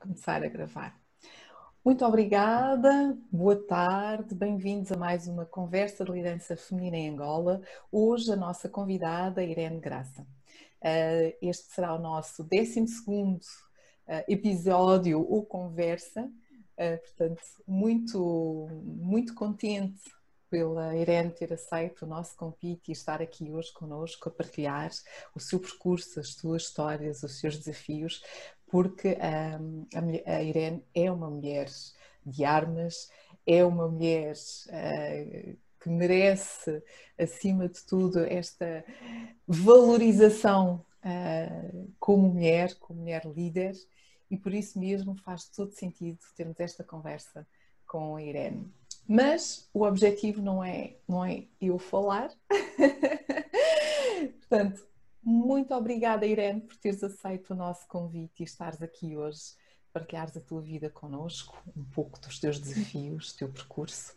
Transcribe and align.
começar 0.00 0.42
a 0.42 0.48
gravar. 0.48 0.98
Muito 1.84 2.04
obrigada, 2.06 3.16
boa 3.30 3.56
tarde, 3.56 4.34
bem-vindos 4.34 4.90
a 4.90 4.96
mais 4.96 5.28
uma 5.28 5.44
conversa 5.44 6.04
de 6.04 6.10
liderança 6.10 6.56
feminina 6.56 6.96
em 6.96 7.10
Angola. 7.10 7.60
Hoje 7.92 8.32
a 8.32 8.36
nossa 8.36 8.66
convidada 8.66 9.44
Irene 9.44 9.78
Graça. 9.78 10.26
Eh, 10.82 11.36
este 11.42 11.72
será 11.74 11.94
o 11.94 11.98
nosso 11.98 12.42
12 12.42 12.86
eh, 14.06 14.24
episódio 14.26 15.20
ou 15.20 15.44
conversa, 15.44 16.30
eh, 16.78 16.96
portanto, 16.96 17.42
muito, 17.66 18.68
muito 18.82 19.34
contente 19.34 20.00
pela 20.50 20.96
Irene 20.96 21.30
ter 21.30 21.52
aceito 21.52 22.02
o 22.02 22.08
nosso 22.08 22.36
convite 22.36 22.88
e 22.88 22.92
estar 22.92 23.22
aqui 23.22 23.50
hoje 23.52 23.72
conosco 23.72 24.28
a 24.28 24.32
partilhar 24.32 24.90
o 25.34 25.38
seu 25.38 25.60
percurso, 25.60 26.18
as 26.18 26.34
suas 26.34 26.62
histórias, 26.62 27.22
os 27.22 27.38
seus 27.38 27.56
desafios, 27.56 28.20
porque 28.70 29.18
um, 29.60 29.86
a, 30.26 30.42
Irene 30.42 30.84
é 30.94 31.10
uma 31.10 31.28
mulher 31.28 31.68
de 32.24 32.44
armas, 32.44 33.10
é 33.44 33.64
uma 33.64 33.88
mulher 33.88 34.36
uh, 34.36 35.56
que 35.80 35.88
merece, 35.88 36.82
acima 37.18 37.68
de 37.68 37.84
tudo, 37.84 38.20
esta 38.20 38.84
valorização 39.46 40.84
uh, 41.04 41.92
como 41.98 42.32
mulher, 42.32 42.76
como 42.78 43.00
mulher 43.00 43.26
líder, 43.26 43.74
e 44.30 44.36
por 44.36 44.54
isso 44.54 44.78
mesmo 44.78 45.16
faz 45.16 45.48
todo 45.48 45.72
sentido 45.72 46.18
termos 46.36 46.60
esta 46.60 46.84
conversa 46.84 47.44
com 47.86 48.14
a 48.14 48.22
Irene. 48.22 48.72
Mas 49.08 49.68
o 49.74 49.82
objetivo 49.82 50.40
não 50.40 50.62
é, 50.62 50.94
não 51.08 51.24
é 51.24 51.48
eu 51.60 51.76
falar. 51.76 52.30
Portanto, 54.38 54.86
muito 55.22 55.74
obrigada, 55.74 56.26
Irene, 56.26 56.60
por 56.60 56.76
teres 56.76 57.02
aceito 57.02 57.52
o 57.52 57.56
nosso 57.56 57.86
convite 57.86 58.40
e 58.40 58.44
estares 58.44 58.80
aqui 58.80 59.16
hoje, 59.16 59.54
partilhares 59.92 60.36
a 60.36 60.40
tua 60.40 60.60
vida 60.60 60.88
connosco, 60.88 61.56
um 61.76 61.84
pouco 61.84 62.20
dos 62.20 62.38
teus 62.38 62.58
desafios, 62.58 63.32
teu 63.32 63.48
percurso. 63.48 64.14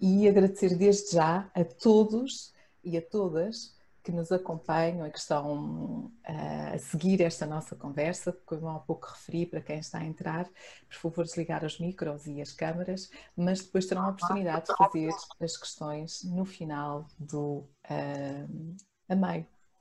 E 0.00 0.28
agradecer 0.28 0.76
desde 0.76 1.12
já 1.12 1.50
a 1.54 1.64
todos 1.64 2.52
e 2.84 2.96
a 2.96 3.02
todas 3.02 3.76
que 4.08 4.12
nos 4.12 4.32
acompanham 4.32 5.06
e 5.06 5.10
que 5.10 5.18
estão 5.18 6.06
uh, 6.06 6.74
a 6.74 6.78
seguir 6.78 7.20
esta 7.20 7.44
nossa 7.44 7.76
conversa, 7.76 8.32
como 8.46 8.68
há 8.68 8.78
pouco 8.78 9.06
referi 9.08 9.44
para 9.44 9.60
quem 9.60 9.78
está 9.78 9.98
a 9.98 10.04
entrar, 10.04 10.48
por 10.88 10.96
favor 10.96 11.24
desligar 11.24 11.62
os 11.62 11.78
micros 11.78 12.26
e 12.26 12.40
as 12.40 12.52
câmaras, 12.52 13.10
mas 13.36 13.60
depois 13.60 13.84
terão 13.84 14.06
a 14.06 14.08
oportunidade 14.08 14.66
de 14.66 14.76
fazer 14.76 15.10
as 15.42 15.56
questões 15.58 16.24
no 16.24 16.46
final 16.46 17.06
do 17.18 17.68
uh, 17.90 18.76
a 19.10 19.14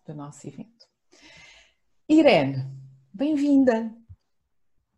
do 0.08 0.16
nosso 0.16 0.48
evento. 0.48 0.88
Irene, 2.08 2.66
bem-vinda. 3.14 3.94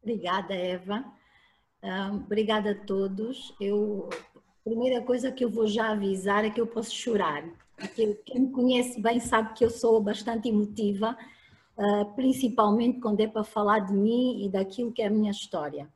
Obrigada, 0.02 0.54
Eva. 0.54 1.04
Obrigada 2.14 2.72
a 2.72 2.86
todos. 2.86 3.56
Eu, 3.60 4.08
a 4.36 4.64
primeira 4.64 5.02
coisa 5.04 5.32
que 5.32 5.44
eu 5.44 5.50
vou 5.50 5.66
já 5.66 5.90
avisar 5.90 6.46
é 6.46 6.52
que 6.52 6.62
eu 6.62 6.68
posso 6.68 6.94
chorar. 6.94 7.44
Porque 7.76 8.14
quem 8.26 8.42
me 8.42 8.52
conhece 8.52 9.02
bem 9.02 9.20
sabe 9.20 9.54
que 9.54 9.66
eu 9.66 9.70
sou 9.70 10.00
bastante 10.02 10.50
emotiva, 10.50 11.18
uh, 11.78 12.14
principalmente 12.14 13.00
quando 13.00 13.22
é 13.22 13.28
para 13.28 13.44
falar 13.44 13.80
de 13.80 13.94
mim 13.94 14.46
e 14.46 14.50
daquilo 14.50 14.92
que 14.92 15.02
é 15.02 15.08
a 15.08 15.12
minha 15.12 15.32
história. 15.32 15.90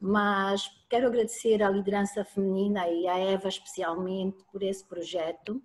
Mas 0.00 0.70
quero 0.88 1.08
agradecer 1.08 1.62
à 1.62 1.68
liderança 1.68 2.24
feminina 2.24 2.88
e 2.88 3.08
à 3.08 3.18
Eva 3.18 3.48
especialmente 3.48 4.44
por 4.52 4.62
esse 4.62 4.84
projeto. 4.84 5.60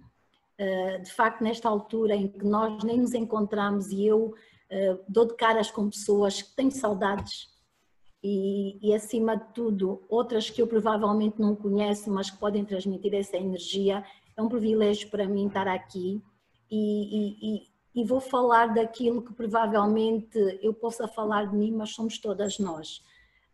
Eh, 0.58 1.00
de 1.00 1.12
facto, 1.12 1.44
nesta 1.44 1.68
altura 1.68 2.16
em 2.16 2.28
que 2.28 2.46
nós 2.46 2.84
nem 2.84 3.00
nos 3.00 3.14
encontramos 3.14 3.90
e 3.92 4.06
eu 4.06 4.34
eh, 4.70 4.98
dou 5.08 5.26
de 5.26 5.36
caras 5.36 5.72
com 5.72 5.90
pessoas 5.90 6.42
que 6.42 6.56
tenho 6.56 6.72
saudades 6.72 7.48
e, 8.24 8.80
e, 8.82 8.94
acima 8.94 9.36
de 9.36 9.54
tudo, 9.54 10.04
outras 10.08 10.50
que 10.50 10.62
eu 10.62 10.68
provavelmente 10.68 11.42
não 11.42 11.56
conheço, 11.56 12.10
mas 12.10 12.30
que 12.30 12.38
podem 12.38 12.64
transmitir 12.64 13.14
essa 13.14 13.36
energia, 13.36 14.06
é 14.38 14.42
um 14.42 14.48
privilégio 14.48 15.10
para 15.10 15.28
mim 15.28 15.48
estar 15.48 15.68
aqui 15.68 16.22
e, 16.72 17.58
e, 17.58 18.02
e 18.02 18.06
vou 18.06 18.22
falar 18.22 18.74
daquilo 18.74 19.22
que 19.22 19.34
provavelmente 19.34 20.38
eu 20.62 20.74
possa 20.74 21.08
falar 21.08 21.50
de 21.50 21.56
mim, 21.56 21.72
mas 21.72 21.94
somos 21.94 22.18
todas 22.18 22.60
nós. 22.60 23.04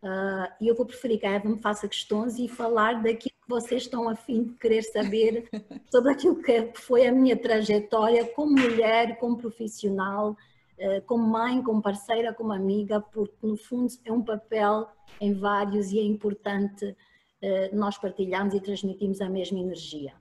Uh, 0.02 0.48
e 0.62 0.68
eu 0.68 0.76
vou 0.76 0.86
preferir 0.86 1.20
que 1.20 1.26
a 1.26 1.32
Eva 1.32 1.50
me 1.50 1.60
faça 1.60 1.88
questões 1.88 2.40
e 2.40 2.48
falar 2.48 3.02
daquilo 3.04 3.36
que 3.36 3.50
vocês 3.50 3.84
estão 3.84 4.08
a 4.08 4.16
fim 4.16 4.44
de 4.44 4.54
querer 4.54 4.82
saber 4.82 5.50
sobre 5.92 6.12
aquilo 6.12 6.42
que 6.42 6.72
foi 6.76 7.06
a 7.06 7.12
minha 7.12 7.36
trajetória 7.36 8.26
como 8.26 8.54
mulher, 8.54 9.18
como 9.20 9.38
profissional, 9.38 10.38
uh, 10.78 11.02
como 11.06 11.28
mãe, 11.28 11.62
como 11.62 11.82
parceira, 11.82 12.34
como 12.34 12.54
amiga, 12.54 13.02
porque 13.02 13.36
no 13.46 13.58
fundo 13.58 13.92
é 14.06 14.12
um 14.12 14.24
papel 14.24 14.88
em 15.20 15.34
vários 15.34 15.92
e 15.92 16.00
é 16.00 16.04
importante 16.04 16.86
uh, 16.86 17.76
nós 17.76 17.98
partilharmos 17.98 18.54
e 18.54 18.62
transmitirmos 18.62 19.20
a 19.20 19.30
mesma 19.30 19.60
energia 19.60 20.14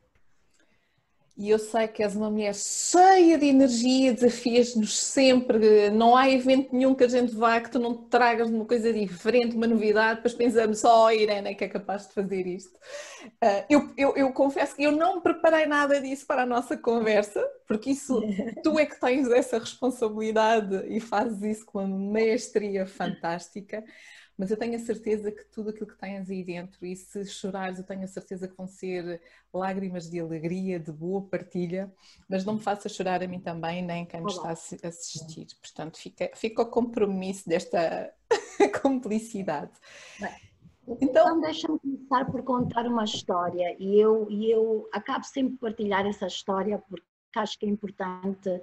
e 1.38 1.50
eu 1.50 1.58
sei 1.58 1.86
que 1.86 2.02
és 2.02 2.16
uma 2.16 2.28
mulher 2.28 2.52
cheia 2.52 3.38
de 3.38 3.46
energia, 3.46 4.12
desafias-nos 4.12 4.98
sempre, 4.98 5.88
não 5.88 6.16
há 6.16 6.28
evento 6.28 6.74
nenhum 6.74 6.96
que 6.96 7.04
a 7.04 7.08
gente 7.08 7.32
vá 7.32 7.60
que 7.60 7.70
tu 7.70 7.78
não 7.78 7.96
te 7.96 8.08
tragas 8.08 8.50
uma 8.50 8.64
coisa 8.64 8.92
diferente, 8.92 9.54
uma 9.54 9.68
novidade, 9.68 10.16
depois 10.16 10.34
pensamos 10.34 10.80
só, 10.80 11.06
oh, 11.06 11.10
Irene 11.12 11.50
é 11.50 11.54
que 11.54 11.62
é 11.62 11.68
capaz 11.68 12.08
de 12.08 12.14
fazer 12.14 12.44
isto. 12.44 12.74
Uh, 13.24 13.64
eu, 13.70 13.92
eu, 13.96 14.16
eu, 14.16 14.32
confesso 14.32 14.74
que 14.74 14.82
eu 14.82 14.90
não 14.90 15.20
preparei 15.20 15.64
nada 15.66 16.00
disso 16.00 16.26
para 16.26 16.42
a 16.42 16.46
nossa 16.46 16.76
conversa, 16.76 17.40
porque 17.68 17.90
isso, 17.90 18.20
tu 18.64 18.76
é 18.76 18.84
que 18.84 18.98
tens 18.98 19.30
essa 19.30 19.60
responsabilidade 19.60 20.86
e 20.88 20.98
fazes 20.98 21.40
isso 21.42 21.66
com 21.66 21.84
uma 21.84 22.12
maestria 22.14 22.84
fantástica 22.84 23.84
mas 24.38 24.52
eu 24.52 24.56
tenho 24.56 24.76
a 24.76 24.78
certeza 24.78 25.32
que 25.32 25.44
tudo 25.46 25.70
aquilo 25.70 25.88
que 25.88 25.98
tens 25.98 26.30
aí 26.30 26.44
dentro, 26.44 26.86
e 26.86 26.94
se 26.94 27.26
chorares, 27.26 27.78
eu 27.78 27.84
tenho 27.84 28.04
a 28.04 28.06
certeza 28.06 28.46
que 28.46 28.56
vão 28.56 28.68
ser 28.68 29.20
lágrimas 29.52 30.08
de 30.08 30.20
alegria, 30.20 30.78
de 30.78 30.92
boa 30.92 31.22
partilha, 31.22 31.92
mas 32.28 32.44
não 32.44 32.54
me 32.54 32.60
faça 32.60 32.88
chorar 32.88 33.20
a 33.20 33.26
mim 33.26 33.40
também, 33.40 33.82
nem 33.82 34.06
quem 34.06 34.20
me 34.20 34.30
está 34.30 34.50
a 34.50 34.52
assistir. 34.52 35.46
Portanto, 35.60 35.98
fica, 35.98 36.30
fica 36.36 36.62
o 36.62 36.66
compromisso 36.66 37.48
desta 37.48 38.14
cumplicidade. 38.80 39.72
Bem, 40.20 40.30
então, 40.86 41.24
então 41.24 41.40
deixa-me 41.40 41.78
começar 41.80 42.24
por 42.30 42.44
contar 42.44 42.86
uma 42.86 43.04
história, 43.04 43.76
e 43.80 43.98
eu, 43.98 44.30
e 44.30 44.50
eu 44.50 44.88
acabo 44.92 45.24
sempre 45.24 45.54
de 45.54 45.58
partilhar 45.58 46.06
essa 46.06 46.28
história 46.28 46.78
porque 46.88 47.04
acho 47.36 47.58
que 47.58 47.66
é 47.66 47.68
importante 47.68 48.62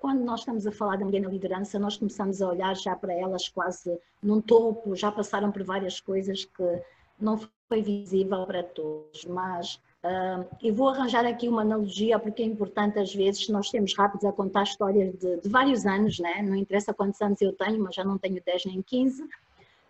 quando 0.00 0.20
nós 0.24 0.40
estamos 0.40 0.66
a 0.66 0.72
falar 0.72 0.96
da 0.96 1.04
mulher 1.04 1.20
na 1.20 1.28
liderança, 1.28 1.78
nós 1.78 1.96
começamos 1.96 2.42
a 2.42 2.48
olhar 2.48 2.74
já 2.76 2.94
para 2.96 3.12
elas 3.12 3.48
quase 3.48 3.98
num 4.22 4.40
topo, 4.40 4.94
já 4.94 5.10
passaram 5.10 5.50
por 5.50 5.62
várias 5.62 6.00
coisas 6.00 6.44
que 6.44 6.82
não 7.20 7.38
foi 7.68 7.82
visível 7.82 8.46
para 8.46 8.62
todos, 8.62 9.24
mas 9.26 9.74
uh, 10.04 10.46
eu 10.62 10.74
vou 10.74 10.88
arranjar 10.88 11.26
aqui 11.26 11.48
uma 11.48 11.62
analogia 11.62 12.18
porque 12.18 12.42
é 12.42 12.46
importante 12.46 12.98
às 12.98 13.14
vezes 13.14 13.48
nós 13.48 13.70
temos 13.70 13.94
rápidos 13.96 14.24
a 14.24 14.32
contar 14.32 14.62
histórias 14.62 15.14
de, 15.18 15.40
de, 15.40 15.48
vários 15.48 15.84
anos, 15.84 16.18
né? 16.18 16.42
não 16.42 16.56
interessa 16.56 16.94
quantos 16.94 17.20
anos 17.20 17.40
eu 17.40 17.52
tenho, 17.52 17.82
mas 17.82 17.94
já 17.94 18.04
não 18.04 18.18
tenho 18.18 18.42
10 18.44 18.66
nem 18.66 18.82
15. 18.82 19.22
Uh, 19.22 19.28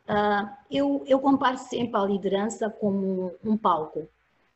eh, 0.08 0.48
eu, 0.70 1.04
eu 1.06 1.20
comparo 1.20 1.58
sempre 1.58 2.00
a 2.00 2.04
liderança 2.04 2.70
como 2.70 3.34
um 3.44 3.56
palco. 3.56 4.08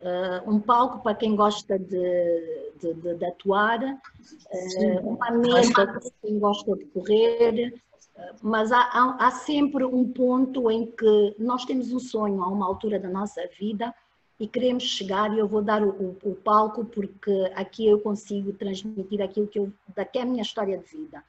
Uh, 0.03 0.51
um 0.51 0.59
palco 0.59 1.01
para 1.01 1.15
quem 1.15 1.37
gosta 1.37 1.79
de, 1.79 2.73
de, 2.81 2.93
de, 2.93 3.15
de 3.15 3.25
atuar, 3.25 3.81
uh, 3.81 5.09
uma 5.09 5.31
mesa 5.31 5.87
para 5.87 6.01
quem 6.21 6.41
gosta 6.41 6.75
de 6.75 6.85
correr, 6.87 7.73
uh, 8.17 8.21
mas 8.43 8.73
há, 8.73 8.81
há, 8.81 9.17
há, 9.21 9.31
sempre 9.31 9.85
um 9.85 10.05
ponto 10.13 10.69
em 10.73 10.87
que 10.87 11.37
nós 11.39 11.65
temos 11.65 11.93
um 11.93 12.01
sonho 12.01 12.43
a 12.43 12.49
uma 12.49 12.67
altura 12.67 12.99
da 12.99 13.09
nossa 13.09 13.41
vida 13.57 13.95
e 14.41 14.49
queremos 14.49 14.83
chegar 14.83 15.33
e 15.33 15.39
eu 15.39 15.47
vou 15.47 15.63
dar 15.63 15.85
o, 15.85 15.91
o, 15.91 16.31
o 16.31 16.35
palco 16.35 16.85
porque 16.85 17.53
aqui 17.55 17.87
eu 17.87 18.01
consigo 18.01 18.53
transmitir 18.55 19.23
aquilo 19.23 19.47
que, 19.47 19.61
eu, 19.61 19.73
que 20.11 20.19
é 20.19 20.23
a 20.23 20.27
minha 20.27 20.43
história 20.43 20.79
de 20.79 20.97
vida. 20.97 21.23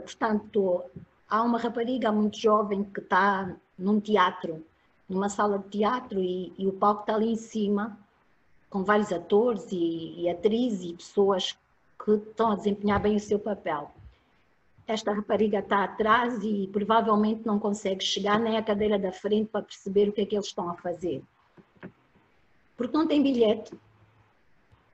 portanto, 0.00 0.84
há 1.28 1.42
uma 1.42 1.58
rapariga 1.58 2.10
muito 2.10 2.38
jovem 2.38 2.82
que 2.82 3.00
está 3.00 3.54
num 3.78 4.00
teatro 4.00 4.64
numa 5.08 5.28
sala 5.28 5.58
de 5.58 5.68
teatro 5.68 6.20
e, 6.20 6.52
e, 6.58 6.66
o 6.66 6.72
palco 6.72 7.02
está 7.02 7.14
ali 7.14 7.32
em 7.32 7.36
cima, 7.36 7.98
com 8.70 8.82
vários 8.82 9.12
atores 9.12 9.70
e, 9.70 10.22
e 10.22 10.28
atrizes 10.28 10.90
e 10.90 10.94
pessoas 10.94 11.56
que 12.02 12.12
estão 12.12 12.52
a 12.52 12.56
desempenhar 12.56 13.00
bem 13.00 13.16
o 13.16 13.20
seu 13.20 13.38
papel. 13.38 13.90
Esta 14.86 15.12
rapariga 15.12 15.60
está 15.60 15.84
atrás 15.84 16.42
e 16.42 16.68
provavelmente 16.72 17.46
não 17.46 17.58
consegue 17.58 18.04
chegar 18.04 18.38
nem 18.38 18.56
à 18.56 18.62
cadeira 18.62 18.98
da 18.98 19.12
frente 19.12 19.48
para 19.48 19.62
perceber 19.62 20.08
o 20.08 20.12
que 20.12 20.22
é 20.22 20.26
que 20.26 20.34
eles 20.34 20.46
estão 20.46 20.68
a 20.68 20.74
fazer. 20.74 21.22
Porque 22.76 22.96
não 22.96 23.06
tem 23.06 23.22
bilhete 23.22 23.72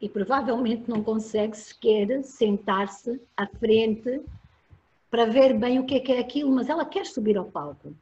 e 0.00 0.08
provavelmente 0.08 0.88
não 0.88 1.02
consegue 1.02 1.56
sequer 1.56 2.22
sentar-se 2.22 3.20
à 3.36 3.46
frente 3.46 4.22
para 5.10 5.26
ver 5.26 5.58
bem 5.58 5.78
o 5.80 5.84
que 5.84 5.96
é 5.96 6.00
que 6.00 6.12
é 6.12 6.20
aquilo, 6.20 6.52
mas 6.52 6.68
ela 6.68 6.84
quer 6.84 7.04
subir 7.04 7.36
ao 7.36 7.44
palco 7.44 7.92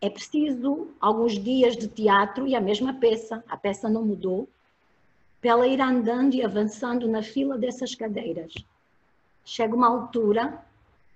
é 0.00 0.08
preciso 0.08 0.88
alguns 1.00 1.38
dias 1.38 1.76
de 1.76 1.88
teatro 1.88 2.46
e 2.46 2.54
a 2.54 2.60
mesma 2.60 2.94
peça, 2.94 3.42
a 3.48 3.56
peça 3.56 3.88
não 3.88 4.04
mudou, 4.04 4.48
para 5.40 5.50
ela 5.50 5.66
ir 5.66 5.80
andando 5.80 6.34
e 6.34 6.44
avançando 6.44 7.08
na 7.08 7.22
fila 7.22 7.56
dessas 7.56 7.94
cadeiras. 7.94 8.52
Chega 9.44 9.74
uma 9.74 9.88
altura 9.88 10.64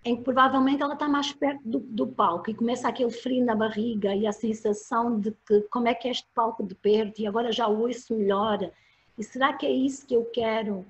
em 0.04 0.16
que 0.16 0.22
provavelmente 0.22 0.82
ela 0.82 0.94
está 0.94 1.08
mais 1.08 1.32
perto 1.32 1.62
do, 1.64 1.78
do, 1.78 2.06
palco 2.06 2.50
e 2.50 2.54
começa 2.54 2.88
aquele 2.88 3.10
frio 3.10 3.44
na 3.44 3.54
barriga 3.54 4.14
e 4.14 4.26
a 4.26 4.32
sensação 4.32 5.20
de 5.20 5.32
que 5.46 5.60
como 5.70 5.86
é 5.86 5.94
que 5.94 6.08
é 6.08 6.10
este 6.10 6.26
palco 6.34 6.64
de 6.64 6.74
perto 6.74 7.20
e 7.20 7.26
agora 7.26 7.52
já 7.52 7.68
ouço 7.68 8.14
melhor 8.14 8.68
e 9.16 9.22
será 9.22 9.52
que 9.52 9.64
é 9.66 9.70
isso 9.70 10.06
que 10.06 10.14
eu 10.14 10.24
quero? 10.24 10.84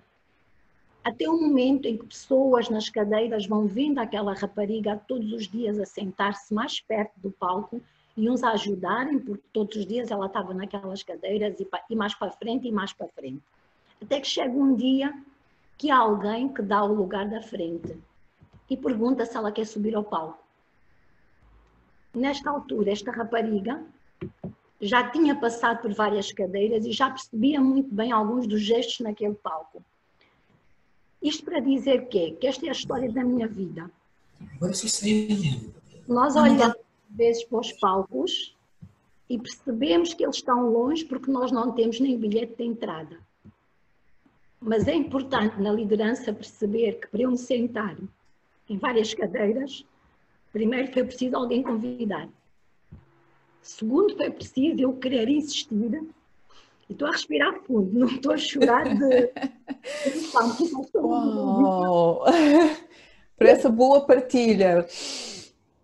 Até 1.04 1.28
o 1.28 1.40
momento 1.40 1.87
em 1.87 1.96
que 1.96 2.06
pessoas 2.06 2.69
nas 2.69 2.88
cadeiras 2.88 3.46
vão 3.46 3.66
vendo 3.66 3.99
aquela 3.99 4.34
rapariga 4.34 5.02
todos 5.08 5.32
os 5.32 5.49
dias 5.49 5.78
a 5.78 5.84
sentar-se 5.84 6.54
mais 6.54 6.81
perto 6.81 7.12
do 7.16 7.31
palco 7.32 7.82
e 8.16 8.31
uns 8.31 8.44
a 8.44 8.52
ajudarem, 8.52 9.19
porque 9.19 9.43
todos 9.52 9.76
os 9.76 9.87
dias 9.87 10.10
ela 10.10 10.26
estava 10.26 10.54
naquelas 10.54 11.02
cadeiras 11.02 11.58
e, 11.90 11.96
mais 11.96 12.14
para 12.14 12.31
frente 12.31 12.69
e 12.69 12.72
mais 12.72 12.93
para 12.93 13.08
frente. 13.08 13.43
Até 14.00 14.20
que 14.20 14.28
chega 14.28 14.52
um 14.52 14.76
dia 14.76 15.12
que 15.76 15.90
há 15.90 15.99
alguém 15.99 16.49
que 16.49 16.62
dá 16.62 16.84
o 16.84 16.94
lugar 16.94 17.28
da 17.28 17.43
frente 17.43 17.99
e 18.70 18.76
pergunta 18.76 19.26
se 19.26 19.37
ela 19.37 19.50
quer 19.50 19.66
subir 19.66 19.96
ao 19.96 20.04
palco. 20.04 20.38
Nesta 22.14 22.50
altura, 22.50 22.93
esta 22.93 23.10
rapariga 23.10 23.82
já 24.81 25.10
tinha 25.10 25.34
passado 25.34 25.81
por 25.81 25.93
várias 25.93 26.31
cadeiras 26.31 26.84
e 26.84 26.93
já 26.93 27.10
percebia 27.10 27.60
muito 27.60 27.93
bem 27.93 28.12
alguns 28.12 28.46
dos 28.46 28.60
gestos 28.60 29.00
naquele 29.00 29.34
palco. 29.34 29.82
Isto 31.22 31.44
para 31.44 31.60
dizer 31.60 32.08
que, 32.08 32.32
que 32.32 32.46
esta 32.46 32.66
é 32.66 32.69
a 32.69 32.72
história 32.72 33.10
da 33.10 33.22
minha 33.22 33.46
vida. 33.46 33.90
Nós 36.08 36.34
olhamos 36.34 36.76
às 36.76 37.16
vezes 37.16 37.44
para 37.44 37.60
os 37.60 37.72
palcos 37.72 38.56
e 39.30 39.38
percebemos 39.38 40.14
que 40.14 40.24
eles 40.24 40.36
estão 40.36 40.69
longe 40.70 41.04
porque 41.04 41.30
nós 41.30 41.52
não 41.52 41.72
temos 41.72 42.00
nem 42.00 42.19
bilhete 42.19 42.56
de 42.56 42.64
entrada. 42.64 43.19
Mas 44.60 44.86
é 44.86 44.94
importante 44.94 45.60
na 45.60 45.72
liderança 45.72 46.32
perceber 46.32 47.00
que 47.00 47.06
para 47.08 47.22
eu 47.22 47.30
me 47.30 47.38
sentar 47.38 47.96
em 48.68 48.78
várias 48.78 49.12
cadeiras. 49.14 49.84
Primeiro 50.52 50.92
foi 50.92 51.04
preciso 51.04 51.36
alguém 51.36 51.62
convidar. 51.62 52.28
Segundo 53.60 54.16
foi 54.16 54.30
preciso 54.30 54.80
eu 54.80 54.92
querer 54.94 55.28
insistir. 55.28 56.02
Estou 56.88 57.08
a 57.08 57.12
respirar 57.12 57.61
fundo, 57.62 57.93
não 57.99 58.06
estou 58.08 58.32
a 58.32 58.37
chorar 58.37 58.84
de. 58.84 59.32
Uau. 60.94 62.25
Por 63.37 63.46
essa 63.46 63.69
boa 63.69 64.06
partilha. 64.06 64.87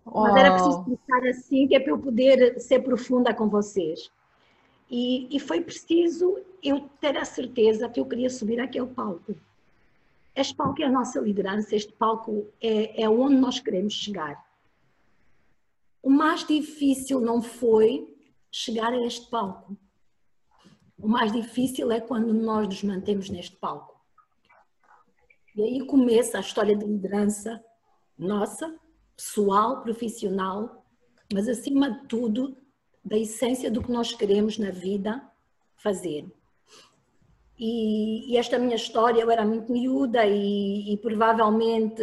Mas 0.05 0.35
era 0.35 0.53
preciso 0.53 0.83
começar 0.83 1.27
assim, 1.27 1.67
que 1.67 1.75
é 1.75 1.79
para 1.79 1.91
eu 1.91 1.99
poder 1.99 2.59
ser 2.59 2.79
profunda 2.79 3.33
com 3.33 3.47
vocês. 3.47 4.11
E, 4.89 5.27
e 5.35 5.39
foi 5.39 5.61
preciso 5.61 6.39
eu 6.63 6.89
ter 6.99 7.15
a 7.17 7.25
certeza 7.25 7.87
que 7.87 7.99
eu 7.99 8.05
queria 8.05 8.29
subir 8.29 8.59
aquele 8.59 8.87
palco. 8.87 9.35
Este 10.35 10.55
palco 10.55 10.81
é 10.81 10.85
a 10.85 10.91
nossa 10.91 11.19
liderança, 11.19 11.75
este 11.75 11.91
palco 11.93 12.47
é, 12.61 13.03
é 13.03 13.09
onde 13.09 13.35
nós 13.35 13.59
queremos 13.59 13.93
chegar. 13.93 14.43
O 16.01 16.09
mais 16.09 16.45
difícil 16.47 17.19
não 17.19 17.41
foi 17.41 18.15
chegar 18.51 18.93
a 18.93 19.05
este 19.05 19.29
palco. 19.29 19.75
O 21.01 21.07
mais 21.07 21.31
difícil 21.31 21.91
é 21.91 22.01
quando 22.01 22.33
nós 22.33 22.67
nos 22.67 22.83
mantemos 22.83 23.29
neste 23.29 23.55
palco. 23.55 23.97
E 25.55 25.63
aí 25.63 25.85
começa 25.85 26.37
a 26.37 26.41
história 26.41 26.75
de 26.75 26.85
liderança 26.85 27.63
nossa, 28.17 28.75
pessoal, 29.15 29.81
profissional, 29.81 30.85
mas 31.33 31.47
acima 31.47 31.89
de 31.89 32.07
tudo, 32.07 32.57
da 33.03 33.17
essência 33.17 33.71
do 33.71 33.81
que 33.81 33.91
nós 33.91 34.13
queremos 34.13 34.57
na 34.57 34.71
vida 34.71 35.21
fazer. 35.77 36.27
E, 37.57 38.33
e, 38.33 38.37
esta 38.37 38.57
minha 38.57 38.75
história, 38.75 39.21
eu 39.21 39.31
era 39.31 39.45
muito 39.45 39.71
miúda 39.71 40.25
e, 40.25 40.93
e, 40.93 40.97
provavelmente 40.97 42.01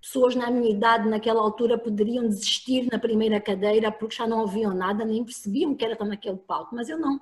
pessoas 0.00 0.36
na 0.36 0.50
minha 0.50 0.70
idade 0.70 1.08
naquela 1.08 1.40
altura 1.40 1.76
poderiam 1.76 2.28
desistir 2.28 2.88
na 2.90 2.98
primeira 2.98 3.40
cadeira 3.40 3.90
porque 3.90 4.14
já 4.14 4.26
não 4.26 4.40
ouviam 4.40 4.72
nada, 4.72 5.04
nem 5.04 5.24
percebiam 5.24 5.74
que 5.74 5.84
era 5.84 5.94
estar 5.94 6.04
naquele 6.04 6.36
palco, 6.36 6.74
mas 6.74 6.88
eu 6.88 6.98
não. 6.98 7.20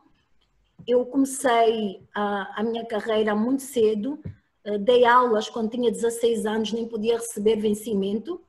Eu 0.86 1.06
comecei 1.06 2.06
a, 2.14 2.60
a 2.60 2.62
minha 2.62 2.84
carreira 2.84 3.34
muito 3.34 3.62
cedo, 3.62 4.18
eh, 4.64 4.78
dei 4.78 5.04
aulas 5.04 5.48
quando 5.48 5.70
tinha 5.70 5.90
16 5.90 6.46
anos, 6.46 6.72
nem 6.72 6.86
podia 6.86 7.16
receber 7.16 7.56
vencimento. 7.56 8.40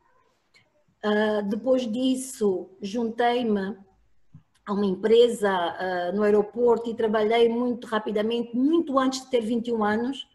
Uh, 1.04 1.48
depois 1.48 1.90
disso, 1.92 2.70
juntei-me 2.82 3.78
a 4.66 4.74
uma 4.74 4.86
empresa 4.86 5.52
uh, 5.52 6.16
no 6.16 6.24
aeroporto 6.24 6.90
e 6.90 6.96
trabalhei 6.96 7.48
muito 7.48 7.86
rapidamente, 7.86 8.56
muito 8.56 8.98
antes 8.98 9.22
de 9.22 9.30
ter 9.30 9.42
21 9.42 9.84
anos, 9.84 10.28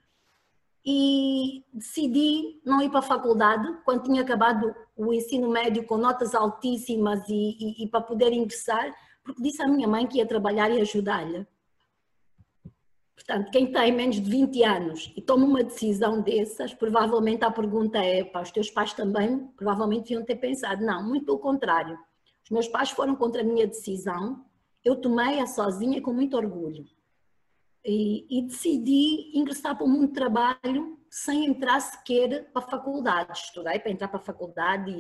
e 0.87 1.65
decidi 1.73 2.61
não 2.65 2.81
ir 2.81 2.89
para 2.89 3.01
a 3.01 3.03
faculdade 3.03 3.69
quando 3.85 4.05
tinha 4.05 4.23
acabado 4.23 4.75
o 4.97 5.13
ensino 5.13 5.51
médio 5.51 5.85
com 5.85 5.97
notas 5.97 6.35
altíssimas 6.35 7.29
e, 7.29 7.57
e, 7.59 7.85
e 7.85 7.89
para 7.89 8.01
poder 8.01 8.33
ingressar, 8.33 8.95
porque 9.25 9.43
disse 9.43 9.61
à 9.61 9.67
minha 9.67 9.89
mãe 9.89 10.07
que 10.07 10.19
ia 10.19 10.27
trabalhar 10.27 10.71
e 10.71 10.81
ajudar-lhe. 10.81 11.47
Portanto, 13.25 13.51
quem 13.51 13.71
tem 13.71 13.93
menos 13.93 14.17
de 14.17 14.31
20 14.31 14.63
anos 14.65 15.13
e 15.17 15.21
toma 15.21 15.45
uma 15.45 15.63
decisão 15.63 16.23
dessas, 16.23 16.73
provavelmente 16.73 17.45
a 17.45 17.51
pergunta 17.51 17.99
é, 17.99 18.25
para 18.25 18.43
os 18.43 18.51
teus 18.51 18.71
pais 18.71 18.93
também, 18.93 19.47
provavelmente 19.57 20.09
deviam 20.09 20.25
ter 20.25 20.37
pensado, 20.37 20.85
não, 20.85 21.07
muito 21.07 21.27
pelo 21.27 21.39
contrário 21.39 21.99
meus 22.51 22.67
pais 22.67 22.91
foram 22.91 23.15
contra 23.15 23.43
a 23.43 23.45
minha 23.45 23.67
decisão, 23.67 24.45
eu 24.85 24.97
tomei-a 24.97 25.47
sozinha 25.47 26.03
com 26.03 26.13
muito 26.13 26.37
orgulho. 26.37 26.85
E, 27.85 28.27
e, 28.29 28.43
decidi 28.43 29.31
ingressar 29.33 29.75
para 29.75 29.87
o 29.87 29.89
mundo 29.89 30.09
do 30.09 30.13
trabalho 30.13 30.99
sem 31.09 31.47
entrar 31.47 31.81
sequer 31.81 32.51
para 32.53 32.63
a 32.63 32.69
faculdade. 32.69 33.39
Estudei 33.39 33.79
para 33.79 33.91
entrar 33.91 34.09
para 34.09 34.19
a 34.19 34.23
faculdade 34.23 34.91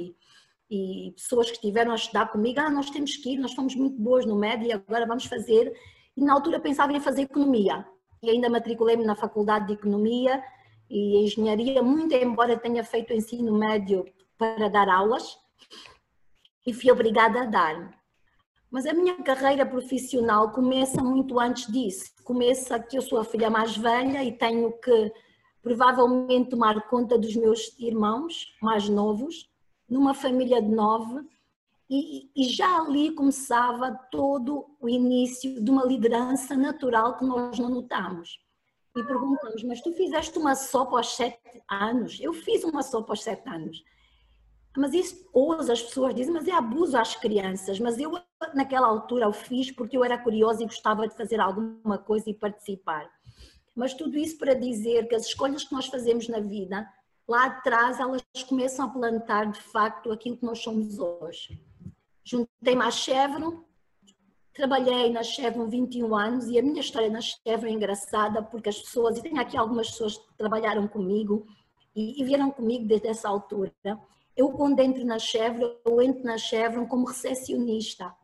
e, 0.70 1.08
e 1.08 1.10
pessoas 1.12 1.48
que 1.48 1.56
estiveram 1.56 1.92
a 1.92 1.96
estudar 1.96 2.32
comigo, 2.32 2.58
ah, 2.60 2.70
nós 2.70 2.88
temos 2.88 3.16
que 3.16 3.34
ir, 3.34 3.38
nós 3.38 3.52
fomos 3.52 3.74
muito 3.74 4.00
boas 4.00 4.24
no 4.24 4.34
médio 4.34 4.66
e 4.66 4.72
agora 4.72 5.06
vamos 5.06 5.26
fazer. 5.26 5.76
E 6.16 6.24
na 6.24 6.32
altura 6.32 6.58
pensava 6.58 6.92
em 6.92 7.00
fazer 7.00 7.22
economia. 7.22 7.86
E 8.22 8.30
ainda 8.30 8.50
matriculei-me 8.50 9.04
na 9.04 9.16
faculdade 9.16 9.68
de 9.68 9.72
economia 9.74 10.42
e 10.88 11.24
engenharia, 11.24 11.82
muito 11.82 12.14
embora 12.14 12.58
tenha 12.58 12.84
feito 12.84 13.12
ensino 13.12 13.56
médio 13.56 14.04
para 14.36 14.68
dar 14.68 14.88
aulas, 14.88 15.38
e 16.66 16.72
fui 16.72 16.90
obrigada 16.90 17.42
a 17.42 17.46
dar. 17.46 18.00
Mas 18.70 18.86
a 18.86 18.92
minha 18.92 19.16
carreira 19.22 19.64
profissional 19.66 20.52
começa 20.52 21.02
muito 21.02 21.40
antes 21.40 21.70
disso. 21.72 22.12
Começa 22.24 22.78
que 22.78 22.96
eu 22.96 23.02
sou 23.02 23.18
a 23.18 23.24
filha 23.24 23.50
mais 23.50 23.76
velha 23.76 24.22
e 24.22 24.32
tenho 24.32 24.72
que 24.72 25.12
provavelmente 25.62 26.50
tomar 26.50 26.88
conta 26.88 27.18
dos 27.18 27.34
meus 27.36 27.78
irmãos 27.78 28.54
mais 28.62 28.88
novos, 28.88 29.50
numa 29.88 30.14
família 30.14 30.62
de 30.62 30.68
nove, 30.68 31.26
e, 31.90 32.30
e, 32.36 32.44
já 32.44 32.78
ali 32.78 33.10
começava 33.10 33.92
todo 34.12 34.64
o 34.80 34.88
início 34.88 35.60
de 35.60 35.70
uma 35.72 35.84
liderança 35.84 36.56
natural 36.56 37.16
que 37.16 37.24
nós 37.24 37.58
não 37.58 37.68
notamos. 37.68 38.38
E 38.96 39.02
perguntamos, 39.02 39.64
mas 39.64 39.80
tu 39.80 39.92
fizeste 39.92 40.38
uma 40.38 40.54
sopa 40.54 40.98
aos 40.98 41.16
sete 41.16 41.60
anos? 41.68 42.20
Eu 42.20 42.32
fiz 42.32 42.62
uma 42.62 42.84
sopa 42.84 43.12
aos 43.12 43.24
sete 43.24 43.48
anos. 43.48 43.82
Mas 44.76 44.94
isso 44.94 45.28
hoje 45.32 45.72
as 45.72 45.82
pessoas 45.82 46.14
dizem, 46.14 46.32
mas 46.32 46.46
é 46.46 46.52
abuso 46.52 46.96
às 46.96 47.16
crianças. 47.16 47.80
Mas 47.80 47.98
eu 47.98 48.12
naquela 48.54 48.86
altura 48.86 49.28
o 49.28 49.32
fiz 49.32 49.72
porque 49.72 49.96
eu 49.96 50.04
era 50.04 50.16
curiosa 50.16 50.62
e 50.62 50.66
gostava 50.66 51.08
de 51.08 51.16
fazer 51.16 51.40
alguma 51.40 51.98
coisa 51.98 52.30
e 52.30 52.34
participar. 52.34 53.10
Mas 53.74 53.94
tudo 53.94 54.16
isso 54.16 54.38
para 54.38 54.54
dizer 54.54 55.08
que 55.08 55.14
as 55.16 55.26
escolhas 55.26 55.64
que 55.64 55.72
nós 55.72 55.86
fazemos 55.86 56.28
na 56.28 56.38
vida, 56.38 56.88
lá 57.26 57.46
atrás 57.46 57.98
elas 57.98 58.22
começam 58.48 58.84
a 58.84 58.88
plantar 58.88 59.50
de 59.50 59.60
facto 59.60 60.12
aquilo 60.12 60.36
que 60.36 60.44
nós 60.44 60.60
somos 60.60 60.98
hoje. 61.00 61.69
Juntei-me 62.30 62.84
à 62.84 62.92
Chevron, 62.92 63.64
trabalhei 64.54 65.10
na 65.10 65.24
Chevron 65.24 65.68
21 65.68 66.14
anos 66.14 66.46
e 66.46 66.60
a 66.60 66.62
minha 66.62 66.80
história 66.80 67.10
na 67.10 67.20
Chevron 67.20 67.66
é 67.66 67.72
engraçada 67.72 68.40
porque 68.40 68.68
as 68.68 68.78
pessoas, 68.78 69.18
e 69.18 69.22
tenho 69.22 69.40
aqui 69.40 69.56
algumas 69.56 69.90
pessoas 69.90 70.16
que 70.16 70.36
trabalharam 70.38 70.86
comigo 70.86 71.44
e, 71.92 72.22
e 72.22 72.24
vieram 72.24 72.52
comigo 72.52 72.86
desde 72.86 73.08
essa 73.08 73.28
altura, 73.28 73.74
eu 74.36 74.48
quando 74.52 74.78
entro 74.78 75.04
na 75.04 75.18
Chevron, 75.18 75.74
eu 75.84 76.00
entro 76.00 76.22
na 76.22 76.38
Chevron 76.38 76.86
como 76.86 77.04
recepcionista. 77.04 78.14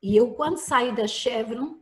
E 0.00 0.16
eu 0.16 0.32
quando 0.32 0.56
saio 0.56 0.94
da 0.94 1.08
Chevron, 1.08 1.80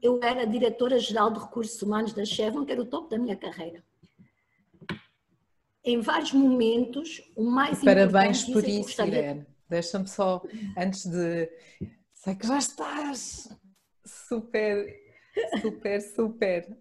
eu 0.00 0.22
era 0.22 0.46
diretora-geral 0.46 1.32
de 1.32 1.40
recursos 1.40 1.82
humanos 1.82 2.12
da 2.12 2.24
Chevron, 2.24 2.64
que 2.64 2.70
era 2.70 2.80
o 2.80 2.86
topo 2.86 3.08
da 3.08 3.18
minha 3.18 3.36
carreira. 3.36 3.82
Em 5.84 6.00
vários 6.00 6.32
momentos, 6.32 7.20
o 7.34 7.42
mais 7.42 7.82
Parabéns 7.82 8.44
por 8.44 8.62
isso, 8.62 8.82
gostaria... 8.82 9.18
Irene. 9.18 9.55
Deixa-me 9.68 10.06
só, 10.08 10.42
antes 10.76 11.06
de... 11.06 11.50
Sei 12.12 12.34
que 12.34 12.46
já 12.46 12.58
estás 12.58 13.48
super, 14.04 14.96
super, 15.60 16.00
super... 16.00 16.78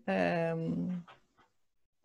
Um 0.56 1.04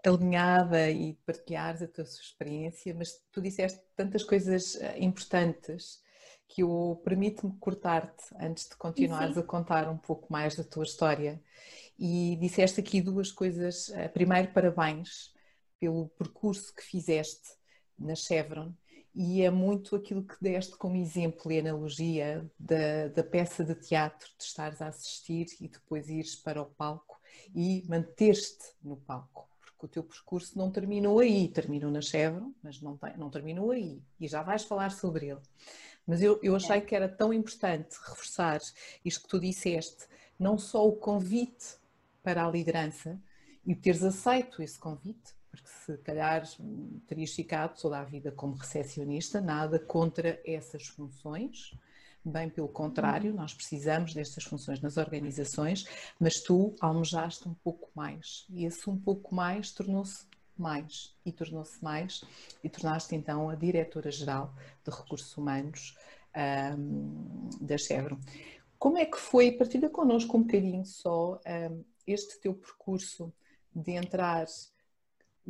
alinhada 0.08 0.90
e 0.90 1.14
partilhares 1.26 1.82
a 1.82 1.88
tua 1.88 2.04
experiência, 2.04 2.94
mas 2.94 3.20
tu 3.30 3.40
disseste 3.40 3.80
tantas 3.94 4.25
coisas 4.25 4.76
eh, 4.76 4.99
importantes 4.99 6.02
que 6.49 6.62
eu 6.62 7.00
permite-me 7.04 7.52
cortar-te 7.58 8.25
antes 8.38 8.68
de 8.68 8.76
continuares 8.76 9.34
sim, 9.34 9.34
sim. 9.34 9.40
a 9.40 9.44
contar 9.44 9.88
um 9.88 9.96
pouco 9.96 10.32
mais 10.32 10.56
da 10.56 10.64
tua 10.64 10.84
história. 10.84 11.40
E 11.99 12.37
disseste 12.40 12.80
aqui 12.80 13.00
duas 13.00 13.30
coisas. 13.30 13.90
Eh, 13.90 14.08
primeiro, 14.08 14.52
parabéns 14.52 15.32
pelo 15.78 16.08
percurso 16.10 16.75
que 16.75 16.82
fizeste 16.82 17.50
na 17.99 18.14
Chevron 18.14 18.72
e 19.14 19.42
é 19.42 19.50
muito 19.50 19.96
aquilo 19.96 20.22
que 20.22 20.36
deste 20.40 20.76
como 20.76 20.96
exemplo 20.96 21.50
e 21.50 21.58
analogia 21.58 22.48
da, 22.58 23.08
da 23.08 23.24
peça 23.24 23.64
de 23.64 23.74
teatro, 23.74 24.28
de 24.38 24.44
estares 24.44 24.80
a 24.80 24.88
assistir 24.88 25.46
e 25.60 25.68
depois 25.68 26.08
ires 26.08 26.36
para 26.36 26.62
o 26.62 26.66
palco 26.66 27.20
e 27.54 27.84
manter-te 27.88 28.72
no 28.82 28.96
palco. 28.96 29.48
Porque 29.60 29.86
o 29.86 29.88
teu 29.88 30.04
percurso 30.04 30.56
não 30.58 30.70
terminou 30.70 31.18
aí, 31.18 31.48
terminou 31.48 31.90
na 31.90 32.00
Chevron, 32.00 32.52
mas 32.62 32.80
não, 32.80 32.96
tem, 32.96 33.16
não 33.16 33.30
terminou 33.30 33.70
aí. 33.70 34.02
E 34.18 34.28
já 34.28 34.42
vais 34.42 34.62
falar 34.64 34.90
sobre 34.90 35.30
ele. 35.30 35.40
Mas 36.06 36.22
eu, 36.22 36.38
eu 36.42 36.54
achei 36.54 36.78
é. 36.78 36.80
que 36.80 36.94
era 36.94 37.08
tão 37.08 37.32
importante 37.32 37.96
reforçar 38.08 38.60
isto 39.04 39.22
que 39.22 39.28
tu 39.28 39.40
disseste, 39.40 40.06
não 40.38 40.58
só 40.58 40.86
o 40.86 40.96
convite 40.96 41.78
para 42.22 42.46
a 42.46 42.50
liderança 42.50 43.20
e 43.64 43.74
teres 43.74 44.02
aceito 44.02 44.62
esse 44.62 44.78
convite, 44.78 45.34
se 45.97 46.02
calhar 46.02 46.42
terias 47.06 47.32
ficado 47.32 47.80
toda 47.80 47.99
a 47.99 48.04
vida 48.04 48.30
como 48.30 48.54
recepcionista, 48.54 49.40
nada 49.40 49.78
contra 49.78 50.40
essas 50.44 50.87
funções, 50.87 51.73
bem 52.25 52.49
pelo 52.49 52.68
contrário, 52.68 53.32
nós 53.32 53.54
precisamos 53.54 54.12
destas 54.14 54.44
funções 54.44 54.80
nas 54.80 54.97
organizações, 54.97 55.87
mas 56.18 56.40
tu 56.40 56.75
almejaste 56.80 57.49
um 57.49 57.54
pouco 57.54 57.90
mais 57.94 58.47
e 58.50 58.64
esse 58.64 58.88
um 58.88 58.99
pouco 58.99 59.35
mais 59.35 59.73
tornou-se 59.73 60.28
mais 60.56 61.16
e 61.25 61.32
tornou-se 61.32 61.82
mais 61.82 62.23
e 62.62 62.68
tornaste 62.68 63.14
então 63.14 63.49
a 63.49 63.54
diretora-geral 63.54 64.54
de 64.85 64.90
recursos 64.90 65.35
humanos 65.37 65.97
um, 66.76 67.49
da 67.61 67.78
Chevron. 67.78 68.18
Como 68.78 68.99
é 68.99 69.06
que 69.06 69.18
foi? 69.18 69.52
Partilha 69.52 69.88
connosco 69.88 70.37
um 70.37 70.42
bocadinho 70.42 70.85
só 70.85 71.40
um, 71.70 71.85
este 72.06 72.38
teu 72.40 72.54
percurso 72.54 73.32
de 73.75 73.92
entrar 73.92 74.47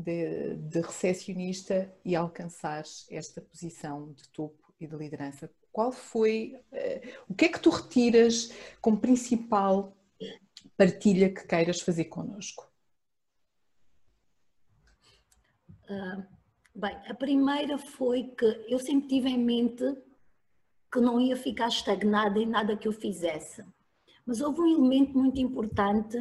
de, 0.01 0.57
de 0.57 0.81
recepcionista 0.81 1.93
e 2.05 2.17
alcançar 2.17 2.85
esta 3.11 3.41
posição 3.41 4.13
de 4.13 4.29
topo 4.31 4.73
e 4.81 4.87
de 4.87 4.97
liderança. 4.97 5.51
Qual 5.73 5.93
foi, 5.93 6.55
uh, 6.73 7.23
o 7.29 7.35
que 7.35 7.45
é 7.45 7.49
que 7.49 7.61
tu 7.61 7.71
retiras 7.71 8.53
como 8.81 9.01
principal 9.01 9.97
partilha 10.77 11.33
que 11.33 11.47
queiras 11.47 11.81
fazer 11.81 12.07
connosco? 12.07 12.71
Uh, 15.89 16.25
bem, 16.75 16.97
a 17.07 17.15
primeira 17.15 17.79
foi 17.79 18.25
que 18.25 18.45
eu 18.69 18.79
sempre 18.79 19.09
tive 19.09 19.29
em 19.29 19.39
mente 19.39 19.85
que 20.93 21.01
não 21.01 21.21
ia 21.21 21.37
ficar 21.37 21.69
estagnada 21.69 22.39
em 22.39 22.47
nada 22.47 22.77
que 22.77 22.89
eu 22.89 22.93
fizesse. 22.93 23.65
Mas 24.27 24.41
houve 24.41 24.61
um 24.61 24.67
elemento 24.67 25.17
muito 25.17 25.41
importante 25.41 26.19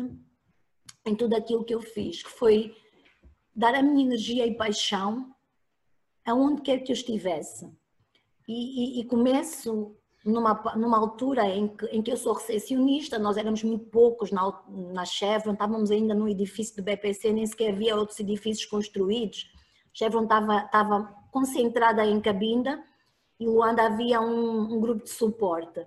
em 1.05 1.15
tudo 1.15 1.35
aquilo 1.35 1.63
que 1.63 1.73
eu 1.73 1.81
fiz, 1.81 2.21
que 2.21 2.29
foi 2.29 2.75
dar 3.59 3.75
a 3.75 3.83
minha 3.83 4.05
energia 4.05 4.47
e 4.47 4.55
paixão 4.55 5.35
aonde 6.25 6.61
quer 6.61 6.79
que 6.79 6.93
eu 6.93 6.95
estivesse. 6.95 7.69
E, 8.47 8.99
e, 8.99 9.01
e 9.01 9.03
começo 9.03 9.97
numa, 10.25 10.53
numa 10.77 10.97
altura 10.97 11.45
em 11.45 11.67
que, 11.67 11.85
em 11.87 12.01
que 12.01 12.09
eu 12.09 12.15
sou 12.15 12.33
recepcionista, 12.33 13.19
nós 13.19 13.35
éramos 13.35 13.61
muito 13.61 13.85
poucos 13.87 14.31
na, 14.31 14.63
na 14.93 15.03
Chevron, 15.03 15.51
estávamos 15.51 15.91
ainda 15.91 16.15
no 16.15 16.29
edifício 16.29 16.77
do 16.77 16.83
BPC, 16.83 17.33
nem 17.33 17.45
sequer 17.45 17.73
havia 17.73 17.97
outros 17.97 18.17
edifícios 18.21 18.65
construídos. 18.65 19.51
Chevron 19.93 20.23
estava, 20.23 20.59
estava 20.59 21.03
concentrada 21.29 22.05
em 22.05 22.21
Cabinda 22.21 22.81
e 23.37 23.45
Luanda 23.45 23.87
havia 23.87 24.21
um, 24.21 24.73
um 24.73 24.79
grupo 24.79 25.03
de 25.03 25.09
suporte. 25.09 25.85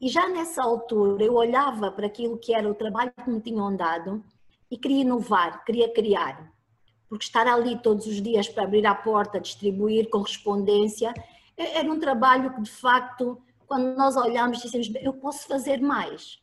E 0.00 0.08
já 0.08 0.26
nessa 0.30 0.62
altura 0.62 1.22
eu 1.22 1.34
olhava 1.34 1.90
para 1.90 2.06
aquilo 2.06 2.38
que 2.38 2.54
era 2.54 2.66
o 2.66 2.74
trabalho 2.74 3.12
que 3.12 3.28
me 3.28 3.42
tinham 3.42 3.76
dado 3.76 4.24
e 4.70 4.78
queria 4.78 5.02
inovar, 5.02 5.62
queria 5.66 5.92
criar 5.92 6.53
porque 7.14 7.26
estar 7.26 7.46
ali 7.46 7.78
todos 7.78 8.06
os 8.06 8.20
dias 8.20 8.48
para 8.48 8.64
abrir 8.64 8.84
a 8.84 8.92
porta, 8.92 9.40
distribuir 9.40 10.10
correspondência, 10.10 11.14
é, 11.56 11.78
era 11.78 11.92
um 11.92 12.00
trabalho 12.00 12.52
que 12.52 12.60
de 12.60 12.70
facto, 12.72 13.40
quando 13.68 13.96
nós 13.96 14.16
olhamos, 14.16 14.60
dizemos, 14.60 14.90
eu 15.00 15.12
posso 15.12 15.46
fazer 15.46 15.80
mais. 15.80 16.42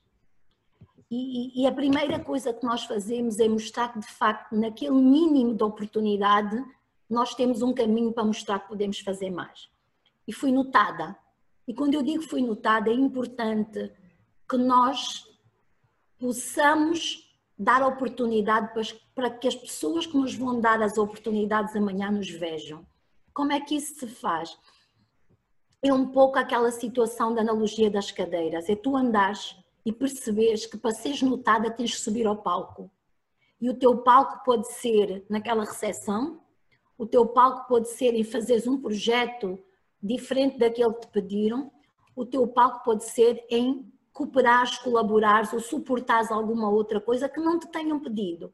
E, 1.09 1.61
e, 1.61 1.67
a 1.67 1.73
primeira 1.73 2.17
coisa 2.19 2.53
que 2.53 2.65
nós 2.65 2.85
fazemos 2.85 3.37
é 3.37 3.49
mostrar 3.49 3.91
que 3.91 3.99
de 3.99 4.07
facto, 4.07 4.55
naquele 4.55 4.95
mínimo 4.95 5.53
de 5.53 5.61
oportunidade, 5.61 6.63
nós 7.09 7.35
temos 7.35 7.61
um 7.61 7.73
caminho 7.73 8.13
para 8.13 8.23
mostrar 8.23 8.59
que 8.59 8.69
podemos 8.69 8.97
fazer 8.99 9.29
mais. 9.29 9.67
E 10.25 10.31
fui 10.31 10.53
notada. 10.53 11.17
E 11.67 11.73
quando 11.73 11.95
eu 11.95 12.01
digo 12.01 12.23
fui 12.23 12.41
notada, 12.41 12.89
é 12.89 12.93
importante 12.93 13.91
que 14.49 14.55
nós 14.55 15.25
possamos 16.17 17.29
dar 17.61 17.85
oportunidade 17.85 18.71
para, 19.13 19.29
que 19.29 19.47
as 19.47 19.53
pessoas 19.53 20.07
que 20.07 20.17
nos 20.17 20.33
vão 20.33 20.59
dar 20.59 20.81
as 20.81 20.97
oportunidades 20.97 21.75
amanhã 21.75 22.09
nos 22.09 22.27
vejam. 22.27 22.83
Como 23.31 23.51
é 23.51 23.59
que 23.61 23.75
isso 23.75 23.99
se 23.99 24.07
faz? 24.07 24.57
É 25.79 25.93
um 25.93 26.07
pouco 26.07 26.39
aquela 26.39 26.71
situação 26.71 27.35
da 27.35 27.41
analogia 27.41 27.91
das 27.91 28.11
cadeiras. 28.11 28.67
É 28.67 28.75
tu 28.75 28.95
andares 28.95 29.55
e 29.85 29.93
perceberes 29.93 30.65
que 30.65 30.75
para 30.75 30.89
seres 30.89 31.21
notada 31.21 31.69
tens 31.69 31.91
de 31.91 31.97
subir 31.97 32.25
ao 32.25 32.35
palco. 32.35 32.89
E 33.59 33.69
o 33.69 33.75
teu 33.75 33.95
palco 33.99 34.43
pode 34.43 34.67
ser 34.73 35.23
naquela 35.29 35.63
recepção, 35.63 36.41
o 36.97 37.05
teu 37.05 37.27
palco 37.27 37.67
pode 37.67 37.89
ser 37.89 38.15
em 38.15 38.23
fazeres 38.23 38.65
um 38.65 38.81
projeto 38.81 39.59
diferente 40.01 40.57
daquele 40.57 40.93
que 40.93 41.01
te 41.01 41.07
pediram, 41.09 41.71
o 42.15 42.25
teu 42.25 42.47
palco 42.47 42.83
pode 42.83 43.03
ser 43.03 43.45
em 43.51 43.87
cooperares, 44.13 44.77
colaborares 44.79 45.53
ou 45.53 45.59
suportares 45.59 46.31
alguma 46.31 46.69
outra 46.69 46.99
coisa 46.99 47.29
que 47.29 47.39
não 47.39 47.59
te 47.59 47.67
tenham 47.67 47.99
pedido. 47.99 48.53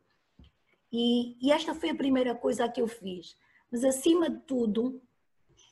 E, 0.92 1.36
e, 1.46 1.52
esta 1.52 1.74
foi 1.76 1.90
a 1.90 1.96
primeira 1.96 2.34
coisa 2.34 2.70
que 2.70 2.82
eu 2.82 2.88
fiz. 2.88 3.36
Mas 3.72 3.84
acima 3.84 4.30
de 4.30 4.40
tudo, 4.42 5.02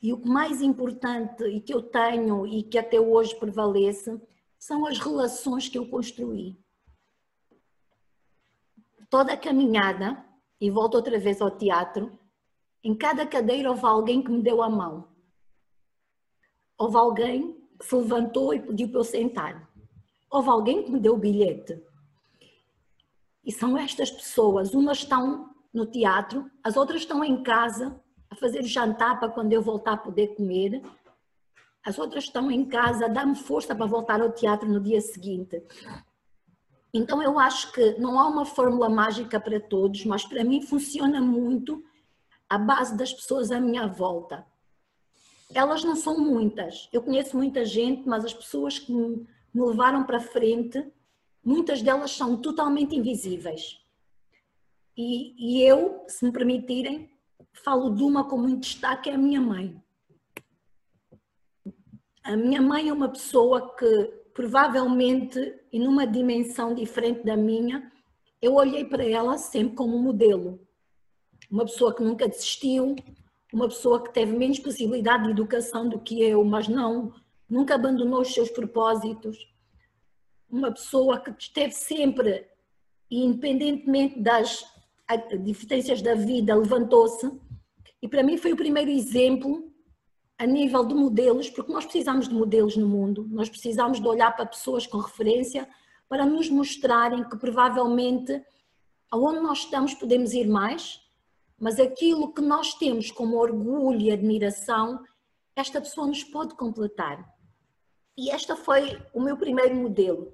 e 0.02 0.12
o 0.12 0.26
mais 0.26 0.62
importante 0.62 1.44
e 1.46 1.62
que 1.62 1.74
eu 1.74 1.82
tenho 1.82 2.46
e 2.46 2.64
que 2.64 2.78
até 2.78 3.00
hoje 3.00 3.36
prevalece, 3.36 4.20
são 4.60 4.86
as 4.86 5.00
relações 5.00 5.70
que 5.70 5.78
eu 5.78 5.88
construí. 5.88 6.58
Toda 9.10 9.34
a 9.34 9.38
caminhada, 9.38 10.26
e 10.60 10.70
volto 10.70 10.96
outra 10.96 11.18
vez 11.18 11.40
ao 11.42 11.52
teatro, 11.52 12.18
em 12.84 12.94
cada 12.94 13.26
cadeira 13.26 13.70
houve 13.70 13.86
alguém 13.86 14.22
que 14.22 14.32
me 14.32 14.42
deu 14.42 14.62
a 14.62 14.70
mão. 14.70 15.08
Houve 16.78 16.98
alguém 16.98 17.54
que 17.80 17.86
se 17.86 17.96
levantou 17.96 18.54
e 18.54 18.60
pediu 18.60 18.90
para 18.90 19.00
eu 19.00 19.04
sentar 19.04 19.75
houve 20.36 20.50
alguém 20.50 20.84
que 20.84 20.92
me 20.92 21.00
deu 21.00 21.14
o 21.14 21.18
bilhete. 21.18 21.82
E 23.44 23.52
são 23.52 23.78
estas 23.78 24.12
pessoas, 24.12 24.74
umas 24.74 25.00
estão 25.00 25.56
no 25.74 25.86
teatro, 25.86 26.50
as 26.64 26.76
outras 26.76 27.02
estão 27.02 27.24
em 27.24 27.42
casa 27.44 28.00
a 28.30 28.36
fazer 28.36 28.60
o 28.60 28.68
jantar 28.68 29.20
para 29.20 29.30
quando 29.30 29.54
eu 29.54 29.62
voltar 29.62 29.94
a 29.94 29.98
poder 29.98 30.36
comer. 30.36 30.82
As 31.86 32.00
outras 32.00 32.26
estão 32.26 32.50
em 32.50 32.66
casa 32.66 33.06
a 33.06 33.10
dar-me 33.10 33.36
força 33.36 33.76
para 33.76 33.86
voltar 33.86 34.20
ao 34.20 34.32
teatro 34.32 34.68
no 34.68 34.82
dia 34.82 35.00
seguinte. 35.00 35.64
Então 36.94 37.22
eu 37.22 37.38
acho 37.38 37.72
que 37.72 38.00
não 38.00 38.20
há 38.20 38.28
uma 38.28 38.46
fórmula 38.46 38.90
mágica 38.90 39.40
para 39.40 39.60
todos, 39.60 40.06
mas 40.06 40.26
para 40.26 40.44
mim 40.44 40.62
funciona 40.62 41.22
muito 41.22 41.84
a 42.50 42.58
base 42.58 42.98
das 42.98 43.14
pessoas 43.14 43.52
à 43.52 43.60
minha 43.60 43.86
volta. 43.86 44.46
Elas 45.54 45.84
não 45.84 45.96
são 45.96 46.18
muitas. 46.18 46.90
Eu 46.92 47.04
conheço 47.04 47.38
muita 47.38 47.64
gente, 47.64 48.08
mas 48.08 48.26
as 48.26 48.34
pessoas 48.34 48.80
que 48.80 48.92
me 48.92 49.28
me 49.56 49.66
levaram 49.66 50.04
para 50.04 50.20
frente, 50.20 50.86
muitas 51.44 51.82
delas 51.82 52.12
são 52.12 52.36
totalmente 52.36 52.94
invisíveis. 52.94 53.80
E, 54.98 55.34
e 55.38 55.62
eu, 55.64 56.04
se 56.08 56.26
me 56.26 56.32
permitirem, 56.32 57.10
falo 57.54 57.90
de 57.96 58.04
uma 58.04 58.28
com 58.28 58.38
muito 58.38 58.62
destaque, 58.62 59.10
é 59.10 59.14
a 59.14 59.18
minha 59.18 59.40
mãe. 59.40 59.82
A 62.22 62.36
minha 62.36 62.62
mãe 62.62 62.90
é 62.90 62.94
uma 62.94 63.10
pessoa 63.10 63.76
que 63.76 64.26
provavelmente, 64.34 65.58
e 65.72 65.80
numa 65.80 66.06
dimensão 66.06 66.76
diferente 66.76 67.24
da 67.24 67.38
minha, 67.38 67.90
eu 68.42 68.56
olhei 68.56 68.84
para 68.84 69.06
ela 69.06 69.38
sempre 69.38 69.76
como 69.76 69.98
modelo. 69.98 70.60
Uma 71.50 71.64
pessoa 71.64 71.96
que 71.96 72.04
nunca 72.04 72.28
desistiu, 72.28 72.96
uma 73.54 73.70
pessoa 73.70 74.04
que 74.04 74.14
teve 74.14 74.36
menos 74.36 74.60
possibilidade 74.60 75.24
de 75.24 75.32
educação 75.32 75.88
do 75.88 76.00
que 76.00 76.22
eu, 76.22 76.44
mas 76.44 76.68
não 76.68 77.14
nunca 77.50 77.76
abandonou 77.76 78.22
os 78.22 78.34
seus 78.34 78.50
propósitos, 78.50 79.38
uma 80.50 80.72
pessoa 80.72 81.20
que 81.20 81.32
esteve 81.38 81.74
sempre, 81.74 82.48
independentemente 83.10 84.20
das 84.20 84.66
diferenças 85.44 86.02
da 86.02 86.16
vida, 86.16 86.56
levantou-se, 86.56 87.30
e 88.02 88.08
para 88.08 88.24
mim 88.24 88.38
foi 88.38 88.54
o 88.54 88.58
primeiro 88.58 88.90
exemplo 88.90 89.72
a 90.38 90.46
nível 90.46 90.86
de 90.86 90.94
modelos, 90.94 91.50
porque 91.50 91.72
nós 91.72 91.86
precisamos 91.86 92.28
de 92.28 92.34
modelos 92.34 92.76
no 92.76 92.88
mundo, 92.88 93.28
nós 93.30 93.50
precisamos 93.50 94.00
de 94.00 94.08
olhar 94.08 94.36
para 94.36 94.46
pessoas 94.46 94.86
com 94.86 94.98
referência 94.98 95.68
para 96.10 96.26
nos 96.26 96.50
mostrarem 96.50 97.28
que 97.28 97.38
provavelmente 97.38 98.44
aonde 99.12 99.40
nós 99.40 99.60
estamos 99.60 99.94
podemos 99.94 100.34
ir 100.34 100.48
mais, 100.48 101.00
mas 101.58 101.80
aquilo 101.80 102.34
que 102.34 102.42
nós 102.42 102.74
temos 102.74 103.12
como 103.12 103.38
orgulho 103.38 104.02
e 104.02 104.12
admiração, 104.12 105.02
esta 105.56 105.80
pessoa 105.80 106.08
nos 106.08 106.24
pode 106.24 106.54
completar. 106.56 107.35
E 108.18 108.30
esta 108.30 108.56
foi 108.56 109.02
o 109.14 109.22
meu 109.22 109.38
primeiro 109.38 109.76
modelo. 109.76 110.34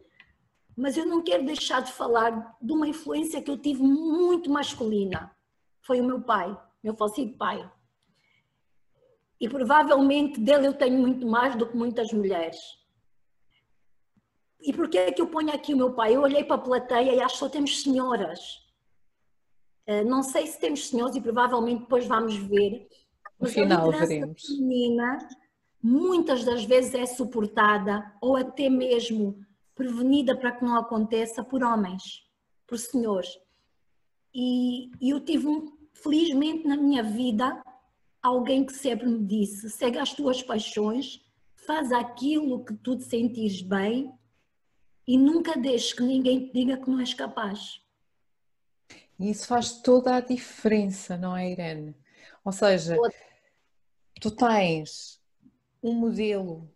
Mas 0.76 0.98
eu 0.98 1.06
não 1.06 1.22
quero 1.24 1.46
deixar 1.46 1.82
de 1.82 1.92
falar 1.92 2.58
de 2.62 2.72
uma 2.72 2.88
influência 2.88 3.42
que 3.42 3.50
eu 3.50 3.58
tive 3.58 3.82
muito 3.82 4.50
masculina. 4.50 5.36
Foi 5.82 6.00
o 6.00 6.04
meu 6.04 6.22
pai, 6.22 6.56
meu 6.84 6.96
falecido 6.96 7.38
pai. 7.38 7.70
E 9.40 9.50
provavelmente 9.50 10.40
dele 10.40 10.68
eu 10.68 10.74
tenho 10.74 11.00
muito 11.00 11.28
mais 11.28 11.56
do 11.56 11.68
que 11.68 11.76
muitas 11.76 12.12
mulheres. 12.14 12.60
E 14.62 14.72
por 14.72 14.88
que 14.88 14.98
é 14.98 15.12
que 15.12 15.22
eu 15.22 15.28
ponho 15.28 15.52
aqui 15.52 15.74
o 15.74 15.78
meu 15.78 15.94
pai? 15.94 16.16
Eu 16.16 16.22
olhei 16.22 16.44
para 16.44 16.58
a 16.58 16.60
plateia 16.60 17.16
e 17.16 17.20
acho 17.20 17.34
que 17.34 17.40
só 17.40 17.50
temos 17.50 17.82
senhoras. 17.82 18.40
Uh, 19.88 20.06
não 20.06 20.22
sei 20.22 20.46
se 20.46 20.60
temos 20.60 20.88
senhores 20.88 21.16
e 21.16 21.22
provavelmente 21.22 21.82
depois 21.82 22.06
vamos 22.06 22.36
ver. 22.36 22.88
No 23.40 23.48
final 23.48 23.92
veremos. 23.92 24.46
feminina 24.46 25.28
muitas 25.82 26.44
das 26.44 26.64
vezes 26.64 26.94
é 26.94 27.06
suportada 27.06 28.14
ou 28.22 28.36
até 28.36 28.70
mesmo 28.70 29.44
prevenida 29.74 30.36
para 30.36 30.52
que 30.52 30.64
não 30.64 30.76
aconteça 30.76 31.44
por 31.44 31.64
homens, 31.64 32.24
por 32.68 32.78
senhores. 32.78 33.40
E, 34.34 34.92
e 35.02 35.10
eu 35.10 35.20
tive, 35.20 35.48
um, 35.48 35.78
felizmente 35.94 36.68
na 36.68 36.78
minha 36.78 37.04
vida, 37.04 37.62
alguém 38.22 38.66
que 38.66 38.74
sempre 38.74 39.08
me 39.08 39.26
disse: 39.26 39.70
segue 39.70 39.98
as 39.98 40.14
tuas 40.14 40.42
paixões, 40.44 41.22
faz 41.56 41.92
aquilo 41.92 42.64
que 42.64 42.74
tu 42.76 42.98
te 42.98 43.04
sentires 43.04 43.62
bem 43.62 44.14
e 45.08 45.18
nunca 45.18 45.58
deixes 45.58 45.94
que 45.94 46.04
ninguém 46.04 46.48
te 46.48 46.54
diga 46.54 46.78
que 46.78 46.90
não 46.90 47.00
és 47.00 47.14
capaz. 47.14 47.82
E 49.20 49.30
isso 49.30 49.48
faz 49.48 49.82
toda 49.82 50.16
a 50.16 50.20
diferença, 50.20 51.18
não 51.18 51.36
é, 51.36 51.52
Irene? 51.52 51.96
Ou 52.44 52.52
seja, 52.52 52.98
tu 54.20 54.32
tens 54.32 55.21
um 55.82 55.94
modelo 55.94 56.70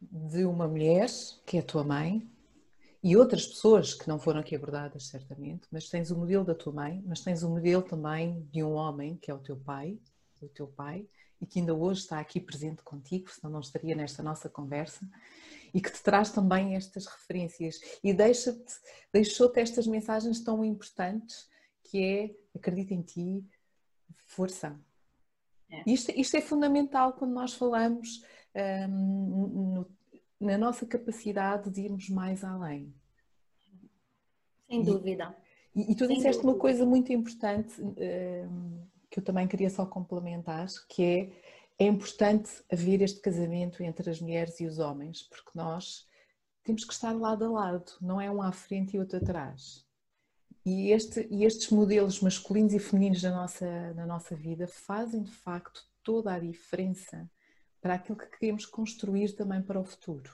de 0.00 0.44
uma 0.44 0.68
mulher, 0.68 1.08
que 1.46 1.56
é 1.56 1.60
a 1.60 1.64
tua 1.64 1.84
mãe, 1.84 2.28
e 3.02 3.16
outras 3.16 3.46
pessoas 3.46 3.92
que 3.92 4.08
não 4.08 4.18
foram 4.18 4.40
aqui 4.40 4.56
abordadas, 4.56 5.08
certamente, 5.08 5.66
mas 5.70 5.88
tens 5.88 6.10
o 6.10 6.16
modelo 6.16 6.44
da 6.44 6.54
tua 6.54 6.72
mãe, 6.72 7.02
mas 7.06 7.20
tens 7.20 7.42
o 7.42 7.50
modelo 7.50 7.82
também 7.82 8.48
de 8.50 8.62
um 8.62 8.72
homem, 8.72 9.16
que 9.16 9.30
é 9.30 9.34
o 9.34 9.38
teu 9.38 9.56
pai, 9.56 9.98
o 10.40 10.48
teu 10.48 10.66
pai, 10.66 11.06
e 11.40 11.46
que 11.46 11.58
ainda 11.58 11.74
hoje 11.74 12.00
está 12.00 12.18
aqui 12.18 12.40
presente 12.40 12.82
contigo, 12.82 13.30
senão 13.30 13.52
não 13.52 13.60
estaria 13.60 13.94
nesta 13.94 14.22
nossa 14.22 14.48
conversa, 14.48 15.06
e 15.74 15.80
que 15.80 15.90
te 15.90 16.02
traz 16.02 16.30
também 16.30 16.76
estas 16.76 17.06
referências 17.06 17.80
e 18.02 18.14
deixa-te, 18.14 18.74
deixou-te 19.12 19.60
estas 19.60 19.86
mensagens 19.86 20.40
tão 20.40 20.64
importantes 20.64 21.48
que 21.82 22.02
é 22.02 22.34
acredita 22.56 22.94
em 22.94 23.02
ti, 23.02 23.44
força. 24.26 24.78
É. 25.80 25.82
Isto, 25.86 26.12
isto, 26.12 26.36
é 26.36 26.40
fundamental 26.40 27.12
quando 27.12 27.32
nós 27.32 27.54
falamos 27.54 28.22
um, 28.88 29.74
no, 29.74 29.90
na 30.40 30.58
nossa 30.58 30.86
capacidade 30.86 31.70
de 31.70 31.82
irmos 31.82 32.08
mais 32.08 32.44
além. 32.44 32.94
Sem 34.68 34.82
dúvida. 34.82 35.36
E, 35.74 35.92
e 35.92 35.94
tu 35.94 36.06
Sem 36.06 36.16
disseste 36.16 36.42
dúvida. 36.42 36.52
uma 36.52 36.58
coisa 36.58 36.86
muito 36.86 37.12
importante 37.12 37.80
um, 37.80 38.86
que 39.10 39.18
eu 39.18 39.24
também 39.24 39.46
queria 39.46 39.70
só 39.70 39.84
complementar, 39.84 40.66
que 40.88 41.02
é 41.02 41.54
é 41.78 41.86
importante 41.86 42.50
haver 42.72 43.02
este 43.02 43.20
casamento 43.20 43.82
entre 43.82 44.08
as 44.08 44.20
mulheres 44.20 44.60
e 44.60 44.66
os 44.66 44.78
homens, 44.78 45.22
porque 45.22 45.50
nós 45.54 46.06
temos 46.62 46.84
que 46.84 46.92
estar 46.92 47.12
lado 47.12 47.44
a 47.44 47.50
lado, 47.50 47.92
não 48.00 48.20
é 48.20 48.30
um 48.30 48.40
à 48.40 48.52
frente 48.52 48.96
e 48.96 49.00
outro 49.00 49.18
atrás. 49.18 49.83
E, 50.64 50.90
este, 50.92 51.26
e 51.30 51.44
estes 51.44 51.70
modelos 51.70 52.20
masculinos 52.20 52.72
e 52.72 52.78
femininos 52.78 53.22
na 53.22 53.30
nossa, 53.30 53.94
na 53.94 54.06
nossa 54.06 54.34
vida 54.34 54.66
fazem 54.66 55.22
de 55.22 55.30
facto 55.30 55.86
toda 56.02 56.32
a 56.32 56.38
diferença 56.38 57.30
para 57.80 57.94
aquilo 57.94 58.16
que 58.16 58.26
queremos 58.38 58.64
construir 58.64 59.32
também 59.32 59.60
para 59.60 59.78
o 59.78 59.84
futuro. 59.84 60.30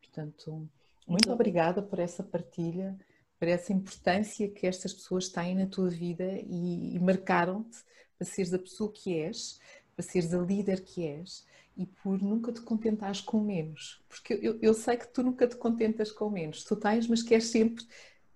Portanto, 0.00 0.68
muito 1.06 1.30
obrigada 1.30 1.80
por 1.80 2.00
essa 2.00 2.24
partilha, 2.24 2.98
por 3.38 3.46
essa 3.46 3.72
importância 3.72 4.50
que 4.50 4.66
estas 4.66 4.92
pessoas 4.92 5.28
têm 5.28 5.54
na 5.54 5.66
tua 5.66 5.88
vida 5.88 6.24
e, 6.42 6.96
e 6.96 6.98
marcaram-te 6.98 7.78
para 8.18 8.26
seres 8.26 8.52
a 8.52 8.58
pessoa 8.58 8.92
que 8.92 9.16
és, 9.16 9.60
para 9.94 10.04
seres 10.04 10.34
a 10.34 10.38
líder 10.38 10.82
que 10.82 11.06
és 11.06 11.46
e 11.76 11.86
por 11.86 12.20
nunca 12.20 12.52
te 12.52 12.60
contentares 12.60 13.20
com 13.20 13.40
menos. 13.40 14.04
Porque 14.08 14.34
eu, 14.42 14.58
eu 14.60 14.74
sei 14.74 14.96
que 14.96 15.08
tu 15.08 15.22
nunca 15.22 15.46
te 15.46 15.56
contentas 15.56 16.10
com 16.10 16.28
menos. 16.28 16.64
Tu 16.64 16.76
tens, 16.76 17.06
mas 17.06 17.22
queres 17.22 17.46
sempre 17.46 17.86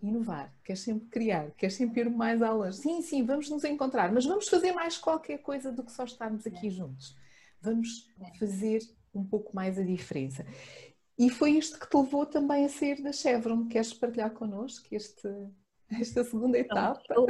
inovar, 0.09 0.53
queres 0.65 0.83
sempre 0.83 1.09
criar, 1.09 1.51
queres 1.53 1.75
sempre 1.75 2.01
ir 2.01 2.11
mais 2.11 2.43
além. 2.43 2.73
Sim, 2.73 3.01
sim, 3.03 3.25
vamos 3.25 3.49
nos 3.49 3.65
encontrar, 3.65 4.13
mas 4.13 4.25
vamos 4.25 4.49
fazer 4.49 4.73
mais 4.73 4.99
qualquer 4.99 5.39
coisa 5.39 5.73
do 5.73 5.83
que 5.83 5.93
só 5.93 6.05
estarmos 6.05 6.47
aqui 6.47 6.71
juntos. 6.71 7.17
Vamos 7.61 8.09
fazer 8.39 8.81
um 9.15 9.25
pouco 9.25 9.55
mais 9.55 9.79
a 9.79 9.83
diferença. 9.83 10.45
E 11.19 11.31
foi 11.31 11.53
isto 11.53 11.79
que 11.79 11.89
te 11.89 11.97
levou 11.97 12.27
também 12.27 12.65
a 12.65 12.69
sair 12.69 13.01
da 13.03 13.13
Chevron. 13.13 13.67
Queres 13.67 13.95
partilhar 13.95 14.31
connosco 14.33 14.87
este, 14.91 15.29
esta 16.01 16.25
segunda 16.25 16.59
etapa? 16.59 17.01
Eu, 17.11 17.27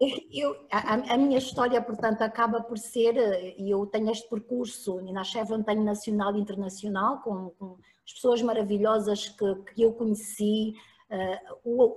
eu, 0.00 0.18
eu, 0.30 0.66
a, 0.70 1.14
a, 1.14 1.16
minha 1.16 1.38
história, 1.38 1.80
portanto, 1.80 2.22
acaba 2.22 2.62
por 2.62 2.76
ser, 2.78 3.14
e 3.58 3.70
eu 3.70 3.86
tenho 3.86 4.10
este 4.10 4.28
percurso, 4.28 5.00
e 5.00 5.12
na 5.12 5.24
Chevron 5.24 5.62
tenho 5.62 5.82
nacional 5.82 6.36
e 6.36 6.40
internacional, 6.40 7.22
com, 7.22 7.50
com 7.58 7.78
as 8.04 8.12
pessoas 8.12 8.42
maravilhosas 8.42 9.28
que, 9.28 9.54
que 9.74 9.82
eu 9.82 9.92
conheci, 9.94 10.74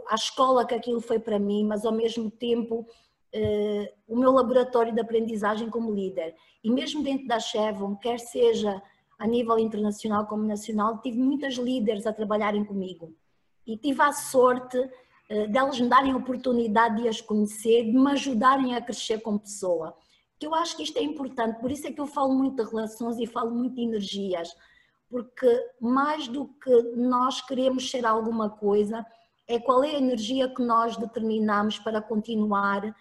a 0.10 0.16
escola 0.16 0.66
que 0.66 0.76
aquilo 0.76 1.00
foi 1.00 1.20
para 1.20 1.40
mim, 1.40 1.66
mas 1.66 1.86
ao 1.86 1.92
mesmo 1.94 2.30
tempo 2.30 2.86
uh, 3.34 3.88
o 4.08 4.18
meu 4.18 4.32
laboratório 4.32 4.94
de 4.94 5.00
aprendizagem 5.00 5.70
como 5.70 5.94
líder. 5.94 6.36
E 6.64 6.70
mesmo 6.70 7.02
dentro 7.02 7.28
da 7.28 7.40
Chevron, 7.40 7.96
quer 7.96 8.20
seja 8.20 8.82
a 9.18 9.26
nível 9.26 9.58
internacional 9.58 10.26
como 10.28 10.44
nacional, 10.44 11.00
tive 11.02 11.18
muitas 11.18 11.56
líderes 11.56 12.06
a 12.06 12.12
trabalharem 12.12 12.66
comigo. 12.66 13.16
E 13.66 13.78
tive 13.78 14.02
a 14.02 14.12
sorte 14.12 14.78
uh, 14.78 15.48
delas 15.50 15.80
me 15.80 15.88
darem 15.88 16.12
a 16.12 16.18
oportunidade 16.18 17.02
de 17.02 17.08
as 17.08 17.22
conhecer, 17.22 17.86
de 17.86 17.94
me 17.94 18.12
ajudarem 18.12 18.76
a 18.76 18.82
crescer 18.82 19.22
como 19.22 19.40
pessoa. 19.40 19.96
Que 20.38 20.46
eu 20.46 20.54
acho 20.54 20.76
que 20.76 20.84
isto 20.84 20.98
é 20.98 21.04
importante, 21.04 21.62
por 21.62 21.72
isso 21.72 21.88
é 21.88 21.92
que 21.92 22.02
eu 22.02 22.08
falo 22.08 22.34
muito 22.34 22.62
de 22.62 22.70
relações 22.70 23.18
e 23.18 23.26
falo 23.26 23.52
muito 23.52 23.76
de 23.76 23.84
energias 23.84 24.54
porque 25.10 25.48
mais 25.80 26.28
do 26.28 26.48
que 26.48 26.82
nós 26.96 27.42
queremos 27.42 27.90
ser 27.90 28.06
alguma 28.06 28.50
coisa, 28.50 29.06
é 29.48 29.60
qual 29.60 29.84
é 29.84 29.92
a 29.92 30.00
energia 30.00 30.50
que 30.54 30.62
nós 30.62 30.98
determinamos 30.98 31.80
para 31.80 32.02
continuar 32.02 32.86
uh, 32.86 32.94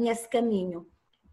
nesse 0.00 0.28
caminho. 0.28 0.86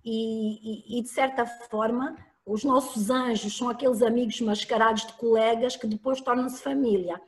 E, 0.03 0.95
e, 0.95 0.99
e, 0.99 1.01
de 1.01 1.09
certa 1.09 1.45
forma, 1.45 2.15
os 2.45 2.63
nossos 2.63 3.09
anjos 3.09 3.57
são 3.57 3.69
aqueles 3.69 4.01
amigos 4.01 4.39
mascarados 4.39 5.05
de 5.05 5.13
colegas 5.13 5.75
que 5.75 5.85
depois 5.85 6.21
tornam-se 6.21 6.63
família. 6.63 7.21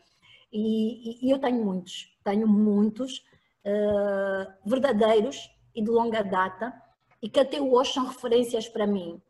E, 0.51 1.27
e, 1.27 1.29
eu 1.29 1.39
tenho 1.39 1.63
muitos, 1.63 2.17
tenho 2.23 2.47
muitos 2.47 3.17
uh, 3.65 4.51
verdadeiros 4.65 5.49
e 5.75 5.83
de 5.83 5.89
longa 5.89 6.23
data 6.23 6.73
e 7.21 7.29
que 7.29 7.39
até 7.39 7.59
hoje 7.61 7.93
são 7.93 8.05
referências 8.07 8.69
para 8.69 8.87
mim. 8.87 9.21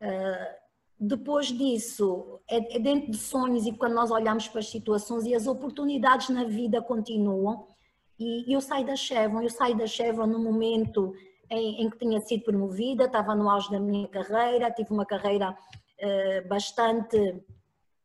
Uh, 0.00 0.65
depois 0.98 1.48
disso, 1.48 2.40
é, 2.48 2.76
é, 2.76 2.78
dentro 2.78 3.10
de 3.10 3.18
sonhos 3.18 3.66
e 3.66 3.72
quando 3.72 3.94
nós 3.94 4.10
olhamos 4.10 4.48
para 4.48 4.60
as 4.60 4.70
situações 4.70 5.24
e 5.26 5.34
as 5.34 5.46
oportunidades 5.46 6.30
na 6.30 6.44
vida 6.44 6.80
continuam. 6.80 7.66
E 8.18 8.50
eu 8.52 8.62
saí 8.62 8.84
da 8.84 8.96
Chevron, 8.96 9.42
eu 9.42 9.50
saí 9.50 9.76
da 9.76 9.86
Chevron 9.86 10.26
no 10.26 10.38
momento 10.38 11.12
em, 11.50 11.82
em, 11.82 11.90
que 11.90 11.98
tinha 11.98 12.18
sido 12.20 12.44
promovida, 12.44 13.04
estava 13.04 13.34
no 13.34 13.50
auge 13.50 13.70
da 13.70 13.78
minha 13.78 14.08
carreira, 14.08 14.70
tive 14.70 14.90
uma 14.90 15.04
carreira 15.04 15.50
uh, 15.50 16.48
bastante 16.48 17.44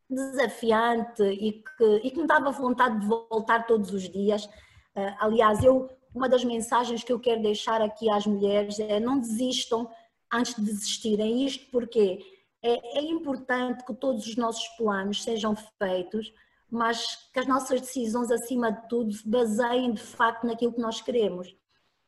desafiante 0.09 1.23
e 1.23 1.63
que, 1.77 2.01
e 2.03 2.11
que 2.11 2.19
me 2.19 2.27
dava 2.27 2.51
vontade 2.51 2.99
de 2.99 3.07
voltar 3.07 3.65
todos 3.65 3.93
os 3.93 4.09
dias. 4.09 4.45
Uh, 4.93 5.15
aliás, 5.19 5.63
eu, 5.63 5.89
uma 6.13 6.27
das 6.27 6.43
mensagens 6.43 7.05
que 7.05 7.13
eu 7.13 7.19
quero 7.21 7.41
deixar 7.41 7.81
aqui 7.81 8.09
às 8.09 8.27
mulheres 8.27 8.81
é 8.81 8.99
não 8.99 9.17
desistam 9.17 9.89
antes 10.31 10.53
de 10.55 10.61
desistirem. 10.61 11.45
Isto 11.45 11.71
porque 11.71 12.19
é, 12.63 12.99
é 12.99 13.01
importante 13.01 13.83
que 13.85 13.93
todos 13.93 14.27
os 14.27 14.35
nossos 14.35 14.67
planos 14.77 15.23
sejam 15.23 15.55
feitos, 15.55 16.31
mas 16.69 17.29
que 17.33 17.39
as 17.39 17.47
nossas 17.47 17.81
decisões, 17.81 18.31
acima 18.31 18.71
de 18.71 18.87
tudo, 18.87 19.11
se 19.11 19.27
baseiem 19.27 19.93
de 19.93 20.01
facto 20.01 20.45
naquilo 20.45 20.73
que 20.73 20.81
nós 20.81 21.01
queremos. 21.01 21.53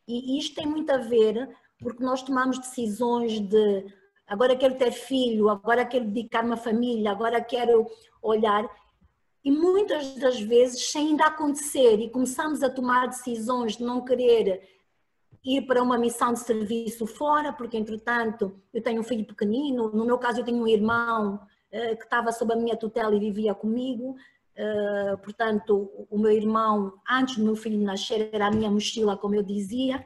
E 0.08 0.38
isto 0.38 0.56
tem 0.56 0.66
muito 0.66 0.90
a 0.92 0.98
ver 0.98 1.50
porque 1.80 2.04
nós 2.04 2.22
tomamos 2.22 2.60
decisões 2.60 3.40
de 3.40 3.86
agora 4.26 4.56
quero 4.56 4.76
ter 4.78 4.92
filho, 4.92 5.50
agora 5.50 5.86
quero 5.86 6.06
dedicar-me 6.06 6.54
à 6.54 6.58
família, 6.58 7.12
agora 7.12 7.42
quero 7.42 7.86
olhar. 8.22 8.70
E 9.44 9.52
muitas 9.52 10.16
das 10.16 10.40
vezes, 10.40 10.90
sem 10.90 11.10
ainda 11.10 11.26
acontecer, 11.26 12.00
e 12.00 12.10
começamos 12.10 12.64
a 12.64 12.70
tomar 12.70 13.08
decisões 13.08 13.76
de 13.76 13.84
não 13.84 14.06
querer 14.06 14.73
ir 15.44 15.64
para 15.64 15.84
uma 15.84 15.98
missão 15.98 16.34
de 16.34 16.40
serviço 16.40 17.06
fora, 17.06 17.52
porque 17.52 17.78
entretanto 17.78 18.60
eu 18.74 18.82
tenho 18.82 19.02
um 19.02 19.04
filho 19.04 19.26
pequenino, 19.26 19.90
no 19.90 20.06
meu 20.06 20.18
caso 20.18 20.40
eu 20.40 20.46
tenho 20.46 20.64
um 20.64 20.68
irmão 20.68 21.36
uh, 21.36 21.98
que 21.98 22.04
estava 22.04 22.32
sob 22.32 22.54
a 22.54 22.56
minha 22.56 22.78
tutela 22.78 23.14
e 23.14 23.20
vivia 23.20 23.54
comigo, 23.54 24.12
uh, 24.12 25.18
portanto 25.18 26.08
o 26.10 26.18
meu 26.18 26.32
irmão, 26.32 26.94
antes 27.10 27.38
do 27.38 27.44
meu 27.44 27.56
filho 27.56 27.78
nascer, 27.84 28.30
era 28.32 28.48
a 28.48 28.52
minha 28.52 28.72
mochila, 28.72 29.18
como 29.18 29.36
eu 29.36 29.44
dizia, 29.44 30.06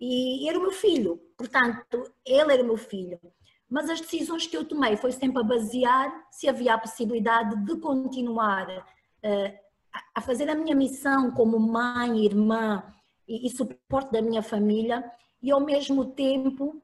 e 0.00 0.48
era 0.48 0.58
o 0.58 0.62
meu 0.62 0.72
filho, 0.72 1.20
portanto 1.36 2.10
ele 2.24 2.52
era 2.52 2.62
o 2.62 2.66
meu 2.66 2.76
filho. 2.76 3.20
Mas 3.68 3.88
as 3.88 4.00
decisões 4.00 4.48
que 4.48 4.56
eu 4.56 4.64
tomei 4.64 4.96
foi 4.96 5.12
sempre 5.12 5.40
a 5.40 5.44
basear 5.44 6.26
se 6.28 6.48
havia 6.48 6.74
a 6.74 6.78
possibilidade 6.78 7.64
de 7.64 7.76
continuar 7.76 8.68
uh, 8.68 9.70
a 10.12 10.20
fazer 10.20 10.48
a 10.48 10.56
minha 10.56 10.74
missão 10.74 11.30
como 11.30 11.58
mãe, 11.58 12.24
irmã, 12.24 12.82
e, 13.30 13.46
e 13.46 13.50
suporte 13.50 14.12
da 14.12 14.20
minha 14.20 14.42
família 14.42 15.04
e 15.42 15.50
ao 15.50 15.60
mesmo 15.60 16.06
tempo 16.06 16.82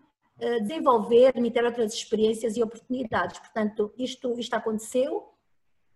desenvolver-me, 0.60 1.50
ter 1.50 1.64
outras 1.64 1.94
experiências 1.94 2.58
e 2.58 2.62
oportunidades. 2.62 3.38
Portanto, 3.38 3.90
isto, 3.96 4.38
isto 4.38 4.52
aconteceu. 4.52 5.32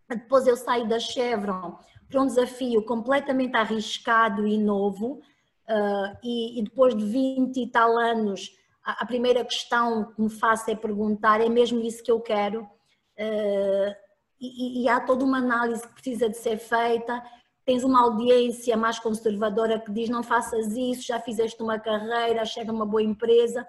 Depois 0.08 0.46
eu 0.46 0.56
saio 0.56 0.88
da 0.88 0.98
Chevron 0.98 1.78
para 2.10 2.20
um 2.20 2.26
desafio 2.26 2.82
completamente 2.82 3.56
arriscado 3.56 4.46
e 4.46 4.58
novo, 4.58 5.20
uh, 5.68 6.16
e, 6.22 6.58
e, 6.58 6.64
depois 6.64 6.96
de 6.96 7.04
20 7.04 7.56
e 7.56 7.66
tal 7.68 7.96
anos, 7.96 8.50
a, 8.84 9.02
a, 9.02 9.06
primeira 9.06 9.44
questão 9.44 10.12
que 10.12 10.20
me 10.20 10.28
faço 10.28 10.70
é 10.70 10.74
perguntar: 10.74 11.40
é 11.40 11.48
mesmo 11.48 11.80
isso 11.80 12.02
que 12.02 12.10
eu 12.10 12.20
quero? 12.20 12.62
Uh, 13.16 13.94
e, 14.40 14.82
e, 14.82 14.88
há 14.88 15.00
toda 15.00 15.24
uma 15.24 15.38
análise 15.38 15.86
que 15.86 15.94
precisa 15.94 16.28
de 16.28 16.36
ser 16.36 16.58
feita. 16.58 17.22
Tens 17.70 17.84
uma 17.84 18.02
audiência 18.02 18.76
mais 18.76 18.98
conservadora 18.98 19.78
que 19.78 19.92
diz: 19.92 20.08
não 20.08 20.24
faças 20.24 20.76
isso, 20.76 21.06
já 21.06 21.20
fizeste 21.20 21.62
uma 21.62 21.78
carreira, 21.78 22.44
chega 22.44 22.72
uma 22.72 22.84
boa 22.84 23.00
empresa. 23.00 23.64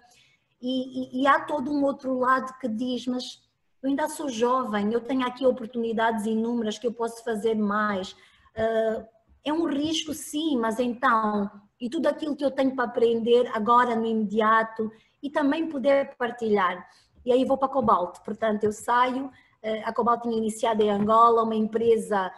E, 0.59 1.21
e 1.21 1.27
há 1.27 1.39
todo 1.41 1.71
um 1.71 1.83
outro 1.83 2.17
lado 2.17 2.51
que 2.59 2.67
diz: 2.67 3.05
mas 3.05 3.39
eu 3.79 3.89
ainda 3.89 4.09
sou 4.09 4.27
jovem, 4.27 4.91
eu 4.91 5.01
tenho 5.01 5.23
aqui 5.23 5.45
oportunidades 5.45 6.25
inúmeras 6.25 6.79
que 6.79 6.87
eu 6.87 6.91
posso 6.91 7.23
fazer 7.23 7.53
mais. 7.53 8.13
Uh, 8.57 9.05
é 9.45 9.53
um 9.53 9.67
risco, 9.67 10.15
sim, 10.15 10.57
mas 10.57 10.79
então, 10.79 11.47
e 11.79 11.87
tudo 11.87 12.07
aquilo 12.07 12.35
que 12.35 12.43
eu 12.43 12.49
tenho 12.49 12.75
para 12.75 12.85
aprender 12.85 13.51
agora 13.53 13.95
no 13.95 14.07
imediato 14.07 14.91
e 15.21 15.29
também 15.29 15.69
poder 15.69 16.15
partilhar. 16.17 16.89
E 17.23 17.31
aí 17.31 17.45
vou 17.45 17.55
para 17.55 17.67
a 17.67 17.71
Cobalt, 17.71 18.17
portanto, 18.25 18.63
eu 18.63 18.71
saio. 18.71 19.27
Uh, 19.27 19.83
a 19.85 19.93
Cobalt 19.93 20.23
tinha 20.23 20.37
iniciado 20.39 20.81
em 20.81 20.89
Angola, 20.89 21.43
uma 21.43 21.53
empresa 21.53 22.31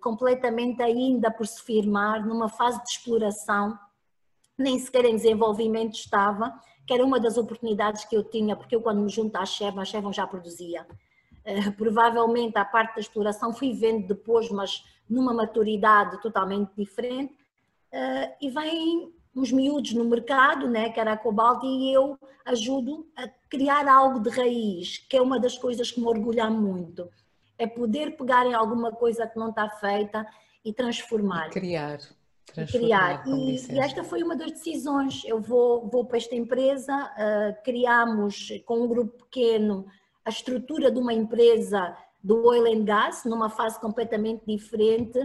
completamente 0.00 0.82
ainda 0.82 1.30
por 1.30 1.46
se 1.46 1.62
firmar, 1.62 2.26
numa 2.26 2.48
fase 2.48 2.82
de 2.82 2.90
exploração, 2.90 3.78
nem 4.56 4.78
sequer 4.78 5.04
em 5.04 5.16
desenvolvimento 5.16 5.94
estava, 5.94 6.58
que 6.86 6.94
era 6.94 7.04
uma 7.04 7.18
das 7.18 7.36
oportunidades 7.36 8.04
que 8.04 8.16
eu 8.16 8.22
tinha, 8.22 8.54
porque 8.54 8.76
eu, 8.76 8.80
quando 8.80 9.00
me 9.00 9.08
junto 9.08 9.36
à 9.36 9.44
Chevron, 9.44 9.80
a 9.80 9.84
Chevron 9.84 10.12
já 10.12 10.26
produzia. 10.26 10.86
provavelmente 11.76 12.58
a 12.58 12.64
parte 12.64 12.94
da 12.94 13.00
exploração 13.00 13.52
fui 13.52 13.72
vendo 13.72 14.06
depois, 14.06 14.50
mas 14.50 14.84
numa 15.08 15.32
maturidade 15.32 16.20
totalmente 16.20 16.72
diferente, 16.76 17.32
uh, 17.32 18.34
e 18.40 18.50
vêm 18.50 19.12
uns 19.34 19.52
miúdos 19.52 19.92
no 19.92 20.04
mercado, 20.04 20.68
né, 20.68 20.90
que 20.90 20.98
era 20.98 21.12
a 21.12 21.16
Cobalt, 21.16 21.62
e 21.62 21.92
eu 21.92 22.18
ajudo 22.44 23.06
a 23.14 23.28
criar 23.50 23.86
algo 23.86 24.18
de 24.20 24.30
raiz, 24.30 24.98
que 24.98 25.16
é 25.16 25.22
uma 25.22 25.38
das 25.38 25.58
coisas 25.58 25.90
que 25.90 26.00
me 26.00 26.06
orgulha 26.06 26.48
muito. 26.48 27.08
É 27.58 27.66
poder 27.66 28.16
pegar 28.16 28.46
em 28.46 28.54
alguma 28.54 28.92
coisa 28.92 29.26
que 29.26 29.38
não 29.38 29.50
está 29.50 29.68
feita 29.68 30.26
e 30.64 30.72
transformar. 30.72 31.48
E 31.48 31.50
criar. 31.50 31.98
Transformar, 32.52 33.22
criar. 33.22 33.28
E, 33.28 33.72
e, 33.72 33.78
esta 33.78 34.04
foi 34.04 34.22
uma 34.22 34.36
das 34.36 34.52
decisões. 34.52 35.22
Eu 35.24 35.40
vou, 35.40 35.88
vou 35.88 36.04
para 36.04 36.18
esta 36.18 36.34
empresa, 36.34 36.94
uh, 36.94 37.62
criamos 37.62 38.48
com 38.64 38.80
um 38.80 38.88
grupo 38.88 39.24
pequeno 39.24 39.86
a 40.24 40.30
estrutura 40.30 40.90
de 40.90 40.98
uma 40.98 41.14
empresa 41.14 41.96
do 42.22 42.44
oil 42.44 42.66
and 42.66 42.84
gas, 42.84 43.24
numa 43.24 43.48
fase 43.48 43.80
completamente 43.80 44.42
diferente, 44.44 45.18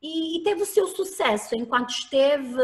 e, 0.00 0.38
e 0.38 0.42
teve 0.42 0.62
o 0.62 0.66
seu 0.66 0.86
sucesso 0.86 1.54
enquanto 1.54 1.90
esteve 1.90 2.62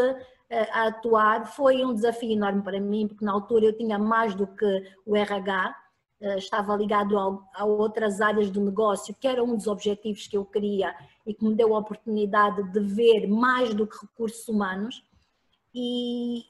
eh, 0.48 0.68
a 0.72 0.86
atuar. 0.86 1.46
Foi 1.54 1.84
um 1.84 1.92
desafio 1.92 2.32
enorme 2.32 2.62
para 2.62 2.80
mim, 2.80 3.06
porque 3.06 3.24
na 3.24 3.32
altura 3.32 3.66
eu 3.66 3.76
tinha 3.76 3.98
mais 3.98 4.34
do 4.34 4.46
que 4.46 4.84
o 5.04 5.14
RH, 5.14 5.76
estava 6.36 6.76
ligado 6.76 7.18
a, 7.18 7.64
outras 7.64 8.20
áreas 8.20 8.50
do 8.50 8.60
negócio, 8.60 9.14
que 9.20 9.26
era 9.26 9.42
um 9.42 9.56
dos 9.56 9.66
objetivos 9.66 10.26
que 10.26 10.36
eu 10.36 10.44
queria 10.44 10.94
e 11.26 11.34
que 11.34 11.44
me 11.44 11.54
deu 11.54 11.74
a 11.74 11.78
oportunidade 11.78 12.62
de 12.72 12.80
ver 12.80 13.26
mais 13.26 13.74
do 13.74 13.86
que 13.86 13.96
recursos 14.00 14.46
humanos. 14.48 15.02
E, 15.74 16.44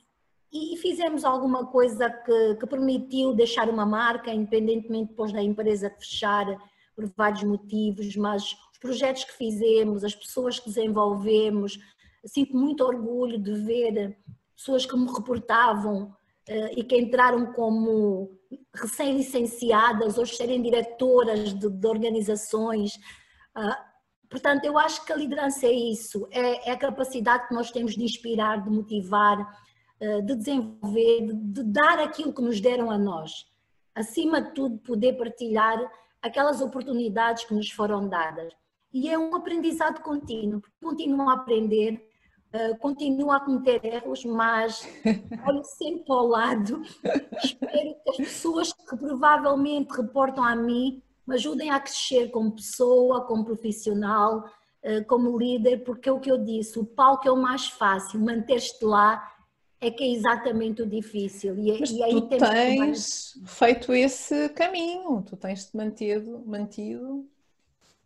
e 0.53 0.77
fizemos 0.77 1.25
alguma 1.25 1.67
coisa 1.67 2.11
que, 2.11 2.55
que, 2.57 2.67
permitiu 2.67 3.35
deixar 3.35 3.69
uma 3.69 3.87
marca, 3.87 4.33
independentemente 4.33 5.11
depois 5.11 5.33
da 5.33 5.43
empresa 5.43 5.91
fechar 5.91 6.47
por 6.95 7.07
vários 7.17 7.43
motivos, 7.43 8.15
mas 8.17 8.57
os 8.73 8.79
projetos 8.79 9.25
que 9.25 9.33
fizemos, 9.33 10.05
as 10.05 10.15
pessoas 10.15 10.61
que 10.61 10.67
desenvolvemos, 10.67 11.79
sinto 12.25 12.57
muito 12.57 12.85
orgulho 12.85 13.39
de 13.39 13.55
ver 13.55 14.17
pessoas 14.57 14.87
que 14.87 14.97
me 14.97 15.11
reportavam 15.13 16.15
uh, 16.49 16.71
e 16.77 16.85
que 16.85 16.97
entraram 16.97 17.53
como 17.53 18.39
recém-licenciadas, 18.75 20.19
hoje 20.19 20.37
serem 20.37 20.63
diretoras 20.63 21.55
de, 21.55 21.69
de 21.69 21.87
organizações. 21.87 22.95
Uh, 23.57 23.75
portanto, 24.29 24.65
eu 24.65 24.79
acho 24.79 25.05
que 25.05 25.13
a 25.13 25.17
liderança 25.17 25.67
é 25.67 25.73
isso, 25.73 26.27
é, 26.31 26.69
é, 26.69 26.73
a 26.73 26.79
capacidade 26.79 27.49
que 27.49 27.55
nós 27.55 27.71
temos 27.71 27.95
de 27.95 28.03
inspirar, 28.03 28.63
de 28.63 28.71
motivar, 28.71 29.41
uh, 29.41 30.23
de 30.23 30.37
desenvolver, 30.37 31.27
de, 31.27 31.35
de 31.35 31.63
dar 31.65 31.99
aquilo 31.99 32.33
que 32.33 32.43
nos 32.43 32.61
deram 32.61 32.91
a 32.91 32.99
nós. 32.99 33.31
Acima 33.95 34.43
de 34.43 34.53
tudo, 34.53 34.79
poder 34.79 35.15
partilhar 35.15 35.79
aquelas 36.21 36.61
oportunidades 36.61 37.45
que 37.45 37.55
nos 37.55 37.71
foram 37.71 38.09
dadas. 38.09 38.53
E 38.93 39.09
é 39.09 39.19
um 39.19 39.35
aprendizado 39.35 40.03
contínuo, 40.03 40.63
continuo 40.81 41.29
a 41.29 41.35
aprender, 41.35 42.04
uh, 42.55 42.79
continuo 42.79 43.31
a 43.31 43.41
cometer 43.41 43.85
erros, 43.85 44.25
mas 44.25 44.87
olho 45.47 45.65
sempre 45.65 46.05
ao 46.13 46.27
lado, 46.27 46.83
espero 47.43 47.97
que 48.03 48.11
as 48.11 48.17
pessoas 48.17 48.73
que 48.73 48.97
provavelmente 48.97 49.91
reportam 49.91 50.45
a 50.45 50.55
mim 50.55 51.03
me 51.27 51.35
ajudem 51.35 51.71
a 51.71 51.81
crescer 51.81 52.31
como 52.31 52.53
pessoa, 52.53 53.25
como 53.27 53.45
profissional, 53.45 54.45
uh, 54.85 55.05
como 55.07 55.37
líder, 55.37 55.85
porque 55.85 56.09
é 56.09 56.13
o 56.13 56.21
que 56.21 56.31
eu 56.31 56.39
disse, 56.39 56.79
o 56.79 56.85
palco 56.85 57.27
é 57.27 57.33
o 57.33 57.37
mais 57.37 57.67
fácil, 57.67 58.21
manter-te 58.21 58.85
lá 58.85 59.31
é 59.81 59.91
que 59.91 60.03
é 60.03 60.13
exatamente 60.13 60.81
o 60.81 60.87
difícil. 60.87 61.59
E, 61.59 61.79
Mas 61.79 61.91
e 61.91 62.03
aí 62.03 62.15
tu 62.15 62.29
tens 62.29 63.39
feito 63.45 63.93
esse 63.93 64.49
caminho, 64.51 65.23
tu 65.23 65.37
tens-te 65.37 65.77
mantido, 65.77 66.43
mantido. 66.47 67.29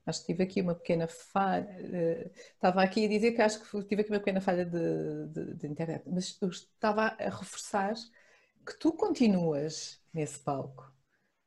Acho 0.09 0.21
que 0.21 0.27
tive 0.29 0.43
aqui 0.45 0.63
uma 0.63 0.75
pequena 0.75 1.07
falha. 1.07 1.69
Eh, 1.69 2.31
estava 2.55 2.83
aqui 2.83 3.05
a 3.05 3.09
dizer 3.09 3.33
que 3.33 3.43
acho 3.43 3.61
que 3.61 3.85
tive 3.85 4.01
aqui 4.01 4.11
uma 4.11 4.19
pequena 4.19 4.41
falha 4.41 4.65
de, 4.65 5.27
de, 5.29 5.55
de 5.55 5.67
internet, 5.67 6.05
mas 6.07 6.37
estava 6.43 7.09
a 7.19 7.25
reforçar 7.25 7.95
que 8.67 8.79
tu 8.79 8.93
continuas 8.93 10.01
nesse 10.13 10.39
palco. 10.39 10.91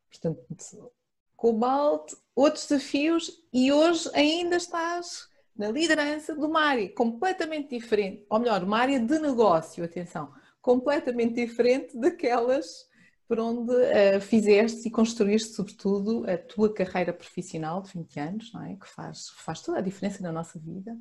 Portanto, 0.10 0.92
Cobalt, 1.36 2.14
outros 2.36 2.68
desafios 2.68 3.44
e 3.52 3.72
hoje 3.72 4.10
ainda 4.14 4.58
estás 4.58 5.28
na 5.56 5.72
liderança 5.72 6.36
de 6.36 6.46
uma 6.46 6.62
área 6.62 6.88
completamente 6.94 7.70
diferente, 7.70 8.24
ou 8.30 8.40
melhor, 8.40 8.64
uma 8.64 8.78
área 8.78 9.00
de 9.00 9.20
negócio, 9.20 9.84
atenção, 9.84 10.32
completamente 10.62 11.34
diferente 11.34 11.98
daquelas 11.98 12.88
por 13.32 13.40
onde 13.40 13.72
uh, 13.72 14.20
fizeste 14.20 14.90
e 14.90 14.92
construíste, 14.92 15.54
sobretudo, 15.54 16.30
a 16.30 16.38
tua 16.38 16.74
carreira 16.74 17.14
profissional 17.14 17.82
de 17.82 17.90
20 17.94 18.20
anos, 18.20 18.52
não 18.52 18.62
é? 18.62 18.76
que 18.76 18.86
faz, 18.86 19.30
faz 19.30 19.62
toda 19.62 19.78
a 19.78 19.82
diferença 19.82 20.22
na 20.22 20.34
nossa 20.34 20.60
vida, 20.60 20.98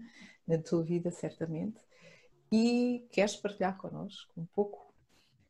na 0.46 0.56
tua 0.56 0.80
vida, 0.80 1.10
certamente. 1.10 1.80
E 2.52 3.04
queres 3.10 3.34
partilhar 3.34 3.76
connosco 3.76 4.30
um 4.36 4.46
pouco 4.46 4.94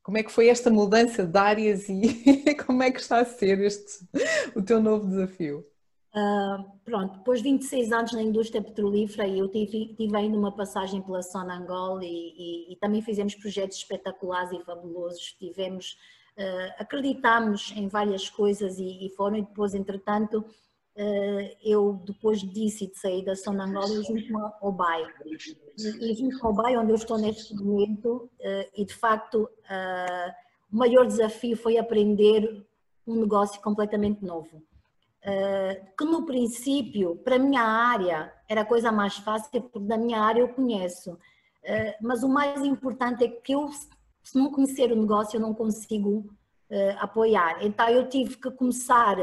como 0.03 0.17
é 0.17 0.23
que 0.23 0.33
foi 0.33 0.49
esta 0.49 0.71
mudança 0.71 1.27
de 1.27 1.39
áreas 1.39 1.87
e 1.87 2.55
como 2.65 2.83
é 2.83 2.91
que 2.91 2.99
está 2.99 3.19
a 3.19 3.27
ser 3.27 3.61
este, 3.61 4.09
o 4.57 4.63
teu 4.63 4.81
novo 4.81 5.07
desafio? 5.07 5.67
Uh, 6.15 6.65
pronto, 6.83 7.19
depois 7.19 7.43
de 7.43 7.51
26 7.51 7.93
anos 7.93 8.13
na 8.13 8.23
indústria 8.23 8.63
petrolífera 8.63 9.29
eu 9.29 9.49
tive, 9.49 9.95
tive 9.97 10.17
ainda 10.17 10.35
uma 10.35 10.51
passagem 10.51 11.03
pela 11.03 11.23
Sona 11.23 11.59
Angola 11.59 12.03
e, 12.03 12.09
e, 12.09 12.73
e, 12.73 12.77
também 12.77 13.03
fizemos 13.03 13.35
projetos 13.35 13.77
espetaculares 13.77 14.51
e 14.51 14.65
fabulosos, 14.65 15.37
tivemos, 15.39 15.99
uh, 16.39 16.75
acreditamos 16.79 17.73
em 17.77 17.89
várias 17.89 18.29
coisas 18.29 18.79
e, 18.79 19.07
e 19.07 19.11
foram 19.11 19.37
e 19.37 19.43
depois 19.43 19.75
entretanto 19.75 20.39
uh, 20.39 21.57
eu 21.63 22.01
depois 22.07 22.41
disso 22.41 22.85
e 22.85 22.87
de 22.89 22.99
sair 22.99 23.25
da 23.25 23.37
Sona 23.37 23.65
Angola 23.65 23.95
eu 23.95 24.03
junto 24.05 24.37
ao 24.39 24.73
BAI 24.73 25.07
e, 25.25 26.11
e 26.11 26.15
junto 26.15 26.47
ao 26.47 26.53
BAI 26.53 26.77
onde 26.77 26.93
eu 26.93 26.97
estou 26.97 27.19
neste 27.19 27.55
momento 27.55 28.31
e 28.77 28.85
de 28.85 28.95
facto 28.95 29.49
o 30.73 30.77
maior 30.77 31.07
desafio 31.07 31.57
foi 31.57 31.79
aprender 31.79 32.67
um 33.07 33.17
negócio 33.17 33.61
completamente 33.61 34.25
novo 34.25 34.63
eh, 35.23 35.83
que 35.99 36.05
no 36.05 36.25
princípio, 36.25 37.17
para 37.17 37.37
a 37.37 37.39
minha 37.39 37.63
área, 37.63 38.33
era 38.49 38.63
a 38.63 38.65
coisa 38.65 38.91
mais 38.91 39.17
fácil, 39.17 39.51
porque 39.63 39.79
da 39.81 39.99
minha 39.99 40.21
área 40.21 40.41
eu 40.41 40.49
conheço. 40.49 41.19
Eh, 41.63 41.97
mas 42.01 42.23
o 42.23 42.29
mais 42.29 42.63
importante 42.63 43.25
é 43.25 43.29
que 43.29 43.53
eu, 43.53 43.69
se 44.23 44.39
não 44.39 44.51
conhecer 44.51 44.93
o 44.93 44.97
negócio, 44.97 45.37
eu 45.37 45.41
não 45.41 45.55
consigo 45.55 46.31
eh, 46.71 46.97
apoiar. 47.01 47.65
Então 47.65 47.89
eu 47.89 48.09
tive 48.09 48.37
que 48.37 48.51
começar 48.51 49.17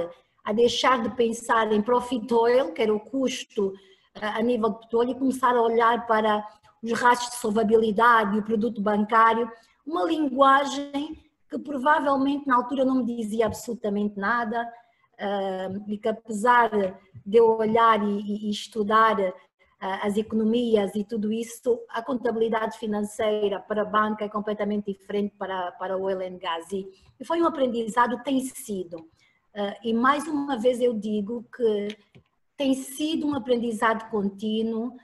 a 0.43 0.53
deixar 0.53 1.01
de 1.01 1.09
pensar 1.15 1.71
em 1.71 1.81
profit 1.81 2.33
oil, 2.33 2.73
que 2.73 2.81
era 2.81 2.93
o 2.93 2.99
custo 2.99 3.73
a 4.13 4.41
nível 4.41 4.69
de 4.69 4.79
petróleo, 4.79 5.11
e 5.11 5.15
começar 5.15 5.55
a 5.55 5.61
olhar 5.61 6.07
para 6.07 6.45
os 6.81 6.91
rastros 6.93 7.31
de 7.31 7.37
solvabilidade 7.37 8.35
e 8.35 8.39
o 8.39 8.43
produto 8.43 8.81
bancário, 8.81 9.51
uma 9.85 10.03
linguagem 10.03 11.17
que 11.49 11.57
provavelmente 11.57 12.45
na 12.47 12.55
altura 12.55 12.83
não 12.83 12.95
me 12.95 13.05
dizia 13.05 13.45
absolutamente 13.45 14.17
nada, 14.17 14.67
uh, 15.19 15.91
e 15.91 15.97
que 15.97 16.07
apesar 16.07 16.69
de 17.25 17.37
eu 17.37 17.57
olhar 17.57 18.01
e, 18.03 18.47
e 18.47 18.49
estudar 18.49 19.15
as 19.79 20.17
economias 20.17 20.95
e 20.95 21.03
tudo 21.03 21.31
isso, 21.31 21.79
a 21.89 22.01
contabilidade 22.01 22.77
financeira 22.79 23.59
para 23.59 23.83
a 23.83 23.85
banca 23.85 24.25
é 24.25 24.29
completamente 24.29 24.91
diferente 24.91 25.35
para, 25.37 25.71
para 25.73 25.95
o 25.95 26.03
oil 26.03 26.19
and 26.21 26.37
gas. 26.39 26.71
E, 26.71 26.87
foi 27.23 27.41
um 27.41 27.45
aprendizado, 27.45 28.21
tem 28.23 28.39
sido. 28.39 29.07
E 29.83 29.93
mais 29.93 30.27
uma 30.27 30.57
vez 30.57 30.81
eu 30.81 30.93
digo 30.93 31.45
que 31.55 31.97
tem 32.55 32.73
sido 32.73 33.27
um 33.27 33.35
aprendizado 33.35 34.09
contínuo 34.09 34.97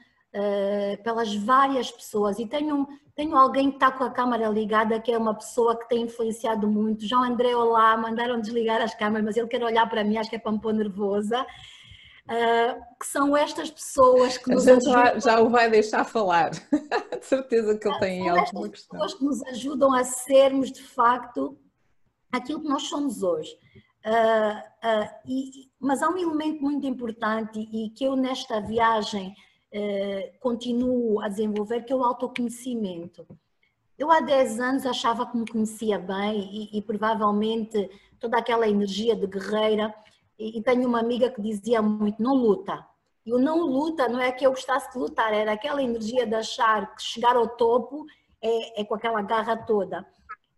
pelas 1.04 1.36
várias 1.36 1.92
pessoas. 1.92 2.40
E 2.40 2.48
tenho, 2.48 2.88
tenho 3.16 3.36
alguém 3.36 3.70
que 3.70 3.78
está 3.78 3.92
com 3.92 4.04
a 4.04 4.10
câmara 4.10 4.50
ligada, 4.50 5.00
que 5.00 5.12
é 5.12 5.18
uma 5.18 5.36
pessoa 5.36 5.78
que 5.78 5.88
tem 5.88 6.04
influenciado 6.04 6.68
muito. 6.68 7.06
João 7.08 7.24
André, 7.24 7.56
olá, 7.56 7.96
mandaram 7.96 8.42
desligar 8.42 8.82
as 8.82 8.96
câmaras, 8.96 9.26
mas 9.26 9.38
ele 9.38 9.48
quer 9.48 9.64
olhar 9.64 9.88
para 9.88 10.04
mim, 10.04 10.18
acho 10.18 10.32
que 10.32 10.36
é 10.36 10.40
para 10.40 10.52
me 10.52 10.60
pôr 10.60 10.74
nervosa. 10.74 11.46
Uh, 12.24 12.82
que 12.98 13.06
são 13.06 13.36
estas 13.36 13.70
pessoas 13.70 14.38
que 14.38 14.50
nos 14.50 14.66
ajudam. 14.66 14.94
Já, 14.94 15.20
já, 15.20 15.42
o 15.42 15.50
vai 15.50 15.70
deixar 15.70 16.06
falar, 16.06 16.52
de 17.20 17.26
certeza 17.26 17.78
que 17.78 17.86
ele 17.86 18.00
tem 18.00 18.30
alguma 18.30 18.70
questão. 18.70 18.98
pessoas 18.98 19.14
que 19.14 19.26
nos 19.26 19.44
ajudam 19.48 19.94
a 19.94 20.06
sermos 20.06 20.72
de 20.72 20.82
facto 20.82 21.58
aquilo 22.32 22.62
que 22.62 22.70
nós 22.70 22.84
somos 22.84 23.24
hoje. 23.24 23.52
Uh, 24.06 24.58
uh, 24.88 25.10
e, 25.28 25.70
mas 25.78 26.02
há 26.02 26.10
um 26.10 26.18
elemento 26.18 26.62
muito 26.62 26.88
importante 26.88 27.60
e 27.60 27.90
que 27.90 28.06
eu 28.06 28.16
nesta 28.16 28.60
viagem 28.62 29.36
continuo 30.40 31.20
a 31.20 31.28
desenvolver, 31.28 31.82
que 31.82 31.92
é 31.92 31.96
o 31.96 32.04
autoconhecimento. 32.04 33.26
Eu 33.98 34.12
há 34.12 34.22
10 34.22 34.60
anos 34.60 34.86
achava 34.86 35.26
que 35.26 35.36
me 35.36 35.48
conhecia 35.48 35.98
bem 35.98 36.70
e, 36.72 36.78
e 36.78 36.82
provavelmente 36.84 37.90
toda 38.20 38.38
aquela 38.38 38.70
energia 38.70 39.16
de 39.16 39.26
guerreira 39.26 39.92
e, 40.38 40.62
tenho 40.62 40.88
uma 40.88 41.00
amiga 41.00 41.30
que 41.30 41.42
dizia 41.42 41.82
muito, 41.82 42.22
não 42.22 42.34
luta. 42.36 42.86
E 43.26 43.34
o 43.34 43.40
não 43.40 43.62
luta 43.62 44.08
não 44.08 44.20
é 44.20 44.32
que 44.32 44.46
eu 44.46 44.52
gostasse 44.52 44.92
de 44.92 44.98
lutar, 44.98 45.34
era 45.34 45.54
aquela 45.54 45.82
energia 45.82 46.26
de 46.26 46.36
achar 46.36 46.96
que 46.96 47.02
chegar 47.02 47.36
ao 47.36 47.48
topo 47.48 48.06
é, 48.42 48.82
é 48.82 48.84
com 48.84 48.96
aquela 48.96 49.22
garra 49.22 49.56
toda. 49.56 50.06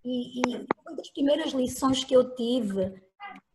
E, 0.03 0.39
e 0.39 0.67
uma 0.85 0.95
das 0.95 1.09
primeiras 1.09 1.51
lições 1.51 2.03
que 2.03 2.15
eu 2.15 2.35
tive, 2.35 3.01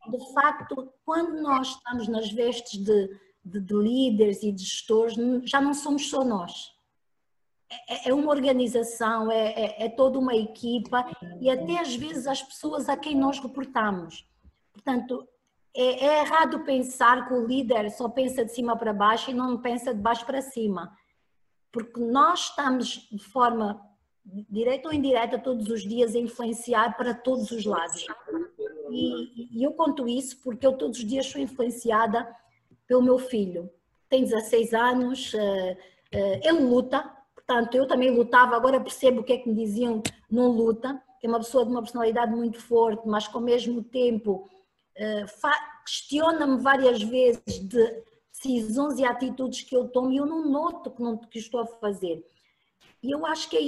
de 0.08 0.32
facto, 0.32 0.92
quando 1.04 1.40
nós 1.42 1.68
estamos 1.68 2.08
nas 2.08 2.30
vestes 2.30 2.78
de, 2.78 3.18
de, 3.44 3.60
de 3.60 3.74
líderes 3.74 4.42
e 4.42 4.52
de 4.52 4.62
gestores, 4.62 5.14
já 5.44 5.60
não 5.60 5.74
somos 5.74 6.08
só 6.08 6.24
nós. 6.24 6.72
É, 7.88 8.10
é 8.10 8.14
uma 8.14 8.30
organização, 8.30 9.30
é, 9.30 9.52
é, 9.52 9.84
é 9.84 9.88
toda 9.88 10.18
uma 10.18 10.34
equipa 10.34 11.04
e 11.40 11.48
até 11.48 11.78
às 11.78 11.94
vezes 11.94 12.26
as 12.26 12.42
pessoas 12.42 12.88
a 12.88 12.96
quem 12.96 13.16
nós 13.16 13.38
reportamos. 13.38 14.26
Portanto, 14.72 15.28
é, 15.74 16.06
é, 16.06 16.20
errado 16.22 16.64
pensar 16.64 17.28
que 17.28 17.34
o 17.34 17.46
líder 17.46 17.90
só 17.90 18.08
pensa 18.08 18.44
de 18.44 18.52
cima 18.52 18.76
para 18.76 18.92
baixo 18.92 19.30
e 19.30 19.34
não 19.34 19.58
pensa 19.58 19.94
de 19.94 20.00
baixo 20.00 20.26
para 20.26 20.42
cima. 20.42 20.92
Porque 21.72 22.00
nós 22.00 22.48
estamos 22.48 23.08
de 23.10 23.24
forma 23.24 23.80
direta 24.24 24.88
ou 24.88 24.94
indireta 24.94 25.38
todos 25.38 25.68
os 25.68 25.82
dias 25.82 26.14
a 26.14 26.18
influenciar 26.18 26.96
para 26.96 27.14
todos 27.14 27.50
os 27.50 27.64
lados. 27.64 28.06
E, 28.90 29.58
e 29.58 29.62
eu 29.62 29.72
conto 29.72 30.08
isso 30.08 30.40
porque 30.42 30.66
eu 30.66 30.72
todos 30.72 30.98
os 30.98 31.04
dias 31.04 31.26
sou 31.26 31.40
influenciada 31.40 32.28
pelo 32.86 33.02
meu 33.02 33.18
filho. 33.18 33.70
Tem 34.08 34.24
16 34.24 34.74
anos, 34.74 35.32
eh, 35.32 35.78
eh, 36.10 36.40
ele 36.42 36.64
luta, 36.64 37.08
portanto 37.32 37.76
eu 37.76 37.86
também 37.86 38.10
lutava, 38.10 38.56
agora 38.56 38.80
percebo 38.80 39.20
o 39.20 39.24
que 39.24 39.32
é 39.32 39.38
que 39.38 39.48
me 39.48 39.54
diziam 39.54 40.02
não 40.28 40.48
luta, 40.48 41.00
é 41.22 41.28
uma 41.28 41.38
pessoa 41.38 41.64
de 41.64 41.70
uma 41.70 41.82
personalidade 41.82 42.32
muito 42.34 42.60
forte, 42.60 43.06
mas 43.06 43.28
que 43.28 43.36
ao 43.36 43.40
mesmo 43.40 43.84
tempo 43.84 44.48
questiona-me 45.84 46.60
várias 46.62 47.02
vezes 47.02 47.58
de 47.60 48.02
decisões 48.32 48.98
e 48.98 49.04
atitudes 49.04 49.62
que 49.62 49.76
eu 49.76 49.88
tomo 49.88 50.12
e 50.12 50.16
eu 50.16 50.26
não 50.26 50.48
noto 50.48 50.90
que, 50.90 51.02
não, 51.02 51.16
que 51.16 51.38
estou 51.38 51.60
a 51.60 51.66
fazer. 51.66 52.24
E 53.02 53.10
eu 53.10 53.26
acho 53.26 53.48
que 53.48 53.56
é 53.56 53.60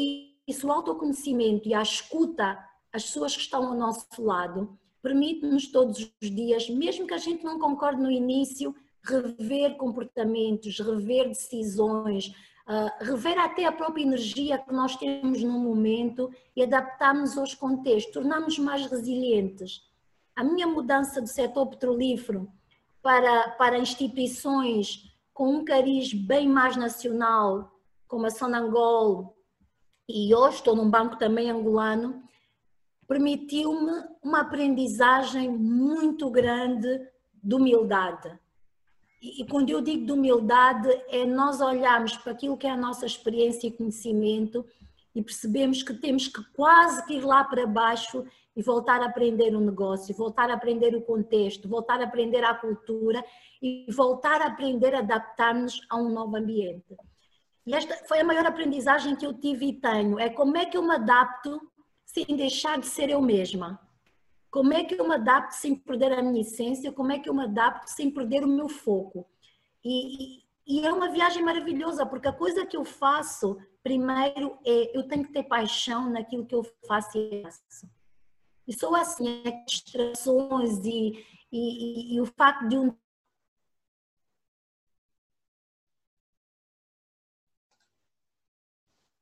isso, 0.47 0.67
o 0.67 0.73
autoconhecimento 0.73 1.69
e 1.69 1.75
a 1.75 1.83
escuta 1.83 2.59
às 2.93 3.05
pessoas 3.05 3.35
que 3.35 3.43
estão 3.43 3.67
ao 3.67 3.75
nosso 3.75 4.07
lado, 4.23 4.79
permite-nos 5.03 5.67
todos 5.67 5.99
os 5.99 6.31
dias, 6.31 6.69
mesmo 6.69 7.07
que 7.07 7.15
a 7.15 7.19
gente 7.19 7.45
não 7.45 7.59
concorde 7.59 8.01
no 8.01 8.11
início, 8.11 8.75
rever 9.03 9.77
comportamentos, 9.77 10.79
rever 10.79 11.29
decisões, 11.29 12.29
uh, 12.69 13.05
rever 13.05 13.39
até 13.39 13.65
a 13.65 13.73
própria 13.73 14.03
energia 14.03 14.59
que 14.59 14.73
nós 14.73 14.95
temos 14.97 15.43
no 15.43 15.59
momento 15.59 16.31
e 16.55 16.63
adaptarmos 16.63 17.37
aos 17.37 17.55
contextos, 17.55 18.13
tornarmos 18.13 18.59
mais 18.59 18.87
resilientes 18.87 19.92
a 20.35 20.43
minha 20.43 20.67
mudança 20.67 21.21
do 21.21 21.27
setor 21.27 21.67
petrolífero 21.67 22.51
para, 23.03 23.51
para 23.51 23.79
instituições 23.79 25.13
com 25.33 25.49
um 25.49 25.65
cariz 25.65 26.13
bem 26.13 26.49
mais 26.49 26.77
nacional, 26.77 27.81
como 28.07 28.27
a 28.27 28.31
Sonangol, 28.31 29.37
e 30.09 30.35
hoje 30.35 30.57
estou 30.57 30.77
num 30.77 30.91
banco 30.91 31.17
também 31.17 31.51
angolano, 31.51 32.23
permitiu-me 33.09 34.05
uma 34.23 34.41
aprendizagem 34.41 35.49
muito 35.51 36.31
grande 36.31 37.09
de 37.43 37.55
humildade. 37.55 38.39
E, 39.21 39.45
quando 39.47 39.71
eu 39.71 39.81
digo 39.81 40.05
de 40.05 40.13
humildade, 40.13 40.89
é 41.09 41.25
nós 41.25 41.61
olharmos 41.61 42.17
para 42.17 42.33
aquilo 42.33 42.57
que 42.57 42.67
é 42.67 42.71
a 42.71 42.77
nossa 42.77 43.07
experiência 43.07 43.69
e 43.69 43.73
conhecimento 43.73 44.67
e 45.15 45.23
percebemos 45.23 45.83
que 45.83 45.95
temos 45.95 46.27
que 46.27 46.43
quase 46.53 47.05
que 47.07 47.15
ir 47.15 47.25
lá 47.25 47.45
para 47.45 47.67
baixo 47.67 48.25
e 48.55 48.63
voltar 48.63 49.01
a 49.01 49.07
aprender 49.07 49.55
o 49.55 49.61
negócio, 49.61 50.15
voltar 50.15 50.51
a 50.51 50.55
aprender 50.55 50.95
o 50.95 51.03
contexto, 51.03 51.69
voltar 51.69 52.01
a 52.01 52.05
aprender 52.05 52.45
a 52.45 52.55
cultura 52.55 53.25
e 53.61 53.87
voltar 53.91 54.43
a 54.43 54.47
aprender 54.47 54.95
a 54.95 54.99
adaptar-nos 54.99 55.81
a 55.91 55.97
um 55.97 56.11
novo 56.11 56.37
ambiente. 56.37 56.97
E 57.67 57.75
esta 57.75 57.95
foi 58.07 58.21
a 58.21 58.25
maior 58.25 58.45
aprendizagem 58.45 59.17
que 59.17 59.25
eu 59.25 59.33
tive 59.33 59.67
e 59.67 59.73
tenho, 59.81 60.19
é 60.19 60.29
como 60.29 60.57
é 60.57 60.67
que 60.67 60.77
eu 60.77 60.83
me 60.83 60.95
adapto 60.95 61.61
sem 62.05 62.37
deixar 62.37 62.79
de 62.79 62.87
ser 62.87 63.09
eu 63.09 63.23
mesma. 63.23 63.81
Como 64.51 64.75
é 64.75 64.85
que 64.85 64.95
eu 64.95 65.09
me 65.09 65.15
adapto 65.15 65.55
sem 65.55 65.75
perder 65.75 66.13
a 66.13 66.23
minha 66.23 66.43
essência? 66.43 66.93
Como 66.93 67.11
é 67.11 67.19
que 67.19 67.29
eu 67.29 67.33
me 67.33 67.45
adapto 67.45 67.91
sem 67.91 68.11
perder 68.11 68.45
o 68.45 68.49
meu 68.49 68.69
foco? 68.69 69.27
E, 69.83 70.43
e 70.67 70.87
é 70.87 70.93
uma 70.93 71.11
viagem 71.11 71.43
maravilhosa, 71.43 72.05
porque 72.05 72.29
a 72.29 72.33
coisa 72.33 72.67
que 72.67 72.77
eu 72.77 72.85
faço, 72.85 73.57
primeiro, 73.83 74.59
é 74.67 74.97
eu 74.97 75.09
tenho 75.09 75.25
que 75.25 75.33
ter 75.33 75.45
paixão 75.45 76.11
naquilo 76.11 76.45
que 76.45 76.55
eu 76.55 76.63
faço 76.87 77.17
e 77.17 77.43
faço. 77.43 78.02
E 78.67 78.73
só 78.73 78.95
assim, 78.95 79.43
é 79.45 79.65
distrações 79.65 80.79
e, 80.85 81.25
e, 81.51 82.15
e, 82.15 82.17
e 82.17 82.21
o 82.21 82.27
facto 82.27 82.69
de 82.69 82.79
um 82.79 82.95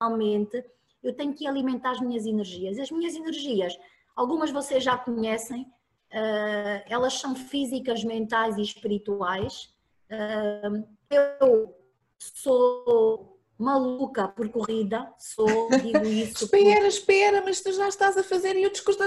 realmente 0.01 0.65
eu 1.03 1.15
tenho 1.15 1.35
que 1.35 1.47
alimentar 1.47 1.93
as 1.93 2.01
minhas 2.01 2.27
energias. 2.27 2.79
As 2.79 2.91
minhas 2.91 3.15
energias, 3.15 3.79
algumas 4.15 4.51
vocês 4.51 4.85
já 4.85 4.97
conhecem, 4.99 5.63
uh, 5.63 6.85
elas 6.87 7.15
são 7.15 7.35
físicas, 7.35 8.05
mentais 8.05 8.57
e 8.59 8.63
espirituais. 8.63 9.75
Uh, 10.11 10.87
eu 11.11 11.75
sou 12.19 13.40
maluca 13.61 14.27
por 14.29 14.49
corrida, 14.49 15.13
sou, 15.19 15.69
digo 15.83 16.05
isso. 16.09 16.45
espera, 16.45 16.81
por... 16.81 16.87
espera, 16.87 17.43
mas 17.45 17.61
tu 17.61 17.73
já 17.73 17.89
estás 17.89 18.17
a 18.17 18.23
fazer 18.23 18.57
e 18.57 18.67
o 18.67 18.71
discurso. 18.73 19.01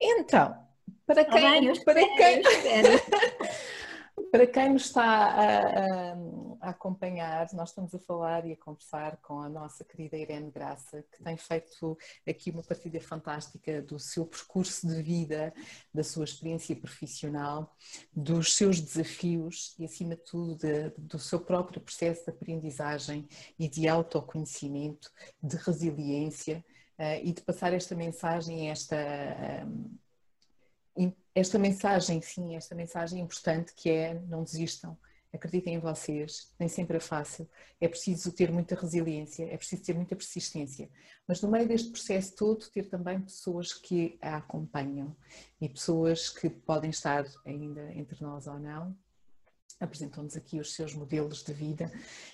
Então, 0.00 0.56
para 1.06 1.24
quem. 1.24 1.46
Ah, 1.46 1.60
bem, 1.60 1.80
para 1.84 2.00
quem... 2.16 2.42
Para 4.30 4.46
quem 4.46 4.72
nos 4.72 4.86
está 4.86 5.02
a, 5.02 6.12
a, 6.12 6.16
a, 6.64 6.70
acompanhar, 6.70 7.46
nós 7.52 7.70
estamos 7.70 7.94
a 7.94 7.98
falar 7.98 8.46
e 8.46 8.52
a 8.52 8.56
conversar 8.56 9.16
com 9.18 9.40
a 9.40 9.48
nossa 9.48 9.84
querida 9.84 10.16
Irene 10.16 10.50
Graça, 10.50 11.04
que 11.12 11.22
tem 11.22 11.36
feito 11.36 11.96
aqui 12.26 12.50
uma 12.50 12.62
partilha 12.62 13.00
fantástica 13.00 13.82
do 13.82 13.98
seu 13.98 14.24
percurso 14.26 14.86
de 14.86 15.02
vida, 15.02 15.52
da 15.92 16.02
sua 16.02 16.24
experiência 16.24 16.74
profissional, 16.74 17.74
dos 18.12 18.54
seus 18.54 18.80
desafios 18.80 19.74
e, 19.78 19.84
acima 19.84 20.16
de 20.16 20.22
tudo, 20.22 20.56
de, 20.56 20.90
do 20.98 21.18
seu 21.18 21.40
próprio 21.40 21.80
processo 21.80 22.24
de 22.24 22.30
aprendizagem 22.30 23.28
e 23.58 23.68
de 23.68 23.86
autoconhecimento, 23.88 25.10
de 25.42 25.56
resiliência 25.56 26.64
uh, 26.98 27.20
e 27.22 27.32
de 27.32 27.42
passar 27.42 27.72
esta 27.72 27.94
mensagem, 27.94 28.70
esta. 28.70 28.96
Um, 29.66 31.12
esta 31.34 31.58
mensagem, 31.58 32.20
sim, 32.22 32.54
esta 32.54 32.74
mensagem 32.76 33.20
importante 33.20 33.74
que 33.74 33.90
é 33.90 34.14
não 34.14 34.44
desistam, 34.44 34.96
acreditem 35.34 35.74
em 35.74 35.78
vocês, 35.78 36.52
nem 36.58 36.68
sempre 36.68 36.96
é 36.96 37.00
fácil, 37.00 37.48
é 37.80 37.88
preciso 37.88 38.32
ter 38.32 38.50
muita 38.50 38.74
resiliência, 38.74 39.44
é 39.44 39.56
preciso 39.56 39.82
ter 39.82 39.94
muita 39.94 40.14
persistência, 40.14 40.88
mas 41.26 41.42
no 41.42 41.50
meio 41.50 41.66
deste 41.66 41.90
processo 41.90 42.34
todo 42.36 42.70
ter 42.70 42.88
também 42.88 43.20
pessoas 43.20 43.72
que 43.72 44.18
a 44.20 44.36
acompanham 44.36 45.16
e 45.60 45.68
pessoas 45.68 46.28
que 46.28 46.48
podem 46.48 46.90
estar 46.90 47.24
ainda 47.44 47.92
entre 47.94 48.22
nós 48.22 48.46
ou 48.46 48.58
não, 48.58 48.96
apresentam-nos 49.80 50.36
aqui 50.36 50.60
os 50.60 50.74
seus 50.74 50.94
modelos 50.94 51.42
de 51.42 51.52
vida, 51.52 51.90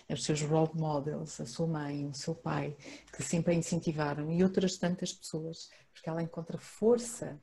os 0.08 0.24
seus 0.24 0.42
role 0.42 0.70
models, 0.74 1.40
a 1.40 1.46
sua 1.46 1.66
mãe, 1.66 2.06
o 2.06 2.14
seu 2.14 2.34
pai, 2.34 2.76
que 3.12 3.22
sempre 3.22 3.54
a 3.54 3.56
incentivaram 3.56 4.30
e 4.30 4.42
outras 4.42 4.76
tantas 4.76 5.12
pessoas, 5.12 5.70
porque 5.92 6.08
ela 6.08 6.22
encontra 6.22 6.58
força 6.58 7.40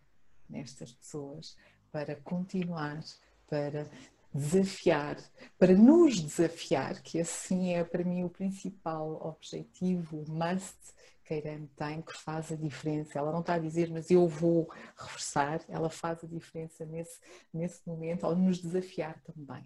nestas 0.49 0.91
pessoas 0.91 1.57
para 1.91 2.15
continuar, 2.17 3.03
para 3.47 3.89
desafiar, 4.37 5.17
para 5.57 5.73
nos 5.73 6.19
desafiar, 6.19 7.01
que 7.01 7.19
assim 7.19 7.73
é 7.73 7.83
para 7.83 8.03
mim 8.03 8.23
o 8.23 8.29
principal 8.29 9.19
objetivo, 9.25 10.23
must 10.27 10.77
que 11.23 11.33
a 11.33 11.37
Irene 11.37 11.69
tem, 11.75 12.01
que 12.01 12.15
faz 12.15 12.53
a 12.53 12.55
diferença. 12.55 13.19
Ela 13.19 13.33
não 13.33 13.41
está 13.41 13.55
a 13.55 13.59
dizer, 13.59 13.89
mas 13.91 14.09
eu 14.09 14.27
vou 14.27 14.69
reforçar, 14.95 15.59
ela 15.67 15.89
faz 15.89 16.23
a 16.23 16.27
diferença 16.27 16.85
nesse, 16.85 17.19
nesse 17.53 17.81
momento, 17.85 18.25
ao 18.25 18.33
nos 18.33 18.59
desafiar 18.59 19.21
também. 19.23 19.65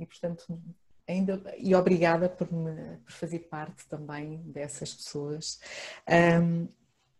E, 0.00 0.04
portanto, 0.04 0.60
ainda 1.06 1.40
e 1.58 1.74
obrigada 1.76 2.28
por, 2.28 2.52
me, 2.52 2.96
por 2.98 3.12
fazer 3.12 3.40
parte 3.40 3.86
também 3.88 4.38
dessas 4.50 4.92
pessoas. 4.92 5.60
Um, 6.42 6.68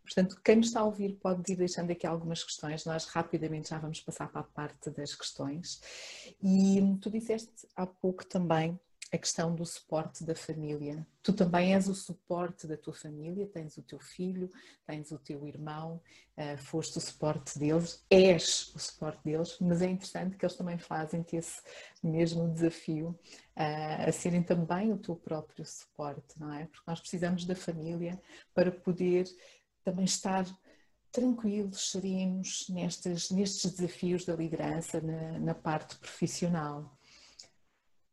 portanto, 0.07 0.41
quem 0.43 0.57
nos 0.57 0.69
está 0.69 0.81
a 0.81 0.85
ouvir 0.85 1.17
pode 1.17 1.53
ir 1.53 1.57
deixando 1.57 1.91
aqui 1.91 2.07
algumas 2.07 2.43
questões, 2.43 2.85
nós 2.85 3.05
rapidamente 3.07 3.71
já 3.71 3.79
vamos 3.79 4.01
passar 4.01 4.29
para 4.29 4.41
a 4.41 4.45
parte 4.45 4.91
das 4.91 5.15
questões. 5.15 5.81
E 6.43 6.81
tu 7.01 7.11
disseste 7.11 7.67
há 7.77 7.87
pouco 7.87 8.25
também 8.25 8.79
a 9.13 9.19
questão 9.19 9.55
do 9.55 9.65
suporte 9.65 10.25
da 10.25 10.35
família. 10.35 11.07
Tu 11.23 11.33
também 11.33 11.75
és 11.75 11.89
o 11.89 11.95
suporte 11.95 12.67
da 12.67 12.77
tua 12.77 12.95
família, 12.95 13.47
tens 13.47 13.77
o 13.77 13.83
teu 13.83 13.99
filho, 13.99 14.51
tens 14.85 15.11
o 15.13 15.19
teu 15.19 15.47
irmão, 15.47 16.01
uh, 16.37 16.59
foste 16.59 16.99
o 16.99 17.01
suporte 17.01 17.59
deles, 17.59 18.05
és 18.11 18.73
o 18.75 18.79
suporte 18.79 19.23
deles, 19.25 19.57
mas 19.61 19.83
é 19.83 19.87
interessante 19.87 20.37
que 20.37 20.45
eles 20.45 20.57
também 20.57 20.79
fazem 20.79 21.25
esse 21.33 21.61
mesmo 22.03 22.49
desafio 22.49 23.09
uh, 23.57 24.09
a 24.09 24.13
serem 24.13 24.43
também 24.43 24.93
o 24.93 24.99
teu 24.99 25.17
próprio 25.17 25.65
suporte, 25.65 26.39
não 26.39 26.53
é? 26.53 26.67
Porque 26.67 26.85
nós 26.87 27.01
precisamos 27.01 27.45
da 27.45 27.55
família 27.55 28.21
para 28.55 28.71
poder 28.71 29.27
também 29.87 30.05
estar 30.05 30.45
tranquilos, 31.13 31.93
serenos 31.93 32.67
nestes, 32.69 33.31
nestes 33.31 33.73
desafios 33.73 34.25
da 34.25 34.35
liderança 34.35 35.01
na, 35.01 35.39
na 35.39 35.55
parte 35.55 35.97
profissional. 35.97 36.93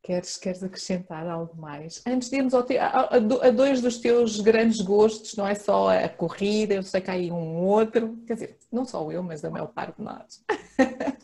Queres, 0.03 0.37
queres 0.37 0.61
acrescentar 0.61 1.27
algo 1.27 1.59
mais? 1.59 2.03
Antes 2.05 2.29
de 2.29 2.37
irmos 2.37 2.53
te... 2.65 2.77
a, 2.77 3.09
a, 3.09 3.19
dois 3.51 3.81
dos 3.81 3.97
teus 3.97 4.39
grandes 4.39 4.81
gostos, 4.81 5.35
não 5.35 5.47
é 5.47 5.55
só 5.55 5.89
a 5.89 6.07
corrida, 6.07 6.75
eu 6.75 6.83
sei 6.83 7.01
que 7.01 7.09
há 7.09 7.13
aí 7.13 7.31
um 7.31 7.63
outro, 7.63 8.17
quer 8.27 8.33
dizer, 8.35 8.57
não 8.71 8.85
só 8.85 9.11
eu, 9.11 9.23
mas 9.23 9.43
a 9.43 9.49
maior 9.49 9.67
parte 9.67 9.97
de 9.97 10.03
nós. 10.03 10.43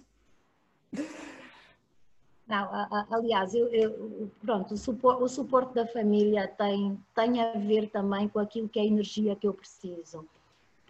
Não, 2.48 2.68
aliás, 3.12 3.54
eu, 3.54 3.68
eu, 3.68 4.32
pronto, 4.42 4.74
o, 4.74 4.78
supor, 4.78 5.22
o 5.22 5.30
suporte 5.30 5.72
da 5.76 5.86
família 5.86 6.48
tem, 6.48 7.00
tem 7.14 7.40
a 7.40 7.52
ver 7.52 7.92
também 7.92 8.28
com 8.28 8.40
aquilo 8.40 8.68
que 8.68 8.80
é 8.80 8.82
a 8.82 8.86
energia 8.88 9.36
que 9.36 9.48
eu 9.48 9.54
preciso. 9.54 10.28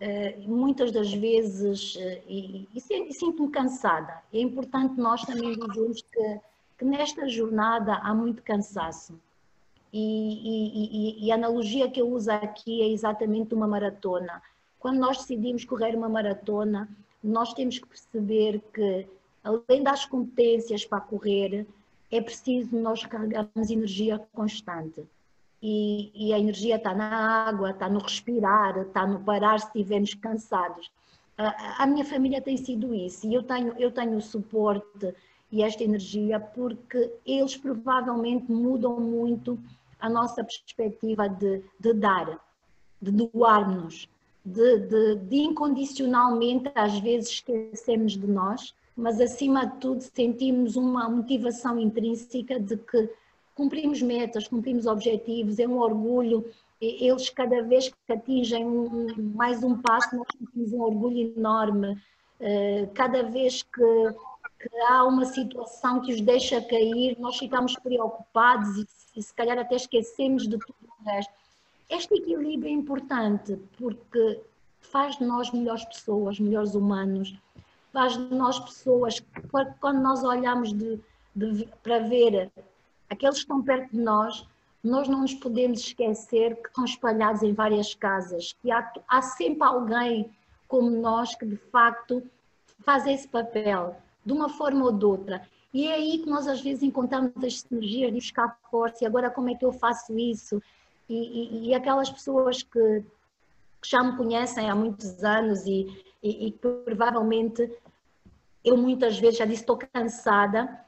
Uh, 0.01 0.49
muitas 0.49 0.91
das 0.93 1.13
vezes, 1.13 1.95
uh, 1.95 1.99
e, 2.25 2.67
e, 2.73 3.09
e 3.09 3.13
sinto-me 3.13 3.49
cansada, 3.51 4.21
é 4.33 4.39
importante 4.39 4.97
nós 4.97 5.23
também 5.23 5.59
dizermos 5.59 6.01
que 6.01 6.39
que 6.79 6.85
nesta 6.85 7.27
jornada 7.27 7.95
há 7.95 8.15
muito 8.15 8.41
cansaço. 8.41 9.19
E, 9.91 11.19
e, 11.19 11.25
e, 11.25 11.31
a 11.31 11.35
analogia 11.35 11.91
que 11.91 11.99
eu 11.99 12.09
uso 12.09 12.31
aqui 12.31 12.81
é 12.81 12.87
exatamente 12.87 13.53
uma 13.53 13.67
maratona. 13.67 14.41
Quando 14.79 14.97
nós 14.97 15.17
decidimos 15.17 15.65
correr 15.65 15.93
uma 15.95 16.07
maratona, 16.07 16.87
nós 17.21 17.53
temos 17.53 17.79
que 17.79 17.87
perceber 17.87 18.61
que, 18.73 19.05
além 19.43 19.83
das 19.83 20.05
competências 20.05 20.85
para 20.85 21.01
correr, 21.01 21.67
é 22.09 22.21
preciso 22.21 22.77
nós 22.77 23.05
carregarmos 23.05 23.69
energia 23.69 24.19
constante. 24.31 25.03
E, 25.61 26.11
e, 26.15 26.33
a 26.33 26.39
energia 26.39 26.77
está 26.77 26.93
na 26.93 27.47
água, 27.49 27.71
está 27.71 27.89
no 27.89 27.99
respirar, 27.99 28.77
está 28.77 29.05
no 29.05 29.19
parar 29.19 29.59
se 29.59 29.67
estivermos 29.67 30.13
cansados. 30.13 30.89
A, 31.37 31.83
a, 31.83 31.85
minha 31.85 32.05
família 32.05 32.41
tem 32.41 32.55
sido 32.55 32.93
isso 32.93 33.27
e 33.27 33.33
eu 33.33 33.43
tenho, 33.43 33.73
eu 33.77 33.91
tenho 33.91 34.15
o 34.15 34.21
suporte 34.21 35.13
e 35.51 35.63
esta 35.63 35.83
energia, 35.83 36.39
porque 36.39 37.11
eles 37.25 37.57
provavelmente 37.57 38.51
mudam 38.51 38.99
muito 38.99 39.59
a 39.99 40.09
nossa 40.09 40.43
perspectiva 40.43 41.27
de, 41.27 41.61
de 41.79 41.93
dar, 41.93 42.39
de 43.01 43.11
doar-nos, 43.11 44.07
de, 44.45 44.79
de, 44.79 45.15
de, 45.15 45.37
incondicionalmente 45.37 46.71
às 46.73 46.99
vezes 46.99 47.31
esquecermos 47.31 48.13
de 48.13 48.27
nós, 48.27 48.73
mas 48.95 49.19
acima 49.19 49.65
de 49.65 49.77
tudo 49.77 50.01
sentimos 50.01 50.75
uma 50.75 51.09
motivação 51.09 51.79
intrínseca 51.79 52.59
de 52.59 52.77
que 52.77 53.09
cumprimos 53.59 54.01
metas, 54.01 54.47
cumprimos 54.47 54.85
objetivos, 54.85 55.59
é 55.59 55.67
um 55.67 55.79
orgulho. 55.79 56.45
Eles, 56.79 57.29
cada 57.29 57.61
vez 57.61 57.89
que 57.89 58.13
atingem 58.13 58.65
um, 58.65 59.07
mais 59.35 59.61
um 59.63 59.77
passo, 59.81 60.15
nós 60.15 60.27
sentimos 60.37 60.71
um 60.71 60.81
orgulho 60.81 61.33
enorme. 61.37 62.01
Eh, 62.39 62.87
cada 62.93 63.21
vez 63.23 63.63
que 63.63 64.15
que 64.59 64.69
há 64.89 65.05
uma 65.05 65.23
situação 65.23 66.01
que 66.01 66.13
os 66.13 66.19
deixa 66.19 66.61
cair, 66.61 67.17
nós 67.17 67.37
ficamos 67.37 67.75
preocupados 67.77 68.77
e, 68.77 68.87
e 69.15 69.23
se 69.23 69.33
calhar 69.33 69.57
até 69.57 69.75
esquecemos 69.75 70.47
de 70.47 70.57
tudo 70.57 70.75
o 70.99 71.03
resto. 71.05 71.31
Este 71.89 72.13
equilíbrio 72.15 72.69
é 72.69 72.73
importante 72.73 73.57
porque 73.77 74.41
faz 74.81 75.17
de 75.17 75.23
nós 75.23 75.49
melhores 75.51 75.85
pessoas, 75.85 76.39
melhores 76.39 76.75
humanos, 76.75 77.33
faz 77.93 78.17
de 78.17 78.35
nós 78.35 78.59
pessoas 78.59 79.23
quando 79.79 80.01
nós 80.01 80.23
olhamos 80.23 80.73
de, 80.73 80.99
de, 81.33 81.67
para 81.81 81.99
ver 81.99 82.51
aqueles 83.09 83.35
que 83.35 83.41
estão 83.41 83.61
perto 83.61 83.91
de 83.91 84.01
nós, 84.01 84.47
nós 84.83 85.07
não 85.07 85.21
nos 85.21 85.33
podemos 85.33 85.79
esquecer 85.79 86.55
que 86.55 86.69
estão 86.69 86.85
espalhados 86.85 87.43
em 87.43 87.53
várias 87.53 87.93
casas, 87.93 88.53
que 88.61 88.71
há, 88.71 88.91
há 89.07 89.21
sempre 89.21 89.63
alguém 89.63 90.29
como 90.67 90.89
nós 90.89 91.35
que 91.35 91.45
de 91.45 91.57
facto 91.57 92.23
faz 92.79 93.05
esse 93.07 93.27
papel 93.27 93.95
de 94.25 94.31
uma 94.31 94.49
forma 94.49 94.85
ou 94.85 94.91
de 94.91 95.05
outra. 95.05 95.41
E 95.73 95.87
é 95.87 95.95
aí 95.95 96.19
que 96.19 96.29
nós 96.29 96.47
às 96.47 96.61
vezes 96.61 96.83
encontramos 96.83 97.31
as 97.43 97.61
sinergias 97.61 98.11
de 98.11 98.19
buscar 98.19 98.57
força 98.71 99.03
e 99.03 99.07
agora 99.07 99.29
como 99.29 99.49
é 99.49 99.55
que 99.55 99.65
eu 99.65 99.71
faço 99.71 100.17
isso? 100.17 100.61
E, 101.07 101.15
e, 101.15 101.67
e 101.69 101.73
aquelas 101.73 102.09
pessoas 102.09 102.63
que, 102.63 103.03
que, 103.81 103.89
já 103.89 104.01
me 104.03 104.15
conhecem 104.15 104.69
há 104.69 104.75
muitos 104.75 105.23
anos 105.23 105.65
e, 105.65 106.03
e, 106.21 106.51
provavelmente 106.51 107.71
eu 108.63 108.77
muitas 108.77 109.17
vezes 109.19 109.37
já 109.37 109.45
disse 109.45 109.61
estou 109.61 109.77
cansada, 109.77 110.85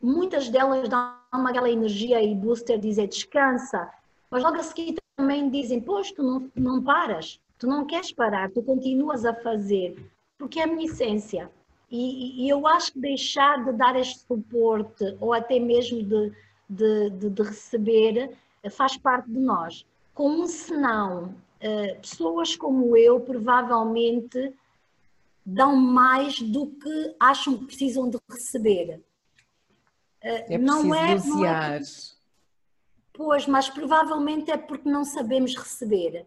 muitas 0.00 0.48
delas 0.48 0.88
dão-me 0.88 1.50
aquela 1.50 1.70
energia 1.70 2.22
e 2.22 2.34
booster 2.34 2.78
dizer 2.78 3.08
descansa, 3.08 3.90
mas 4.30 4.42
logo 4.42 4.56
a 4.56 4.62
seguir 4.62 4.96
também 5.16 5.50
dizem, 5.50 5.80
pois 5.80 6.10
tu 6.12 6.22
não, 6.22 6.50
não 6.54 6.82
paras, 6.82 7.40
tu 7.58 7.66
não 7.66 7.84
queres 7.84 8.12
parar, 8.12 8.50
tu 8.50 8.62
continuas 8.62 9.24
a 9.24 9.34
fazer, 9.34 9.96
porque 10.38 10.60
é 10.60 10.64
a 10.64 10.66
minha 10.66 10.86
essência. 10.86 11.50
E, 11.90 12.44
e, 12.44 12.48
eu 12.48 12.66
acho 12.66 12.94
que 12.94 13.00
deixar 13.00 13.62
de 13.64 13.72
dar 13.72 13.94
este 13.96 14.20
suporte 14.20 15.16
ou 15.20 15.32
até 15.34 15.60
mesmo 15.60 16.02
de, 16.02 16.32
de, 16.68 17.10
de, 17.10 17.30
de 17.30 17.42
receber 17.42 18.30
eh, 18.62 18.70
faz 18.70 18.96
parte 18.96 19.30
de 19.30 19.38
nós. 19.38 19.84
Com 20.14 20.30
um 20.30 20.46
senão, 20.46 21.34
eh, 21.60 21.94
pessoas 22.00 22.56
como 22.56 22.96
eu 22.96 23.20
provavelmente 23.20 24.54
dão 25.44 25.76
mais 25.76 26.40
do 26.40 26.66
que 26.66 27.14
acham 27.20 27.58
que 27.58 27.66
precisam 27.66 28.08
de 28.08 28.18
receber. 28.30 29.00
Eh, 30.22 30.54
é 30.54 30.58
não 30.58 30.94
é, 30.94 31.18
não 31.18 31.44
é, 31.44 31.80
Pois, 33.12 33.46
mas 33.46 33.68
provavelmente 33.68 34.50
é 34.50 34.56
porque 34.56 34.88
não 34.88 35.04
sabemos 35.04 35.54
receber. 35.54 36.26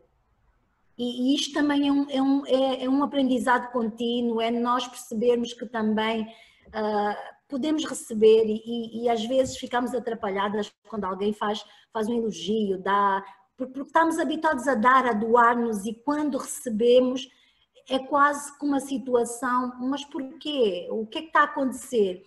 E, 0.97 1.31
e 1.31 1.36
isto 1.36 1.53
também 1.53 1.88
é 1.88 1.91
um, 1.91 2.10
é, 2.10 2.21
um, 2.21 2.45
é, 2.45 2.84
é 2.86 2.89
um 2.89 3.03
aprendizado 3.03 3.71
contínuo, 3.71 4.39
é 4.39 4.51
nós 4.51 4.88
percebermos 4.88 5.53
que 5.53 5.65
também 5.65 6.23
uh, 6.23 7.36
podemos 7.47 7.86
receber 7.86 8.45
e, 8.45 9.03
e, 9.03 9.10
às 9.10 9.25
vezes 9.25 9.58
ficamos 9.58 9.93
atrapalhadas 9.93 10.73
quando 10.88 11.05
alguém 11.05 11.34
faz, 11.34 11.65
faz 11.91 12.08
um 12.08 12.17
elogio, 12.17 12.77
dá, 12.77 13.23
porque, 13.58 13.81
estamos 13.81 14.19
habituados 14.19 14.67
a 14.67 14.75
dar, 14.75 15.05
a 15.05 15.13
doar-nos 15.13 15.86
e 15.86 15.93
quando 15.93 16.38
recebemos 16.38 17.27
é 17.89 17.99
quase 17.99 18.58
como 18.58 18.71
uma 18.71 18.79
situação, 18.79 19.73
mas 19.79 20.03
porquê? 20.05 20.88
O 20.89 21.05
que 21.05 21.19
é 21.19 21.21
que 21.21 21.27
está 21.27 21.41
a 21.41 21.45
acontecer? 21.45 22.25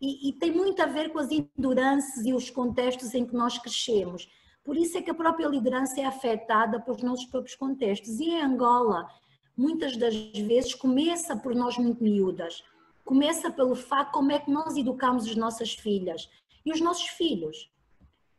E, 0.00 0.28
e 0.28 0.32
tem 0.34 0.52
muito 0.52 0.80
a 0.80 0.86
ver 0.86 1.10
com 1.12 1.18
as 1.18 1.30
endurâncias 1.30 2.24
e 2.24 2.32
os 2.32 2.50
contextos 2.50 3.14
em 3.14 3.26
que 3.26 3.34
nós 3.34 3.58
crescemos. 3.58 4.28
Por 4.64 4.76
isso 4.76 4.98
é 4.98 5.02
que 5.02 5.10
a 5.10 5.14
própria 5.14 5.46
liderança 5.48 6.00
é 6.00 6.04
afetada 6.04 6.80
pelos 6.80 7.02
nossos 7.02 7.24
próprios 7.26 7.56
contextos. 7.56 8.20
E 8.20 8.30
em 8.30 8.42
Angola, 8.42 9.08
muitas 9.56 9.96
das 9.96 10.14
vezes, 10.14 10.74
começa 10.74 11.36
por 11.36 11.54
nós 11.54 11.76
muito 11.78 12.02
miúdas. 12.02 12.62
Começa 13.04 13.50
pelo 13.50 13.74
facto 13.74 14.12
como 14.12 14.30
é 14.30 14.38
que 14.38 14.50
nós 14.50 14.76
educamos 14.76 15.26
as 15.26 15.34
nossas 15.34 15.72
filhas 15.72 16.28
e 16.64 16.70
os 16.70 16.80
nossos 16.80 17.08
filhos. 17.08 17.70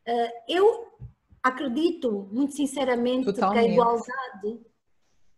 Eh, 0.05 0.43
eu 0.47 0.88
acredito, 1.41 2.30
muito 2.32 2.53
sinceramente, 2.53 3.26
Totalmente. 3.26 3.64
que 3.64 3.70
a 3.70 3.74
igualdade 3.74 4.60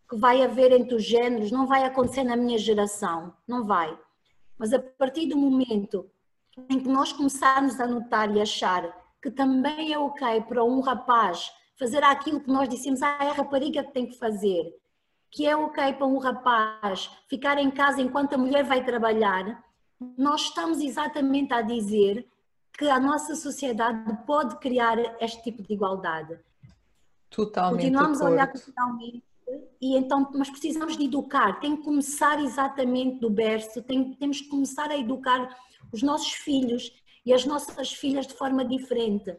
que 0.09 0.17
vai 0.17 0.43
haver 0.43 0.73
entre 0.73 0.95
os 0.95 1.03
géneros 1.03 1.51
não 1.51 1.65
vai 1.65 1.85
acontecer 1.85 2.25
na 2.25 2.35
minha 2.35 2.57
geração, 2.57 3.33
não 3.47 3.65
vai. 3.65 3.97
Mas 4.61 4.73
a 4.73 4.79
partir 4.79 5.25
do 5.25 5.35
momento 5.35 6.07
em 6.69 6.79
que 6.79 6.87
nós 6.87 7.11
começarmos 7.11 7.79
a 7.79 7.87
notar 7.87 8.29
e 8.29 8.39
achar 8.39 8.95
que 9.19 9.31
também 9.31 9.91
é 9.91 9.97
ok 9.97 10.41
para 10.41 10.63
um 10.63 10.81
rapaz 10.81 11.51
fazer 11.79 12.03
aquilo 12.03 12.39
que 12.39 12.51
nós 12.51 12.69
dissemos, 12.69 13.01
ah, 13.01 13.17
é 13.21 13.29
a 13.31 13.33
rapariga 13.33 13.83
que 13.83 13.91
tem 13.91 14.05
que 14.05 14.19
fazer, 14.19 14.71
que 15.31 15.47
é 15.47 15.57
ok 15.57 15.93
para 15.93 16.05
um 16.05 16.19
rapaz 16.19 17.09
ficar 17.27 17.57
em 17.57 17.71
casa 17.71 18.03
enquanto 18.03 18.33
a 18.35 18.37
mulher 18.37 18.63
vai 18.63 18.85
trabalhar, 18.85 19.65
nós 20.15 20.41
estamos 20.41 20.79
exatamente 20.79 21.51
a 21.51 21.63
dizer 21.63 22.29
que 22.77 22.87
a 22.87 22.99
nossa 22.99 23.35
sociedade 23.35 24.15
pode 24.27 24.57
criar 24.57 24.99
este 25.19 25.41
tipo 25.41 25.63
de 25.63 25.73
igualdade. 25.73 26.39
Totalmente. 27.31 27.81
Continuamos 27.81 28.21
a 28.21 28.29
olhar 28.29 28.45
culturalmente 28.45 29.30
e 29.79 29.95
então, 29.95 30.29
mas 30.35 30.49
precisamos 30.49 30.97
de 30.97 31.05
educar, 31.05 31.59
tem 31.59 31.75
que 31.75 31.83
começar 31.83 32.43
exatamente 32.43 33.19
do 33.19 33.29
berço, 33.29 33.81
tem, 33.81 34.13
temos 34.15 34.41
que 34.41 34.49
começar 34.49 34.89
a 34.89 34.97
educar 34.97 35.57
os 35.91 36.01
nossos 36.01 36.31
filhos 36.33 36.91
e 37.25 37.33
as 37.33 37.45
nossas 37.45 37.91
filhas 37.91 38.27
de 38.27 38.33
forma 38.33 38.63
diferente. 38.63 39.35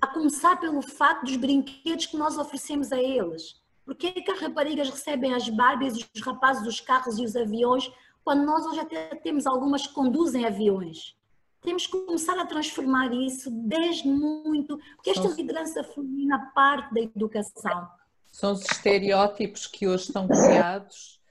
A 0.00 0.06
começar 0.06 0.58
pelo 0.60 0.82
fato 0.82 1.24
dos 1.24 1.36
brinquedos 1.36 2.06
que 2.06 2.16
nós 2.16 2.36
oferecemos 2.36 2.92
a 2.92 3.00
eles. 3.00 3.62
Porque 3.84 4.06
é 4.08 4.12
que 4.12 4.30
as 4.30 4.40
raparigas 4.40 4.88
recebem 4.88 5.34
as 5.34 5.48
Barbies, 5.48 5.94
os 6.14 6.20
rapazes 6.22 6.66
os 6.66 6.80
carros 6.80 7.18
e 7.18 7.24
os 7.24 7.36
aviões, 7.36 7.90
quando 8.24 8.44
nós 8.44 8.66
hoje 8.66 8.80
até 8.80 9.14
temos 9.16 9.46
algumas 9.46 9.86
que 9.86 9.94
conduzem 9.94 10.46
aviões? 10.46 11.14
Temos 11.60 11.86
que 11.86 11.98
começar 11.98 12.38
a 12.38 12.46
transformar 12.46 13.12
isso 13.12 13.50
desde 13.50 14.08
muito, 14.08 14.78
porque 14.96 15.10
esta 15.10 15.28
liderança 15.28 15.82
feminina 15.84 16.50
parte 16.54 16.92
da 16.92 17.00
educação. 17.00 17.88
São 18.34 18.52
os 18.52 18.62
estereótipos 18.62 19.68
que 19.68 19.86
hoje 19.86 20.06
estão 20.06 20.26
criados 20.26 21.22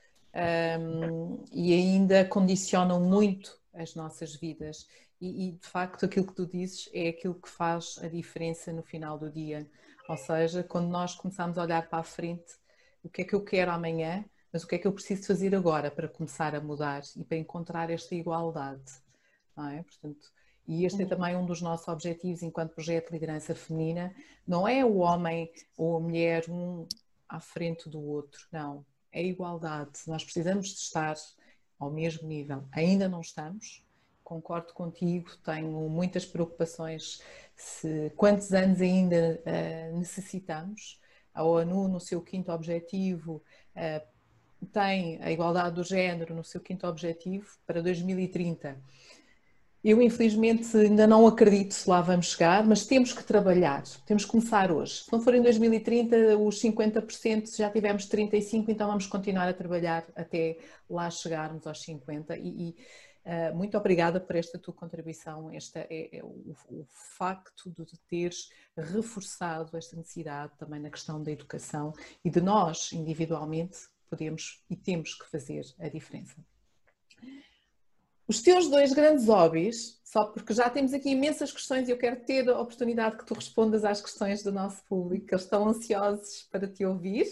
um, 0.80 1.43
e 1.51 1.74
ainda 1.74 2.24
condicionam 2.24 2.97
muito 3.01 3.60
as 3.74 3.93
nossas 3.93 4.34
vidas. 4.34 4.88
E, 5.20 5.49
e, 5.49 5.51
de 5.51 5.68
facto, 5.68 6.06
aquilo 6.06 6.26
que 6.26 6.34
tu 6.34 6.45
dizes 6.47 6.89
é 6.93 7.10
aquilo 7.10 7.36
que 7.36 7.49
faz 7.49 7.99
a 8.01 8.08
diferença 8.08 8.72
no 8.72 8.82
final 8.82 9.20
do 9.20 9.30
dia. 9.30 9.70
Ou 10.08 10.16
seja, 10.16 10.64
quando 10.64 10.88
nós 10.88 11.14
começamos 11.14 11.58
a 11.58 11.64
olhar 11.64 11.89
para 11.89 11.99
a 11.99 12.04
frente, 12.04 12.54
o 13.04 13.10
que 13.10 13.24
é 13.24 13.26
que 13.26 13.36
eu 13.36 13.43
quero 13.43 13.72
amanhã, 13.72 14.24
mas 14.54 14.64
o 14.64 14.68
que 14.68 14.76
é 14.76 14.78
que 14.78 14.88
eu 14.88 14.93
preciso 14.93 15.28
fazer 15.28 15.54
agora 15.54 15.91
para 15.91 16.08
começar 16.08 16.56
a 16.56 16.62
mudar 16.62 17.01
e 17.18 17.26
para 17.26 17.38
encontrar 17.38 17.89
esta 17.89 18.16
igualdade. 18.16 18.93
Não 19.58 19.68
é? 19.68 19.84
Portanto, 19.84 20.32
e 20.68 20.86
este 20.86 21.01
é 21.01 21.03
uhum. 21.03 21.09
também 21.09 21.36
um 21.36 21.45
dos 21.45 21.61
nossos 21.61 21.88
objetivos 21.88 22.41
enquanto 22.41 22.74
projeto 22.74 23.07
de 23.07 23.14
liderança 23.14 23.53
feminina. 23.53 24.16
Não 24.47 24.68
é 24.68 24.84
o 24.84 24.97
homem 24.97 25.51
ou 25.78 25.97
a 25.97 25.99
mulher 25.99 26.45
um 26.49 26.88
à 27.28 27.39
frente 27.39 27.89
do 27.89 28.01
outro, 28.01 28.47
não. 28.51 28.86
É 29.11 29.22
igualdade. 29.22 29.91
Nós 30.07 30.24
precisamos 30.24 30.70
de 30.70 30.80
estar 30.80 31.16
ao 31.80 31.91
mesmo 31.91 32.28
nível. 32.28 32.64
Ainda 32.72 33.09
não 33.09 33.22
estamos. 33.22 33.84
Concordo 34.24 34.74
contigo, 34.74 35.36
tenho 35.43 35.89
muitas 35.89 36.26
preocupações 36.26 37.22
se 37.55 38.11
quantos 38.16 38.53
anos 38.53 38.82
ainda 38.82 39.41
uh, 39.45 39.97
necessitamos. 39.97 40.99
A 41.34 41.43
ONU, 41.43 41.88
no 41.88 41.99
seu 41.99 42.22
quinto 42.22 42.51
objetivo, 42.51 43.43
uh, 43.76 44.68
tem 44.72 45.22
a 45.22 45.30
igualdade 45.30 45.76
do 45.76 45.84
género 45.84 46.34
no 46.34 46.43
seu 46.43 46.61
quinto 46.61 46.88
objetivo 46.88 47.47
para 47.68 47.82
2030 47.82 48.82
eu, 49.84 50.02
infelizmente, 50.02 50.78
ainda 50.78 51.06
não 51.06 51.28
acredito 51.28 51.74
se 51.74 51.90
lá 51.90 52.00
vamos 52.00 52.28
chegar, 52.28 52.66
mas 52.66 52.86
temos 52.86 53.12
que 53.12 53.22
trabalhar, 53.22 53.84
temos 54.06 54.24
que 54.24 54.32
começar 54.32 54.72
hoje. 54.72 55.04
Se 55.04 55.12
não 55.12 55.20
for 55.20 55.36
em 55.36 55.42
2030, 55.42 56.38
os 56.38 56.62
50%, 56.62 57.58
já 57.58 57.70
tivemos 57.70 58.08
35%, 58.08 58.70
então 58.70 58.88
vamos 58.88 59.08
continuar 59.08 59.50
a 59.50 59.54
trabalhar 59.54 60.06
até 60.16 60.58
lá 60.90 61.10
chegarmos 61.10 61.68
aos 61.68 61.86
50%. 61.86 62.38
E, 62.38 62.70
e 62.70 62.76
uh, 63.26 63.58
muito 63.58 63.78
obrigada 63.78 64.22
por 64.22 64.38
esta 64.38 64.58
tua 64.58 64.74
contribuição, 64.74 65.52
esta 65.52 65.80
é, 65.90 66.18
é 66.18 66.24
o, 66.24 66.56
o, 66.70 66.86
facto 67.18 67.70
de 67.70 68.00
teres 68.08 68.50
reforçado 68.78 69.76
esta 69.76 69.98
necessidade 69.98 70.54
também 70.58 70.80
na 70.80 70.90
questão 70.90 71.22
da 71.22 71.30
educação 71.30 71.92
e 72.24 72.30
de 72.30 72.40
nós, 72.40 72.94
individualmente, 72.94 73.80
podemos 74.10 74.64
e 74.70 74.78
temos 74.78 75.14
que 75.14 75.30
fazer 75.30 75.66
a 75.78 75.90
diferença. 75.90 76.53
Os 78.28 78.41
teus 78.41 78.69
dois 78.69 78.93
grandes 78.93 79.28
hobbies, 79.28 79.99
só 80.03 80.26
porque 80.26 80.53
já 80.53 80.69
temos 80.69 80.93
aqui 80.93 81.09
imensas 81.09 81.51
questões 81.51 81.88
e 81.88 81.91
eu 81.91 81.97
quero 81.97 82.21
ter 82.21 82.49
a 82.49 82.59
oportunidade 82.59 83.17
que 83.17 83.26
tu 83.26 83.34
respondas 83.34 83.84
às 83.84 84.01
questões 84.01 84.41
do 84.43 84.51
nosso 84.51 84.84
público, 84.86 85.26
que 85.26 85.34
eles 85.34 85.43
estão 85.43 85.67
ansiosos 85.67 86.47
para 86.51 86.67
te 86.67 86.86
ouvir, 86.86 87.26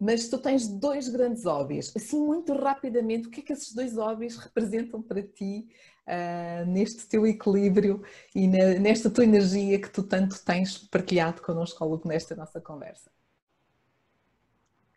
mas 0.00 0.28
tu 0.28 0.38
tens 0.38 0.66
dois 0.66 1.08
grandes 1.08 1.44
hobbies. 1.44 1.94
Assim, 1.94 2.24
muito 2.24 2.54
rapidamente, 2.54 3.28
o 3.28 3.30
que 3.30 3.40
é 3.40 3.42
que 3.42 3.52
esses 3.52 3.74
dois 3.74 3.96
hobbies 3.96 4.36
representam 4.36 5.02
para 5.02 5.22
ti 5.22 5.68
uh, 6.06 6.64
neste 6.66 7.06
teu 7.06 7.26
equilíbrio 7.26 8.02
e 8.34 8.46
na, 8.46 8.78
nesta 8.80 9.10
tua 9.10 9.24
energia 9.24 9.78
que 9.78 9.90
tu 9.90 10.02
tanto 10.02 10.42
tens 10.42 10.78
partilhado 10.78 11.42
connosco 11.42 11.82
ao 11.84 11.90
longo 11.90 12.08
desta 12.08 12.34
nossa 12.34 12.60
conversa? 12.60 13.10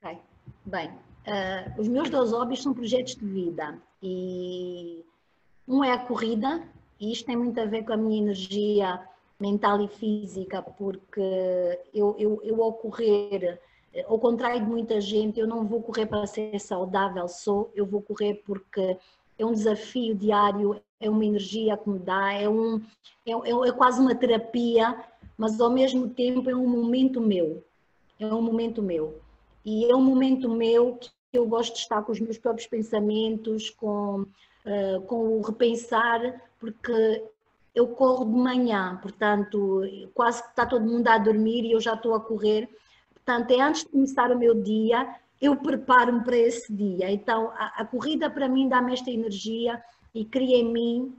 Ok, 0.01 0.17
bem, 0.65 0.91
Uh, 1.21 1.79
os 1.79 1.87
meus 1.87 2.09
dois 2.09 2.31
hobbies 2.31 2.63
são 2.63 2.73
projetos 2.73 3.13
de 3.15 3.23
vida 3.23 3.79
e 4.01 5.05
um 5.67 5.83
é 5.83 5.91
a 5.91 5.99
corrida 5.99 6.63
e 6.99 7.11
isto 7.11 7.25
tem 7.25 7.35
muito 7.35 7.59
a 7.59 7.65
ver 7.65 7.83
com 7.83 7.93
a 7.93 7.97
minha 7.97 8.21
energia 8.21 8.99
mental 9.39 9.81
e 9.81 9.87
física 9.87 10.61
porque 10.61 11.21
eu, 11.93 12.15
eu, 12.17 12.41
eu 12.43 12.63
ao 12.63 12.73
correr, 12.73 13.59
ao 14.07 14.19
contrário 14.19 14.61
de 14.61 14.65
muita 14.65 15.01
gente, 15.01 15.39
eu 15.39 15.47
não 15.47 15.65
vou 15.65 15.81
correr 15.81 16.05
para 16.05 16.25
ser 16.27 16.59
saudável 16.59 17.27
só, 17.27 17.67
eu 17.73 17.85
vou 17.85 18.01
correr 18.01 18.41
porque 18.45 18.97
é 19.37 19.45
um 19.45 19.53
desafio 19.53 20.15
diário, 20.15 20.79
é 20.99 21.09
uma 21.09 21.25
energia 21.25 21.75
que 21.75 21.89
me 21.89 21.99
dá, 21.99 22.33
é, 22.33 22.47
um, 22.47 22.79
é, 23.25 23.31
é, 23.31 23.69
é 23.69 23.71
quase 23.71 23.99
uma 23.99 24.13
terapia, 24.13 25.03
mas 25.37 25.59
ao 25.59 25.71
mesmo 25.71 26.07
tempo 26.09 26.49
é 26.49 26.55
um 26.55 26.67
momento 26.67 27.19
meu, 27.19 27.63
é 28.19 28.27
um 28.27 28.41
momento 28.41 28.81
meu. 28.81 29.19
E 29.65 29.85
é 29.85 29.95
um 29.95 30.01
momento 30.01 30.49
meu 30.49 30.99
eu 31.33 31.45
gosto 31.45 31.73
de 31.73 31.79
estar 31.79 32.01
com 32.03 32.11
os 32.11 32.19
meus 32.19 32.37
próprios 32.37 32.67
pensamentos, 32.67 33.69
com, 33.69 34.21
uh, 34.65 35.01
com 35.07 35.37
o 35.37 35.41
repensar, 35.41 36.41
porque 36.59 37.23
eu 37.73 37.87
corro 37.87 38.25
de 38.25 38.37
manhã, 38.37 38.99
portanto, 39.01 39.81
quase 40.13 40.43
que 40.43 40.49
está 40.49 40.65
todo 40.65 40.85
mundo 40.85 41.07
a 41.07 41.17
dormir 41.17 41.63
e 41.63 41.71
eu 41.71 41.79
já 41.79 41.93
estou 41.93 42.13
a 42.13 42.19
correr. 42.19 42.69
Portanto, 43.13 43.51
é 43.51 43.61
antes 43.61 43.83
de 43.83 43.89
começar 43.89 44.29
o 44.29 44.37
meu 44.37 44.53
dia, 44.61 45.15
eu 45.41 45.55
preparo-me 45.55 46.23
para 46.23 46.37
esse 46.37 46.71
dia. 46.73 47.09
Então, 47.09 47.49
a, 47.51 47.81
a 47.81 47.85
corrida 47.85 48.29
para 48.29 48.49
mim 48.49 48.67
dá-me 48.67 48.93
esta 48.93 49.09
energia 49.09 49.81
e 50.13 50.25
cria 50.25 50.57
em 50.57 50.71
mim 50.71 51.15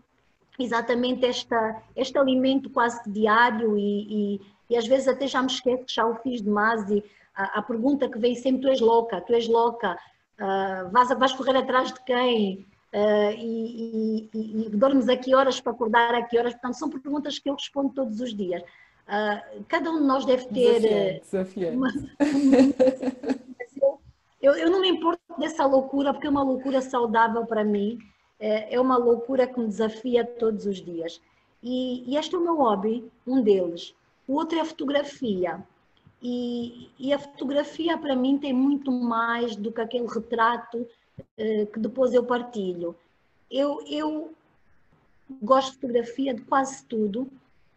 exatamente 0.59 1.25
esta, 1.25 1.83
este 1.97 2.19
alimento 2.19 2.69
quase 2.69 3.01
diário 3.11 3.79
e, 3.79 4.35
e, 4.35 4.41
e 4.69 4.77
às 4.77 4.87
vezes 4.87 5.09
até 5.09 5.27
já 5.27 5.41
me 5.41 5.49
esqueço 5.51 5.85
que 5.85 5.95
já 5.95 6.07
o 6.07 6.17
fiz 6.17 6.43
demais 6.43 6.89
e 6.91 7.03
a, 7.35 7.59
a, 7.59 7.62
pergunta 7.62 8.09
que 8.09 8.18
vem 8.18 8.35
sempre, 8.35 8.62
tu 8.62 8.68
és 8.68 8.80
louca, 8.80 9.20
tu 9.20 9.35
és 9.35 9.49
louca, 9.49 9.99
uh, 10.41 10.91
vais, 10.91 11.09
vais 11.09 11.33
correr 11.33 11.57
atrás 11.57 11.93
de 11.93 12.03
quem? 12.05 12.66
Uh, 12.93 13.33
e, 13.39 14.28
e, 14.35 14.66
e, 14.66 14.68
dormes 14.70 15.09
a 15.09 15.16
que 15.16 15.35
horas 15.35 15.59
para 15.61 15.72
acordar 15.72 16.14
a 16.14 16.22
que 16.22 16.39
horas? 16.39 16.53
Portanto, 16.53 16.74
são 16.74 16.91
perguntas 16.91 17.39
que 17.39 17.49
eu 17.49 17.55
respondo 17.55 17.95
todos 17.95 18.20
os 18.20 18.35
dias. 18.35 18.62
Uh, 18.62 19.64
cada 19.66 19.91
um 19.91 20.01
de 20.01 20.07
nós 20.07 20.26
deve 20.26 20.47
ter. 20.47 21.20
Desafiante, 21.20 21.76
uma, 21.76 21.89
eu, 24.43 24.55
eu 24.55 24.70
não 24.70 24.80
me 24.80 24.91
importo 24.91 25.22
dessa 25.39 25.64
loucura, 25.64 26.12
porque 26.12 26.26
é 26.26 26.30
uma 26.30 26.43
loucura 26.43 26.83
saudável 26.83 27.47
para 27.47 27.64
mim, 27.64 27.99
é, 28.39 28.74
é 28.74 28.80
uma 28.80 28.97
loucura 28.97 29.47
que 29.47 29.59
me 29.59 29.68
desafia 29.68 30.24
todos 30.24 30.66
os 30.66 30.83
dias. 30.83 31.20
E, 31.62 32.05
e 32.11 32.16
este 32.16 32.35
é 32.35 32.39
o 32.39 32.43
meu 32.43 32.57
hobby, 32.57 33.11
um 33.26 33.41
deles. 33.41 33.95
O 34.26 34.35
outro 34.35 34.59
é 34.59 34.61
a 34.62 34.64
fotografia. 34.64 35.62
E, 36.23 36.89
e, 36.99 37.12
a 37.12 37.18
fotografia 37.18 37.99
para 37.99 38.14
mim 38.14 38.39
tem 38.39 38.53
muito 38.53 38.93
mais 38.93 39.57
do 39.57 39.73
que 39.73 39.81
aquele 39.81 40.07
retrato 40.07 40.87
eh, 41.37 41.66
que 41.66 41.81
depois 41.81 42.14
eu 42.14 42.25
partilho. 42.25 42.95
Eu, 43.51 43.83
eu 43.89 44.33
gosto 45.43 45.73
de 45.73 45.81
fotografia 45.81 46.33
de 46.33 46.43
quase 46.43 46.85
tudo, 46.85 47.29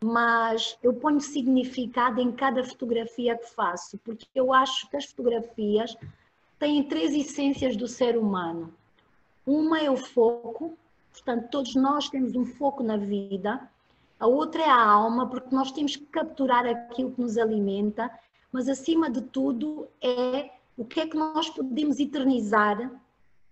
mas 0.03 0.77
eu 0.83 0.93
ponho 0.93 1.19
significado 1.19 2.21
em 2.21 2.31
cada 2.31 2.63
fotografia 2.63 3.35
que 3.35 3.49
faço, 3.49 3.97
porque 4.03 4.27
eu 4.35 4.53
acho 4.53 4.87
que 4.91 4.97
as 4.97 5.05
fotografias 5.05 5.97
têm 6.59 6.83
três 6.83 7.15
essências 7.15 7.75
do 7.75 7.87
ser 7.87 8.15
humano. 8.15 8.71
Uma 9.45 9.79
é 9.79 9.89
o 9.89 9.97
foco, 9.97 10.77
portanto, 11.11 11.49
todos 11.49 11.73
nós 11.75 12.09
temos 12.09 12.35
um 12.35 12.45
foco 12.45 12.83
na 12.83 12.97
vida. 12.97 13.67
A 14.19 14.27
outra 14.27 14.61
é 14.61 14.69
a 14.69 14.83
alma, 14.83 15.27
porque 15.27 15.53
nós 15.53 15.71
temos 15.71 15.95
que 15.95 16.05
capturar 16.05 16.65
aquilo 16.65 17.11
que 17.11 17.21
nos 17.21 17.37
alimenta 17.37 18.11
mas 18.55 18.69
acima 18.69 19.09
de 19.09 19.19
tudo 19.21 19.85
é 20.01 20.49
o 20.77 20.85
que 20.85 21.01
é 21.01 21.05
que 21.05 21.17
nós 21.17 21.49
podemos 21.49 21.99
eternizar 21.99 22.89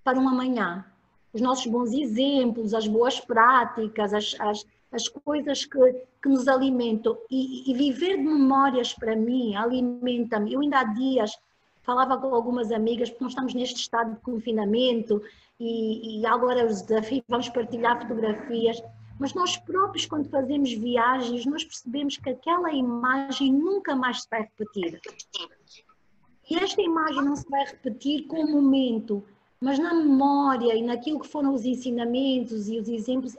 para 0.02 0.18
um 0.18 0.30
amanhã. 0.30 0.86
Os 1.34 1.42
nossos 1.42 1.68
bons 1.68 1.92
exemplos, 1.92 2.74
as 2.74 2.88
boas 2.88 3.20
práticas, 3.20 4.14
as, 4.14 4.34
as, 4.40 4.66
as 4.94 5.10
coisas 5.10 5.66
que, 5.66 5.78
que 6.22 6.30
nos 6.30 6.48
alimentam. 6.48 7.18
E, 7.30 7.70
e 7.70 7.74
viver 7.74 8.16
de 8.16 8.24
memórias, 8.24 8.94
para 8.94 9.14
mim, 9.14 9.54
alimenta-me. 9.56 10.54
Eu 10.54 10.62
ainda 10.62 10.80
há 10.80 10.86
dias 10.86 11.38
falava 11.82 12.16
com 12.18 12.34
algumas 12.34 12.72
amigas, 12.72 13.10
porque 13.10 13.26
nós 13.26 13.34
estamos 13.34 13.54
neste 13.54 13.82
estado 13.82 14.14
de 14.14 14.22
confinamento 14.22 15.22
e, 15.60 16.22
e 16.22 16.26
agora 16.26 16.66
os 16.66 16.82
desafios, 16.82 17.26
vamos 17.28 17.50
partilhar 17.50 18.00
fotografias 18.00 18.82
mas 19.20 19.34
nós 19.34 19.58
próprios, 19.58 20.06
quando 20.06 20.30
fazemos 20.30 20.74
viagens, 20.74 21.46
nós 21.46 21.64
percebemos 21.64 22.18
que 22.18 22.30
aquela 22.30 22.72
imagem 22.72 23.54
nunca 23.54 23.96
mais 23.96 24.24
se 24.24 24.30
vai 24.30 24.42
repetir. 24.42 25.00
E 26.50 26.56
esta 26.56 26.82
imagem 26.82 27.24
não 27.24 27.36
se 27.36 27.50
vai 27.50 27.66
repetir 27.66 28.28
com 28.28 28.44
o 28.44 28.52
momento, 28.52 29.24
mas 29.62 29.80
na 29.80 29.94
memória 29.94 30.76
e 30.76 30.82
naquilo 30.82 31.20
que 31.20 31.28
foram 31.28 31.54
os 31.54 31.64
ensinamentos 31.64 32.68
e 32.68 32.80
os 32.80 32.90
exemplos, 32.90 33.36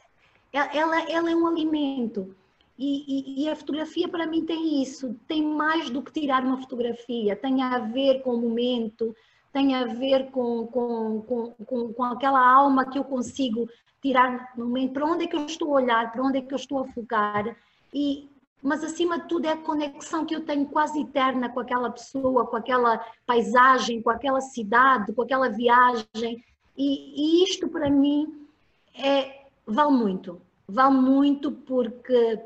ela, 0.52 1.10
ela 1.10 1.30
é 1.30 1.36
um 1.36 1.46
alimento. 1.46 2.34
E, 2.78 3.04
e, 3.06 3.44
e, 3.44 3.48
a 3.48 3.54
fotografia 3.54 4.08
para 4.08 4.26
mim 4.26 4.44
tem 4.44 4.82
isso, 4.82 5.14
tem 5.28 5.46
mais 5.46 5.90
do 5.90 6.02
que 6.02 6.12
tirar 6.12 6.44
uma 6.44 6.60
fotografia, 6.60 7.36
tem 7.36 7.62
a 7.62 7.78
ver 7.78 8.20
com 8.22 8.34
o 8.34 8.40
momento, 8.40 9.14
tem 9.52 9.76
a 9.76 9.84
ver 9.84 10.32
com, 10.32 10.66
com, 10.66 11.22
com, 11.22 11.92
com, 11.92 12.02
aquela 12.02 12.44
alma 12.44 12.84
que 12.84 12.98
eu 12.98 13.04
consigo 13.04 13.68
tirar 14.04 14.52
no 14.54 14.66
momento, 14.66 14.92
para 14.92 15.06
onde 15.06 15.24
é 15.24 15.26
que 15.26 15.34
eu 15.34 15.46
estou 15.46 15.68
a 15.68 15.80
olhar, 15.80 16.12
para 16.12 16.22
onde 16.22 16.36
é 16.36 16.42
que 16.42 16.52
eu 16.52 16.58
estou 16.58 16.80
a 16.80 16.84
focar. 16.88 17.56
E, 17.92 18.28
mas 18.62 18.84
acima 18.84 19.18
de 19.18 19.28
tudo 19.28 19.46
é 19.46 19.52
a 19.52 19.56
conexão 19.56 20.26
que 20.26 20.36
eu 20.36 20.44
tenho 20.44 20.66
quase 20.66 21.00
eterna 21.00 21.48
com 21.48 21.60
aquela 21.60 21.88
pessoa, 21.90 22.46
com 22.46 22.54
aquela 22.54 23.02
paisagem, 23.24 24.02
com 24.02 24.10
aquela 24.10 24.42
cidade, 24.42 25.10
com 25.14 25.22
aquela 25.22 25.48
viagem. 25.48 26.44
E, 26.76 27.40
e 27.40 27.44
isto 27.44 27.66
para 27.66 27.88
mim 27.88 28.46
é, 28.94 29.46
vale 29.66 29.92
muito. 29.92 30.38
Vale 30.68 30.96
muito 30.96 31.50
porque 31.50 32.38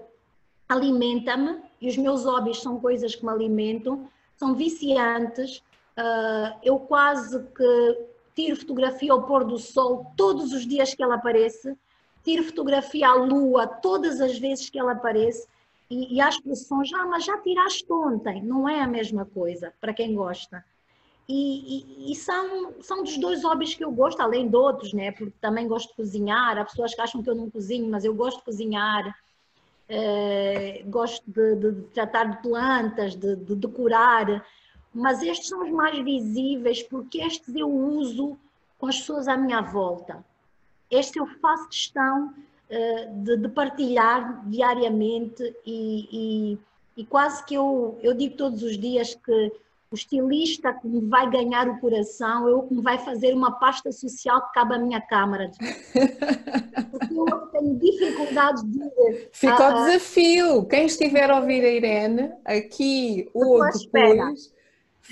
alimenta-me 0.69 1.61
e 1.81 1.89
os 1.89 1.97
meus 1.97 2.25
hobbies 2.25 2.61
são 2.61 2.79
coisas 2.79 3.17
que 3.17 3.25
me 3.25 3.33
alimentam, 3.33 4.09
são 4.37 4.55
viciantes. 4.55 5.59
Uh, 5.99 6.55
eu 6.63 6.79
quase 6.79 7.43
que 7.53 8.07
tiro 8.39 8.55
fotografia 8.55 9.13
ao 9.13 9.25
pôr 9.25 9.43
do 9.43 9.59
sol 9.59 10.13
todos 10.17 10.53
os 10.53 10.65
dias 10.65 10.95
que 10.95 11.03
ela 11.03 11.17
aparece, 11.17 11.77
tiro 12.23 12.45
fotografia 12.45 13.09
à 13.09 13.15
lua 13.15 13.67
todas 13.67 14.21
as 14.21 14.39
vezes 14.39 14.71
que 14.71 14.79
ela 14.79 14.93
aparece 14.93 15.49
e, 15.91 16.15
e 16.15 16.21
as 16.21 16.39
pessoas, 16.39 16.89
ah, 16.95 17.05
mas 17.07 17.25
já 17.25 17.37
tiraste 17.39 17.93
ontem. 17.93 18.41
Não 18.41 18.69
é 18.69 18.81
a 18.81 18.87
mesma 18.87 19.25
coisa, 19.25 19.73
para 19.81 19.93
quem 19.93 20.15
gosta. 20.15 20.65
E, 21.29 22.07
e, 22.07 22.13
e, 22.13 22.15
são, 22.15 22.75
são 22.81 23.03
dos 23.03 23.19
dois 23.19 23.43
hobbies 23.43 23.75
que 23.75 23.85
eu 23.85 23.91
gosto, 23.91 24.21
além 24.21 24.49
de 24.49 24.55
outros, 24.55 24.93
né? 24.93 25.11
Porque 25.11 25.35
também 25.41 25.67
gosto 25.67 25.89
de 25.89 25.97
cozinhar. 25.97 26.59
Há 26.59 26.65
pessoas 26.65 26.95
que 26.95 27.01
acham 27.01 27.23
que 27.23 27.29
eu 27.29 27.35
não 27.35 27.51
cozinho, 27.51 27.91
mas 27.91 28.05
eu 28.05 28.15
gosto 28.15 28.39
de 28.39 28.45
cozinhar. 28.45 29.19
É, 29.89 30.83
gosto 30.87 31.25
de, 31.27 31.57
de, 31.57 31.73
de, 31.73 31.83
tratar 31.89 32.25
de 32.25 32.43
plantas, 32.43 33.17
de, 33.17 33.35
de, 33.35 33.57
decorar. 33.57 34.47
Mas 34.95 35.23
estes 35.23 35.49
são 35.49 35.63
os 35.65 35.71
mais 35.71 36.03
visíveis, 36.03 36.83
porque 36.83 37.19
estes 37.19 37.55
eu 37.55 37.71
uso 37.71 38.37
com 38.79 38.87
as 38.87 38.99
pessoas 38.99 39.29
à 39.29 39.37
minha 39.37 39.61
volta. 39.61 40.25
Este 40.91 41.19
eu 41.19 41.27
faço 41.41 41.69
questão 41.69 42.33
eh, 42.71 43.09
de, 43.11 43.37
de, 43.37 43.49
partilhar 43.49 44.43
diariamente 44.47 45.55
e, 45.67 46.09
e, 46.13 46.59
e, 46.97 47.05
quase 47.05 47.45
que 47.45 47.55
eu, 47.55 47.99
eu 48.03 48.15
digo 48.15 48.37
todos 48.37 48.63
os 48.63 48.79
dias 48.79 49.15
que 49.15 49.53
o 49.91 49.95
estilista 49.95 50.75
que 50.75 50.87
me 50.87 51.01
vai 51.09 51.31
ganhar 51.31 51.67
o 51.67 51.79
coração 51.81 52.47
é 52.47 52.53
o 52.53 52.63
que 52.63 52.75
me 52.75 52.83
vai 52.83 52.99
fazer 52.99 53.33
uma 53.33 53.53
pasta 53.53 53.91
social 53.91 54.47
que 54.47 54.53
cabe 54.53 54.75
à 54.75 54.79
minha 54.79 55.01
câmara. 55.01 55.51
Porque 56.91 57.15
eu 57.15 57.41
tenho 57.53 57.75
dificuldades 57.77 58.63
de. 58.65 59.29
Fica 59.33 59.69
o 59.69 59.85
desafio. 59.87 60.65
Quem 60.67 60.85
estiver 60.85 61.31
a 61.31 61.41
ouvir 61.41 61.65
a 61.65 61.71
Irene, 61.71 62.33
aqui 62.45 63.31
ou 63.33 63.65
depois, 63.65 64.53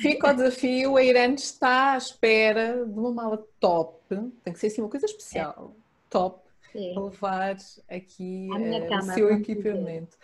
fica 0.01 0.31
o 0.31 0.35
desafio. 0.35 0.97
A 0.97 1.03
Irene 1.03 1.35
está 1.35 1.93
à 1.93 1.97
espera 1.97 2.85
de 2.85 2.99
uma 2.99 3.13
mala 3.13 3.45
top. 3.59 3.99
Tem 4.45 4.53
que 4.53 4.59
ser 4.59 4.69
assim 4.69 4.81
uma 4.81 4.91
coisa 4.91 5.07
especial. 5.07 5.75
É. 5.75 5.87
Top 6.11 6.41
Sim. 6.73 6.95
levar 6.99 7.57
aqui 7.89 8.49
uh, 8.51 8.99
o 8.99 9.03
seu 9.03 9.33
equipamento. 9.33 10.17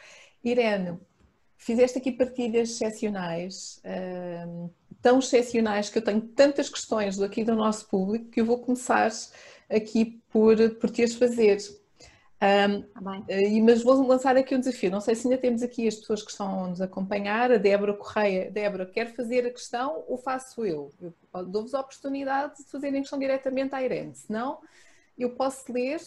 Irene, 0.45 0.99
fizeste 1.57 1.99
aqui 1.99 2.13
partilhas 2.13 2.71
excepcionais, 2.71 3.81
uh, 3.85 4.71
tão 5.01 5.19
excepcionais 5.19 5.89
que 5.89 5.99
eu 5.99 6.03
tenho 6.03 6.21
tantas 6.21 6.69
questões 6.69 7.21
aqui 7.21 7.45
do 7.45 7.55
nosso 7.55 7.89
público 7.89 8.31
que 8.31 8.41
eu 8.41 8.47
vou 8.47 8.59
começar 8.59 9.11
aqui 9.71 10.21
por, 10.31 10.57
por 10.77 10.91
te 10.91 11.03
as 11.03 11.15
fazer. 11.15 11.59
Um, 12.43 12.85
ah, 12.97 13.01
mas 13.65 13.85
vou 13.85 14.05
lançar 14.05 14.37
aqui 14.37 14.53
um 14.57 14.59
desafio. 14.59 14.91
Não 14.91 15.01
sei 15.01 15.15
se 15.15 15.29
ainda 15.29 15.41
temos 15.41 15.63
aqui 15.63 15.87
as 15.87 15.95
pessoas 15.95 16.23
que 16.25 16.31
estão 16.33 16.65
a 16.65 16.69
nos 16.69 16.81
acompanhar. 16.81 17.53
A 17.53 17.57
Débora 17.57 17.95
Correia. 17.95 18.51
Débora, 18.51 18.85
quer 18.85 19.15
fazer 19.15 19.47
a 19.47 19.51
questão 19.51 20.03
ou 20.09 20.19
faço 20.19 20.65
eu? 20.67 20.91
eu 21.01 21.15
Dou-vos 21.45 21.73
a 21.73 21.81
oportunidade 21.81 22.57
de 22.57 22.65
fazerem 22.65 22.99
a 22.99 23.03
questão 23.03 23.19
diretamente 23.19 23.77
à 23.77 23.83
Irene. 23.83 24.17
Se 24.17 24.33
não, 24.33 24.59
eu 25.17 25.31
posso 25.31 25.73
ler 25.73 26.01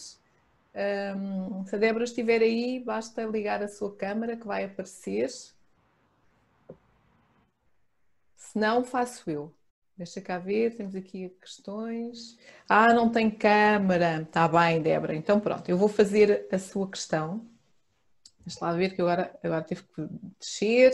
um, 1.16 1.64
se 1.64 1.74
a 1.74 1.78
Débora 1.78 2.04
estiver 2.04 2.42
aí, 2.42 2.80
basta 2.80 3.24
ligar 3.24 3.62
a 3.62 3.68
sua 3.68 3.96
câmera 3.96 4.36
que 4.36 4.46
vai 4.46 4.64
aparecer. 4.64 5.30
Se 5.30 5.56
não, 8.54 8.84
faço 8.84 9.30
eu. 9.30 9.54
Deixa 9.96 10.20
cá 10.20 10.38
ver, 10.38 10.76
temos 10.76 10.94
aqui 10.94 11.30
questões. 11.40 12.38
Ah, 12.68 12.92
não 12.92 13.10
tem 13.10 13.30
câmera. 13.30 14.20
Está 14.20 14.46
bem, 14.46 14.82
Débora. 14.82 15.14
Então 15.14 15.40
pronto, 15.40 15.66
eu 15.70 15.78
vou 15.78 15.88
fazer 15.88 16.46
a 16.52 16.58
sua 16.58 16.90
questão. 16.90 17.46
Deixa 18.44 18.62
lá 18.62 18.74
ver 18.74 18.94
que 18.94 19.00
agora, 19.00 19.34
agora 19.42 19.64
tive 19.64 19.82
que 19.84 20.06
descer. 20.38 20.92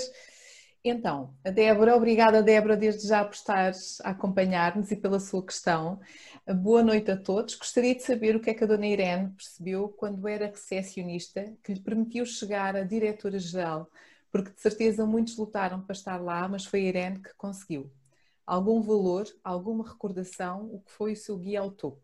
Então, 0.84 1.34
a 1.44 1.50
Débora, 1.50 1.96
obrigada 1.96 2.42
Débora 2.42 2.76
desde 2.76 3.08
já 3.08 3.24
por 3.24 3.34
estar 3.34 3.72
a 4.04 4.10
acompanhar-nos 4.10 4.90
e 4.92 4.96
pela 4.96 5.18
sua 5.18 5.44
questão. 5.44 6.00
Boa 6.46 6.82
noite 6.82 7.10
a 7.10 7.16
todos. 7.16 7.56
Gostaria 7.56 7.94
de 7.96 8.02
saber 8.02 8.36
o 8.36 8.40
que 8.40 8.50
é 8.50 8.54
que 8.54 8.62
a 8.62 8.66
Dona 8.68 8.86
Irene 8.86 9.30
percebeu 9.30 9.88
quando 9.88 10.26
era 10.28 10.46
recepcionista 10.46 11.52
que 11.62 11.74
lhe 11.74 11.80
permitiu 11.80 12.24
chegar 12.24 12.76
a 12.76 12.84
diretora-geral, 12.84 13.90
porque 14.30 14.50
de 14.50 14.60
certeza 14.60 15.04
muitos 15.04 15.36
lutaram 15.36 15.80
para 15.82 15.92
estar 15.92 16.20
lá, 16.20 16.48
mas 16.48 16.64
foi 16.64 16.80
a 16.80 16.88
Irene 16.88 17.20
que 17.20 17.34
conseguiu. 17.34 17.90
Algum 18.46 18.80
valor, 18.80 19.26
alguma 19.42 19.86
recordação, 19.86 20.66
o 20.72 20.80
que 20.80 20.92
foi 20.92 21.12
o 21.12 21.16
seu 21.16 21.38
guia 21.38 21.60
ao 21.60 21.70
topo? 21.70 22.02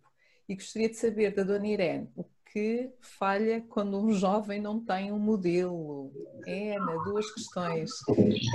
E 0.48 0.54
gostaria 0.54 0.88
de 0.88 0.96
saber 0.96 1.34
da 1.34 1.42
Dona 1.42 1.66
Irene 1.66 2.10
o 2.16 2.24
que 2.52 2.90
falha 3.00 3.60
quando 3.68 3.98
um 3.98 4.12
jovem 4.12 4.60
não 4.60 4.80
tem 4.80 5.12
um 5.12 5.18
modelo? 5.18 6.12
Ana, 6.46 7.04
duas 7.04 7.30
questões 7.32 7.90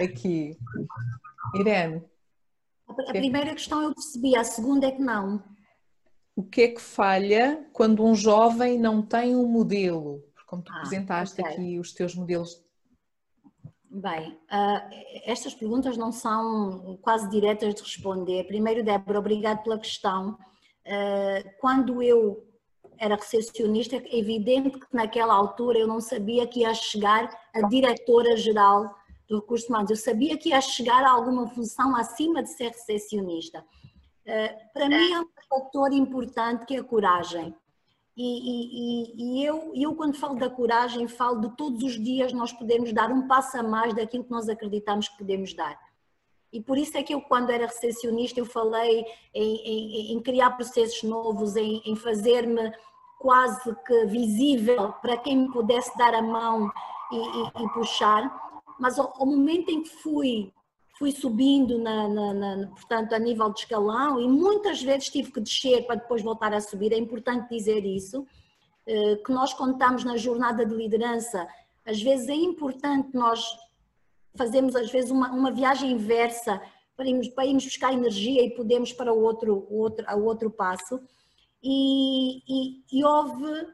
aqui. 0.01 0.57
Irene. 1.55 2.03
A 2.87 3.11
primeira 3.11 3.53
questão 3.53 3.83
eu 3.83 3.93
percebi, 3.93 4.35
a 4.35 4.43
segunda 4.43 4.87
é 4.87 4.91
que 4.91 5.01
não. 5.01 5.43
O 6.35 6.43
que 6.43 6.61
é 6.63 6.67
que 6.69 6.81
falha 6.81 7.67
quando 7.71 8.03
um 8.03 8.15
jovem 8.15 8.79
não 8.79 9.01
tem 9.01 9.35
um 9.35 9.47
modelo? 9.47 10.23
Como 10.47 10.63
tu 10.63 10.71
ah, 10.71 10.77
apresentaste 10.77 11.41
okay. 11.41 11.53
aqui 11.53 11.79
os 11.79 11.93
teus 11.93 12.15
modelos. 12.15 12.63
Bem, 13.95 14.31
uh, 14.31 15.21
estas 15.23 15.53
perguntas 15.53 15.95
não 15.95 16.11
são 16.11 16.97
quase 16.99 17.29
diretas 17.29 17.75
de 17.75 17.81
responder. 17.83 18.43
Primeiro, 18.45 18.83
Débora, 18.83 19.19
obrigado 19.19 19.61
pela 19.61 19.77
questão. 19.77 20.31
Uh, 20.83 21.47
quando 21.61 22.01
eu 22.01 22.43
era 22.97 23.15
recepcionista, 23.15 23.95
é 23.95 24.17
evidente 24.17 24.79
que 24.79 24.87
naquela 24.91 25.35
altura 25.35 25.77
eu 25.77 25.87
não 25.87 26.01
sabia 26.01 26.47
que 26.47 26.61
ia 26.61 26.73
chegar 26.73 27.29
a 27.53 27.67
diretora-geral 27.67 28.95
do 29.29 29.39
recurso 29.39 29.67
humanos, 29.67 29.91
eu 29.91 29.95
sabia 29.95 30.37
que 30.37 30.49
ia 30.49 30.59
chegar 30.59 31.03
a 31.03 31.11
alguma 31.11 31.47
função 31.49 31.95
acima 31.95 32.41
de 32.41 32.49
ser 32.49 32.69
recepcionista. 32.69 33.63
Eh, 34.25 34.55
para 34.73 34.89
mim 34.89 35.11
é 35.11 35.19
um 35.19 35.27
fator 35.49 35.93
importante 35.93 36.65
que 36.65 36.75
é 36.75 36.79
a 36.79 36.83
coragem. 36.83 37.55
E, 38.15 38.23
e, 38.23 39.39
e, 39.41 39.45
eu, 39.45 39.71
eu, 39.75 39.95
quando 39.95 40.15
falo 40.15 40.35
da 40.35 40.49
coragem, 40.49 41.07
falo 41.07 41.41
de 41.41 41.57
todos 41.57 41.81
os 41.81 42.01
dias 42.01 42.31
nós 42.31 42.53
podemos 42.53 42.93
dar 42.93 43.11
um 43.11 43.27
passo 43.27 43.57
a 43.57 43.63
mais 43.63 43.93
daquilo 43.95 44.23
que 44.23 44.31
nós 44.31 44.47
acreditamos 44.47 45.09
que 45.09 45.17
podemos 45.17 45.53
dar. 45.53 45.79
E 46.51 46.61
por 46.61 46.77
isso 46.77 46.95
é 46.95 47.01
que 47.01 47.15
eu, 47.15 47.21
quando 47.21 47.49
era 47.49 47.65
recepcionista, 47.65 48.39
eu 48.39 48.45
falei 48.45 49.03
em, 49.33 49.55
em, 49.55 50.13
em 50.13 50.21
criar 50.21 50.51
processos 50.51 51.01
novos, 51.01 51.55
em, 51.55 51.81
em 51.83 51.95
fazer-me 51.95 52.71
quase 53.17 53.75
que 53.87 54.05
visível 54.05 54.93
para 55.01 55.17
quem 55.17 55.37
me 55.37 55.51
pudesse 55.51 55.97
dar 55.97 56.13
a 56.13 56.21
mão 56.21 56.71
e, 57.11 57.63
e, 57.63 57.69
puxar. 57.73 58.31
Mas 58.79 58.99
ao, 58.99 59.11
ao, 59.17 59.25
momento 59.25 59.69
em 59.69 59.81
que 59.81 59.89
fui, 59.89 60.53
fui 60.97 61.11
subindo, 61.11 61.79
na, 61.79 62.07
na, 62.07 62.33
na, 62.33 62.67
portanto, 62.67 63.13
a 63.13 63.19
nível 63.19 63.49
de 63.51 63.61
escalão, 63.61 64.19
e 64.19 64.27
muitas 64.27 64.81
vezes 64.81 65.09
tive 65.09 65.31
que 65.31 65.41
descer 65.41 65.85
para 65.85 65.95
depois 65.95 66.21
voltar 66.21 66.53
a 66.53 66.61
subir, 66.61 66.93
é 66.93 66.97
importante 66.97 67.49
dizer 67.49 67.83
isso, 67.85 68.25
eh, 68.85 69.15
que 69.17 69.31
nós 69.31 69.53
contamos 69.53 70.03
na 70.03 70.17
jornada 70.17 70.65
de 70.65 70.75
liderança, 70.75 71.47
às 71.85 72.01
vezes 72.01 72.29
é 72.29 72.35
importante 72.35 73.09
nós 73.13 73.43
fazemos 74.35 74.75
às 74.75 74.91
vezes 74.91 75.11
uma, 75.11 75.31
uma 75.31 75.51
viagem 75.51 75.91
inversa 75.91 76.61
para 76.95 77.07
irmos, 77.07 77.27
para 77.29 77.45
irmos 77.45 77.65
buscar 77.65 77.93
energia 77.93 78.43
e 78.43 78.51
podemos 78.51 78.93
para 78.93 79.13
o 79.13 79.21
outro, 79.21 79.67
o 79.69 79.79
outro, 79.79 80.05
o 80.15 80.23
outro 80.23 80.51
passo. 80.51 80.99
E, 81.61 82.41
e, 82.47 82.83
e 82.91 83.03
houve, 83.03 83.67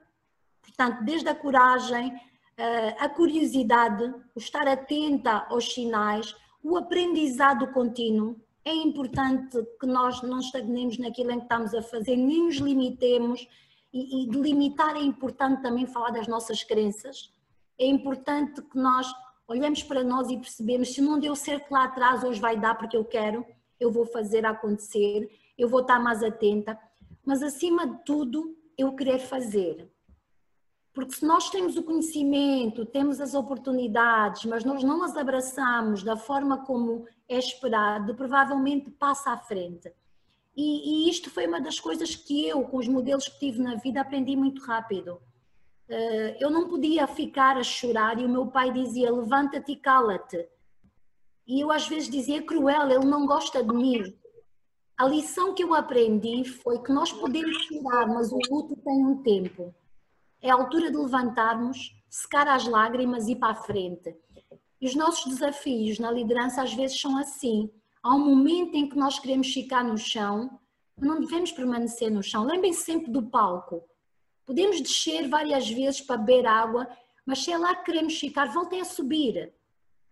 portanto, 0.61 1.03
desde 1.03 1.27
a 1.27 1.35
coragem, 1.35 2.13
eh, 2.57 2.95
a 2.99 3.09
curiosidade, 3.09 4.03
o 4.35 4.39
estar 4.39 4.67
atenta 4.67 5.47
aos 5.49 5.73
sinais, 5.73 6.35
o 6.63 6.77
aprendizado 6.77 7.71
contínuo. 7.71 8.35
É 8.63 8.73
importante 8.73 9.57
que 9.79 9.87
nós 9.87 10.21
não 10.21 10.39
estagnemos 10.39 10.97
naquilo 10.97 11.31
em 11.31 11.37
que 11.37 11.45
estamos 11.45 11.73
a 11.73 11.81
fazer, 11.81 12.15
nem 12.15 12.45
nos 12.45 12.57
limitemos. 12.57 13.47
E, 13.91 14.23
e 14.23 14.29
delimitar 14.29 14.95
é 14.95 15.01
importante 15.01 15.63
também 15.63 15.87
falar 15.87 16.11
das 16.11 16.27
nossas 16.27 16.63
crenças. 16.63 17.33
É 17.79 17.85
importante 17.85 18.61
que 18.61 18.77
nós 18.77 19.11
olhamos 19.47 19.81
para 19.81 20.03
nós 20.03 20.29
e 20.29 20.37
percebemos 20.37 20.93
se 20.93 21.01
não 21.01 21.19
deu 21.19 21.35
certo 21.35 21.71
lá 21.71 21.85
atrás, 21.85 22.23
hoje 22.23 22.39
vai 22.39 22.55
dar 22.55 22.75
porque 22.75 22.95
eu 22.95 23.03
quero, 23.03 23.43
eu 23.79 23.91
vou 23.91 24.05
fazer 24.05 24.45
acontecer, 24.45 25.27
eu 25.57 25.67
vou 25.67 25.81
estar 25.81 25.99
mais 25.99 26.21
atenta, 26.21 26.77
mas 27.25 27.41
acima 27.41 27.87
de 27.87 28.03
tudo, 28.05 28.55
eu 28.77 28.95
querer 28.95 29.17
fazer. 29.17 29.89
Porque 30.93 31.13
se 31.13 31.25
nós 31.25 31.49
temos 31.49 31.77
o 31.77 31.83
conhecimento, 31.83 32.85
temos 32.85 33.21
as 33.21 33.33
oportunidades, 33.33 34.45
mas 34.45 34.63
nós 34.63 34.83
não 34.83 35.03
as 35.03 35.15
abraçamos 35.15 36.03
da 36.03 36.17
forma 36.17 36.65
como 36.65 37.05
é 37.27 37.37
esperado, 37.37 38.15
provavelmente 38.15 38.89
passa 38.89 39.31
à 39.31 39.37
frente. 39.37 39.91
E, 40.57 41.07
e, 41.07 41.09
isto 41.09 41.29
foi 41.29 41.47
uma 41.47 41.61
das 41.61 41.79
coisas 41.79 42.15
que 42.15 42.45
eu, 42.45 42.63
com 42.63 42.77
os 42.77 42.87
modelos 42.87 43.27
que 43.27 43.39
tive 43.39 43.61
na 43.61 43.75
vida, 43.75 44.01
aprendi 44.01 44.35
muito 44.35 44.61
rápido. 44.63 45.21
Uh, 45.87 46.35
eu 46.39 46.49
não 46.49 46.67
podia 46.67 47.07
ficar 47.07 47.57
a 47.57 47.63
chorar 47.63 48.19
e 48.19 48.25
o 48.25 48.29
meu 48.29 48.47
pai 48.47 48.71
dizia: 48.71 49.11
levanta-te 49.11 49.71
e 49.71 49.75
cala-te. 49.75 50.47
E 51.47 51.61
eu 51.61 51.71
às 51.71 51.87
vezes 51.87 52.09
dizia: 52.09 52.43
cruel, 52.43 52.89
ele 52.89 53.05
não 53.05 53.25
gosta 53.25 53.63
de 53.63 53.73
mim. 53.73 54.13
A 54.97 55.07
lição 55.07 55.53
que 55.53 55.63
eu 55.63 55.73
aprendi 55.73 56.43
foi 56.43 56.79
que 56.79 56.91
nós 56.91 57.11
podemos 57.11 57.55
chorar, 57.63 58.05
mas 58.07 58.31
o 58.31 58.39
luto 58.51 58.75
tem 58.75 59.05
um 59.05 59.23
tempo. 59.23 59.73
É 60.41 60.49
a 60.49 60.55
altura 60.55 60.89
de 60.89 60.97
levantarmos, 60.97 61.95
secar 62.09 62.47
as 62.47 62.65
lágrimas 62.65 63.27
e 63.27 63.33
ir 63.33 63.35
para 63.35 63.53
a 63.53 63.55
frente. 63.55 64.15
E 64.81 64.87
os 64.87 64.95
nossos 64.95 65.25
desafios 65.25 65.99
na 65.99 66.11
liderança 66.11 66.61
às 66.61 66.73
vezes 66.73 66.99
são 66.99 67.17
assim. 67.17 67.69
Há 68.01 68.15
um 68.15 68.25
momento 68.25 68.75
em 68.75 68.87
que 68.87 68.97
nós 68.97 69.19
queremos 69.19 69.51
ficar 69.53 69.83
no 69.83 69.97
chão, 69.97 70.59
não 70.97 71.19
devemos 71.19 71.51
permanecer 71.51 72.09
no 72.09 72.23
chão. 72.23 72.45
Lembrem-se 72.45 72.83
sempre 72.83 73.11
do 73.11 73.23
palco. 73.23 73.83
Podemos 74.45 74.81
descer 74.81 75.27
várias 75.27 75.69
vezes 75.69 76.01
para 76.01 76.17
beber 76.17 76.45
água, 76.45 76.87
mas 77.25 77.43
se 77.43 77.51
é 77.51 77.57
lá 77.57 77.75
que 77.75 77.85
queremos 77.85 78.17
ficar, 78.17 78.45
voltem 78.45 78.81
a 78.81 78.85
subir. 78.85 79.53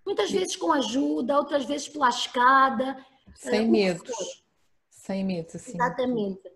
Muitas 0.05 0.31
vezes 0.31 0.55
com 0.55 0.71
ajuda, 0.71 1.37
outras 1.37 1.65
vezes 1.65 1.87
pela 1.87 2.09
escada. 2.09 3.03
Sem 3.35 3.67
uh, 3.67 3.71
medos. 3.71 4.43
Sem 4.89 5.23
medo, 5.23 5.51
sim. 5.57 5.73
Exatamente. 5.73 6.51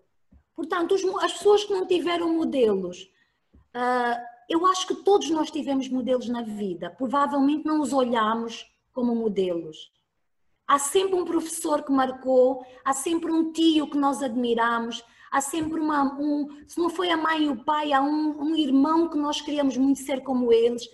Portanto, 0.54 0.94
as 1.20 1.32
pessoas 1.32 1.64
que 1.64 1.72
não 1.72 1.86
tiveram 1.86 2.34
modelos, 2.34 3.10
eu 4.48 4.66
acho 4.66 4.86
que 4.86 4.96
todos 4.96 5.30
nós 5.30 5.50
tivemos 5.50 5.88
modelos 5.88 6.28
na 6.28 6.42
vida, 6.42 6.90
provavelmente 6.90 7.64
não 7.64 7.80
os 7.80 7.92
olhamos 7.92 8.66
como 8.92 9.14
modelos. 9.14 9.90
Há 10.66 10.78
sempre 10.78 11.16
um 11.16 11.24
professor 11.24 11.82
que 11.82 11.92
marcou, 11.92 12.64
há 12.84 12.92
sempre 12.92 13.30
um 13.30 13.52
tio 13.52 13.88
que 13.88 13.96
nós 13.96 14.22
admiramos, 14.22 15.02
há 15.30 15.40
sempre 15.40 15.80
uma, 15.80 16.14
um, 16.18 16.48
se 16.66 16.78
não 16.78 16.90
foi 16.90 17.10
a 17.10 17.16
mãe 17.16 17.44
e 17.44 17.48
o 17.48 17.64
pai, 17.64 17.92
há 17.92 18.02
um, 18.02 18.40
um 18.42 18.56
irmão 18.56 19.08
que 19.08 19.16
nós 19.16 19.40
queríamos 19.40 19.76
muito 19.76 20.00
ser 20.00 20.22
como 20.22 20.52
eles. 20.52 20.86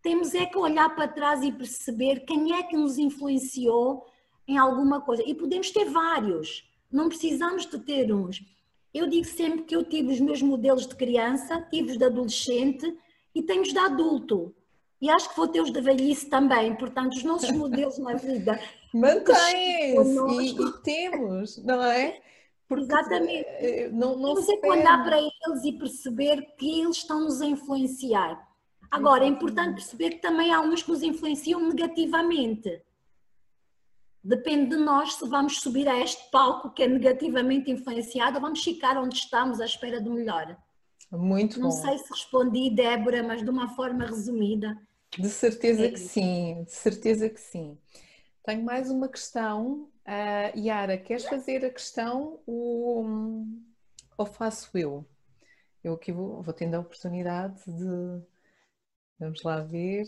Temos 0.00 0.34
é 0.34 0.46
que 0.46 0.58
olhar 0.58 0.94
para 0.94 1.08
trás 1.08 1.42
e 1.42 1.52
perceber 1.52 2.20
quem 2.20 2.54
é 2.54 2.62
que 2.62 2.76
nos 2.76 2.98
influenciou 2.98 4.06
em 4.46 4.58
alguma 4.58 5.00
coisa. 5.00 5.22
E 5.26 5.34
podemos 5.34 5.70
ter 5.70 5.84
vários, 5.84 6.68
não 6.90 7.08
precisamos 7.08 7.66
de 7.66 7.78
ter 7.78 8.12
uns. 8.12 8.40
Eu 8.92 9.06
digo 9.06 9.24
sempre 9.24 9.62
que 9.62 9.74
eu 9.74 9.84
tive 9.84 10.12
os 10.12 10.20
meus 10.20 10.42
modelos 10.42 10.86
de 10.86 10.94
criança, 10.94 11.66
tive 11.70 11.92
os 11.92 11.98
de 11.98 12.04
adolescente 12.04 12.94
e 13.34 13.42
tenho 13.42 13.62
os 13.62 13.72
de 13.72 13.78
adulto. 13.78 14.54
E 15.00 15.10
acho 15.10 15.30
que 15.30 15.36
vou 15.36 15.48
ter 15.48 15.60
os 15.60 15.72
de 15.72 15.80
velhice 15.80 16.28
também, 16.28 16.76
portanto, 16.76 17.14
os 17.14 17.24
nossos 17.24 17.50
modelos 17.50 17.98
na 17.98 18.14
vida. 18.14 18.60
Mantém-se 18.94 20.18
e, 20.40 20.50
e, 20.50 20.72
temos, 20.82 21.56
não 21.64 21.82
é? 21.82 22.20
Porque 22.68 22.84
Exatamente. 22.84 23.46
Eh, 23.48 23.90
não, 23.92 24.16
não 24.16 24.34
Temos 24.34 24.48
é 24.48 24.56
que 24.56 24.66
olhar 24.66 25.02
para 25.02 25.18
eles 25.18 25.64
e 25.64 25.72
perceber 25.72 26.54
que 26.56 26.80
eles 26.80 26.98
estão-nos 26.98 27.40
a 27.40 27.46
influenciar. 27.46 28.48
Agora, 28.90 29.24
é 29.24 29.26
importante 29.26 29.74
perceber 29.74 30.10
que 30.10 30.22
também 30.22 30.52
há 30.52 30.60
uns 30.60 30.82
que 30.82 30.90
nos 30.90 31.02
influenciam 31.02 31.60
negativamente. 31.60 32.82
Depende 34.24 34.70
de 34.70 34.76
nós 34.76 35.14
se 35.14 35.28
vamos 35.28 35.60
subir 35.60 35.88
a 35.88 35.98
este 35.98 36.30
palco 36.30 36.70
que 36.70 36.84
é 36.84 36.88
negativamente 36.88 37.70
influenciado 37.70 38.36
ou 38.36 38.42
vamos 38.42 38.62
ficar 38.62 38.96
onde 38.96 39.16
estamos 39.16 39.60
à 39.60 39.64
espera 39.64 40.00
do 40.00 40.12
melhor. 40.12 40.56
Muito 41.10 41.60
Não 41.60 41.70
bom. 41.70 41.76
sei 41.76 41.98
se 41.98 42.08
respondi, 42.08 42.70
Débora, 42.70 43.22
mas 43.22 43.42
de 43.42 43.50
uma 43.50 43.74
forma 43.74 44.06
resumida. 44.06 44.78
De 45.18 45.28
certeza 45.28 45.86
é 45.86 45.90
que 45.90 45.98
sim, 45.98 46.62
de 46.64 46.72
certeza 46.72 47.28
que 47.28 47.40
sim. 47.40 47.76
Tenho 48.44 48.64
mais 48.64 48.90
uma 48.90 49.08
questão. 49.08 49.90
Uh, 50.06 50.58
Yara, 50.58 50.96
queres 50.96 51.24
fazer 51.24 51.64
a 51.64 51.70
questão 51.70 52.40
ou, 52.46 53.06
ou 54.16 54.26
faço 54.26 54.70
eu? 54.76 55.04
Eu 55.84 55.94
aqui 55.94 56.12
vou, 56.12 56.40
vou 56.40 56.54
tendo 56.54 56.76
a 56.76 56.80
oportunidade 56.80 57.60
de. 57.66 58.22
Vamos 59.18 59.42
lá 59.42 59.60
ver. 59.60 60.04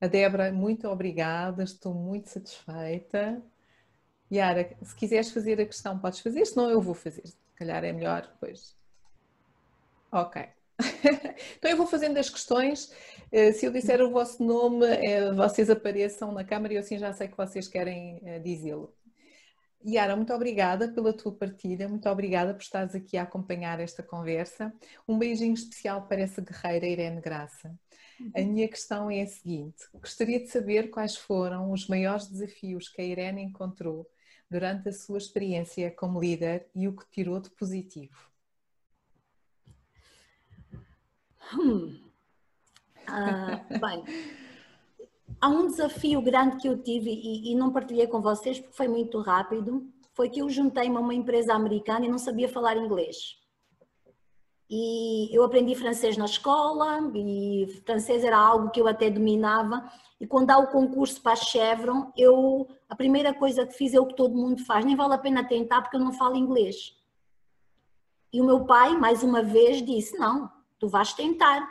A 0.00 0.06
Débora, 0.06 0.52
muito 0.52 0.88
obrigada, 0.88 1.62
estou 1.62 1.94
muito 1.94 2.28
satisfeita. 2.28 3.42
Yara, 4.32 4.76
se 4.82 4.94
quiseres 4.94 5.30
fazer 5.30 5.60
a 5.60 5.66
questão, 5.66 5.98
podes 5.98 6.20
fazer, 6.20 6.44
senão 6.44 6.68
eu 6.68 6.80
vou 6.80 6.94
fazer. 6.94 7.26
Se 7.26 7.36
calhar 7.54 7.82
é 7.84 7.92
melhor 7.92 8.22
depois. 8.22 8.76
Ok. 10.12 10.42
então 11.56 11.70
eu 11.70 11.76
vou 11.76 11.86
fazendo 11.86 12.18
as 12.18 12.28
questões. 12.28 12.92
Eh, 13.32 13.52
se 13.52 13.64
eu 13.64 13.72
disser 13.72 14.02
o 14.02 14.10
vosso 14.10 14.42
nome, 14.44 14.86
eh, 14.86 15.32
vocês 15.32 15.70
apareçam 15.70 16.32
na 16.32 16.44
câmara 16.44 16.74
e 16.74 16.76
eu 16.76 16.80
assim 16.80 16.98
já 16.98 17.12
sei 17.12 17.28
que 17.28 17.36
vocês 17.36 17.66
querem 17.66 18.20
eh, 18.24 18.38
dizê-lo. 18.40 18.94
Yara, 19.86 20.16
muito 20.16 20.32
obrigada 20.34 20.92
pela 20.92 21.12
tua 21.12 21.32
partilha, 21.32 21.88
muito 21.88 22.08
obrigada 22.08 22.52
por 22.52 22.62
estares 22.62 22.94
aqui 22.94 23.16
a 23.16 23.22
acompanhar 23.22 23.78
esta 23.80 24.02
conversa. 24.02 24.72
Um 25.08 25.16
beijinho 25.16 25.54
especial 25.54 26.06
para 26.08 26.22
essa 26.22 26.42
guerreira 26.42 26.86
Irene 26.86 27.20
Graça. 27.20 27.72
A 28.34 28.40
minha 28.40 28.68
questão 28.68 29.10
é 29.10 29.22
a 29.22 29.26
seguinte: 29.26 29.84
gostaria 29.94 30.40
de 30.40 30.48
saber 30.48 30.90
quais 30.90 31.16
foram 31.16 31.72
os 31.72 31.86
maiores 31.86 32.26
desafios 32.28 32.88
que 32.88 33.00
a 33.00 33.04
Irene 33.04 33.42
encontrou 33.42 34.08
durante 34.50 34.88
a 34.88 34.92
sua 34.92 35.18
experiência 35.18 35.90
como 35.90 36.20
líder 36.20 36.68
e 36.74 36.88
o 36.88 36.96
que 36.96 37.08
tirou 37.10 37.40
de 37.40 37.50
positivo. 37.50 38.30
Hum. 41.54 42.00
Ah, 43.06 43.64
bem, 43.68 44.04
há 45.40 45.48
um 45.48 45.68
desafio 45.68 46.20
grande 46.20 46.56
que 46.56 46.68
eu 46.68 46.82
tive 46.82 47.10
e, 47.10 47.52
e, 47.52 47.54
não 47.54 47.72
partilhei 47.72 48.06
com 48.08 48.20
vocês 48.20 48.58
porque 48.58 48.76
foi 48.76 48.88
muito 48.88 49.20
rápido. 49.20 49.88
Foi 50.12 50.28
que 50.28 50.40
eu 50.40 50.48
juntei-me 50.48 50.96
a 50.96 51.00
uma 51.00 51.14
empresa 51.14 51.54
americana 51.54 52.06
e 52.06 52.08
não 52.08 52.18
sabia 52.18 52.48
falar 52.48 52.76
inglês. 52.76 53.38
E 54.68 55.28
eu 55.32 55.44
aprendi 55.44 55.76
francês 55.76 56.16
na 56.16 56.24
escola 56.24 56.98
e 57.14 57.80
francês 57.84 58.24
era 58.24 58.36
algo 58.36 58.70
que 58.70 58.80
eu 58.80 58.88
até 58.88 59.08
dominava. 59.08 59.88
E 60.20 60.26
quando 60.26 60.50
há 60.50 60.58
o 60.58 60.66
concurso 60.68 61.20
para 61.22 61.32
a 61.32 61.36
Chevron, 61.36 62.10
eu 62.16 62.66
a 62.88 62.96
primeira 62.96 63.32
coisa 63.32 63.64
que 63.64 63.74
fiz 63.74 63.94
é 63.94 64.00
o 64.00 64.06
que 64.06 64.16
todo 64.16 64.34
mundo 64.34 64.64
faz, 64.64 64.84
nem 64.84 64.96
vale 64.96 65.14
a 65.14 65.18
pena 65.18 65.46
tentar 65.46 65.82
porque 65.82 65.96
eu 65.96 66.00
não 66.00 66.12
falo 66.12 66.36
inglês. 66.36 66.96
E 68.32 68.40
o 68.40 68.44
meu 68.44 68.64
pai, 68.64 68.96
mais 68.96 69.22
uma 69.22 69.42
vez, 69.42 69.82
disse: 69.82 70.18
"Não, 70.18 70.50
tu 70.78 70.88
vais 70.88 71.12
tentar. 71.12 71.66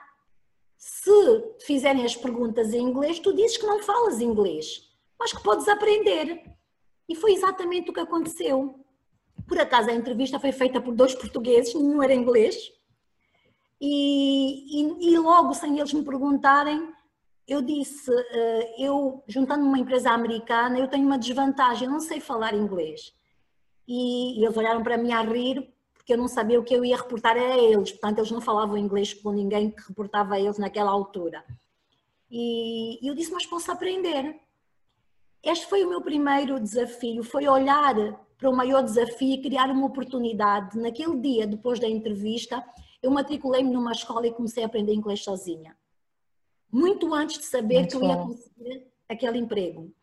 Se 0.78 1.42
te 1.58 1.66
fizerem 1.66 2.06
as 2.06 2.16
perguntas 2.16 2.74
em 2.74 2.82
inglês, 2.82 3.20
tu 3.20 3.34
dizes 3.34 3.58
que 3.58 3.66
não 3.66 3.84
falas 3.84 4.22
inglês, 4.22 4.90
mas 5.20 5.34
que 5.34 5.44
podes 5.44 5.68
aprender". 5.68 6.44
E 7.10 7.16
foi 7.16 7.34
exatamente 7.34 7.90
o 7.90 7.94
que 7.94 8.00
aconteceu. 8.00 8.80
Por 9.48 9.60
acaso 9.60 9.90
a 9.90 9.94
entrevista 9.94 10.40
foi 10.40 10.52
feita 10.52 10.80
por 10.82 10.96
dois 10.96 11.14
portugueses, 11.14 11.74
nenhum 11.76 12.02
era 12.02 12.14
inglês, 12.14 12.72
e, 13.80 14.82
e, 14.82 15.14
e, 15.14 15.18
logo, 15.20 15.54
sem 15.54 15.78
eles 15.78 15.94
me 15.94 16.04
perguntarem, 16.04 16.94
eu 17.48 17.62
disse: 17.62 18.10
uh, 18.10 18.76
eu, 18.78 19.24
juntando 19.28 19.66
uma 19.66 19.80
empresa 19.80 20.12
americana, 20.12 20.80
eu 20.80 20.88
tenho 20.88 21.06
uma 21.06 21.18
desvantagem, 21.18 21.86
eu 21.86 21.92
não 21.92 22.00
sei 22.00 22.20
falar 22.20 22.54
inglês. 22.54 23.14
E, 23.88 24.40
e, 24.40 24.46
eles 24.46 24.58
olharam 24.58 24.82
para 24.82 24.98
mim 24.98 25.12
a 25.12 25.22
rir, 25.22 25.74
porque 25.94 26.14
eu 26.14 26.18
não 26.18 26.28
sabia 26.28 26.60
o 26.60 26.64
que 26.64 26.74
eu 26.74 26.84
ia 26.86 26.98
reportar 26.98 27.36
a 27.38 27.58
eles, 27.58 27.92
portanto, 27.92 28.20
eles 28.20 28.32
não 28.32 28.42
falavam 28.42 28.78
inglês 28.78 29.14
com 29.14 29.32
ninguém 29.32 29.70
que 29.70 29.88
reportava 29.88 30.36
a 30.36 30.40
eles 30.40 30.58
naquela 30.58 30.92
altura. 30.92 31.44
E, 32.32 33.04
e 33.06 33.08
eu 33.08 33.16
disse: 33.16 33.32
Mas 33.32 33.46
posso 33.46 33.72
aprender. 33.72 34.40
Este 35.44 35.68
foi 35.68 35.84
o 35.84 35.90
meu 35.90 36.02
primeiro 36.02 36.60
desafio: 36.60 37.24
foi 37.24 37.48
olhar 37.48 37.94
para 38.38 38.50
o 38.50 38.56
maior 38.56 38.82
desafio 38.82 39.34
e 39.34 39.42
criar 39.42 39.70
uma 39.70 39.86
oportunidade. 39.86 40.78
Naquele 40.80 41.18
dia, 41.20 41.46
depois 41.46 41.80
da 41.80 41.88
entrevista, 41.88 42.64
eu 43.06 43.12
matriculei-me 43.12 43.72
numa 43.72 43.92
escola 43.92 44.26
e 44.26 44.34
comecei 44.34 44.64
a 44.64 44.66
aprender 44.66 44.92
inglês 44.92 45.24
sozinha. 45.24 45.78
Muito 46.72 47.14
antes 47.14 47.38
de 47.38 47.46
saber 47.46 47.82
Muito 47.82 48.00
que 48.00 48.04
eu 48.04 48.10
ia 48.10 48.18
conseguir 48.18 48.88
aquele 49.08 49.38
emprego. 49.38 49.94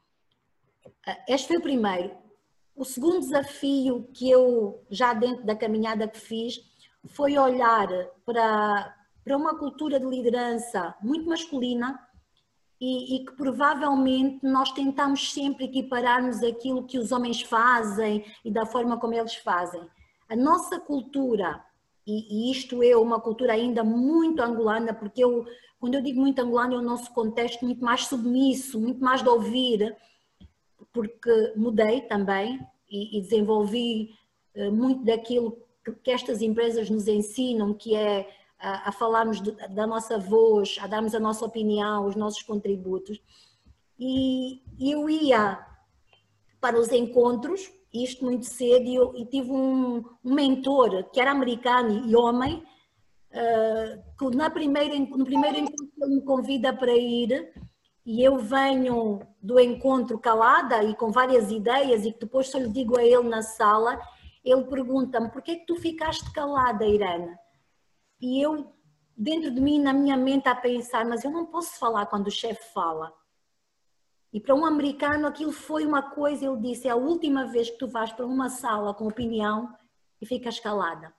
Ah, 1.05 1.19
este 1.29 1.49
foi 1.49 1.57
o 1.57 1.63
primeiro. 1.63 2.17
O 2.77 2.85
segundo 2.85 3.19
desafio 3.19 4.09
que 4.15 4.31
eu, 4.31 4.85
já 4.89 5.13
dentro 5.13 5.45
da 5.45 5.57
caminhada 5.57 6.07
que 6.07 6.19
fiz, 6.19 6.61
foi 7.07 7.37
olhar 7.37 7.89
para, 8.25 8.97
para 9.25 9.37
uma 9.37 9.59
cultura 9.59 9.99
de 9.99 10.07
liderança 10.07 10.95
muito 11.03 11.29
masculina 11.29 12.01
e, 12.81 13.17
e, 13.17 13.27
que 13.27 13.33
provavelmente 13.33 14.47
nós 14.47 14.71
tentamos 14.71 15.33
sempre 15.33 15.65
equipararmos 15.65 16.41
aquilo 16.43 16.87
que 16.87 16.99
os 16.99 17.11
homens 17.11 17.43
fazem 17.43 18.25
e 18.45 18.51
da 18.51 18.65
forma 18.65 18.99
como 18.99 19.15
eles 19.15 19.35
fazem. 19.35 19.85
A 20.29 20.37
nossa 20.37 20.79
cultura 20.79 21.63
e, 22.07 22.49
e, 22.49 22.51
isto 22.51 22.83
é 22.83 22.97
uma 22.97 23.21
cultura 23.21 23.53
ainda 23.53 23.85
muito 23.85 24.43
angolana, 24.43 24.93
porque 24.93 25.23
eu, 25.23 25.47
quando 25.79 25.95
eu 25.95 26.03
digo 26.03 26.21
muito 26.21 26.41
angolano, 26.41 26.75
é 26.75 26.79
o 26.79 26.83
nosso 26.83 27.13
contexto 27.13 27.65
muito 27.65 27.85
mais 27.85 28.07
submisso, 28.07 28.81
muito 28.81 29.03
mais 29.03 29.23
de 29.23 29.29
ouvir, 29.29 29.97
porque 30.93 31.53
mudei 31.57 32.03
também 32.03 32.61
e, 32.91 33.19
e 33.19 33.21
desenvolvi 33.21 34.15
uh, 34.57 34.73
muito 34.73 35.05
daquilo 35.05 35.57
que, 35.85 35.93
que, 35.93 36.11
estas 36.11 36.43
empresas 36.43 36.91
nos 36.91 37.07
ensinam, 37.07 37.73
que 37.73 37.95
é 37.95 38.29
a, 38.59 38.89
a 38.89 38.93
falarmos 38.93 39.41
de, 39.41 39.53
da 39.69 39.87
nossa 39.87 40.19
voz, 40.19 40.77
a 40.81 40.87
darmos 40.87 41.15
a 41.15 41.21
nossa 41.21 41.45
opinião, 41.45 42.07
os 42.07 42.17
nossos 42.17 42.43
contributos. 42.43 43.21
E 43.99 44.61
eu 44.81 45.09
ia 45.09 45.65
para 46.61 46.79
os 46.79 46.91
encontros, 46.93 47.71
isto 47.93 48.25
muito 48.25 48.47
cedo, 48.47 48.85
e, 48.85 48.95
eu, 48.95 49.15
e 49.17 49.27
tive 49.27 49.51
um, 49.51 49.99
um, 50.25 50.35
mentor 50.35 51.11
que 51.11 51.21
era 51.21 51.31
americano 51.31 52.07
e 52.07 52.17
homem, 52.17 52.65
uh, 53.33 54.03
que 54.19 54.37
na 54.37 54.49
primeira, 54.49 54.99
no 54.99 55.25
primeiro 55.25 55.59
encontro 55.59 55.93
ele 56.01 56.15
me 56.17 56.23
convida 56.23 56.73
para 56.73 56.93
ir, 56.93 57.53
e 58.05 58.23
eu 58.23 58.39
venho 58.39 59.21
do 59.41 59.61
encontro 59.61 60.19
calada 60.19 60.83
e 60.83 60.95
com 60.97 61.13
várias 61.13 61.51
ideias, 61.51 62.05
e 62.05 62.13
que 62.13 62.21
depois 62.21 62.49
só 62.49 62.59
lhe 62.59 62.69
digo 62.69 62.99
a 62.99 63.05
ele 63.05 63.29
na 63.29 63.43
sala, 63.43 64.01
ele 64.45 64.65
pergunta-me, 64.65 65.31
por 65.31 65.43
que 65.43 65.53
é 65.53 65.57
que 65.57 65.67
tu 65.67 65.77
ficaste 65.77 66.33
calada, 66.33 66.85
Irene? 66.85 67.37
E 68.21 68.41
eu, 68.41 68.73
dentro 69.17 69.53
de 69.53 69.61
mim, 69.61 69.81
na 69.81 69.93
minha 69.93 70.17
mente, 70.17 70.49
a 70.49 70.55
pensar, 70.55 71.05
mas 71.05 71.25
eu 71.25 71.31
não 71.31 71.47
posso 71.47 71.79
falar 71.79 72.07
quando 72.07 72.27
o 72.27 72.31
chefe 72.31 72.73
fala. 72.73 73.13
E 74.33 74.41
para 74.41 74.55
um 74.55 74.65
americano 74.65 75.27
aquilo 75.27 75.53
foi 75.53 75.85
uma 75.85 76.03
coisa, 76.03 76.47
ele 76.47 76.57
disse, 76.57 76.89
é 76.89 76.91
a 76.91 76.97
última 76.97 77.47
vez 77.47 77.69
que 77.69 77.77
tu 77.77 77.87
vais 77.87 78.11
para 78.13 78.27
uma 78.27 78.49
sala 78.49 78.95
com 78.95 79.07
opinião 79.07 79.73
e 80.21 80.27
ficas 80.27 80.59
calada. 80.59 81.13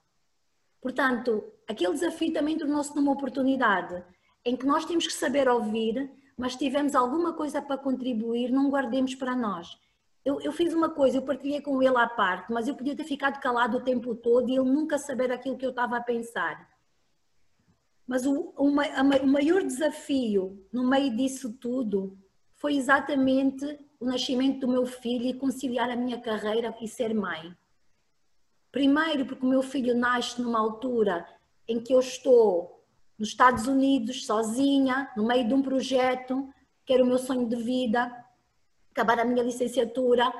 Portanto, 0.82 1.44
aquele 1.68 1.92
desafio 1.92 2.32
também 2.32 2.58
tornou-se 2.58 2.94
numa 2.94 3.12
oportunidade 3.12 4.04
em 4.44 4.56
que 4.56 4.66
nós 4.66 4.84
temos 4.84 5.06
que 5.06 5.12
saber 5.12 5.48
ouvir, 5.48 6.10
mas 6.36 6.52
se 6.52 6.58
tivermos 6.58 6.94
alguma 6.94 7.32
coisa 7.32 7.62
para 7.62 7.78
contribuir, 7.78 8.50
não 8.50 8.68
guardemos 8.68 9.14
para 9.14 9.36
nós. 9.36 9.78
Eu, 10.24 10.40
eu, 10.40 10.52
fiz 10.52 10.74
uma 10.74 10.90
coisa, 10.90 11.18
eu 11.18 11.22
partilhei 11.22 11.60
com 11.60 11.82
ele 11.82 11.96
à 11.96 12.08
parte, 12.08 12.52
mas 12.52 12.66
eu 12.66 12.74
podia 12.74 12.96
ter 12.96 13.04
ficado 13.04 13.40
calado 13.40 13.76
o 13.76 13.84
tempo 13.84 14.14
todo 14.14 14.48
e 14.48 14.56
ele 14.56 14.70
nunca 14.70 14.98
saber 14.98 15.30
aquilo 15.30 15.56
que 15.56 15.64
eu 15.64 15.70
estava 15.70 15.98
a 15.98 16.02
pensar. 16.02 16.68
Mas 18.06 18.26
o, 18.26 18.52
o, 18.56 18.68
o 18.68 19.26
maior 19.26 19.62
desafio 19.62 20.66
no 20.72 20.88
meio 20.88 21.14
disso 21.16 21.52
tudo 21.52 22.18
foi 22.64 22.76
exatamente 22.76 23.78
o 24.00 24.06
nascimento 24.06 24.60
do 24.60 24.72
meu 24.72 24.86
filho 24.86 25.26
e 25.26 25.34
conciliar 25.34 25.90
a 25.90 25.96
minha 25.96 26.18
carreira 26.18 26.74
e 26.80 26.88
ser 26.88 27.12
mãe. 27.12 27.54
Primeiro, 28.72 29.26
porque 29.26 29.44
o 29.44 29.48
meu 29.50 29.62
filho 29.62 29.94
nasce 29.94 30.40
numa 30.40 30.60
altura 30.60 31.28
em 31.68 31.78
que 31.78 31.92
eu 31.92 32.00
estou 32.00 32.82
nos 33.18 33.28
Estados 33.28 33.66
Unidos, 33.66 34.24
sozinha, 34.24 35.12
no 35.14 35.26
meio 35.26 35.46
de 35.46 35.52
um 35.52 35.60
projeto 35.60 36.48
que 36.86 36.94
era 36.94 37.04
o 37.04 37.06
meu 37.06 37.18
sonho 37.18 37.46
de 37.46 37.56
vida, 37.56 38.10
acabar 38.92 39.20
a 39.20 39.26
minha 39.26 39.42
licenciatura, 39.42 40.32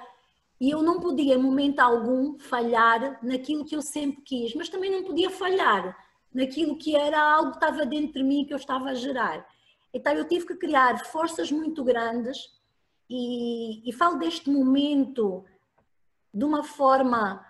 e 0.59 0.71
eu 0.71 0.83
não 0.83 1.01
podia, 1.01 1.35
em 1.35 1.43
momento 1.43 1.81
algum, 1.81 2.39
falhar 2.39 3.23
naquilo 3.23 3.67
que 3.67 3.77
eu 3.77 3.83
sempre 3.83 4.23
quis, 4.23 4.55
mas 4.55 4.71
também 4.71 4.91
não 4.91 5.05
podia 5.05 5.29
falhar 5.29 5.95
naquilo 6.33 6.79
que 6.79 6.97
era 6.97 7.21
algo 7.21 7.51
que 7.51 7.59
estava 7.59 7.85
dentro 7.85 8.15
de 8.15 8.23
mim 8.23 8.47
que 8.47 8.55
eu 8.55 8.59
estava 8.59 8.89
a 8.89 8.95
gerar. 8.95 9.47
Então 9.95 10.13
eu 10.13 10.27
tive 10.27 10.45
que 10.45 10.57
criar 10.57 11.07
forças 11.07 11.53
muito 11.53 11.85
grandes 11.85 12.37
e, 13.09 13.89
e 13.89 13.93
falo 13.93 14.19
deste 14.19 14.51
momento 14.51 15.45
de 16.33 16.45
uma 16.45 16.65
forma 16.65 17.47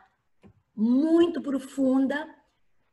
muito 0.76 1.40
profunda, 1.40 2.28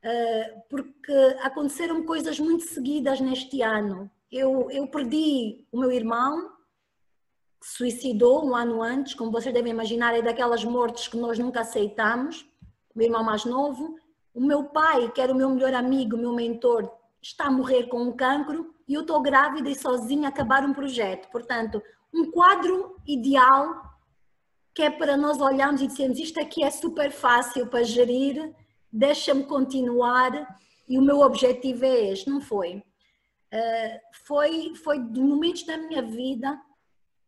uh, 0.05 0.61
porque 0.69 1.11
aconteceram 1.41 2.05
coisas 2.05 2.39
muito 2.39 2.63
seguidas 2.63 3.19
neste 3.19 3.61
ano. 3.61 4.09
Eu, 4.31 4.71
eu 4.71 4.87
perdi 4.87 5.65
o 5.69 5.79
meu 5.81 5.91
irmão, 5.91 6.53
que 7.59 7.67
suicidou 7.67 8.45
um 8.45 8.55
ano 8.55 8.81
antes, 8.81 9.13
como 9.13 9.31
vocês 9.31 9.53
devem 9.53 9.73
imaginar, 9.73 10.15
é 10.15 10.21
daquelas 10.21 10.63
mortes 10.63 11.09
que 11.09 11.17
nós 11.17 11.37
nunca 11.37 11.61
aceitamos. 11.61 12.45
O 12.95 12.97
meu 12.97 13.07
irmão 13.07 13.23
mais 13.23 13.43
novo. 13.43 13.99
O 14.33 14.39
meu 14.39 14.63
pai, 14.63 15.11
que 15.11 15.19
era 15.19 15.33
o 15.33 15.35
meu 15.35 15.49
melhor 15.49 15.73
amigo, 15.73 16.15
o 16.15 16.19
meu 16.19 16.33
mentor, 16.33 16.89
está 17.21 17.47
a 17.47 17.51
morrer 17.51 17.87
com 17.87 18.01
um 18.01 18.13
cancro 18.13 18.73
e 18.91 18.93
eu 18.93 19.01
estou 19.01 19.21
grávida 19.21 19.69
e 19.69 19.75
sozinha 19.75 20.27
a 20.27 20.29
acabar 20.29 20.65
um 20.65 20.73
projeto. 20.73 21.29
Portanto, 21.31 21.81
um 22.13 22.29
quadro 22.29 22.97
ideal 23.07 23.89
que 24.73 24.81
é 24.81 24.89
para 24.89 25.15
nós 25.15 25.39
olharmos 25.39 25.81
e 25.81 25.87
dizermos 25.87 26.19
isto 26.19 26.41
aqui 26.41 26.61
é 26.61 26.69
super 26.69 27.09
fácil 27.09 27.67
para 27.67 27.85
gerir, 27.85 28.53
deixa-me 28.91 29.45
continuar 29.45 30.59
e 30.89 30.97
o 30.97 31.01
meu 31.01 31.21
objetivo 31.21 31.85
é 31.85 32.11
este. 32.11 32.29
Não 32.29 32.41
foi. 32.41 32.83
Uh, 33.53 33.99
foi, 34.25 34.75
foi 34.75 34.99
de 34.99 35.21
momentos 35.21 35.63
da 35.63 35.77
minha 35.77 36.01
vida 36.01 36.59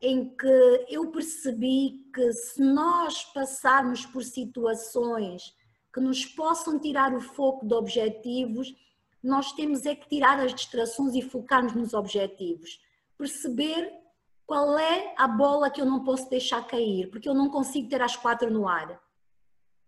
em 0.02 0.36
que 0.36 0.86
eu 0.90 1.12
percebi 1.12 2.06
que 2.14 2.30
se 2.34 2.62
nós 2.62 3.24
passarmos 3.34 4.06
por 4.06 4.22
situações 4.22 5.56
que 5.94 6.02
nos 6.02 6.26
possam 6.26 6.78
tirar 6.78 7.14
o 7.14 7.22
foco 7.22 7.66
de 7.66 7.74
objetivos, 7.74 8.76
nós 9.24 9.54
temos 9.54 9.86
é 9.86 9.96
que 9.96 10.10
tirar 10.10 10.40
as 10.40 10.54
distrações 10.54 11.16
e 11.16 11.22
focar-nos 11.22 11.74
nos 11.74 11.94
objetivos. 11.94 12.82
Perceber 13.18 13.92
qual 14.46 14.78
é 14.78 15.14
a 15.18 15.28
bola 15.28 15.70
que 15.70 15.80
eu 15.80 15.86
não 15.86 16.04
posso 16.04 16.30
deixar 16.30 16.68
cair, 16.68 17.10
porque 17.10 17.30
eu 17.30 17.34
não 17.34 17.50
consigo 17.50 17.88
ter 17.88 18.02
as 18.02 18.18
quatro 18.18 18.52
no 18.52 18.68
ar. 18.68 19.02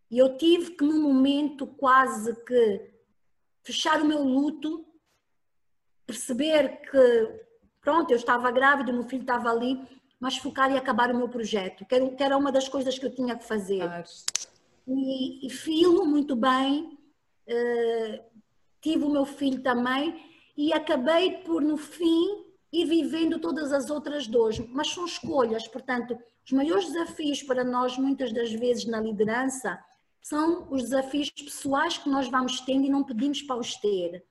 E 0.10 0.18
eu 0.18 0.38
tive 0.38 0.72
que, 0.72 0.86
num 0.86 1.02
momento, 1.02 1.68
quase 1.68 2.34
que 2.46 2.94
fechar 3.64 4.02
o 4.02 4.06
meu 4.06 4.24
luto, 4.24 4.86
perceber 6.06 6.82
que, 6.90 7.42
pronto, 7.82 8.12
eu 8.12 8.18
estava 8.18 8.50
grávida, 8.52 8.92
o 8.92 8.96
meu 8.96 9.04
filho 9.04 9.22
estava 9.22 9.50
ali, 9.50 9.82
mas 10.20 10.38
focar 10.38 10.72
e 10.72 10.78
acabar 10.78 11.12
o 11.12 11.18
meu 11.18 11.28
projeto, 11.28 11.86
que 11.86 12.24
era, 12.24 12.38
uma 12.38 12.52
das 12.52 12.70
coisas 12.70 12.98
que 12.98 13.06
eu 13.06 13.14
tinha 13.14 13.36
que 13.36 13.44
fazer. 13.44 13.84
E, 14.88 15.46
e 15.46 15.50
filo 15.50 16.06
muito 16.06 16.36
bem. 16.36 16.98
Uh, 17.48 18.35
tive 18.86 19.04
o 19.04 19.10
meu 19.10 19.26
filho 19.26 19.64
também 19.64 20.16
e 20.56 20.72
acabei 20.72 21.40
por, 21.40 21.60
no 21.60 21.76
fim, 21.76 22.46
ir 22.72 22.86
vivendo 22.86 23.40
todas 23.40 23.74
as 23.74 23.90
outras 23.90 24.28
dores, 24.28 24.60
mas 24.70 24.90
são 24.90 25.06
escolhas, 25.06 25.68
portanto, 25.68 26.16
os 26.46 26.52
maiores 26.52 26.86
desafios 26.86 27.42
para 27.42 27.64
nós, 27.64 27.98
muitas 27.98 28.32
das 28.32 28.54
vezes 28.54 28.86
na 28.86 29.02
liderança, 29.02 29.84
são 30.22 30.72
os 30.72 30.84
desafios 30.84 31.32
pessoais 31.32 31.98
que 31.98 32.08
nós 32.08 32.30
vamos 32.30 32.60
tendo 32.60 32.86
e 32.86 32.90
não 32.90 33.04
pedimos 33.04 33.42
para 33.42 33.56
os 33.56 33.76
ter, 33.76 34.24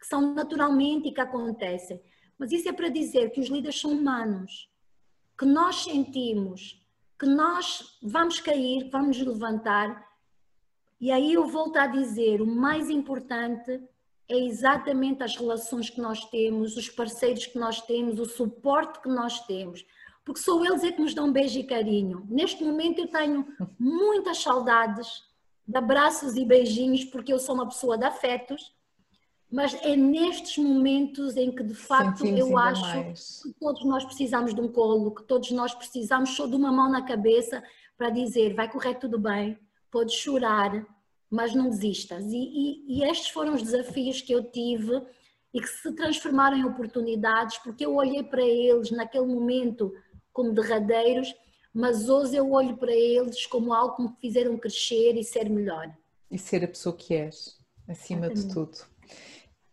que 0.00 0.06
são 0.08 0.34
naturalmente 0.34 1.06
e 1.06 1.14
que 1.14 1.20
acontecem. 1.20 2.02
Mas 2.36 2.50
isso 2.50 2.68
é 2.68 2.72
para 2.72 2.88
dizer 2.88 3.30
que 3.30 3.38
os 3.40 3.46
líderes 3.46 3.80
são 3.80 3.92
humanos, 3.92 4.68
que 5.38 5.46
nós 5.46 5.84
sentimos, 5.84 6.84
que 7.16 7.26
nós 7.26 8.00
vamos 8.02 8.40
cair, 8.40 8.90
vamos 8.90 9.16
levantar. 9.20 10.04
E 11.00 11.12
aí 11.12 11.34
eu 11.34 11.46
volto 11.46 11.76
a 11.76 11.86
dizer, 11.86 12.42
o 12.42 12.46
mais 12.46 12.90
importante 12.90 13.80
é 14.28 14.36
exatamente 14.38 15.22
as 15.22 15.36
relações 15.36 15.90
que 15.90 16.00
nós 16.00 16.24
temos, 16.26 16.76
os 16.76 16.88
parceiros 16.88 17.46
que 17.46 17.58
nós 17.58 17.80
temos, 17.82 18.18
o 18.18 18.24
suporte 18.24 19.00
que 19.00 19.08
nós 19.08 19.40
temos, 19.46 19.84
porque 20.24 20.40
são 20.40 20.64
eles 20.64 20.84
é 20.84 20.92
que 20.92 21.00
nos 21.00 21.14
dão 21.14 21.32
beijo 21.32 21.58
e 21.58 21.64
carinho. 21.64 22.26
Neste 22.28 22.64
momento 22.64 23.00
eu 23.00 23.08
tenho 23.08 23.46
muitas 23.78 24.38
saudades 24.38 25.08
de 25.66 25.76
abraços 25.76 26.36
e 26.36 26.44
beijinhos, 26.44 27.04
porque 27.04 27.32
eu 27.32 27.38
sou 27.38 27.54
uma 27.54 27.68
pessoa 27.68 27.98
de 27.98 28.04
afetos, 28.04 28.72
mas 29.50 29.74
é 29.82 29.94
nestes 29.94 30.56
momentos 30.56 31.36
em 31.36 31.54
que 31.54 31.62
de 31.62 31.74
facto 31.74 32.18
Sentimos 32.18 32.40
eu 32.40 32.56
acho 32.56 32.80
mais. 32.80 33.42
que 33.42 33.52
todos 33.60 33.84
nós 33.84 34.04
precisamos 34.04 34.54
de 34.54 34.60
um 34.60 34.68
colo, 34.68 35.14
que 35.14 35.24
todos 35.24 35.50
nós 35.50 35.74
precisamos 35.74 36.30
só 36.30 36.46
de 36.46 36.56
uma 36.56 36.72
mão 36.72 36.90
na 36.90 37.02
cabeça 37.02 37.62
para 37.98 38.08
dizer 38.08 38.54
vai 38.54 38.70
correr 38.70 38.94
tudo 38.94 39.18
bem, 39.18 39.58
podes 39.90 40.14
chorar, 40.14 40.86
mas 41.32 41.54
não 41.54 41.70
desistas. 41.70 42.26
E, 42.26 42.36
e, 42.36 42.98
e, 42.98 43.04
estes 43.04 43.30
foram 43.30 43.54
os 43.54 43.62
desafios 43.62 44.20
que 44.20 44.34
eu 44.34 44.44
tive 44.44 45.02
e 45.54 45.60
que 45.62 45.66
se 45.66 45.90
transformaram 45.94 46.58
em 46.58 46.64
oportunidades, 46.64 47.56
porque 47.58 47.86
eu 47.86 47.94
olhei 47.94 48.22
para 48.22 48.42
eles 48.42 48.90
naquele 48.90 49.24
momento 49.24 49.94
como 50.30 50.52
derradeiros, 50.52 51.34
mas 51.72 52.10
hoje 52.10 52.36
eu 52.36 52.52
olho 52.52 52.76
para 52.76 52.92
eles 52.92 53.46
como 53.46 53.72
algo 53.72 53.96
que 53.96 54.02
me 54.02 54.16
fizeram 54.20 54.58
crescer 54.58 55.16
e 55.16 55.24
ser 55.24 55.48
melhor. 55.48 55.90
E 56.30 56.36
ser 56.36 56.64
a 56.64 56.68
pessoa 56.68 56.94
que 56.94 57.14
és, 57.14 57.58
acima 57.88 58.26
Exatamente. 58.26 58.48
de 58.48 58.54
tudo. 58.54 58.78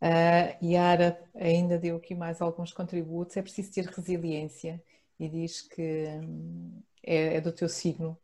Uh, 0.02 0.66
Yara 0.66 1.22
ainda 1.36 1.78
deu 1.78 1.98
aqui 1.98 2.16
mais 2.16 2.42
alguns 2.42 2.72
contributos. 2.72 3.36
É 3.36 3.42
preciso 3.42 3.74
ter 3.74 3.86
resiliência 3.86 4.82
e 5.20 5.28
diz 5.28 5.62
que 5.62 6.06
hum, 6.24 6.82
é, 7.04 7.36
é 7.36 7.42
do 7.42 7.52
teu 7.52 7.68
signo 7.68 8.18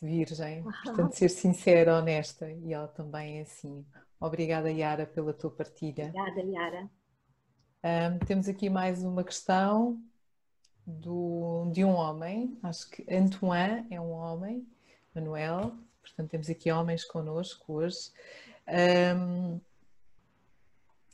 virgem, 0.00 0.62
portanto 0.84 1.14
ser 1.14 1.28
sincera, 1.28 1.98
honesta 1.98 2.50
e 2.50 2.72
ela 2.72 2.88
também 2.88 3.38
é 3.38 3.42
assim. 3.42 3.84
Obrigada 4.20 4.70
Yara 4.70 5.06
pela 5.06 5.32
tua 5.32 5.50
partilha. 5.50 6.06
Obrigada 6.06 6.40
Yara. 6.40 6.90
Um, 7.84 8.18
temos 8.24 8.48
aqui 8.48 8.70
mais 8.70 9.02
uma 9.02 9.24
questão 9.24 10.00
do, 10.86 11.68
de 11.72 11.84
um 11.84 11.90
homem, 11.90 12.56
acho 12.62 12.88
que 12.90 13.04
Antoine 13.12 13.86
é 13.90 14.00
um 14.00 14.12
homem, 14.12 14.66
Manuel, 15.14 15.76
portanto 16.00 16.30
temos 16.30 16.48
aqui 16.48 16.70
homens 16.70 17.04
connosco 17.04 17.72
hoje. 17.74 18.12
Um, 19.16 19.60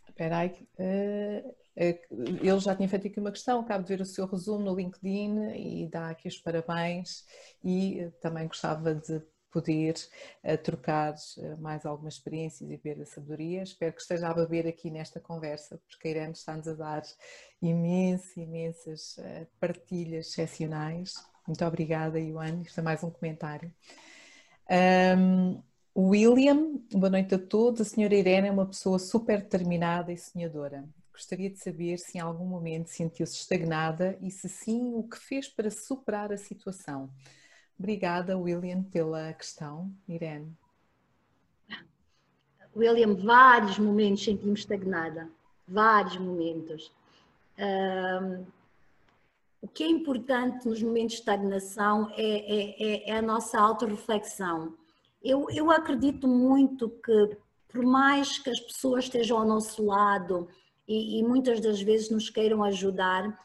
espera 0.07 0.39
aí, 0.39 0.69
uh, 0.79 1.57
ele 1.79 2.61
já 2.61 2.75
tinha 2.75 2.89
feito 2.89 3.07
aqui 3.07 3.21
uma 3.21 3.31
questão, 3.31 3.61
acabo 3.61 3.85
de 3.85 3.89
ver 3.89 4.03
o 4.03 4.07
seu 4.07 4.27
resumo 4.27 4.65
no 4.65 4.75
LinkedIn 4.75 5.53
e 5.55 5.87
dá 5.87 6.11
aqui 6.11 6.27
os 6.27 6.37
parabéns 6.37 7.25
e 7.63 8.11
também 8.21 8.49
gostava 8.49 8.95
de 8.95 9.23
poder 9.51 9.95
uh, 10.45 10.59
trocar 10.59 11.15
uh, 11.15 11.61
mais 11.61 11.87
algumas 11.87 12.15
experiências 12.15 12.69
e 12.71 12.77
ver 12.77 13.01
a 13.01 13.07
sabedoria. 13.07 13.63
Espero 13.63 13.93
que 13.93 14.01
esteja 14.01 14.29
a 14.29 14.35
beber 14.35 14.67
aqui 14.67 14.91
nesta 14.91 15.21
conversa, 15.21 15.81
porque 15.89 16.09
a 16.09 16.11
Irene 16.11 16.33
está-nos 16.33 16.69
a 16.69 16.75
dar 16.75 17.03
imensas, 17.63 18.37
imensas 18.37 19.17
partilhas 19.59 20.29
excepcionais. 20.29 21.15
Muito 21.47 21.65
obrigada, 21.65 22.21
Iwan. 22.21 22.61
Isto 22.63 22.81
é 22.81 22.83
mais 22.83 23.03
um 23.03 23.11
comentário. 23.11 23.73
Um, 24.71 25.63
William, 25.97 26.79
boa 26.93 27.11
noite 27.11 27.35
a 27.35 27.39
todos. 27.39 27.81
A 27.81 27.85
senhora 27.85 28.15
Irene 28.15 28.49
é 28.49 28.53
uma 28.53 28.67
pessoa 28.67 28.99
super 28.99 29.41
determinada 29.41 30.13
e 30.13 30.19
sonhadora. 30.19 30.85
Gostaria 31.19 31.51
de 31.51 31.59
saber 31.59 31.99
se 31.99 32.17
em 32.17 32.21
algum 32.21 32.45
momento 32.45 32.91
sentiu-se 32.91 33.35
estagnada 33.35 34.17
e 34.23 34.31
se 34.31 34.49
sim, 34.49 34.95
o 34.95 35.03
que 35.03 35.19
fez 35.19 35.49
para 35.49 35.69
superar 35.69 36.33
a 36.33 36.37
situação. 36.37 37.11
Obrigada, 37.77 38.39
William, 38.39 38.85
pela 38.85 39.33
questão. 39.33 39.93
Irene. 40.09 40.57
William, 42.77 43.17
vários 43.17 43.81
momentos 43.81 44.23
senti-me 44.23 44.55
estagnada. 44.55 45.29
Vários 45.67 46.17
momentos. 46.19 46.93
Um, 47.59 48.47
o 49.61 49.67
que 49.67 49.83
é 49.83 49.89
importante 49.89 50.69
nos 50.69 50.81
momentos 50.81 51.15
de 51.15 51.19
estagnação 51.19 52.13
é, 52.17 52.23
é, 52.23 52.77
é, 52.81 53.11
é 53.11 53.19
a 53.19 53.23
nossa 53.23 53.59
autorreflexão. 53.59 54.73
Eu, 55.21 55.49
eu 55.51 55.69
acredito 55.69 56.29
muito 56.29 56.89
que, 56.89 57.37
por 57.67 57.83
mais 57.83 58.39
que 58.39 58.51
as 58.51 58.61
pessoas 58.61 59.07
estejam 59.07 59.39
ao 59.39 59.45
nosso 59.45 59.85
lado 59.85 60.49
e, 60.89 61.19
e 61.19 61.23
muitas 61.23 61.61
das 61.61 61.81
vezes 61.81 62.11
nos 62.11 62.31
queiram 62.31 62.65
ajudar, 62.65 63.39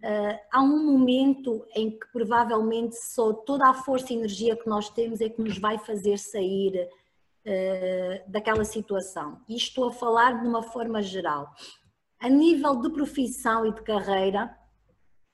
Uh, 0.00 0.38
há 0.52 0.62
um 0.62 0.86
momento 0.92 1.66
em 1.74 1.90
que 1.90 2.06
provavelmente 2.12 2.94
só 2.94 3.32
toda 3.32 3.68
a 3.68 3.74
força 3.74 4.12
e 4.12 4.16
energia 4.16 4.54
que 4.54 4.68
nós 4.68 4.88
temos 4.88 5.20
é 5.20 5.28
que 5.28 5.42
nos 5.42 5.58
vai 5.58 5.76
fazer 5.76 6.16
sair 6.18 6.88
uh, 7.44 8.30
daquela 8.30 8.64
situação. 8.64 9.40
E 9.48 9.56
estou 9.56 9.88
a 9.88 9.92
falar 9.92 10.40
de 10.40 10.46
uma 10.46 10.62
forma 10.62 11.02
geral. 11.02 11.52
A 12.20 12.28
nível 12.28 12.76
de 12.76 12.90
profissão 12.90 13.66
e 13.66 13.74
de 13.74 13.82
carreira, 13.82 14.56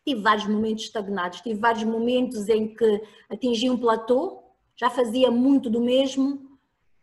tive 0.02 0.22
vários 0.22 0.46
momentos 0.46 0.84
estagnados, 0.84 1.42
tive 1.42 1.60
vários 1.60 1.84
momentos 1.84 2.48
em 2.48 2.74
que 2.74 3.02
atingi 3.28 3.68
um 3.68 3.76
platô, 3.76 4.42
já 4.76 4.88
fazia 4.88 5.30
muito 5.30 5.68
do 5.68 5.80
mesmo 5.82 6.36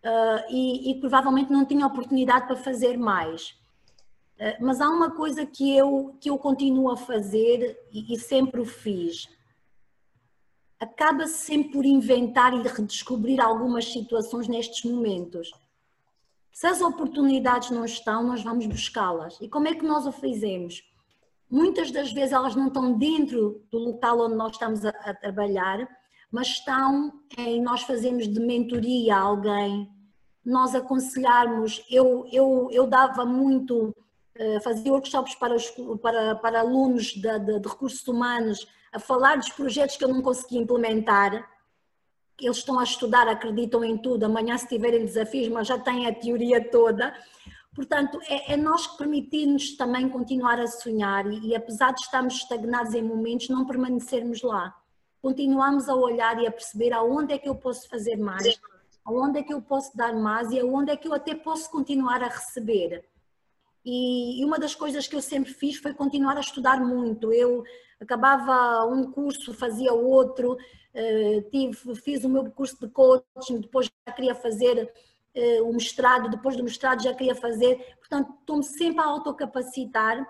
uh, 0.03 0.43
e, 0.49 0.91
e 0.91 0.99
provavelmente 0.99 1.51
não 1.51 1.63
tinha 1.63 1.85
oportunidade 1.85 2.47
para 2.47 2.55
fazer 2.55 2.97
mais. 2.97 3.60
Eh, 4.41 4.57
mas 4.59 4.81
há 4.81 4.89
uma 4.89 5.11
coisa 5.11 5.45
que 5.45 5.77
eu, 5.77 6.17
que 6.19 6.27
eu 6.27 6.35
continuo 6.35 6.89
a 6.89 6.97
fazer 6.97 7.79
e, 7.91 8.11
e 8.11 8.19
sempre 8.19 8.59
o 8.59 8.65
fiz. 8.65 9.29
Acaba-se 10.79 11.45
sempre 11.45 11.73
por 11.73 11.85
inventar 11.85 12.51
e 12.51 12.67
redescobrir 12.67 13.39
algumas 13.39 13.85
situações 13.85 14.47
nestes 14.47 14.83
momentos. 14.83 15.51
Se 16.51 16.65
as 16.65 16.81
oportunidades 16.81 17.69
não 17.69 17.85
estão, 17.85 18.23
nós 18.23 18.41
vamos 18.41 18.65
buscá-las. 18.65 19.39
E 19.39 19.47
como 19.47 19.67
é 19.67 19.75
que 19.75 19.85
nós 19.85 20.07
o 20.07 20.11
fazemos? 20.11 20.81
Muitas 21.47 21.91
das 21.91 22.11
vezes 22.11 22.33
elas 22.33 22.55
não 22.55 22.67
estão 22.67 22.97
dentro 22.97 23.63
do 23.69 23.77
local 23.77 24.21
onde 24.21 24.35
nós 24.35 24.53
estamos 24.53 24.83
a, 24.83 24.89
a 24.89 25.13
trabalhar, 25.13 25.87
mas 26.31 26.47
estão 26.47 27.13
em 27.37 27.61
nós 27.61 27.83
fazermos 27.83 28.27
de 28.27 28.39
mentoria 28.39 29.17
a 29.17 29.19
alguém, 29.19 29.87
nós 30.43 30.73
aconselharmos. 30.73 31.85
Eu, 31.91 32.25
eu, 32.31 32.69
eu 32.71 32.87
dava 32.87 33.23
muito 33.23 33.93
fazia 34.63 34.91
workshops 34.91 35.35
para, 35.35 35.55
os, 35.55 35.69
para, 36.01 36.35
para 36.35 36.59
alunos 36.59 37.07
de, 37.07 37.39
de, 37.39 37.59
de, 37.59 37.67
recursos 37.67 38.07
humanos 38.07 38.67
a 38.91 38.99
falar 38.99 39.37
dos 39.37 39.49
projetos 39.49 39.97
que 39.97 40.03
eu 40.03 40.09
não 40.09 40.21
conseguia 40.21 40.59
implementar. 40.59 41.49
Eles 42.39 42.57
estão 42.57 42.79
a 42.79 42.83
estudar, 42.83 43.27
acreditam 43.27 43.83
em 43.83 43.97
tudo, 43.97 44.25
amanhã 44.25 44.57
se 44.57 44.67
tiverem 44.67 45.05
desafios, 45.05 45.47
mas 45.49 45.67
já 45.67 45.77
têm 45.77 46.07
a 46.07 46.13
teoria 46.13 46.63
toda. 46.69 47.13
Portanto, 47.75 48.19
é, 48.27 48.53
é 48.53 48.57
nós 48.57 48.87
que 48.87 48.97
permitimos 48.97 49.77
também 49.77 50.09
continuar 50.09 50.59
a 50.59 50.67
sonhar 50.67 51.25
e, 51.27 51.49
e 51.49 51.55
apesar 51.55 51.93
de 51.93 52.01
estarmos 52.01 52.35
estagnados 52.35 52.93
em 52.93 53.01
momentos, 53.01 53.49
não 53.49 53.65
permanecermos 53.65 54.41
lá. 54.41 54.75
Continuamos 55.21 55.87
a 55.87 55.95
olhar 55.95 56.41
e 56.41 56.47
a 56.47 56.51
perceber 56.51 56.93
aonde 56.93 57.33
é 57.33 57.37
que 57.37 57.47
eu 57.47 57.55
posso 57.55 57.87
fazer 57.87 58.17
mais, 58.17 58.59
aonde 59.05 59.39
é 59.39 59.43
que 59.43 59.53
eu 59.53 59.61
posso 59.61 59.95
dar 59.95 60.13
mais 60.13 60.51
e 60.51 60.59
aonde 60.59 60.91
é 60.91 60.97
que 60.97 61.07
eu 61.07 61.13
até 61.13 61.35
posso 61.35 61.69
continuar 61.69 62.23
a 62.23 62.27
receber. 62.27 63.05
E, 63.85 64.43
uma 64.45 64.59
das 64.59 64.75
coisas 64.75 65.07
que 65.07 65.15
eu 65.15 65.21
sempre 65.21 65.53
fiz 65.53 65.77
foi 65.77 65.93
continuar 65.93 66.37
a 66.37 66.41
estudar 66.41 66.79
muito. 66.79 67.31
Eu 67.33 67.63
acabava 67.99 68.85
um 68.85 69.11
curso, 69.11 69.53
fazia 69.53 69.93
outro, 69.93 70.57
eh, 70.93 71.41
tive, 71.51 71.95
fiz 71.95 72.23
o 72.23 72.29
meu 72.29 72.49
curso 72.51 72.77
de 72.79 72.87
coaching, 72.89 73.59
depois 73.59 73.89
já 74.07 74.13
queria 74.13 74.35
fazer 74.35 74.91
eh, 75.33 75.61
o 75.61 75.71
mestrado, 75.73 76.29
depois 76.29 76.55
do 76.55 76.63
mestrado 76.63 77.03
já 77.03 77.13
queria 77.13 77.35
fazer. 77.35 77.95
Portanto, 77.99 78.33
estou-me 78.39 78.63
sempre 78.63 79.01
a 79.01 79.07
autocapacitar 79.07 80.27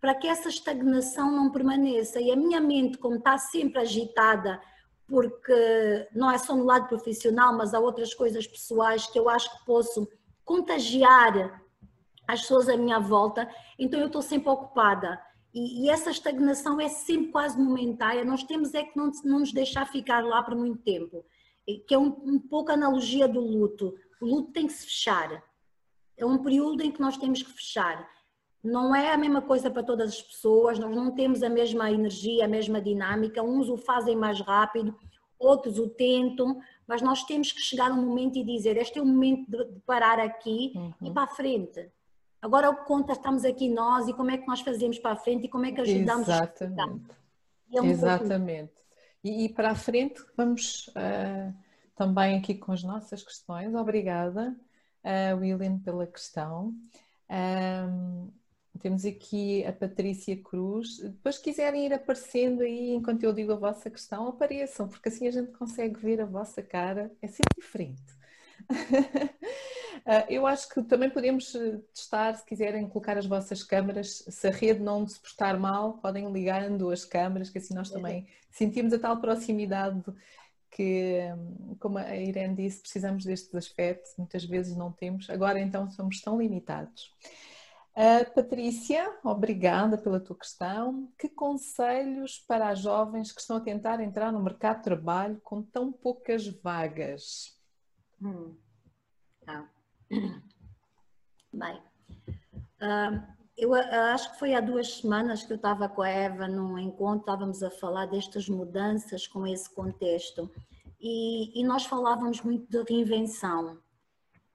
para 0.00 0.14
que 0.14 0.28
essa 0.28 0.48
estagnação 0.48 1.30
não 1.30 1.50
permaneça. 1.50 2.20
E 2.20 2.30
a 2.30 2.36
minha 2.36 2.60
mente, 2.60 2.98
como 2.98 3.16
está 3.16 3.38
sempre 3.38 3.80
agitada, 3.80 4.60
porque 5.06 6.08
não 6.14 6.30
é 6.30 6.38
só 6.38 6.54
no 6.54 6.64
lado 6.64 6.88
profissional, 6.88 7.54
mas 7.54 7.74
há 7.74 7.80
outras 7.80 8.14
coisas 8.14 8.46
pessoais 8.46 9.06
que 9.06 9.18
eu 9.18 9.28
acho 9.28 9.50
que 9.50 9.64
posso 9.64 10.08
contagiar 10.44 11.63
as 12.26 12.42
pessoas 12.42 12.68
à 12.68 12.76
minha 12.76 12.98
volta, 12.98 13.48
então 13.78 14.00
eu 14.00 14.06
estou 14.06 14.22
sempre 14.22 14.48
ocupada. 14.48 15.20
E, 15.52 15.84
e, 15.84 15.90
essa 15.90 16.10
estagnação 16.10 16.80
é 16.80 16.88
sempre 16.88 17.30
quase 17.30 17.56
momentânea, 17.56 18.24
nós 18.24 18.42
temos 18.42 18.74
é 18.74 18.82
que 18.82 18.96
não, 18.96 19.10
não 19.24 19.38
nos 19.40 19.52
deixar 19.52 19.86
ficar 19.86 20.24
lá 20.24 20.42
por 20.42 20.56
muito 20.56 20.82
tempo, 20.82 21.24
que 21.86 21.94
é 21.94 21.98
um, 21.98 22.08
um 22.24 22.38
pouco 22.40 22.72
a 22.72 22.74
analogia 22.74 23.28
do 23.28 23.40
luto. 23.40 23.94
O 24.20 24.26
luto 24.26 24.52
tem 24.52 24.66
que 24.66 24.72
se 24.72 24.86
fechar, 24.86 25.44
é 26.16 26.26
um 26.26 26.38
período 26.38 26.82
em 26.82 26.90
que 26.90 27.00
nós 27.00 27.16
temos 27.16 27.42
que 27.42 27.52
fechar. 27.52 28.08
Não 28.62 28.94
é 28.94 29.12
a 29.12 29.18
mesma 29.18 29.42
coisa 29.42 29.70
para 29.70 29.82
todas 29.82 30.10
as 30.10 30.22
pessoas, 30.22 30.78
nós 30.78 30.94
não 30.94 31.14
temos 31.14 31.42
a 31.42 31.48
mesma 31.48 31.92
energia, 31.92 32.46
a 32.46 32.48
mesma 32.48 32.80
dinâmica, 32.80 33.42
uns 33.42 33.68
o 33.68 33.76
fazem 33.76 34.16
mais 34.16 34.40
rápido, 34.40 34.96
outros 35.38 35.78
o 35.78 35.88
tentam, 35.88 36.58
mas 36.86 37.00
nós 37.00 37.22
temos 37.24 37.52
que 37.52 37.60
chegar 37.60 37.90
a 37.90 37.94
um 37.94 38.06
momento 38.06 38.38
e 38.38 38.44
dizer: 38.44 38.76
Este 38.76 38.98
é 38.98 39.02
o 39.02 39.06
momento 39.06 39.50
de 39.50 39.80
parar 39.86 40.18
aqui 40.18 40.72
uhum. 40.74 40.92
e 41.02 41.10
para 41.12 41.24
a 41.24 41.34
frente 41.34 41.92
Agora 42.44 42.68
o 42.68 42.76
que 42.76 42.84
conta 42.84 43.14
estamos 43.14 43.42
aqui 43.42 43.70
nós 43.70 44.06
e 44.06 44.12
como 44.12 44.30
é 44.30 44.36
que 44.36 44.46
nós 44.46 44.60
fazemos 44.60 44.98
para 44.98 45.12
a 45.12 45.16
frente 45.16 45.46
e 45.46 45.48
como 45.48 45.64
é 45.64 45.72
que 45.72 45.80
ajudamos 45.80 46.28
Exatamente. 46.28 47.10
A 47.72 47.78
é 47.78 47.80
um 47.80 47.86
Exatamente. 47.86 48.72
E, 49.24 49.46
e, 49.46 49.48
para 49.48 49.70
a 49.70 49.74
frente 49.74 50.22
vamos 50.36 50.88
uh, 50.88 51.54
também 51.96 52.36
aqui 52.36 52.54
com 52.54 52.70
as 52.70 52.82
nossas 52.82 53.22
questões. 53.22 53.74
Obrigada, 53.74 54.54
uh, 55.02 55.40
William, 55.40 55.78
pela 55.78 56.06
questão. 56.06 56.74
Um, 57.30 58.28
temos 58.78 59.06
aqui 59.06 59.64
a 59.64 59.72
Patrícia 59.72 60.36
Cruz. 60.36 60.98
Depois, 60.98 61.38
quiserem 61.38 61.86
ir 61.86 61.94
aparecendo 61.94 62.60
aí 62.60 62.90
enquanto 62.90 63.22
eu 63.22 63.32
digo 63.32 63.52
a 63.52 63.56
vossa 63.56 63.88
questão, 63.88 64.28
apareçam, 64.28 64.86
porque 64.86 65.08
assim 65.08 65.26
a 65.26 65.30
gente 65.30 65.50
consegue 65.52 65.98
ver 65.98 66.20
a 66.20 66.26
vossa 66.26 66.62
cara. 66.62 67.10
É 67.22 67.26
sempre 67.26 67.58
diferente. 67.58 68.02
Ah, 70.06 70.26
eu 70.28 70.46
acho 70.46 70.68
que 70.68 70.82
também 70.82 71.10
podemos 71.10 71.54
eh, 71.54 71.78
testar, 71.92 72.34
se 72.34 72.44
quiserem 72.44 72.88
colocar 72.88 73.16
as 73.16 73.26
vossas 73.26 73.62
câmaras, 73.62 74.24
se 74.28 74.48
a 74.48 74.50
rede 74.50 74.80
não 74.80 75.06
se 75.06 75.18
portar 75.20 75.58
mal, 75.58 75.94
podem 75.98 76.30
ligando 76.32 76.90
as 76.90 77.04
câmaras, 77.04 77.50
que 77.50 77.58
assim 77.58 77.74
nós 77.74 77.90
também 77.90 78.26
sentimos 78.50 78.92
a 78.92 78.98
tal 78.98 79.20
proximidade 79.20 80.02
que, 80.70 81.20
hum, 81.36 81.76
como 81.78 81.98
a 81.98 82.16
Irene 82.16 82.56
disse, 82.56 82.80
precisamos 82.80 83.24
destes 83.24 83.54
aspectos, 83.54 84.14
muitas 84.18 84.44
vezes 84.44 84.76
não 84.76 84.90
temos, 84.92 85.30
agora 85.30 85.60
então 85.60 85.90
somos 85.90 86.20
tão 86.20 86.38
limitados. 86.38 87.12
Uh, 87.96 88.28
Patrícia, 88.34 89.08
obrigada 89.22 89.96
pela 89.96 90.18
tua 90.18 90.36
questão. 90.36 91.08
Que 91.16 91.28
conselhos 91.28 92.40
para 92.40 92.70
as 92.70 92.80
jovens 92.80 93.30
que 93.30 93.40
estão 93.40 93.56
a 93.56 93.60
tentar 93.60 94.00
entrar 94.00 94.32
no 94.32 94.42
mercado 94.42 94.78
de 94.78 94.82
trabalho 94.82 95.40
com 95.44 95.62
tão 95.62 95.92
poucas 95.92 96.44
vagas? 96.48 97.56
Hum. 98.20 98.56
Tá. 99.46 99.68
Bem, 101.52 101.76
uh, 102.82 103.34
eu 103.56 103.72
acho 103.72 104.32
que 104.32 104.38
foi 104.38 104.54
há 104.54 104.60
duas 104.60 104.98
semanas 104.98 105.44
que 105.44 105.52
eu 105.52 105.56
estava 105.56 105.88
com 105.88 106.02
a 106.02 106.08
Eva 106.08 106.48
num 106.48 106.78
encontro, 106.78 107.20
estávamos 107.20 107.62
a 107.62 107.70
falar 107.70 108.06
destas 108.06 108.48
mudanças 108.48 109.26
com 109.26 109.46
esse 109.46 109.72
contexto 109.72 110.50
e, 111.00 111.60
e 111.60 111.64
nós 111.64 111.84
falávamos 111.84 112.42
muito 112.42 112.66
de 112.70 112.92
reinvenção. 112.92 113.78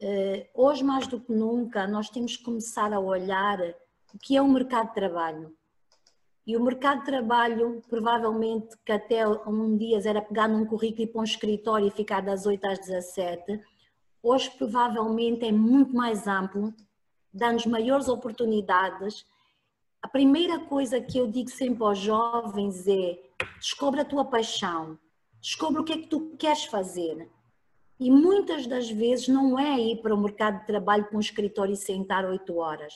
Uh, 0.02 0.45
hoje, 0.54 0.84
mais 0.84 1.08
do 1.08 1.20
que 1.20 1.32
nunca, 1.32 1.88
nós 1.88 2.10
temos 2.10 2.38
que 2.38 2.43
começar 2.43 2.93
a 2.93 3.00
olhar 3.00 3.60
o 4.14 4.18
que 4.18 4.36
é 4.36 4.41
o 4.41 4.47
mercado 4.47 4.88
de 4.88 4.93
trabalho. 4.95 5.56
E 6.47 6.58
o 6.58 6.64
mercado 6.64 7.02
de 7.02 7.06
trabalho, 7.06 7.82
provavelmente, 7.88 8.76
que 8.84 8.91
até 8.91 9.28
um 9.28 9.78
dia 9.78 10.00
era 10.04 10.22
pegar 10.22 10.47
num 10.47 10.66
currículo 10.66 11.02
e 11.02 11.04
ir 11.04 11.08
para 11.08 11.22
um 11.22 11.24
escritório 11.24 11.88
e 11.88 11.91
ficar 11.91 12.22
das 12.22 12.45
8 12.45 12.66
às 12.66 12.80
17, 12.80 13.62
hoje 14.22 14.50
provavelmente 14.52 15.46
é 15.46 15.52
muito 15.52 15.96
mais 15.96 16.28
amplo, 16.28 16.74
dá-nos 17.34 17.66
maiores 17.66 18.08
oportunidades. 18.08 19.26
A 20.02 20.08
primeira 20.08 20.60
coisa 20.60 21.02
que 21.02 21.18
eu 21.18 21.28
digo 21.28 21.50
sempre 21.50 21.84
aos 21.84 22.00
jovens 22.00 22.88
é: 22.88 23.20
descobre 23.58 24.02
a 24.02 24.06
tua 24.06 24.26
paixão, 24.26 24.98
descobre 25.42 25.82
o 25.82 25.84
que 25.84 25.94
é 25.94 25.98
que 25.98 26.08
tu 26.08 26.36
queres 26.38 26.66
fazer. 26.66 27.30
E 28.00 28.10
muitas 28.10 28.66
das 28.66 28.90
vezes 28.90 29.28
não 29.28 29.60
é 29.60 29.78
ir 29.78 30.02
para 30.02 30.16
o 30.16 30.18
mercado 30.18 30.62
de 30.62 30.68
trabalho 30.68 31.08
com 31.10 31.18
um 31.18 31.20
escritório 31.20 31.74
e 31.74 31.78
sentar 31.78 32.24
oito 32.24 32.56
horas. 32.56 32.94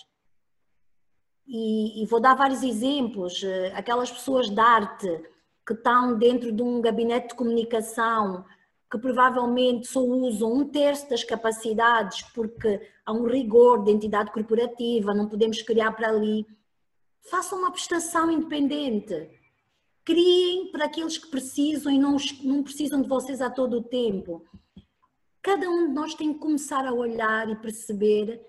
E, 1.46 2.02
e, 2.02 2.06
vou 2.06 2.22
dar 2.22 2.36
vários 2.36 2.64
exemplos. 2.64 3.44
Eh, 3.44 3.74
aquelas 3.76 4.10
pessoas 4.10 4.50
de 4.50 4.60
arte 4.62 5.22
que 5.68 5.74
estão 5.74 6.18
dentro 6.18 6.54
de 6.54 6.64
um 6.64 6.80
gabinete 6.80 7.30
de 7.30 7.36
comunicação, 7.36 8.46
que 8.94 9.00
provavelmente 9.00 9.88
só 9.88 10.02
usam 10.02 10.54
um 10.54 10.66
terço 10.70 11.10
das 11.10 11.24
capacidades 11.24 12.22
porque 12.32 12.80
há 13.04 13.12
um 13.12 13.26
rigor 13.26 13.84
de 13.84 13.92
entidade 13.92 14.32
corporativa, 14.32 15.16
não 15.16 15.28
podemos 15.28 15.64
criar 15.64 15.94
para 15.94 16.10
ali. 16.10 16.46
Façam 17.28 17.58
uma 17.58 17.72
prestação 17.72 18.30
independente. 18.30 19.32
Criem 20.06 20.72
para 20.72 20.86
aqueles 20.86 21.18
que 21.18 21.26
precisam 21.26 21.92
e 21.92 21.98
não, 21.98 22.18
não 22.44 22.62
precisam 22.62 23.02
de 23.02 23.10
vocês 23.10 23.42
a 23.42 23.50
todo 23.50 23.80
o 23.80 23.84
tempo. 23.84 24.46
Cada 25.42 25.68
um 25.68 25.88
de 25.88 25.94
nós 25.96 26.14
tem 26.14 26.32
que 26.32 26.40
começar 26.40 26.86
a 26.86 26.94
olhar 26.94 27.50
e 27.50 27.56
perceber. 27.56 28.46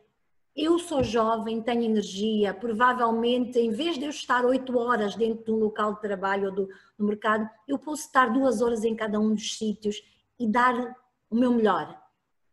Eu 0.55 0.79
sou 0.79 1.03
jovem, 1.03 1.63
tenho 1.63 1.85
energia, 1.85 2.53
provavelmente, 2.53 3.59
em 3.59 3.71
vez 3.71 3.97
de 3.97 4.05
eu 4.05 4.11
estar 4.11 4.45
oito 4.45 4.77
horas 4.79 5.17
dentro 5.17 5.43
de 5.43 5.53
um 5.53 5.57
local 5.57 5.95
de 5.95 6.03
trabalho 6.03 6.51
ou 6.51 6.55
do, 6.55 6.69
do 6.99 7.05
mercado, 7.07 7.49
eu 7.67 7.79
posso 7.79 8.03
estar 8.03 8.27
duas 8.31 8.61
horas 8.61 8.85
em 8.85 8.95
cada 8.95 9.19
um 9.19 9.33
dos 9.33 9.57
sítios 9.57 10.03
e 10.39 10.47
dar 10.47 10.75
o 11.31 11.37
meu 11.37 11.53
melhor. 11.53 12.01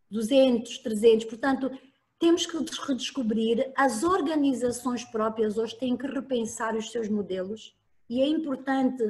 200, 0.10 0.78
300, 0.80 1.26
portanto, 1.26 1.72
temos 2.20 2.46
que 2.46 2.58
redescobrir, 2.86 3.72
as 3.76 4.04
organizações 4.04 5.04
próprias 5.04 5.58
hoje 5.58 5.78
têm 5.78 5.98
que 5.98 6.06
repensar 6.06 6.76
os 6.76 6.92
seus 6.92 7.10
modelos 7.10 7.76
e 8.10 8.22
é 8.22 8.28
importante 8.28 9.04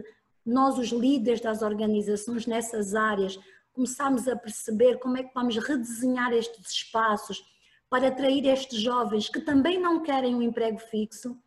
nós, 0.46 0.78
os 0.78 0.90
líderes 0.90 1.42
das 1.42 1.62
organizações 1.62 2.48
nessas 2.48 2.96
áreas, 2.96 3.38
começarmos 3.74 4.28
a 4.28 4.36
perceber 4.36 4.98
como 4.98 5.18
é 5.18 5.24
que 5.24 5.34
vamos 5.34 5.58
redesenhar 5.58 6.34
estes 6.34 6.72
espaços 6.72 7.44
para 7.90 8.08
atrair 8.08 8.46
estes 8.46 8.80
jovens 8.80 9.30
que 9.30 9.42
também 9.42 9.80
não 9.80 10.02
querem 10.02 10.34
um 10.34 10.42
emprego 10.42 10.80
fixo, 10.80 11.38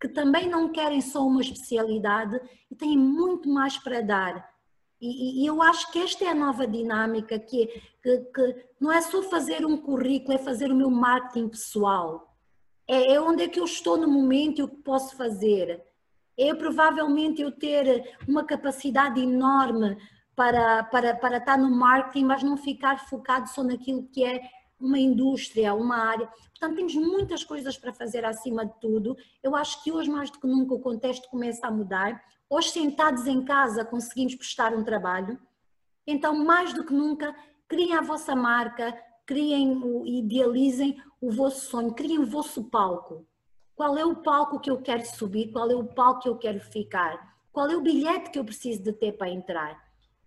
que 0.00 0.08
também 0.08 0.48
não 0.48 0.72
querem 0.72 1.00
só 1.00 1.26
uma 1.26 1.40
especialidade 1.40 2.40
e 2.70 2.74
têm 2.74 2.96
muito 2.98 3.48
mais 3.48 3.78
para 3.78 4.00
dar. 4.00 4.53
E, 5.04 5.42
e 5.42 5.46
eu 5.46 5.60
acho 5.60 5.92
que 5.92 5.98
esta 5.98 6.24
é 6.24 6.28
a 6.28 6.34
nova 6.34 6.66
dinâmica, 6.66 7.38
que, 7.38 7.66
que, 8.02 8.18
que, 8.18 8.66
não 8.80 8.90
é 8.90 9.02
só 9.02 9.22
fazer 9.22 9.66
um 9.66 9.76
currículo, 9.76 10.34
é 10.34 10.38
fazer 10.38 10.72
o 10.72 10.74
meu 10.74 10.90
marketing 10.90 11.48
pessoal. 11.48 12.34
É, 12.88 13.12
é 13.12 13.20
onde 13.20 13.42
é 13.42 13.48
que 13.48 13.60
eu 13.60 13.64
estou 13.64 13.98
no 13.98 14.08
momento 14.08 14.60
e 14.60 14.62
o 14.62 14.68
que 14.68 14.76
posso 14.76 15.14
fazer. 15.16 15.82
É 16.38 16.54
provavelmente 16.54 17.42
eu 17.42 17.52
ter 17.52 18.16
uma 18.26 18.44
capacidade 18.44 19.20
enorme 19.20 19.96
para, 20.34 20.82
para, 20.84 21.14
para 21.14 21.36
estar 21.36 21.58
no 21.58 21.70
marketing, 21.70 22.24
mas 22.24 22.42
não 22.42 22.56
ficar 22.56 23.06
focado 23.06 23.48
só 23.50 23.62
naquilo 23.62 24.08
que 24.08 24.24
é 24.24 24.40
uma 24.80 24.98
indústria, 24.98 25.74
uma 25.74 25.96
área. 25.96 26.26
Portanto, 26.26 26.76
temos 26.76 26.94
muitas 26.94 27.44
coisas 27.44 27.76
para 27.76 27.92
fazer 27.92 28.24
acima 28.24 28.64
de 28.64 28.72
tudo. 28.80 29.16
Eu 29.42 29.54
acho 29.54 29.82
que 29.84 29.92
hoje, 29.92 30.10
mais 30.10 30.30
do 30.30 30.40
que 30.40 30.46
nunca, 30.46 30.74
o 30.74 30.80
contexto 30.80 31.28
começa 31.28 31.66
a 31.66 31.70
mudar. 31.70 32.22
Hoje, 32.56 32.70
sentados 32.70 33.26
em 33.26 33.44
casa, 33.44 33.84
conseguimos 33.84 34.36
prestar 34.36 34.72
um 34.72 34.84
trabalho. 34.84 35.36
Então, 36.06 36.44
mais 36.44 36.72
do 36.72 36.84
que 36.84 36.94
nunca, 36.94 37.34
criem 37.66 37.94
a 37.94 38.00
vossa 38.00 38.36
marca, 38.36 38.96
criem, 39.26 39.82
idealizem 40.06 41.02
o 41.20 41.32
vosso 41.32 41.66
sonho, 41.68 41.92
criem 41.92 42.20
o 42.20 42.26
vosso 42.26 42.62
palco. 42.70 43.26
Qual 43.74 43.98
é 43.98 44.04
o 44.04 44.14
palco 44.14 44.60
que 44.60 44.70
eu 44.70 44.80
quero 44.80 45.04
subir? 45.04 45.50
Qual 45.50 45.68
é 45.68 45.74
o 45.74 45.82
palco 45.82 46.20
que 46.20 46.28
eu 46.28 46.38
quero 46.38 46.60
ficar? 46.60 47.36
Qual 47.50 47.68
é 47.68 47.74
o 47.74 47.82
bilhete 47.82 48.30
que 48.30 48.38
eu 48.38 48.44
preciso 48.44 48.84
de 48.84 48.92
ter 48.92 49.14
para 49.14 49.28
entrar? 49.28 49.76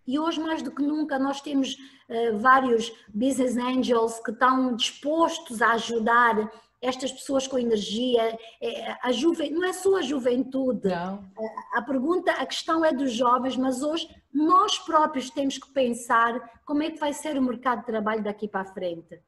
E 0.06 0.20
hoje, 0.20 0.42
mais 0.42 0.62
do 0.62 0.72
que 0.72 0.84
nunca, 0.84 1.18
nós 1.18 1.40
temos 1.40 1.76
uh, 2.10 2.38
vários 2.40 2.92
business 3.08 3.56
angels 3.56 4.20
que 4.20 4.32
estão 4.32 4.76
dispostos 4.76 5.62
a 5.62 5.72
ajudar 5.76 6.52
estas 6.82 7.12
pessoas 7.12 7.48
com 7.48 7.58
energia, 7.58 8.38
é, 8.62 8.96
a 9.02 9.12
juve... 9.12 9.50
não 9.50 9.68
é 9.68 9.74
só 9.74 9.98
a 9.98 10.02
juventude. 10.02 10.90
Não. 10.90 11.30
A, 11.74 11.82
pergunta, 11.82 12.32
a 12.32 12.46
questão 12.46 12.86
é 12.86 12.94
dos 12.94 13.14
jovens, 13.14 13.58
mas 13.58 13.82
hoje 13.82 14.08
nós 14.34 14.78
próprios 14.80 15.30
temos 15.30 15.58
que 15.58 15.72
pensar 15.72 16.60
como 16.66 16.84
é 16.84 16.92
que 16.92 17.00
vai 17.00 17.14
ser 17.14 17.38
o 17.38 17.42
mercado 17.42 17.80
de 17.80 17.88
trabalho 17.88 18.24
daqui 18.24 18.48
para 18.48 18.62
a 18.62 18.74
frente. 18.74 19.20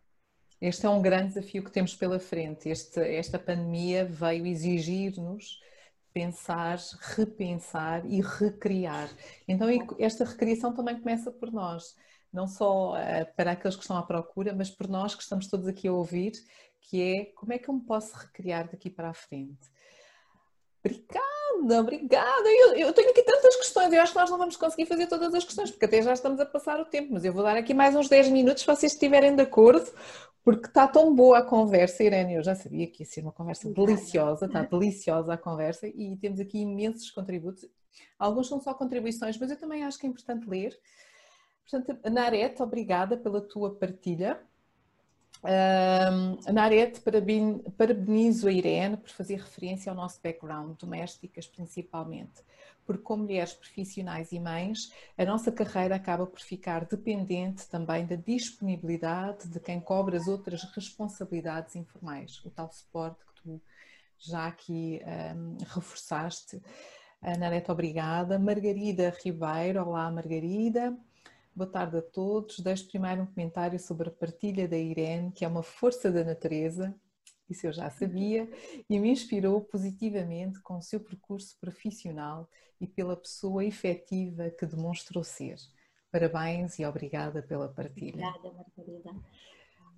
Este 0.61 0.85
é 0.85 0.89
um 0.89 1.01
grande 1.01 1.33
desafio 1.33 1.63
que 1.63 1.71
temos 1.71 1.95
pela 1.95 2.19
frente. 2.19 2.69
Este, 2.69 2.99
esta 2.99 3.39
pandemia 3.39 4.05
veio 4.05 4.45
exigir-nos 4.45 5.59
pensar, 6.13 6.77
repensar 7.15 8.05
e 8.05 8.21
recriar. 8.21 9.09
Então, 9.47 9.67
esta 9.97 10.25
recriação 10.25 10.73
também 10.73 10.99
começa 10.99 11.31
por 11.31 11.51
nós, 11.51 11.95
não 12.31 12.47
só 12.47 12.93
uh, 12.93 13.35
para 13.37 13.51
aqueles 13.51 13.75
que 13.75 13.83
estão 13.83 13.97
à 13.97 14.03
procura, 14.03 14.53
mas 14.53 14.69
por 14.69 14.87
nós 14.87 15.15
que 15.15 15.23
estamos 15.23 15.47
todos 15.47 15.67
aqui 15.67 15.87
a 15.87 15.93
ouvir, 15.93 16.33
que 16.81 17.01
é 17.01 17.25
como 17.35 17.53
é 17.53 17.57
que 17.57 17.69
eu 17.69 17.73
me 17.73 17.81
posso 17.81 18.15
recriar 18.15 18.69
daqui 18.69 18.89
para 18.89 19.09
a 19.09 19.13
frente. 19.13 19.69
Obrigada, 20.83 21.81
obrigada. 21.81 22.49
Eu, 22.49 22.73
eu, 22.75 22.93
tenho 22.93 23.09
aqui 23.11 23.21
tantas 23.21 23.55
questões, 23.57 23.91
eu 23.91 24.01
acho 24.01 24.13
que 24.13 24.19
nós 24.19 24.29
não 24.29 24.37
vamos 24.37 24.55
conseguir 24.55 24.85
fazer 24.85 25.07
todas 25.07 25.33
as 25.33 25.43
questões, 25.43 25.71
porque 25.71 25.85
até 25.85 26.01
já 26.01 26.13
estamos 26.13 26.39
a 26.39 26.45
passar 26.45 26.79
o 26.79 26.85
tempo, 26.85 27.13
mas 27.13 27.25
eu 27.25 27.33
vou 27.33 27.43
dar 27.43 27.57
aqui 27.57 27.73
mais 27.73 27.95
uns 27.95 28.07
10 28.07 28.29
minutos 28.29 28.61
se 28.61 28.67
vocês 28.67 28.93
estiverem 28.93 29.35
de 29.35 29.41
acordo, 29.41 29.91
porque 30.43 30.67
está 30.67 30.87
tão 30.87 31.13
boa 31.13 31.39
a 31.39 31.43
conversa, 31.43 32.03
Irene. 32.03 32.35
Eu 32.35 32.43
já 32.43 32.55
sabia 32.55 32.87
que 32.87 33.03
ia 33.03 33.05
ser 33.05 33.21
uma 33.21 33.31
conversa 33.31 33.69
deliciosa, 33.69 34.45
está 34.45 34.63
deliciosa 34.63 35.33
a 35.33 35.37
conversa 35.37 35.87
e 35.87 36.15
temos 36.17 36.39
aqui 36.39 36.59
imensos 36.59 37.11
contributos. 37.11 37.69
Alguns 38.17 38.47
são 38.47 38.61
só 38.61 38.73
contribuições, 38.73 39.37
mas 39.37 39.51
eu 39.51 39.57
também 39.57 39.83
acho 39.83 39.99
que 39.99 40.07
é 40.07 40.09
importante 40.09 40.49
ler. 40.49 40.77
Portanto, 41.69 42.09
Narete, 42.09 42.63
obrigada 42.63 43.17
pela 43.17 43.41
tua 43.41 43.75
partilha. 43.75 44.41
Um, 45.41 46.51
Narete, 46.51 47.01
parabenizo 47.77 48.47
a 48.47 48.51
Irene 48.51 48.97
por 48.97 49.09
fazer 49.09 49.35
referência 49.35 49.89
ao 49.89 49.95
nosso 49.95 50.19
background, 50.21 50.77
domésticas 50.77 51.47
principalmente 51.47 52.43
porque 52.89 53.03
como 53.03 53.21
mulheres 53.21 53.53
profissionais 53.53 54.31
e 54.31 54.39
mães, 54.39 54.91
a 55.15 55.23
nossa 55.23 55.51
carreira 55.51 55.95
acaba 55.95 56.25
por 56.25 56.39
ficar 56.39 56.85
dependente 56.85 57.69
também 57.69 58.03
da 58.03 58.15
disponibilidade 58.15 59.47
de 59.47 59.59
quem 59.59 59.79
cobre 59.79 60.17
as 60.17 60.27
outras 60.27 60.63
responsabilidades 60.73 61.75
informais, 61.75 62.43
o 62.43 62.49
tal 62.49 62.71
suporte 62.71 63.23
que 63.27 63.43
tu 63.43 63.61
já 64.17 64.47
aqui 64.47 64.99
um, 65.05 65.57
reforçaste. 65.71 66.59
Ana 67.21 67.51
Neto, 67.51 67.71
obrigada. 67.71 68.39
Margarida 68.39 69.15
Ribeiro, 69.23 69.85
olá 69.85 70.09
Margarida. 70.09 70.97
Boa 71.59 71.69
tarde 71.69 71.97
a 71.97 72.01
todos. 72.01 72.61
Deixo 72.61 72.87
primeiro 72.87 73.23
um 73.23 73.25
comentário 73.25 73.77
sobre 73.77 74.07
a 74.07 74.11
partilha 74.11 74.65
da 74.65 74.77
Irene, 74.77 75.29
que 75.33 75.43
é 75.43 75.47
uma 75.47 75.61
força 75.61 76.09
da 76.09 76.23
natureza, 76.23 76.95
isso 77.49 77.67
eu 77.67 77.73
já 77.73 77.89
sabia, 77.89 78.49
e 78.89 78.97
me 78.97 79.09
inspirou 79.09 79.59
positivamente 79.59 80.61
com 80.61 80.77
o 80.77 80.81
seu 80.81 81.01
percurso 81.01 81.57
profissional 81.59 82.47
e 82.79 82.87
pela 82.87 83.17
pessoa 83.17 83.65
efetiva 83.65 84.49
que 84.49 84.65
demonstrou 84.65 85.21
ser. 85.21 85.57
Parabéns 86.09 86.79
e 86.79 86.85
obrigada 86.85 87.43
pela 87.43 87.67
partilha. 87.67 88.25
Obrigada, 88.25 88.53
Margarida. 88.53 89.15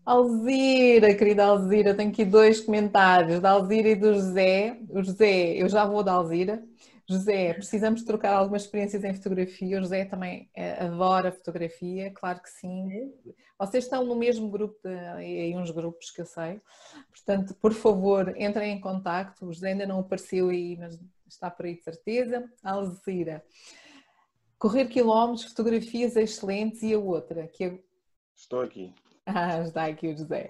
Alzira, 0.03 1.13
querida 1.13 1.45
Alzira, 1.45 1.93
tenho 1.93 2.09
aqui 2.09 2.25
dois 2.25 2.59
comentários, 2.59 3.39
da 3.39 3.51
Alzira 3.51 3.89
e 3.89 3.95
do 3.95 4.15
José. 4.15 4.79
O 4.89 5.03
José, 5.03 5.61
eu 5.61 5.69
já 5.69 5.85
vou 5.85 6.01
da 6.01 6.13
Alzira. 6.13 6.63
José, 7.11 7.53
precisamos 7.53 8.03
trocar 8.03 8.33
algumas 8.33 8.63
experiências 8.63 9.03
em 9.03 9.13
fotografia. 9.13 9.77
O 9.77 9.81
José 9.81 10.05
também 10.05 10.49
eh, 10.55 10.83
adora 10.85 11.31
fotografia, 11.31 12.11
claro 12.11 12.41
que 12.41 12.49
sim. 12.49 13.13
Vocês 13.59 13.83
estão 13.83 14.05
no 14.05 14.15
mesmo 14.15 14.49
grupo, 14.49 14.79
de, 14.83 15.23
em 15.23 15.57
uns 15.57 15.69
grupos 15.71 16.09
que 16.09 16.21
eu 16.21 16.25
sei. 16.25 16.61
Portanto, 17.09 17.53
por 17.55 17.73
favor, 17.73 18.33
entrem 18.37 18.71
em 18.71 18.81
contato. 18.81 19.45
O 19.45 19.53
José 19.53 19.69
ainda 19.69 19.85
não 19.85 19.99
apareceu 19.99 20.49
aí, 20.49 20.77
mas 20.77 20.99
está 21.27 21.51
por 21.51 21.65
aí 21.65 21.75
de 21.75 21.83
certeza. 21.83 22.49
Alzira, 22.63 23.43
correr 24.57 24.85
quilómetros, 24.85 25.45
fotografias 25.45 26.15
excelentes 26.15 26.81
e 26.81 26.93
a 26.93 26.99
outra, 26.99 27.47
que 27.47 27.65
é... 27.65 27.79
Estou 28.35 28.61
aqui. 28.61 28.93
Ah, 29.25 29.59
está 29.59 29.85
aqui 29.85 30.07
o 30.07 30.17
José 30.17 30.49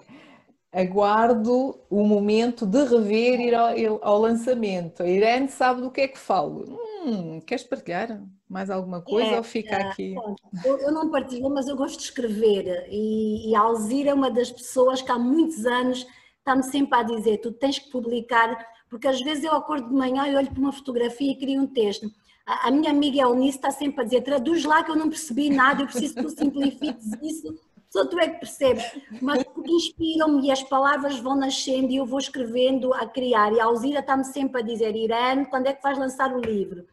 aguardo 0.71 1.77
o 1.89 2.03
momento 2.03 2.65
de 2.65 2.83
rever 2.85 3.41
ir 3.41 3.53
ao, 3.53 3.99
ao, 4.01 4.19
lançamento. 4.19 5.03
A 5.03 5.07
Irene 5.07 5.49
sabe 5.49 5.81
do 5.81 5.91
que 5.91 6.01
é 6.01 6.07
que 6.07 6.17
falo. 6.17 6.79
Hum, 7.03 7.41
queres 7.41 7.63
partilhar 7.63 8.21
mais 8.47 8.69
alguma 8.69 9.01
coisa 9.01 9.31
é, 9.31 9.37
ou 9.37 9.43
fica 9.43 9.75
é, 9.75 9.81
aqui? 9.83 10.15
Eu, 10.63 10.77
eu, 10.77 10.91
não 10.91 11.09
partilho, 11.09 11.49
mas 11.49 11.67
eu 11.67 11.75
gosto 11.75 11.97
de 11.97 12.05
escrever 12.05 12.87
e, 12.89 13.49
e 13.49 13.55
a 13.55 13.59
Alzira 13.59 14.11
é 14.11 14.13
uma 14.13 14.31
das 14.31 14.49
pessoas 14.49 15.01
que 15.01 15.11
há 15.11 15.19
muitos 15.19 15.65
anos 15.65 16.07
está-me 16.37 16.63
sempre 16.63 16.97
a 16.97 17.03
dizer, 17.03 17.37
tu 17.39 17.51
tens 17.51 17.77
que 17.77 17.89
publicar, 17.91 18.65
porque 18.89 19.07
às 19.07 19.21
vezes 19.21 19.43
eu 19.43 19.51
acordo 19.51 19.89
de 19.89 19.93
manhã 19.93 20.27
e 20.27 20.35
olho 20.35 20.49
para 20.49 20.59
uma 20.59 20.71
fotografia 20.71 21.31
e 21.31 21.37
crio 21.37 21.61
um 21.61 21.67
texto. 21.67 22.09
A, 22.45 22.69
a 22.69 22.71
minha 22.71 22.91
amiga 22.91 23.21
Eunice 23.21 23.57
está 23.57 23.71
sempre 23.71 24.01
a 24.01 24.03
dizer, 24.05 24.21
traduz 24.21 24.63
lá 24.63 24.83
que 24.83 24.91
eu 24.91 24.95
não 24.95 25.09
percebi 25.09 25.49
nada, 25.49 25.83
eu 25.83 25.87
preciso 25.87 26.15
que 26.15 26.23
tu 26.23 26.29
simplifiques 26.29 27.11
isso 27.21 27.55
só 27.91 28.05
tu 28.05 28.17
é 28.19 28.29
que 28.29 28.39
percebes, 28.39 28.89
mas 29.21 29.43
inspiram-me 29.65 30.47
e 30.47 30.51
as 30.51 30.63
palavras 30.63 31.19
vão 31.19 31.35
nascendo 31.35 31.91
e 31.91 31.97
eu 31.97 32.05
vou 32.05 32.19
escrevendo 32.19 32.93
a 32.93 33.05
criar. 33.05 33.51
E 33.51 33.59
a 33.59 33.65
Alzira 33.65 33.99
está-me 33.99 34.23
sempre 34.23 34.61
a 34.61 34.63
dizer: 34.63 34.95
Irene, 34.95 35.45
quando 35.45 35.67
é 35.67 35.73
que 35.73 35.83
vais 35.83 35.97
lançar 35.97 36.33
o 36.33 36.39
livro? 36.39 36.87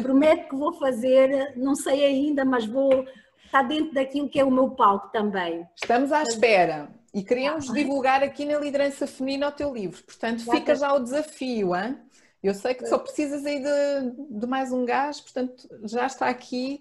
Prometo 0.00 0.48
que 0.48 0.54
vou 0.54 0.72
fazer, 0.74 1.54
não 1.56 1.74
sei 1.74 2.04
ainda, 2.04 2.44
mas 2.44 2.64
vou, 2.64 3.04
está 3.44 3.62
dentro 3.62 3.92
daquilo 3.92 4.28
que 4.28 4.38
é 4.38 4.44
o 4.44 4.50
meu 4.50 4.70
palco 4.70 5.08
também. 5.08 5.66
Estamos 5.74 6.12
à 6.12 6.22
espera 6.22 6.88
e 7.12 7.24
queríamos 7.24 7.68
ah. 7.68 7.74
divulgar 7.74 8.22
aqui 8.22 8.44
na 8.44 8.60
Liderança 8.60 9.08
Feminina 9.08 9.48
o 9.48 9.52
teu 9.52 9.74
livro, 9.74 10.02
portanto 10.04 10.48
fica 10.48 10.76
já 10.76 10.92
o 10.92 11.00
desafio, 11.00 11.74
hein? 11.74 11.98
Eu 12.40 12.54
sei 12.54 12.74
que 12.74 12.86
só 12.86 12.96
precisas 12.96 13.44
aí 13.44 13.60
de, 13.60 14.38
de 14.38 14.46
mais 14.46 14.70
um 14.72 14.84
gás, 14.84 15.20
portanto 15.20 15.68
já 15.82 16.06
está 16.06 16.28
aqui 16.28 16.80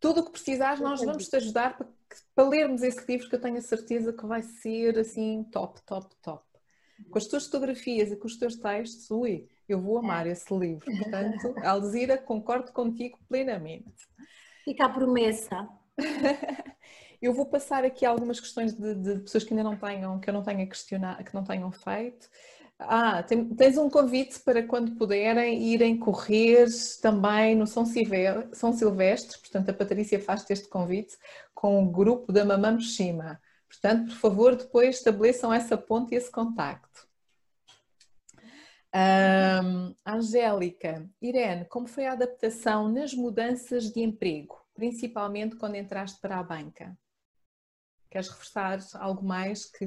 tudo 0.00 0.20
o 0.20 0.24
que 0.24 0.32
precisares, 0.32 0.80
nós 0.80 1.02
vamos 1.02 1.28
te 1.28 1.36
ajudar 1.36 1.76
para, 1.76 1.86
para 2.34 2.48
lermos 2.48 2.82
esse 2.82 3.04
livro 3.06 3.28
que 3.28 3.34
eu 3.34 3.40
tenho 3.40 3.56
a 3.56 3.62
certeza 3.62 4.12
que 4.12 4.26
vai 4.26 4.42
ser 4.42 4.98
assim 4.98 5.44
top, 5.52 5.80
top, 5.82 6.14
top. 6.22 6.44
Com 7.10 7.18
as 7.18 7.26
tuas 7.26 7.46
fotografias 7.46 8.12
e 8.12 8.16
com 8.16 8.26
os 8.26 8.36
teus 8.36 8.56
textos, 8.56 9.10
ui, 9.10 9.48
eu 9.68 9.80
vou 9.80 9.98
amar 9.98 10.26
esse 10.26 10.52
livro. 10.54 10.84
Portanto, 10.84 11.54
Alzira, 11.64 12.18
concordo 12.18 12.72
contigo 12.72 13.18
plenamente. 13.28 14.08
Fica 14.64 14.86
a 14.86 14.88
promessa. 14.88 15.68
eu 17.20 17.32
vou 17.32 17.46
passar 17.46 17.84
aqui 17.84 18.04
algumas 18.04 18.40
questões 18.40 18.74
de, 18.74 18.94
de, 18.94 19.18
pessoas 19.20 19.44
que 19.44 19.52
ainda 19.52 19.64
não 19.64 19.76
tenham, 19.76 20.20
que 20.20 20.28
eu 20.28 20.34
não 20.34 20.42
tenha 20.42 20.66
questionado, 20.66 21.24
que 21.24 21.34
não 21.34 21.44
tenham 21.44 21.70
feito. 21.72 22.28
Ah, 22.78 23.22
tens 23.22 23.78
um 23.78 23.88
convite 23.88 24.40
para 24.40 24.66
quando 24.66 24.96
puderem 24.96 25.62
irem 25.62 25.96
correr 25.96 26.66
também 27.00 27.54
no 27.54 27.66
São, 27.66 27.86
Silvestre, 27.86 29.38
portanto 29.38 29.70
a 29.70 29.74
Patrícia 29.74 30.20
faz-te 30.20 30.52
este 30.52 30.68
convite 30.68 31.16
com 31.54 31.82
o 31.82 31.90
grupo 31.90 32.32
da 32.32 32.44
Mamam 32.44 32.80
Shima. 32.80 33.40
Portanto, 33.68 34.06
por 34.10 34.16
favor, 34.18 34.56
depois 34.56 34.96
estabeleçam 34.96 35.52
essa 35.52 35.76
ponte 35.76 36.14
e 36.14 36.16
esse 36.16 36.30
contacto. 36.30 37.08
Um, 38.94 39.94
Angélica, 40.06 41.10
Irene, 41.20 41.64
como 41.64 41.88
foi 41.88 42.06
a 42.06 42.12
adaptação 42.12 42.88
nas 42.88 43.12
mudanças 43.12 43.92
de 43.92 44.00
emprego, 44.00 44.64
principalmente 44.72 45.56
quando 45.56 45.74
entraste 45.74 46.20
para 46.20 46.38
a 46.38 46.42
banca? 46.42 46.96
Queres 48.08 48.28
reforçar 48.28 48.78
algo 48.94 49.24
mais 49.24 49.64
que. 49.64 49.84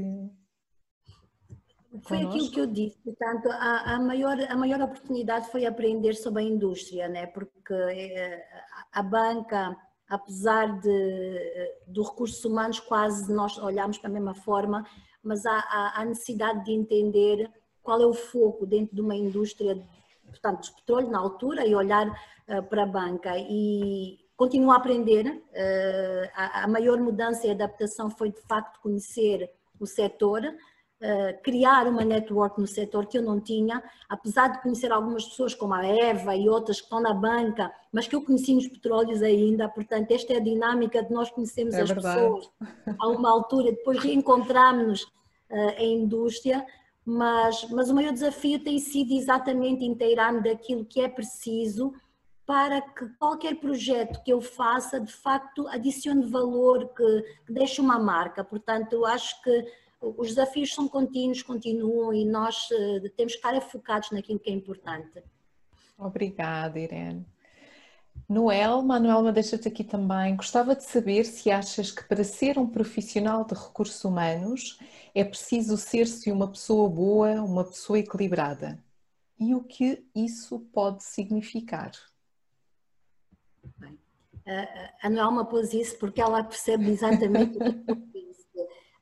Foi 2.04 2.22
aquilo 2.22 2.52
que 2.52 2.60
eu 2.60 2.68
disse, 2.68 2.98
portanto, 3.04 3.50
a, 3.50 3.96
a, 3.96 4.00
maior, 4.00 4.38
a 4.50 4.56
maior 4.56 4.82
oportunidade 4.82 5.50
foi 5.50 5.66
aprender 5.66 6.14
sobre 6.16 6.44
a 6.44 6.46
indústria, 6.46 7.08
né? 7.08 7.28
porque 7.28 7.74
eh, 7.74 8.46
a 8.92 9.02
banca, 9.02 9.76
apesar 10.10 10.80
de, 10.80 11.72
do 11.88 12.04
recursos 12.04 12.44
humanos, 12.44 12.80
quase 12.80 13.32
nós 13.34 13.58
olhamos 13.58 13.98
para 13.98 14.10
a 14.10 14.14
mesma 14.14 14.34
forma, 14.34 14.86
mas 15.24 15.46
há, 15.46 15.94
há 15.96 16.06
necessidade 16.06 16.66
de 16.66 16.72
entender 16.72 17.50
qual 17.82 18.02
é 18.02 18.06
o 18.06 18.14
foco 18.14 18.66
dentro 18.66 18.94
de 18.94 19.02
uma 19.02 19.16
indústria, 19.16 19.82
portanto, 20.26 20.64
de 20.64 20.74
petróleo 20.74 21.10
na 21.10 21.20
altura 21.20 21.66
e 21.66 21.74
olhar 21.74 22.08
uh, 22.10 22.64
para 22.64 22.84
a 22.84 22.86
banca 22.86 23.38
e 23.38 24.20
continuo 24.36 24.72
a 24.72 24.76
aprender. 24.76 25.26
Uh, 25.26 26.30
a, 26.36 26.64
a, 26.64 26.68
maior 26.68 27.00
mudança 27.00 27.48
e 27.48 27.52
adaptação 27.52 28.10
foi 28.10 28.30
de 28.30 28.42
facto 28.42 28.82
conhecer 28.82 29.50
o 29.80 29.86
setor, 29.86 30.42
uh, 31.02 31.42
criar 31.44 31.88
uma 31.88 32.04
network 32.04 32.60
no 32.60 32.68
setor 32.68 33.06
que 33.06 33.18
eu 33.18 33.22
não 33.22 33.40
tinha, 33.40 33.84
apesar 34.10 34.48
de 34.48 34.62
conhecer 34.62 34.92
algumas 34.92 35.26
pessoas 35.26 35.54
como 35.54 35.74
a 35.74 35.86
Eva 35.86 36.36
e 36.36 36.48
outras 36.50 36.78
que 36.78 36.86
estão 36.86 37.00
na 37.00 37.14
banca, 37.14 37.72
mas 37.92 38.08
que 38.08 38.16
eu 38.16 38.22
conheci 38.22 38.54
nos 38.54 38.68
petróleos 38.68 39.22
ainda, 39.22 39.68
portanto 39.70 40.12
esta 40.12 40.34
é 40.34 40.38
a 40.38 40.42
dinâmica 40.42 41.04
de 41.04 41.12
nós 41.12 41.30
conhecermos 41.30 41.76
é 41.76 41.82
as 41.82 41.90
verdade. 41.90 42.20
pessoas 42.20 42.50
a 43.00 43.08
uma 43.08 43.30
altura, 43.30 43.72
depois 43.72 44.00
reencontrarmos 44.00 45.06
em 45.78 46.02
indústria, 46.04 46.66
mas, 47.06 47.66
mas 47.70 47.90
o 47.90 47.96
maior 47.96 48.12
desafio 48.12 48.60
tem 48.60 48.78
sido 48.80 49.14
exatamente 49.14 49.86
inteirar-me 49.86 50.44
daquilo 50.44 50.84
que 50.84 51.00
é 51.00 51.08
preciso 51.08 51.94
para 52.46 52.82
que 52.82 53.08
qualquer 53.20 53.56
projeto 53.56 54.22
que 54.24 54.32
eu 54.32 54.42
faça, 54.42 55.00
de 55.00 55.14
facto, 55.14 55.68
adicione 55.68 56.26
valor, 56.26 56.90
que, 56.96 57.22
que 57.46 57.54
deixe 57.54 57.80
uma 57.80 57.98
marca. 57.98 58.44
Portanto, 58.44 58.92
eu 58.94 59.06
acho 59.06 59.42
que 59.42 59.66
os 60.02 60.30
desafios 60.30 60.74
são 60.74 60.88
contínuos, 60.88 61.42
continuam 61.42 62.14
e 62.14 62.26
nós 62.26 62.70
uh, 62.72 63.10
temos 63.16 63.34
que 63.34 63.40
estar 63.40 63.60
focados 63.62 64.12
naquilo 64.12 64.40
que 64.40 64.50
é 64.50 64.54
importante. 64.54 65.24
Obrigada, 65.98 66.80
Irene. 66.80 67.26
Noel, 68.30 68.82
Manuelma, 68.82 69.32
deixa-te 69.32 69.68
aqui 69.68 69.84
também. 69.84 70.36
Gostava 70.36 70.76
de 70.76 70.84
saber 70.84 71.24
se 71.24 71.50
achas 71.50 71.92
que 71.92 72.04
para 72.04 72.24
ser 72.24 72.58
um 72.58 72.68
profissional 72.68 73.46
de 73.46 73.54
recursos 73.54 74.04
humanos 74.04 74.80
é 75.16 75.24
preciso 75.24 75.78
ser-se 75.78 76.32
uma 76.32 76.48
pessoa 76.48 76.90
boa, 76.90 77.42
uma 77.42 77.64
pessoa 77.64 78.00
equilibrada. 78.00 78.84
E 79.40 79.56
o 79.56 79.64
que 79.64 80.06
isso 80.14 80.60
pode 80.74 81.04
significar? 81.04 81.92
Bem, 83.78 83.98
a 85.02 85.10
Noelma 85.10 85.46
pôs 85.46 85.74
isso 85.74 85.98
porque 85.98 86.22
ela 86.22 86.44
percebe 86.44 86.90
exatamente 86.90 87.58
o 87.58 87.60
que. 87.60 88.07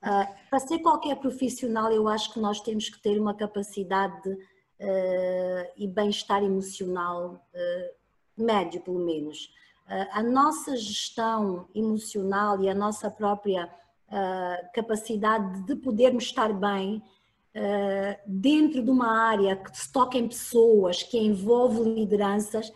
Uh, 0.06 0.28
para 0.52 0.60
ser 0.60 0.80
qualquer 0.80 1.16
profissional, 1.16 1.92
eu 1.92 2.08
acho 2.08 2.32
que 2.32 2.40
nós 2.40 2.62
temos 2.62 2.90
que 2.90 3.02
ter 3.02 3.20
uma 3.20 3.34
capacidade 3.34 4.30
uh, 4.30 5.72
e 5.76 5.88
bem-estar 5.88 6.44
emocional 6.44 7.34
uh, 7.34 8.44
médio, 8.44 8.82
pelo 8.82 9.00
menos. 9.00 9.50
A 10.14 10.24
nossa 10.24 10.76
gestão 10.76 11.68
emocional 11.76 12.60
e 12.60 12.68
a 12.68 12.74
nossa 12.74 13.08
própria 13.12 13.72
capacidade 14.74 15.62
de 15.62 15.76
podermos 15.76 16.24
estar 16.24 16.52
bem 16.52 17.04
dentro 18.26 18.82
de 18.82 18.90
uma 18.90 19.16
área 19.16 19.56
que 19.56 19.78
se 19.78 19.92
toca 19.92 20.18
em 20.18 20.28
pessoas, 20.28 21.04
que 21.04 21.20
envolve 21.20 21.84
lideranças, 21.84 22.74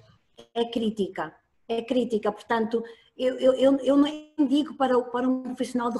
é 0.53 0.63
crítica. 0.63 1.33
É 1.67 1.81
crítica. 1.81 2.31
Portanto, 2.31 2.83
eu, 3.17 3.39
eu, 3.39 3.77
eu 3.79 3.97
não 3.97 4.47
digo 4.47 4.75
para, 4.75 5.01
para 5.01 5.27
um 5.27 5.41
profissional 5.41 5.89
de 5.89 5.97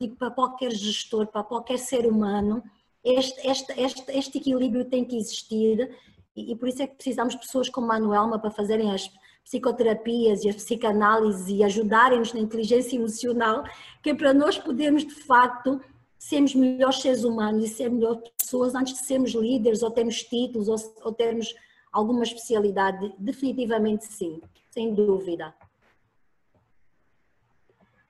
digo 0.00 0.16
para 0.16 0.30
qualquer 0.30 0.72
gestor, 0.72 1.26
para 1.26 1.44
qualquer 1.44 1.78
ser 1.78 2.06
humano, 2.06 2.62
este, 3.04 3.46
este, 3.46 3.80
este, 3.80 4.10
este 4.12 4.38
equilíbrio 4.38 4.84
tem 4.86 5.04
que 5.04 5.16
existir 5.16 5.94
e, 6.34 6.52
e 6.52 6.56
por 6.56 6.68
isso 6.68 6.82
é 6.82 6.86
que 6.86 6.94
precisamos 6.94 7.34
de 7.34 7.40
pessoas 7.40 7.68
como 7.68 7.86
Manuelma 7.86 8.38
para 8.38 8.50
fazerem 8.50 8.90
as 8.90 9.10
psicoterapias 9.44 10.44
e 10.44 10.48
as 10.48 10.56
psicanálises 10.56 11.48
e 11.48 11.62
ajudarem-nos 11.64 12.32
na 12.32 12.40
inteligência 12.40 12.96
emocional, 12.96 13.64
que 14.02 14.10
é 14.10 14.14
para 14.14 14.32
nós 14.32 14.58
podermos 14.58 15.04
de 15.04 15.14
facto 15.14 15.80
sermos 16.18 16.54
melhores 16.54 17.00
seres 17.00 17.24
humanos 17.24 17.64
e 17.64 17.68
ser 17.68 17.90
melhores 17.90 18.30
pessoas 18.38 18.74
antes 18.74 18.94
de 18.94 19.00
sermos 19.00 19.32
líderes 19.32 19.82
ou 19.82 19.90
termos 19.90 20.22
títulos 20.22 20.68
ou, 20.68 20.76
ou 21.02 21.12
termos 21.12 21.54
alguma 21.92 22.22
especialidade. 22.22 23.12
Definitivamente 23.18 24.04
sim, 24.04 24.40
sem 24.70 24.94
dúvida. 24.94 25.54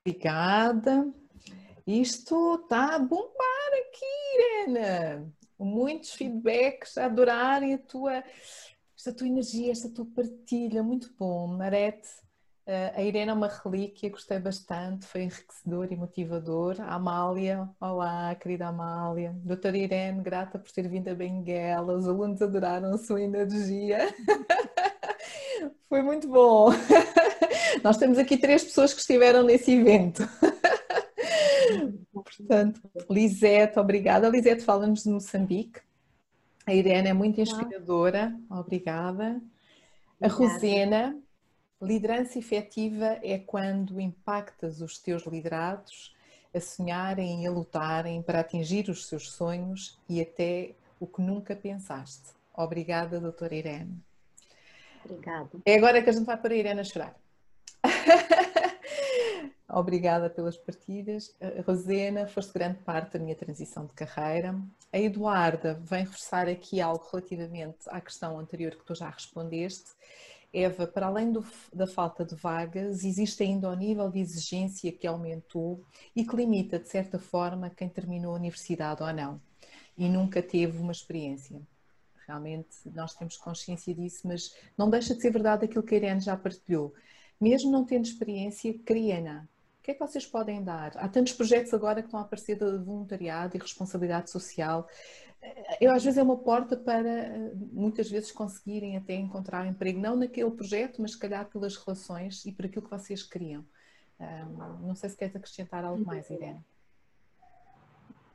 Obrigada. 0.05 1.20
Isto 1.87 2.61
está 2.63 2.97
a 2.97 2.99
bombar 2.99 3.71
aqui, 3.89 4.07
Irene 4.37 5.33
muitos 5.65 6.13
feedbacks 6.13 6.97
a 6.97 7.07
adorarem 7.07 7.75
a 7.75 7.79
tua, 7.79 8.25
esta 8.97 9.13
tua 9.13 9.27
energia, 9.27 9.71
esta 9.71 9.89
tua 9.89 10.07
partilha, 10.07 10.83
muito 10.83 11.13
bom. 11.19 11.47
Marete, 11.47 12.09
eh, 12.67 12.93
a 12.97 13.03
Irene 13.03 13.31
é 13.31 13.35
uma 13.35 13.49
relíquia, 13.49 14.11
gostei 14.11 14.39
bastante, 14.39 15.07
foi 15.07 15.23
enriquecedor 15.23 15.89
e 15.93 15.97
motivador. 15.97 16.81
A 16.81 16.95
Amália, 16.95 17.69
olá, 17.81 18.35
querida 18.35 18.67
Amália. 18.67 19.35
Doutora 19.45 19.77
Irene, 19.77 20.23
grata 20.23 20.59
por 20.59 20.71
ter 20.73 20.89
vindo 20.89 21.09
a 21.09 21.15
Benguela, 21.15 21.95
os 21.95 22.09
alunos 22.09 22.41
adoraram 22.41 22.95
a 22.95 22.99
sua 22.99 23.21
energia. 23.21 23.99
foi 25.89 26.03
muito 26.03 26.29
bom. 26.29 26.71
Nós 27.85 27.97
temos 27.99 28.19
aqui 28.19 28.37
três 28.37 28.65
pessoas 28.65 28.93
que 28.93 29.01
estiveram 29.01 29.43
nesse 29.43 29.73
evento. 29.73 30.23
Portanto, 32.37 32.81
Lisete, 33.09 33.79
obrigada. 33.79 34.29
Lisete 34.29 34.63
fala-nos 34.63 35.03
de 35.03 35.11
Moçambique. 35.11 35.81
A 36.67 36.75
Irene 36.75 37.09
é 37.09 37.13
muito 37.13 37.41
inspiradora, 37.41 38.35
obrigada. 38.49 39.41
A 40.21 40.29
Rosena, 40.29 41.19
liderança 41.81 42.39
efetiva 42.39 43.19
é 43.23 43.39
quando 43.39 44.01
impactas 44.01 44.81
os 44.81 44.99
teus 44.99 45.27
liderados 45.27 46.15
a 46.55 46.61
sonharem 46.61 47.45
e 47.45 47.47
a 47.47 47.51
lutarem 47.51 48.23
para 48.23 48.41
atingir 48.41 48.89
os 48.89 49.07
seus 49.07 49.31
sonhos 49.31 49.99
e 50.09 50.21
até 50.21 50.73
o 50.99 51.07
que 51.07 51.23
nunca 51.23 51.55
pensaste. 51.55 52.31
Obrigada, 52.55 53.21
doutora 53.21 53.55
Irene. 53.55 53.99
Obrigada. 55.05 55.51
É 55.65 55.77
agora 55.77 56.03
que 56.03 56.11
a 56.11 56.13
gente 56.13 56.27
vai 56.27 56.37
para 56.37 56.53
a 56.53 56.57
Irene 56.57 56.81
a 56.81 56.85
chorar. 56.85 57.17
Obrigada 59.73 60.29
pelas 60.29 60.57
partilhas. 60.57 61.35
A 61.41 61.63
Rosena, 61.63 62.27
foste 62.27 62.53
grande 62.53 62.79
parte 62.79 63.13
da 63.13 63.19
minha 63.19 63.37
transição 63.37 63.87
de 63.87 63.93
carreira. 63.93 64.61
A 64.93 64.99
Eduarda 64.99 65.81
vem 65.85 66.05
reforçar 66.05 66.49
aqui 66.49 66.81
algo 66.81 67.07
relativamente 67.11 67.79
à 67.87 68.01
questão 68.01 68.39
anterior 68.39 68.73
que 68.73 68.85
tu 68.85 68.95
já 68.95 69.09
respondeste. 69.09 69.91
Eva, 70.53 70.87
para 70.87 71.07
além 71.07 71.31
do, 71.31 71.47
da 71.73 71.87
falta 71.87 72.25
de 72.25 72.35
vagas, 72.35 73.05
existe 73.05 73.45
ainda 73.45 73.71
o 73.71 73.75
nível 73.75 74.11
de 74.11 74.19
exigência 74.19 74.91
que 74.91 75.07
aumentou 75.07 75.85
e 76.17 76.25
que 76.25 76.35
limita, 76.35 76.79
de 76.79 76.89
certa 76.89 77.21
forma, 77.21 77.71
quem 77.71 77.89
terminou 77.89 78.33
a 78.33 78.37
universidade 78.37 79.01
ou 79.01 79.13
não 79.13 79.41
e 79.97 80.09
nunca 80.09 80.43
teve 80.43 80.79
uma 80.79 80.93
experiência. 80.93 81.61
Realmente 82.27 82.69
nós 82.95 83.15
temos 83.15 83.37
consciência 83.37 83.95
disso, 83.95 84.27
mas 84.27 84.55
não 84.77 84.91
deixa 84.91 85.15
de 85.15 85.21
ser 85.21 85.31
verdade 85.31 85.67
aquilo 85.67 85.85
que 85.85 85.95
a 85.95 85.99
Irene 85.99 86.21
já 86.21 86.37
partilhou. 86.37 86.93
Mesmo 87.41 87.71
não 87.71 87.85
tendo 87.85 88.07
experiência, 88.07 88.77
cria-na 88.85 89.49
O 89.81 89.83
que 89.83 89.93
é 89.93 89.95
que 89.95 90.01
vocês 90.01 90.27
podem 90.27 90.63
dar? 90.63 90.93
Há 90.97 91.09
tantos 91.09 91.33
projetos 91.33 91.73
agora 91.73 92.03
que 92.03 92.09
estão 92.09 92.21
a 92.21 92.23
aparecer 92.23 92.57
de 92.57 92.85
voluntariado 92.85 93.57
e 93.57 93.61
responsabilidade 93.61 94.31
social. 94.31 94.87
Eu, 95.81 95.91
às 95.91 96.05
vezes 96.05 96.19
é 96.19 96.23
uma 96.23 96.37
porta 96.37 96.77
para 96.77 97.51
muitas 97.73 98.11
vezes 98.11 98.31
conseguirem 98.31 98.99
até 98.99 99.15
encontrar 99.15 99.67
emprego, 99.67 99.99
não 99.99 100.17
naquele 100.17 100.51
projeto, 100.51 101.01
mas 101.01 101.13
se 101.13 101.19
calhar 101.19 101.47
pelas 101.47 101.77
relações 101.77 102.45
e 102.45 102.53
por 102.53 102.67
aquilo 102.67 102.85
que 102.85 102.91
vocês 102.91 103.23
queriam. 103.23 103.65
não 104.83 104.95
sei 104.95 105.09
se 105.09 105.17
queres 105.17 105.35
acrescentar 105.35 105.83
algo 105.83 106.05
mais, 106.05 106.29
Irene. 106.29 106.61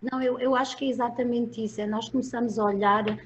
Não, 0.02 0.22
eu, 0.22 0.40
eu 0.40 0.56
acho 0.56 0.76
que 0.78 0.86
é 0.86 0.90
exatamente 0.90 1.64
isso. 1.64 1.80
É 1.80 1.86
nós 1.86 2.10
começamos 2.10 2.58
a 2.58 2.66
olhar, 2.66 3.08
uh, 3.08 3.18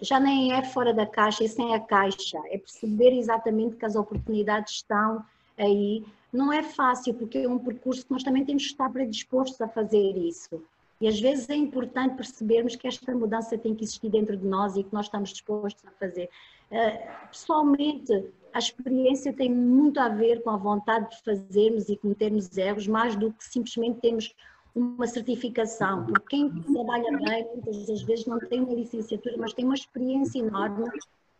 já 0.00 0.18
nem 0.18 0.52
é 0.52 0.64
fora 0.64 0.92
da 0.92 1.06
caixa, 1.06 1.44
é 1.44 1.48
sem 1.48 1.74
a 1.74 1.80
caixa. 1.80 2.38
É 2.50 2.58
perceber 2.58 3.16
exatamente 3.16 3.76
que 3.76 3.84
as 3.84 3.94
oportunidades 3.94 4.74
estão 4.74 5.24
aí. 5.56 6.04
Não 6.32 6.52
é 6.52 6.62
fácil, 6.62 7.14
porque 7.14 7.38
é 7.38 7.48
um 7.48 7.58
percurso 7.58 8.04
que 8.04 8.10
nós 8.10 8.22
também 8.22 8.44
temos 8.44 8.64
que 8.64 8.72
estar 8.72 8.90
predispostos 8.90 9.60
a 9.60 9.68
fazer 9.68 10.16
isso. 10.16 10.62
E 11.00 11.06
às 11.06 11.20
vezes 11.20 11.48
é 11.48 11.54
importante 11.54 12.16
percebermos 12.16 12.74
que 12.74 12.86
esta 12.86 13.14
mudança 13.14 13.56
tem 13.56 13.74
que 13.74 13.84
existir 13.84 14.10
dentro 14.10 14.36
de 14.36 14.46
nós 14.46 14.76
e 14.76 14.82
que 14.82 14.92
nós 14.92 15.06
estamos 15.06 15.30
dispostos 15.30 15.84
a 15.86 15.90
fazer. 15.92 16.28
Uh, 16.70 17.28
pessoalmente, 17.28 18.26
a 18.52 18.58
experiência 18.58 19.32
tem 19.32 19.50
muito 19.50 20.00
a 20.00 20.08
ver 20.08 20.42
com 20.42 20.50
a 20.50 20.56
vontade 20.56 21.10
de 21.10 21.22
fazermos 21.22 21.88
e 21.88 21.96
cometermos 21.96 22.56
erros, 22.56 22.86
mais 22.86 23.14
do 23.14 23.32
que 23.32 23.44
simplesmente 23.44 24.00
termos 24.00 24.34
uma 24.74 25.06
certificação, 25.06 26.04
porque 26.06 26.36
quem 26.36 26.50
trabalha 26.62 27.10
bem 27.18 27.46
muitas 27.52 27.86
das 27.86 28.02
vezes 28.02 28.26
não 28.26 28.38
tem 28.38 28.60
uma 28.60 28.74
licenciatura, 28.74 29.36
mas 29.36 29.52
tem 29.52 29.64
uma 29.64 29.74
experiência 29.74 30.38
enorme 30.38 30.88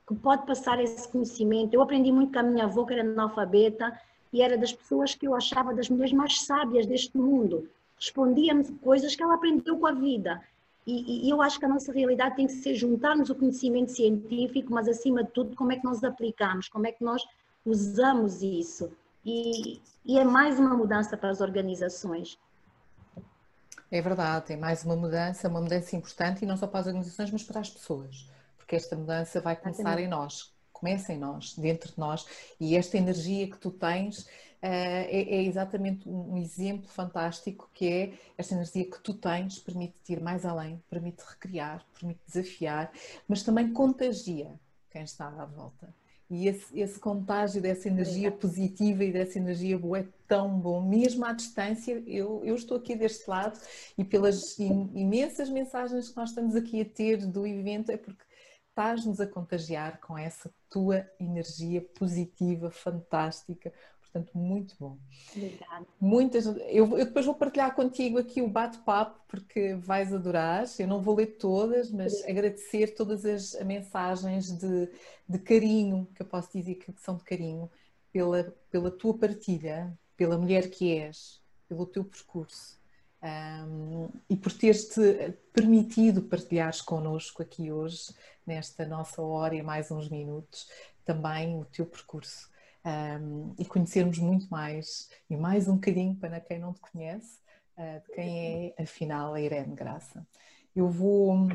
que 0.08 0.14
pode 0.16 0.46
passar 0.46 0.80
esse 0.82 1.06
conhecimento. 1.08 1.74
Eu 1.74 1.82
aprendi 1.82 2.10
muito 2.10 2.32
com 2.32 2.38
a 2.38 2.42
minha 2.42 2.64
avó, 2.64 2.84
que 2.84 2.94
era 2.94 3.02
analfabeta, 3.02 3.92
e 4.32 4.42
era 4.42 4.56
das 4.58 4.72
pessoas 4.72 5.14
que 5.14 5.26
eu 5.26 5.34
achava 5.34 5.74
das 5.74 5.88
mulheres 5.88 6.12
mais 6.12 6.42
sábias 6.42 6.86
deste 6.86 7.16
mundo. 7.16 7.68
Respondia-me 7.96 8.64
coisas 8.78 9.16
que 9.16 9.22
ela 9.22 9.34
aprendeu 9.34 9.78
com 9.78 9.86
a 9.86 9.92
vida. 9.92 10.42
E, 10.86 11.26
e, 11.26 11.30
eu 11.30 11.42
acho 11.42 11.58
que 11.58 11.66
a 11.66 11.68
nossa 11.68 11.92
realidade 11.92 12.36
tem 12.36 12.46
que 12.46 12.52
ser 12.54 12.74
juntarmos 12.74 13.28
o 13.28 13.34
conhecimento 13.34 13.92
científico, 13.92 14.72
mas 14.72 14.88
acima 14.88 15.22
de 15.22 15.30
tudo, 15.32 15.54
como 15.54 15.70
é 15.70 15.76
que 15.76 15.84
nós 15.84 16.02
aplicamos, 16.02 16.68
como 16.68 16.86
é 16.86 16.92
que 16.92 17.04
nós 17.04 17.22
usamos 17.66 18.42
isso. 18.42 18.90
E, 19.24 19.82
e 20.04 20.18
é 20.18 20.24
mais 20.24 20.58
uma 20.58 20.74
mudança 20.74 21.14
para 21.14 21.28
as 21.28 21.42
organizações. 21.42 22.38
É 23.90 24.00
verdade, 24.00 24.46
tem 24.46 24.56
mais 24.56 24.84
uma 24.84 24.96
mudança, 24.96 25.48
uma 25.48 25.60
mudança 25.60 25.96
importante 25.96 26.42
e 26.42 26.46
não 26.46 26.56
só 26.56 26.66
para 26.66 26.80
as 26.80 26.86
organizações, 26.86 27.30
mas 27.30 27.42
para 27.42 27.60
as 27.60 27.70
pessoas, 27.70 28.26
porque 28.56 28.76
esta 28.76 28.96
mudança 28.96 29.40
vai 29.40 29.56
começar 29.56 29.98
em 29.98 30.08
nós, 30.08 30.52
começa 30.78 31.12
em 31.12 31.18
nós, 31.18 31.54
dentro 31.54 31.92
de 31.92 31.98
nós, 31.98 32.26
e 32.60 32.76
esta 32.76 32.96
energia 32.96 33.48
que 33.48 33.58
tu 33.58 33.70
tens 33.70 34.20
uh, 34.20 34.26
é, 34.62 35.36
é, 35.36 35.42
exatamente 35.42 36.08
um 36.08 36.36
exemplo 36.36 36.88
fantástico 36.88 37.70
que 37.74 37.88
é 37.88 38.12
esta 38.36 38.54
energia 38.54 38.84
que 38.84 39.00
tu 39.00 39.14
tens 39.14 39.58
permite-te 39.58 40.12
ir 40.12 40.20
mais 40.20 40.44
além, 40.44 40.82
permite 40.88 41.22
recriar, 41.22 41.84
permite 41.98 42.20
desafiar, 42.26 42.92
mas 43.26 43.42
também 43.42 43.72
contagia 43.72 44.52
quem 44.90 45.02
está 45.02 45.26
à 45.26 45.44
volta. 45.44 45.92
E 46.30 46.46
esse, 46.46 46.78
esse 46.78 46.98
contágio 47.00 47.62
dessa 47.62 47.88
energia 47.88 48.30
positiva 48.30 49.02
e 49.02 49.10
dessa 49.10 49.38
energia 49.38 49.78
boa 49.78 50.00
é 50.00 50.06
tão 50.26 50.60
bom, 50.60 50.86
mesmo 50.86 51.24
à 51.24 51.32
distância. 51.32 52.02
Eu, 52.06 52.42
eu 52.44 52.54
estou 52.54 52.76
aqui 52.76 52.94
deste 52.94 53.28
lado 53.28 53.58
e 53.96 54.04
pelas 54.04 54.58
imensas 54.58 55.48
mensagens 55.48 56.10
que 56.10 56.16
nós 56.16 56.28
estamos 56.28 56.54
aqui 56.54 56.82
a 56.82 56.84
ter 56.84 57.26
do 57.26 57.46
evento, 57.46 57.90
é 57.90 57.96
porque 57.96 58.27
estás-nos 58.78 59.20
a 59.20 59.26
contagiar 59.26 60.00
com 60.00 60.16
essa 60.16 60.54
tua 60.70 61.04
energia 61.18 61.82
positiva, 61.98 62.70
fantástica, 62.70 63.72
Portanto, 64.00 64.38
muito 64.38 64.74
bom. 64.80 64.96
Obrigada. 65.36 65.86
Muitas, 66.00 66.46
eu, 66.46 66.96
eu 66.96 67.04
depois 67.04 67.26
vou 67.26 67.34
partilhar 67.34 67.74
contigo 67.74 68.18
aqui 68.18 68.40
o 68.40 68.48
bate-papo, 68.48 69.20
porque 69.28 69.74
vais 69.74 70.14
adorar. 70.14 70.64
Eu 70.78 70.86
não 70.86 71.02
vou 71.02 71.14
ler 71.14 71.36
todas, 71.36 71.90
mas 71.90 72.20
Sim. 72.20 72.30
agradecer 72.30 72.94
todas 72.94 73.26
as 73.26 73.62
mensagens 73.66 74.50
de, 74.50 74.88
de 75.28 75.38
carinho, 75.38 76.08
que 76.14 76.22
eu 76.22 76.26
posso 76.26 76.50
dizer 76.56 76.76
que 76.76 76.90
são 76.96 77.16
de 77.16 77.22
carinho, 77.22 77.70
pela, 78.10 78.56
pela 78.70 78.90
tua 78.90 79.12
partilha, 79.12 79.92
pela 80.16 80.38
mulher 80.38 80.70
que 80.70 80.96
és, 80.96 81.42
pelo 81.68 81.84
teu 81.84 82.02
percurso. 82.02 82.77
Um, 83.20 84.08
e 84.30 84.36
por 84.36 84.52
teres-te 84.52 85.36
permitido 85.52 86.22
partilhares 86.22 86.80
connosco 86.80 87.42
aqui 87.42 87.72
hoje, 87.72 88.14
nesta 88.46 88.86
nossa 88.86 89.20
hora 89.20 89.56
e 89.56 89.62
mais 89.62 89.90
uns 89.90 90.08
minutos, 90.08 90.68
também 91.04 91.58
o 91.58 91.64
teu 91.64 91.84
percurso 91.84 92.48
um, 92.84 93.54
e 93.58 93.64
conhecermos 93.64 94.18
muito 94.18 94.46
mais 94.48 95.08
e 95.28 95.36
mais 95.36 95.68
um 95.68 95.74
bocadinho 95.74 96.14
para 96.14 96.40
quem 96.40 96.58
não 96.58 96.72
te 96.72 96.80
conhece, 96.80 97.38
uh, 97.76 98.00
de 98.06 98.14
quem 98.14 98.74
é 98.76 98.82
afinal 98.82 99.34
a 99.34 99.40
Irene 99.40 99.74
Graça. 99.74 100.26
Eu 100.74 100.88
vou. 100.88 101.48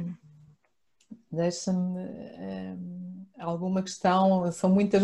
Deixa-me 1.31 1.99
um, 1.99 3.25
alguma 3.39 3.81
questão, 3.81 4.51
são 4.51 4.69
muitas 4.69 5.01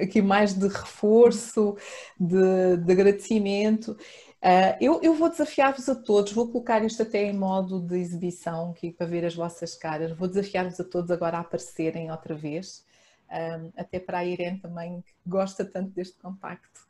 aqui 0.00 0.22
mais 0.22 0.54
de 0.54 0.68
reforço, 0.68 1.76
de, 2.18 2.76
de 2.76 2.92
agradecimento. 2.92 3.96
Uh, 4.44 4.76
eu, 4.78 5.00
eu, 5.02 5.14
vou 5.14 5.30
desafiar-vos 5.30 5.88
a 5.88 5.94
todos, 5.94 6.32
vou 6.32 6.46
colocar 6.46 6.84
isto 6.84 7.02
até 7.02 7.24
em 7.24 7.32
modo 7.32 7.80
de 7.80 7.96
exibição 7.96 8.72
aqui 8.72 8.92
para 8.92 9.06
ver 9.06 9.24
as 9.24 9.34
vossas 9.34 9.74
caras. 9.74 10.12
Vou 10.12 10.28
desafiar-vos 10.28 10.78
a 10.78 10.84
todos 10.84 11.10
agora 11.10 11.38
a 11.38 11.40
aparecerem 11.40 12.10
outra 12.10 12.34
vez 12.34 12.84
um, 13.30 13.72
até 13.74 13.98
para 13.98 14.18
a 14.18 14.24
Irene 14.26 14.60
também, 14.60 15.00
que 15.00 15.14
gosta 15.26 15.64
tanto 15.64 15.92
deste 15.92 16.18
contacto, 16.18 16.86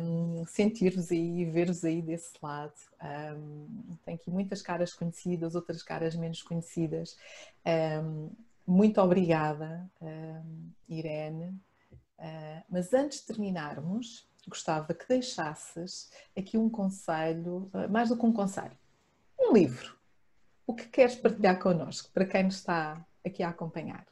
um, 0.00 0.44
sentir-vos 0.46 1.10
aí, 1.10 1.44
ver-vos 1.44 1.84
aí 1.84 2.00
desse 2.00 2.34
lado. 2.40 2.72
Um, 3.36 3.96
tem 4.04 4.14
aqui 4.14 4.30
muitas 4.30 4.62
caras 4.62 4.94
conhecidas, 4.94 5.56
outras 5.56 5.82
caras 5.82 6.14
menos 6.14 6.40
conhecidas. 6.40 7.18
muito 8.64 9.00
obrigada, 9.00 9.90
Irene. 10.88 11.48
Uh, 12.16 12.62
mas 12.68 12.92
antes 12.92 13.20
de 13.20 13.26
terminarmos, 13.26 14.29
gostava 14.48 14.94
que 14.94 15.06
deixasses 15.08 16.10
aqui 16.36 16.56
um 16.56 16.68
conselho, 16.68 17.70
uh, 17.74 17.90
mais 17.90 18.08
do 18.08 18.16
que 18.16 18.24
um 18.24 18.32
conselho, 18.32 18.76
um 19.38 19.52
livro. 19.52 19.94
O 20.66 20.74
que 20.74 20.86
queres 20.86 21.16
partilhar 21.16 21.58
connosco, 21.58 22.10
para 22.12 22.24
quem 22.24 22.44
nos 22.44 22.56
está 22.56 23.04
aqui 23.24 23.42
a 23.42 23.48
acompanhar? 23.48 24.06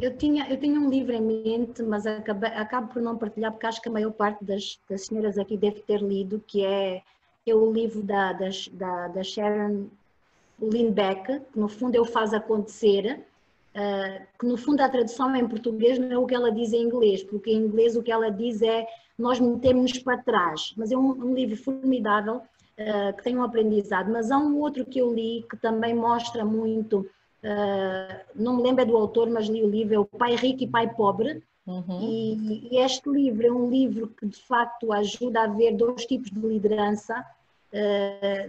eu 0.00 0.16
tinha, 0.16 0.48
eu 0.50 0.58
tinha 0.58 0.78
um 0.78 0.88
livro 0.88 1.12
em 1.12 1.20
mente, 1.22 1.82
mas 1.82 2.06
acabo, 2.06 2.46
acabo 2.46 2.92
por 2.92 3.00
não 3.00 3.16
partilhar 3.16 3.50
porque 3.52 3.66
acho 3.66 3.80
que 3.80 3.88
a 3.88 3.92
maior 3.92 4.12
parte 4.12 4.44
das, 4.44 4.78
das 4.88 5.06
senhoras 5.06 5.38
aqui 5.38 5.56
deve 5.56 5.80
ter 5.80 6.00
lido, 6.02 6.42
que 6.46 6.64
é, 6.64 7.02
é 7.46 7.54
o 7.54 7.72
livro 7.72 8.02
da, 8.02 8.32
da, 8.32 9.08
da 9.08 9.22
Sharon 9.22 9.86
Lindbeck, 10.60 11.40
que 11.52 11.58
no 11.58 11.68
fundo 11.68 11.94
eu 11.94 12.04
faz 12.04 12.34
acontecer, 12.34 13.24
uh, 13.74 14.26
que 14.38 14.46
no 14.46 14.56
fundo 14.56 14.80
a 14.80 14.88
tradução 14.88 15.34
em 15.34 15.46
português 15.46 15.98
não 15.98 16.10
é 16.12 16.18
o 16.18 16.26
que 16.26 16.34
ela 16.34 16.50
diz 16.50 16.72
em 16.72 16.82
inglês, 16.82 17.22
porque 17.22 17.50
em 17.50 17.56
inglês 17.56 17.96
o 17.96 18.02
que 18.02 18.12
ela 18.12 18.30
diz 18.30 18.62
é 18.62 18.86
nós 19.18 19.38
metemos-nos 19.38 20.02
para 20.02 20.18
trás, 20.18 20.72
mas 20.76 20.90
é 20.90 20.96
um, 20.96 21.10
um 21.10 21.34
livro 21.34 21.56
formidável, 21.56 22.36
uh, 22.36 23.16
que 23.16 23.22
tem 23.22 23.36
um 23.36 23.42
aprendizado, 23.42 24.10
mas 24.10 24.30
há 24.30 24.38
um 24.38 24.58
outro 24.58 24.84
que 24.84 24.98
eu 24.98 25.12
li 25.12 25.44
que 25.48 25.56
também 25.56 25.94
mostra 25.94 26.44
muito 26.44 27.08
Uh, 27.42 28.22
não 28.36 28.56
me 28.56 28.62
lembro 28.62 28.82
é 28.82 28.84
do 28.84 28.96
autor, 28.96 29.28
mas 29.28 29.48
li 29.48 29.64
o 29.64 29.68
livro, 29.68 29.94
é 29.94 29.98
o 29.98 30.04
Pai 30.04 30.36
Rico 30.36 30.62
e 30.62 30.68
Pai 30.68 30.88
Pobre. 30.94 31.42
Uhum. 31.66 32.00
E, 32.00 32.68
e, 32.72 32.78
este 32.78 33.08
livro 33.10 33.44
é 33.44 33.50
um 33.50 33.68
livro 33.68 34.06
que 34.06 34.26
de 34.26 34.40
facto 34.42 34.92
ajuda 34.92 35.42
a 35.42 35.46
ver 35.48 35.72
dois 35.72 36.06
tipos 36.06 36.30
de 36.30 36.38
liderança 36.40 37.24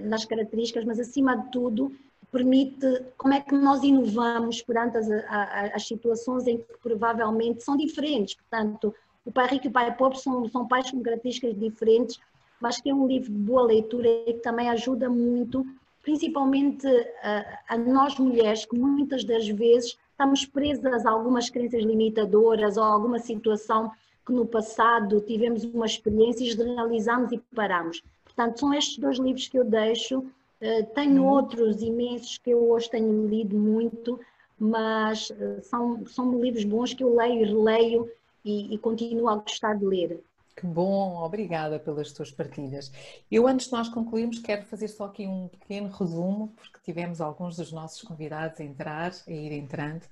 nas 0.01 0.25
características, 0.25 0.83
mas 0.83 0.99
acima 0.99 1.37
de 1.37 1.49
tudo 1.49 1.91
permite 2.33 3.05
como 3.15 3.35
é 3.35 3.39
que 3.39 3.53
nós 3.53 3.83
inovamos 3.83 4.63
perante 4.63 4.97
as, 4.97 5.09
a, 5.09 5.71
as 5.75 5.87
situações 5.87 6.47
em 6.47 6.57
que 6.57 6.77
provavelmente 6.81 7.63
são 7.63 7.77
diferentes. 7.77 8.33
Portanto, 8.33 8.93
o 9.23 9.31
Pai 9.31 9.47
Rico 9.47 9.67
e 9.67 9.69
o 9.69 9.71
Pai 9.71 9.95
Pobre 9.95 10.19
são, 10.19 10.49
são 10.49 10.67
pais 10.67 10.89
com 10.89 11.01
características 11.03 11.57
diferentes, 11.57 12.19
mas 12.59 12.81
que 12.81 12.89
é 12.89 12.93
um 12.93 13.07
livro 13.07 13.31
de 13.31 13.37
boa 13.37 13.61
leitura 13.61 14.07
e 14.07 14.33
que 14.33 14.39
também 14.39 14.67
ajuda 14.67 15.07
muito 15.09 15.63
principalmente 16.01 16.85
a, 17.21 17.75
a 17.75 17.77
nós 17.77 18.17
mulheres, 18.19 18.65
que 18.65 18.77
muitas 18.77 19.23
das 19.23 19.47
vezes 19.47 19.97
estamos 20.11 20.45
presas 20.45 21.05
a 21.05 21.11
algumas 21.11 21.49
crenças 21.49 21.81
limitadoras 21.81 22.75
ou 22.75 22.83
alguma 22.83 23.19
situação 23.19 23.89
que 24.25 24.33
no 24.33 24.45
passado 24.45 25.21
tivemos 25.21 25.63
uma 25.63 25.85
experiência 25.85 26.43
e 26.43 26.51
generalizamos 26.51 27.31
e 27.31 27.37
paramos. 27.55 28.03
Portanto, 28.25 28.59
são 28.59 28.73
estes 28.73 28.97
dois 28.97 29.17
livros 29.17 29.47
que 29.47 29.57
eu 29.57 29.63
deixo. 29.63 30.25
Eh, 30.63 30.83
tenho 30.95 31.23
uhum. 31.23 31.29
outros 31.29 31.81
imensos 31.81 32.37
que 32.37 32.51
eu 32.51 32.71
hoje 32.71 32.89
tenho 32.89 33.27
lido 33.27 33.57
muito, 33.57 34.17
mas 34.57 35.29
eh, 35.29 35.59
são, 35.61 36.05
são 36.07 36.41
livros 36.41 36.63
bons 36.63 36.93
que 36.93 37.03
eu 37.03 37.13
leio 37.13 37.41
e 37.41 37.45
releio 37.45 38.11
e, 38.45 38.73
e 38.73 38.77
continuo 38.77 39.27
a 39.27 39.35
gostar 39.35 39.77
de 39.77 39.83
ler. 39.85 40.23
Que 40.55 40.67
bom, 40.67 41.17
obrigada 41.17 41.79
pelas 41.79 42.11
tuas 42.11 42.31
partilhas. 42.31 42.91
Eu, 43.29 43.47
antes 43.47 43.65
de 43.65 43.71
nós 43.71 43.89
concluirmos, 43.89 44.37
quero 44.37 44.63
fazer 44.65 44.87
só 44.87 45.05
aqui 45.05 45.25
um 45.25 45.47
pequeno 45.47 45.89
resumo, 45.89 46.49
porque 46.55 46.79
tivemos 46.83 47.19
alguns 47.19 47.55
dos 47.55 47.71
nossos 47.71 48.03
convidados 48.03 48.59
a 48.59 48.63
entrar, 48.63 49.11
a 49.27 49.31
ir 49.31 49.51
entrando. 49.51 50.03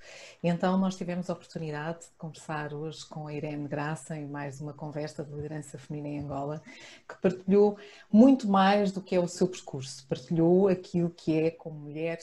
Então, 0.41 0.79
nós 0.79 0.95
tivemos 0.95 1.29
a 1.29 1.33
oportunidade 1.33 2.01
de 2.01 2.07
conversar 2.17 2.73
hoje 2.73 3.05
com 3.05 3.27
a 3.27 3.33
Irene 3.33 3.67
Graça 3.67 4.17
em 4.17 4.25
mais 4.25 4.59
uma 4.59 4.73
conversa 4.73 5.23
de 5.23 5.31
liderança 5.31 5.77
feminina 5.77 6.15
em 6.15 6.25
Angola, 6.25 6.61
que 7.07 7.21
partilhou 7.21 7.77
muito 8.11 8.47
mais 8.47 8.91
do 8.91 9.01
que 9.01 9.15
é 9.15 9.19
o 9.19 9.27
seu 9.27 9.47
percurso, 9.47 10.07
partilhou 10.07 10.67
aquilo 10.67 11.11
que 11.11 11.39
é, 11.39 11.51
como 11.51 11.79
mulher, 11.79 12.17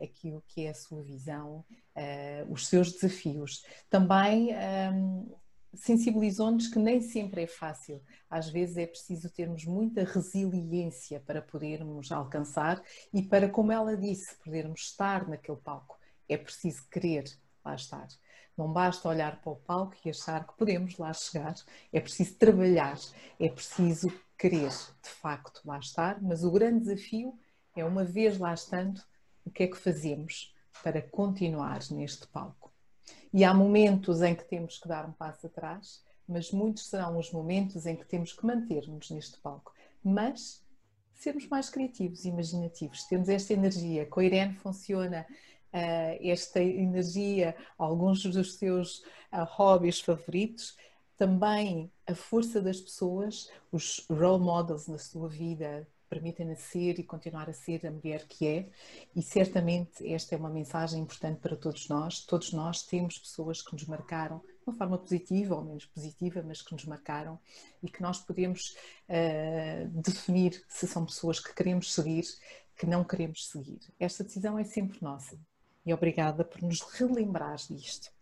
aquilo 0.00 0.42
que 0.46 0.66
é 0.66 0.70
a 0.70 0.74
sua 0.74 1.02
visão, 1.02 1.64
uh, 1.96 2.52
os 2.52 2.66
seus 2.68 2.92
desafios. 2.92 3.64
Também. 3.88 4.50
Um, 4.92 5.41
sensibilizou-nos 5.74 6.68
que 6.68 6.78
nem 6.78 7.00
sempre 7.00 7.42
é 7.42 7.46
fácil. 7.46 8.02
Às 8.28 8.48
vezes 8.48 8.76
é 8.76 8.86
preciso 8.86 9.30
termos 9.30 9.64
muita 9.64 10.04
resiliência 10.04 11.20
para 11.20 11.40
podermos 11.40 12.12
alcançar 12.12 12.82
e 13.12 13.22
para, 13.22 13.48
como 13.48 13.72
ela 13.72 13.96
disse, 13.96 14.36
podermos 14.44 14.82
estar 14.82 15.28
naquele 15.28 15.58
palco. 15.58 15.98
É 16.28 16.36
preciso 16.36 16.88
querer 16.88 17.24
lá 17.64 17.74
estar. 17.74 18.08
Não 18.56 18.70
basta 18.70 19.08
olhar 19.08 19.40
para 19.40 19.52
o 19.52 19.56
palco 19.56 19.96
e 20.04 20.10
achar 20.10 20.46
que 20.46 20.56
podemos 20.56 20.98
lá 20.98 21.12
chegar. 21.12 21.54
É 21.92 22.00
preciso 22.00 22.34
trabalhar, 22.34 22.98
é 23.40 23.48
preciso 23.48 24.12
querer 24.38 24.68
de 24.68 25.08
facto 25.08 25.62
lá 25.64 25.78
estar, 25.78 26.20
mas 26.20 26.44
o 26.44 26.50
grande 26.50 26.80
desafio 26.80 27.38
é, 27.74 27.84
uma 27.84 28.04
vez 28.04 28.38
lá 28.38 28.52
estando, 28.52 29.00
o 29.44 29.50
que 29.50 29.62
é 29.62 29.66
que 29.66 29.76
fazemos 29.76 30.54
para 30.82 31.00
continuar 31.00 31.80
neste 31.90 32.26
palco? 32.26 32.61
E 33.32 33.44
há 33.44 33.54
momentos 33.54 34.20
em 34.22 34.34
que 34.34 34.44
temos 34.44 34.78
que 34.78 34.88
dar 34.88 35.08
um 35.08 35.12
passo 35.12 35.46
atrás, 35.46 36.04
mas 36.28 36.50
muitos 36.50 36.86
serão 36.86 37.18
os 37.18 37.32
momentos 37.32 37.86
em 37.86 37.96
que 37.96 38.04
temos 38.04 38.32
que 38.32 38.44
manter-nos 38.44 39.10
neste 39.10 39.38
palco. 39.40 39.72
Mas 40.04 40.62
sermos 41.14 41.46
mais 41.46 41.70
criativos 41.70 42.24
e 42.24 42.28
imaginativos. 42.28 43.04
Temos 43.04 43.28
esta 43.28 43.52
energia. 43.52 44.04
Com 44.06 44.20
a 44.20 44.24
Irene 44.24 44.54
funciona 44.54 45.24
uh, 45.72 46.18
esta 46.20 46.60
energia, 46.60 47.56
alguns 47.78 48.22
dos 48.22 48.54
seus 48.54 48.98
uh, 49.32 49.44
hobbies 49.46 50.00
favoritos, 50.00 50.76
também 51.16 51.90
a 52.06 52.14
força 52.14 52.60
das 52.60 52.80
pessoas, 52.80 53.48
os 53.70 54.04
role 54.10 54.42
models 54.42 54.88
na 54.88 54.98
sua 54.98 55.28
vida, 55.28 55.86
permitem-na 56.12 56.54
ser 56.54 56.98
e 56.98 57.02
continuar 57.02 57.48
a 57.48 57.54
ser 57.54 57.86
a 57.86 57.90
mulher 57.90 58.26
que 58.28 58.46
é, 58.46 58.68
e 59.16 59.22
certamente 59.22 60.06
esta 60.12 60.34
é 60.34 60.38
uma 60.38 60.50
mensagem 60.50 61.00
importante 61.00 61.40
para 61.40 61.56
todos 61.56 61.88
nós. 61.88 62.20
Todos 62.20 62.52
nós 62.52 62.82
temos 62.82 63.18
pessoas 63.18 63.62
que 63.62 63.72
nos 63.72 63.86
marcaram 63.86 64.40
de 64.40 64.66
uma 64.66 64.76
forma 64.76 64.98
positiva 64.98 65.54
ou 65.54 65.64
menos 65.64 65.86
positiva, 65.86 66.42
mas 66.46 66.60
que 66.60 66.72
nos 66.72 66.84
marcaram 66.84 67.40
e 67.82 67.88
que 67.88 68.02
nós 68.02 68.18
podemos 68.18 68.76
uh, 69.08 69.88
definir 69.88 70.62
se 70.68 70.86
são 70.86 71.06
pessoas 71.06 71.40
que 71.40 71.54
queremos 71.54 71.94
seguir, 71.94 72.24
que 72.76 72.84
não 72.84 73.04
queremos 73.04 73.48
seguir. 73.48 73.80
Esta 73.98 74.22
decisão 74.22 74.58
é 74.58 74.64
sempre 74.64 74.98
nossa. 75.00 75.38
E 75.86 75.94
obrigada 75.94 76.44
por 76.44 76.60
nos 76.60 76.80
relembrar 76.80 77.56
disto. 77.56 78.12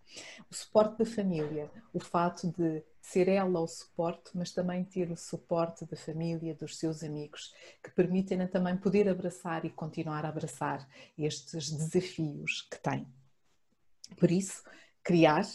O 0.48 0.54
suporte 0.54 0.98
da 0.98 1.06
família, 1.06 1.68
o 1.92 1.98
fato 1.98 2.48
de 2.48 2.84
ser 3.00 3.28
ela 3.28 3.60
o 3.60 3.66
suporte, 3.66 4.30
mas 4.34 4.52
também 4.52 4.84
ter 4.84 5.10
o 5.10 5.16
suporte 5.16 5.84
da 5.84 5.96
família, 5.96 6.54
dos 6.54 6.76
seus 6.78 7.02
amigos, 7.02 7.54
que 7.82 7.90
permitem-na 7.90 8.46
também 8.46 8.76
poder 8.76 9.08
abraçar 9.08 9.64
e 9.64 9.70
continuar 9.70 10.24
a 10.24 10.28
abraçar 10.28 10.88
estes 11.18 11.70
desafios 11.70 12.62
que 12.70 12.78
tem. 12.78 13.06
Por 14.18 14.30
isso, 14.30 14.62
criar, 15.02 15.46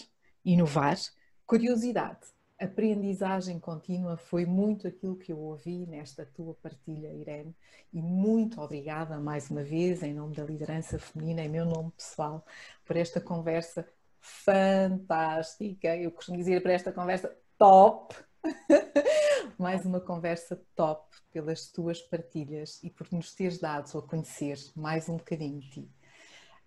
inovar, 0.43 0.97
curiosidade, 1.45 2.27
aprendizagem 2.59 3.59
contínua 3.59 4.17
foi 4.17 4.45
muito 4.45 4.88
aquilo 4.88 5.17
que 5.17 5.31
eu 5.31 5.39
ouvi 5.39 5.85
nesta 5.85 6.26
tua 6.26 6.53
partilha, 6.55 7.13
Irene, 7.13 7.55
e 7.93 8.01
muito 8.01 8.61
obrigada 8.61 9.19
mais 9.19 9.49
uma 9.49 9.63
vez, 9.63 10.01
em 10.03 10.13
nome 10.13 10.35
da 10.35 10.43
liderança 10.43 10.97
feminina, 10.97 11.41
em 11.41 11.49
meu 11.49 11.65
nome 11.65 11.91
pessoal, 11.91 12.45
por 12.85 12.95
esta 12.95 13.19
conversa 13.19 13.88
fantástica. 14.26 15.95
Eu 15.95 16.11
costumo 16.11 16.38
dizer 16.38 16.61
para 16.61 16.73
esta 16.73 16.91
conversa 16.91 17.35
top. 17.57 18.15
Mais 19.57 19.85
uma 19.85 19.99
conversa 19.99 20.61
top 20.76 21.15
pelas 21.31 21.68
tuas 21.72 22.02
partilhas 22.02 22.84
e 22.84 22.89
por 22.89 23.07
nos 23.11 23.34
teres 23.34 23.60
dado 23.60 23.97
a 23.97 24.02
conhecer 24.02 24.57
mais 24.76 25.10
um 25.10 25.18
bocadinho 25.18 25.60
de 25.60 25.69
ti. 25.69 25.89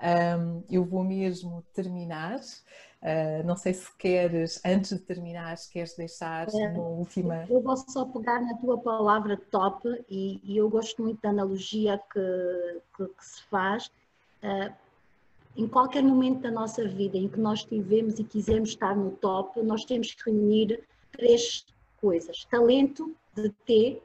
Um, 0.00 0.64
eu 0.70 0.84
vou 0.84 1.02
mesmo 1.04 1.64
terminar. 1.72 2.38
Uh, 3.00 3.44
não 3.44 3.56
sei 3.56 3.74
se 3.74 3.96
queres, 3.96 4.60
antes 4.64 4.90
de 4.90 4.98
terminar, 4.98 5.56
queres 5.70 5.96
deixar 5.96 6.48
é, 6.48 6.68
uma 6.68 6.82
última. 6.82 7.46
Eu 7.48 7.60
vou 7.60 7.76
só 7.76 8.04
pegar 8.06 8.40
na 8.40 8.56
tua 8.56 8.78
palavra 8.78 9.36
top 9.50 9.88
e, 10.08 10.40
e 10.42 10.56
eu 10.56 10.68
gosto 10.68 11.02
muito 11.02 11.20
da 11.20 11.30
analogia 11.30 12.00
que, 12.12 12.80
que, 12.96 13.06
que 13.06 13.24
se 13.24 13.42
faz. 13.44 13.86
Uh, 14.42 14.72
em 15.58 15.66
qualquer 15.66 16.04
momento 16.04 16.42
da 16.42 16.52
nossa 16.52 16.86
vida 16.86 17.18
em 17.18 17.26
que 17.26 17.40
nós 17.40 17.64
tivemos 17.64 18.20
e 18.20 18.24
quisermos 18.24 18.70
estar 18.70 18.94
no 18.96 19.10
top, 19.10 19.60
nós 19.60 19.84
temos 19.84 20.14
que 20.14 20.30
reunir 20.30 20.84
três 21.10 21.66
coisas: 22.00 22.44
talento 22.44 23.12
de 23.34 23.50
ter, 23.66 24.00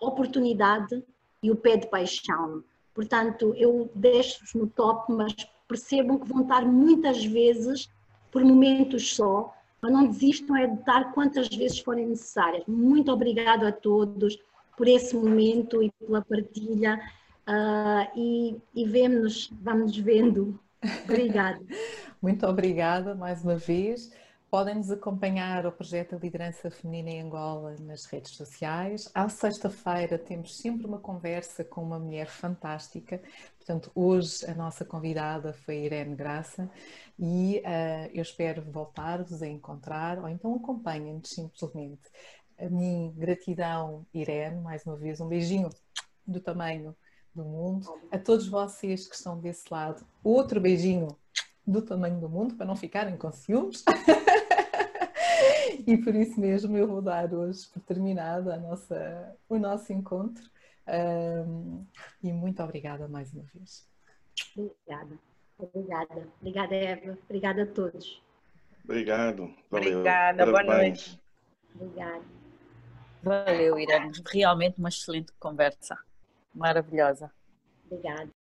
oportunidade 0.00 1.00
e 1.40 1.48
o 1.48 1.54
pé 1.54 1.76
de 1.76 1.86
paixão. 1.86 2.64
Portanto, 2.92 3.54
eu 3.56 3.88
deixo-vos 3.94 4.52
no 4.54 4.66
top, 4.66 5.12
mas 5.12 5.32
percebam 5.68 6.18
que 6.18 6.26
vão 6.26 6.42
estar 6.42 6.66
muitas 6.66 7.24
vezes 7.24 7.88
por 8.32 8.42
momentos 8.42 9.14
só, 9.14 9.54
mas 9.80 9.92
não 9.92 10.08
desistam 10.08 10.56
é 10.56 10.66
de 10.66 10.80
estar 10.80 11.12
quantas 11.12 11.46
vezes 11.48 11.78
forem 11.78 12.08
necessárias. 12.08 12.64
Muito 12.66 13.12
obrigado 13.12 13.64
a 13.64 13.70
todos 13.70 14.36
por 14.76 14.88
esse 14.88 15.14
momento 15.14 15.80
e 15.80 15.92
pela 15.92 16.20
partilha. 16.20 17.00
Uh, 17.48 18.18
e, 18.18 18.56
e 18.74 18.84
vemos-nos, 18.84 19.52
vamos 19.62 19.96
vendo 19.96 20.58
Obrigada. 21.04 21.60
Muito 22.20 22.46
obrigada 22.46 23.14
mais 23.14 23.42
uma 23.42 23.56
vez. 23.56 24.10
Podem 24.48 24.76
nos 24.76 24.90
acompanhar 24.90 25.66
o 25.66 25.72
projeto 25.72 26.16
Liderança 26.16 26.70
Feminina 26.70 27.10
em 27.10 27.22
Angola 27.22 27.74
nas 27.80 28.06
redes 28.06 28.32
sociais. 28.32 29.10
À 29.12 29.28
sexta-feira 29.28 30.16
temos 30.18 30.56
sempre 30.56 30.86
uma 30.86 31.00
conversa 31.00 31.64
com 31.64 31.82
uma 31.82 31.98
mulher 31.98 32.28
fantástica. 32.28 33.20
Portanto, 33.58 33.90
hoje 33.94 34.46
a 34.46 34.54
nossa 34.54 34.84
convidada 34.84 35.52
foi 35.52 35.84
Irene 35.84 36.14
Graça 36.14 36.70
e 37.18 37.60
uh, 37.64 38.10
eu 38.14 38.22
espero 38.22 38.62
voltar-vos 38.62 39.42
a 39.42 39.48
encontrar 39.48 40.18
ou 40.18 40.28
então 40.28 40.54
acompanhem-nos 40.54 41.28
simplesmente. 41.28 42.08
A 42.56 42.68
minha 42.68 43.12
gratidão, 43.12 44.06
Irene, 44.14 44.60
mais 44.60 44.86
uma 44.86 44.96
vez 44.96 45.20
um 45.20 45.28
beijinho 45.28 45.68
do 46.24 46.40
tamanho 46.40 46.96
do 47.36 47.44
mundo. 47.44 47.86
A 48.10 48.18
todos 48.18 48.48
vocês 48.48 49.06
que 49.06 49.14
estão 49.14 49.38
desse 49.38 49.64
lado, 49.70 50.04
outro 50.24 50.60
beijinho 50.60 51.16
do 51.66 51.82
tamanho 51.82 52.18
do 52.18 52.28
mundo, 52.28 52.54
para 52.54 52.66
não 52.66 52.74
ficarem 52.74 53.16
com 53.16 53.30
ciúmes. 53.30 53.84
e 55.86 55.96
por 55.98 56.14
isso 56.14 56.40
mesmo 56.40 56.76
eu 56.76 56.88
vou 56.88 57.02
dar 57.02 57.32
hoje 57.32 57.68
por 57.68 57.80
terminado 57.82 58.50
a 58.50 58.56
nossa, 58.56 59.36
o 59.48 59.58
nosso 59.58 59.92
encontro. 59.92 60.42
Um, 60.88 61.84
e 62.22 62.32
muito 62.32 62.62
obrigada 62.62 63.06
mais 63.06 63.32
uma 63.32 63.44
vez. 63.54 63.86
Obrigada. 64.56 65.18
Obrigada. 65.58 66.28
Obrigada, 66.40 66.74
Eva. 66.74 67.18
Obrigada 67.24 67.62
a 67.62 67.66
todos. 67.66 68.22
Obrigado. 68.84 69.54
Valeu. 69.70 69.98
Obrigada. 69.98 70.46
Boa 70.46 70.62
noite. 70.62 71.20
Obrigada. 71.74 72.24
Valeu, 73.22 73.78
Irene. 73.78 74.12
Realmente 74.32 74.78
uma 74.78 74.88
excelente 74.88 75.32
conversa 75.40 75.98
maravilhosa. 76.56 77.30
Obrigada. 77.86 78.35